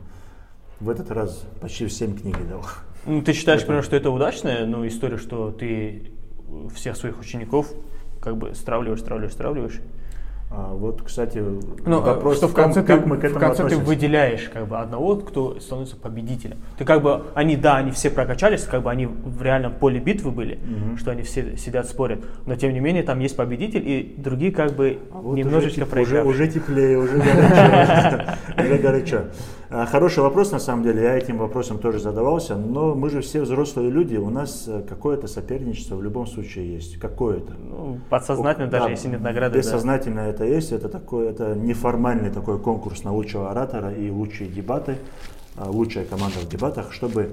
В 0.83 0.91
этот 0.91 1.13
раз 1.13 1.45
почти 1.61 1.87
всем 1.87 2.15
книги 2.17 2.43
дал. 2.51 2.65
Ну, 3.07 3.23
ты 3.23 3.33
считаешь, 3.35 3.61
например, 3.61 3.85
что 3.85 3.95
это 3.95 4.11
удачная 4.11 4.67
ну, 4.67 4.85
история, 4.87 5.17
что 5.17 5.53
ты 5.53 6.11
всех 6.75 6.97
своих 6.97 7.21
учеников 7.21 7.69
как 8.21 8.37
бы 8.37 8.53
стравливаешь, 8.57 8.99
стравливаешь, 9.01 9.33
стравливаешь? 9.33 9.81
А 10.51 10.75
вот, 10.75 11.01
кстати, 11.03 11.39
Ну, 11.39 12.01
вопрос 12.03 12.37
что 12.39 12.49
в 12.49 12.53
конце, 12.53 12.83
как 12.83 13.05
ты, 13.05 13.09
мы 13.09 13.17
к 13.17 13.25
этому 13.25 13.39
в 13.39 13.41
конце 13.41 13.57
ты 13.59 13.63
относимся. 13.69 13.87
выделяешь 13.87 14.51
как 14.53 14.67
бы 14.69 14.77
одного, 14.79 15.17
кто 15.17 15.59
становится 15.61 15.97
победителем. 15.97 16.59
Ты 16.77 16.85
как 16.85 17.01
бы, 17.01 17.23
они, 17.35 17.57
да, 17.57 17.77
они 17.77 17.91
все 17.93 18.11
прокачались, 18.11 18.65
как 18.65 18.83
бы 18.83 18.91
они 18.91 19.07
в 19.07 19.41
реальном 19.41 19.73
поле 19.73 19.99
битвы 19.99 20.31
были, 20.31 20.57
Мгм. 20.57 20.99
что 20.99 21.13
они 21.13 21.23
все 21.23 21.57
сидят, 21.57 21.87
спорят. 21.87 22.21
Но 22.45 22.55
тем 22.57 22.75
не 22.75 22.81
менее 22.81 23.03
там 23.03 23.21
есть 23.21 23.35
победитель 23.37 23.89
и 23.89 24.15
другие 24.19 24.53
как 24.53 24.73
бы 24.75 24.99
А 25.13 25.19
вот 25.19 25.37
немножечко 25.37 25.71
уже, 25.71 25.81
теп- 25.81 25.85
уже, 25.85 25.91
проигравшие. 25.91 26.25
уже 26.35 26.49
теплее, 26.49 26.99
уже 26.99 27.19
горячо. 28.83 29.21
А, 29.75 29.87
Хороший 29.87 30.23
вопрос, 30.23 30.53
на 30.53 30.59
самом 30.59 30.83
деле, 30.83 31.03
я 31.03 31.17
этим 31.17 31.39
вопросом 31.39 31.79
тоже 31.79 31.99
задавался, 31.99 32.57
но 32.57 32.95
мы 32.95 33.09
же 33.09 33.23
все 33.23 33.41
взрослые 33.41 33.89
люди, 33.89 34.17
у 34.17 34.29
нас 34.29 34.65
э, 34.67 34.83
какое-то 34.87 35.29
соперничество 35.29 35.97
в 35.97 36.03
любом 36.03 36.27
случае 36.27 36.75
есть. 36.75 36.99
Какое-то. 36.99 37.55
Ну, 37.55 37.99
подсознательно, 38.11 38.67
даже 38.69 38.85
Да, 38.85 38.91
если 38.91 39.09
нет 39.09 39.23
награды. 39.23 39.55
да. 39.55 39.59
Бессознательно 39.61 40.21
это 40.21 40.45
есть, 40.45 40.73
это 40.73 40.91
такой, 40.91 41.29
это 41.29 41.55
неформальный 41.55 42.31
такой 42.31 42.59
конкурс 42.59 43.03
на 43.05 43.15
лучшего 43.15 43.51
оратора 43.51 43.91
и 43.95 44.11
лучшие 44.11 44.51
дебаты, 44.51 44.99
а, 45.57 45.71
лучшая 45.71 46.05
команда 46.05 46.39
в 46.41 46.49
дебатах, 46.49 46.93
чтобы 46.93 47.31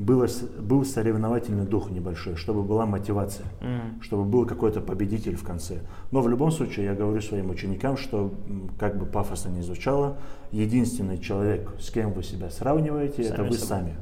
было, 0.00 0.26
с- 0.26 0.40
был 0.40 0.84
соревновательный 0.84 1.66
дух 1.66 1.90
небольшой, 1.90 2.34
чтобы 2.34 2.62
была 2.62 2.86
мотивация, 2.86 3.44
Мгм. 3.60 4.00
чтобы 4.02 4.24
был 4.24 4.46
какой-то 4.46 4.80
победитель 4.80 5.36
в 5.36 5.44
конце. 5.44 5.80
Но 6.10 6.22
в 6.22 6.28
любом 6.28 6.50
случае 6.50 6.86
я 6.86 6.94
говорю 6.94 7.20
своим 7.20 7.50
ученикам, 7.50 7.96
что 7.98 8.32
как 8.78 8.98
бы 8.98 9.04
пафосно 9.04 9.50
ни 9.50 9.60
звучало, 9.60 10.16
единственный 10.52 11.18
человек, 11.18 11.70
с 11.78 11.90
кем 11.90 12.12
вы 12.12 12.22
себя 12.22 12.48
сравниваете, 12.50 13.22
это 13.22 13.36
Сами 13.36 13.48
вы 13.48 13.54
собой. 13.54 13.68
сами. 13.68 13.94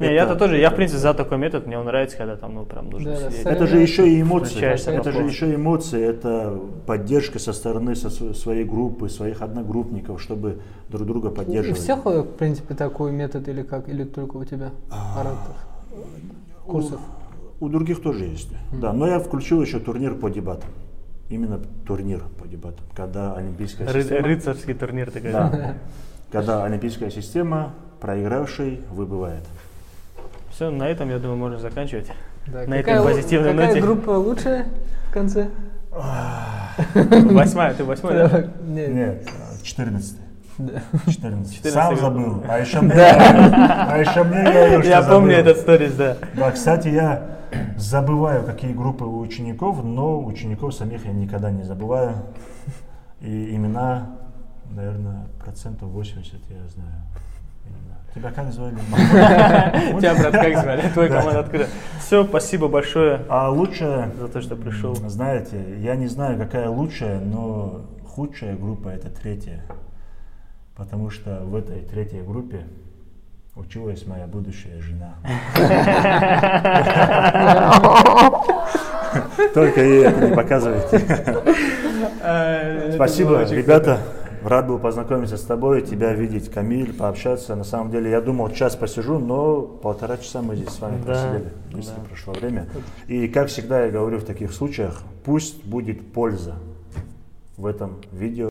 Не, 0.00 0.06
Это- 0.06 0.14
я-то 0.14 0.34
тоже, 0.36 0.56
я 0.56 0.70
в 0.70 0.76
принципе 0.76 0.98
за 0.98 1.12
такой 1.12 1.36
метод, 1.36 1.66
мне 1.66 1.78
он 1.78 1.84
нравится, 1.84 2.16
когда 2.16 2.34
там, 2.34 2.54
ну, 2.54 2.64
прям 2.64 2.88
нужно 2.88 3.10
Да, 3.10 3.30
сидеть. 3.30 3.44
Это 3.44 3.66
же 3.66 3.78
еще 3.78 4.08
и 4.08 4.22
эмоции. 4.22 4.58
Это 4.62 5.12
же 5.12 5.22
еще 5.22 5.54
эмоции, 5.54 6.02
это 6.02 6.58
поддержка 6.86 7.38
со 7.38 7.52
стороны 7.52 7.94
со 7.94 8.08
сво- 8.08 8.32
своей 8.34 8.64
группы, 8.64 9.10
своих 9.10 9.42
одногруппников, 9.42 10.22
чтобы 10.22 10.60
друг 10.88 11.06
друга 11.06 11.26
У 11.26 11.30
поддерживать. 11.30 11.78
всех, 11.78 11.98
э, 12.06 12.20
в 12.22 12.32
принципе, 12.36 12.74
такой 12.74 13.12
метод 13.12 13.46
или 13.48 13.62
как? 13.62 13.90
Или 13.90 14.04
только 14.04 14.38
у 14.38 14.44
тебя? 14.44 14.70
А, 14.90 15.20
Оратор. 15.20 15.54
Курсов. 16.66 17.00
У 17.60 17.68
других 17.68 18.00
тоже 18.02 18.24
есть. 18.24 18.48
Да, 18.72 18.94
но 18.94 19.06
я 19.06 19.18
включил 19.18 19.60
еще 19.60 19.80
турнир 19.80 20.14
по 20.14 20.30
дебатам. 20.30 20.70
Именно 21.28 21.60
турнир 21.86 22.22
по 22.40 22.48
дебатам, 22.48 22.86
когда 22.96 23.34
олимпийская 23.34 23.86
Ры- 23.86 24.00
система. 24.00 24.26
рыцарский 24.26 24.72
турнир 24.74 25.10
такой. 25.10 25.32
Да. 25.32 25.74
Когда 26.32 26.64
олимпийская 26.64 27.10
система 27.10 27.74
проигравший 28.00 28.80
выбывает. 28.90 29.44
Все, 30.60 30.68
на 30.68 30.86
этом, 30.88 31.08
я 31.08 31.18
думаю, 31.18 31.38
можно 31.38 31.58
заканчивать. 31.58 32.08
Да, 32.46 32.66
На 32.66 32.76
какая, 32.76 33.00
этой 33.00 33.14
позитивной 33.14 33.52
какая 33.52 33.68
ноте. 33.68 33.80
группа 33.80 34.10
лучшая 34.10 34.66
в 35.08 35.10
конце? 35.10 35.48
Восьмая, 36.94 37.72
ты 37.72 37.82
восьмой, 37.82 38.12
да? 38.12 38.44
Не, 38.66 38.86
Нет, 38.88 39.26
14. 39.62 40.18
да. 40.58 40.82
14. 41.10 41.54
14 41.56 41.72
Сам 41.72 41.94
год. 41.94 42.00
забыл. 42.00 42.44
А 42.46 42.58
еще 42.58 42.80
мне, 42.82 42.92
а 42.94 43.96
еще 44.00 44.22
мне 44.22 44.42
говорил, 44.52 44.80
что 44.80 44.88
Я 44.90 45.00
помню 45.00 45.36
забыл. 45.36 45.50
этот 45.50 45.56
сторис, 45.62 45.94
да. 45.94 46.16
Да, 46.34 46.50
кстати, 46.50 46.88
я 46.88 47.38
забываю, 47.78 48.44
какие 48.44 48.74
группы 48.74 49.06
у 49.06 49.18
учеников, 49.20 49.82
но 49.82 50.22
учеников 50.22 50.74
самих 50.74 51.06
я 51.06 51.12
никогда 51.12 51.50
не 51.50 51.62
забываю. 51.62 52.16
И 53.22 53.54
имена, 53.56 54.10
наверное, 54.70 55.26
процентов 55.42 55.88
80 55.88 56.34
я 56.50 56.68
знаю. 56.68 57.00
Тебя 58.14 58.30
как 58.32 58.52
звали? 58.52 58.74
Тебя, 59.98 60.14
брат, 60.14 60.32
как 60.32 60.58
звали? 60.58 60.82
Твой 60.92 61.08
команда 61.08 61.40
открыта. 61.40 61.68
Все, 62.00 62.24
спасибо 62.24 62.68
большое 62.68 63.20
А 63.28 63.48
лучшая, 63.50 64.10
за 64.18 64.28
то, 64.28 64.40
что 64.40 64.56
пришел. 64.56 64.94
знаете, 64.96 65.56
я 65.78 65.94
не 65.94 66.08
знаю, 66.08 66.38
какая 66.38 66.68
лучшая, 66.68 67.20
но 67.20 67.82
худшая 68.06 68.56
группа 68.56 68.88
это 68.88 69.08
третья. 69.10 69.62
Потому 70.76 71.10
что 71.10 71.40
в 71.44 71.54
этой 71.54 71.82
третьей 71.82 72.22
группе 72.22 72.64
училась 73.54 74.06
моя 74.06 74.26
будущая 74.26 74.80
жена. 74.80 75.14
Только 79.54 79.80
ей 79.82 80.04
это 80.04 80.26
не 80.26 80.34
показывайте. 80.34 81.00
Э, 82.22 82.92
Спасибо, 82.94 83.44
ребята. 83.44 83.98
Рад 84.42 84.66
был 84.68 84.78
познакомиться 84.78 85.36
с 85.36 85.42
тобой, 85.42 85.82
тебя 85.82 86.14
видеть, 86.14 86.50
Камиль, 86.50 86.94
пообщаться. 86.94 87.54
На 87.56 87.64
самом 87.64 87.90
деле, 87.90 88.10
я 88.10 88.20
думал, 88.20 88.50
час 88.50 88.74
посижу, 88.74 89.18
но 89.18 89.62
полтора 89.62 90.16
часа 90.16 90.40
мы 90.40 90.56
здесь 90.56 90.70
с 90.70 90.80
вами 90.80 90.98
Да, 90.98 91.04
просидели. 91.04 91.52
Быстро 91.72 91.96
да. 91.96 92.08
прошло 92.08 92.32
время. 92.32 92.66
И, 93.06 93.28
как 93.28 93.48
всегда, 93.48 93.84
я 93.84 93.90
говорю 93.90 94.18
в 94.18 94.24
таких 94.24 94.52
случаях, 94.52 95.02
пусть 95.24 95.64
будет 95.64 96.12
польза 96.12 96.54
в 97.58 97.66
этом 97.66 97.98
видео. 98.12 98.48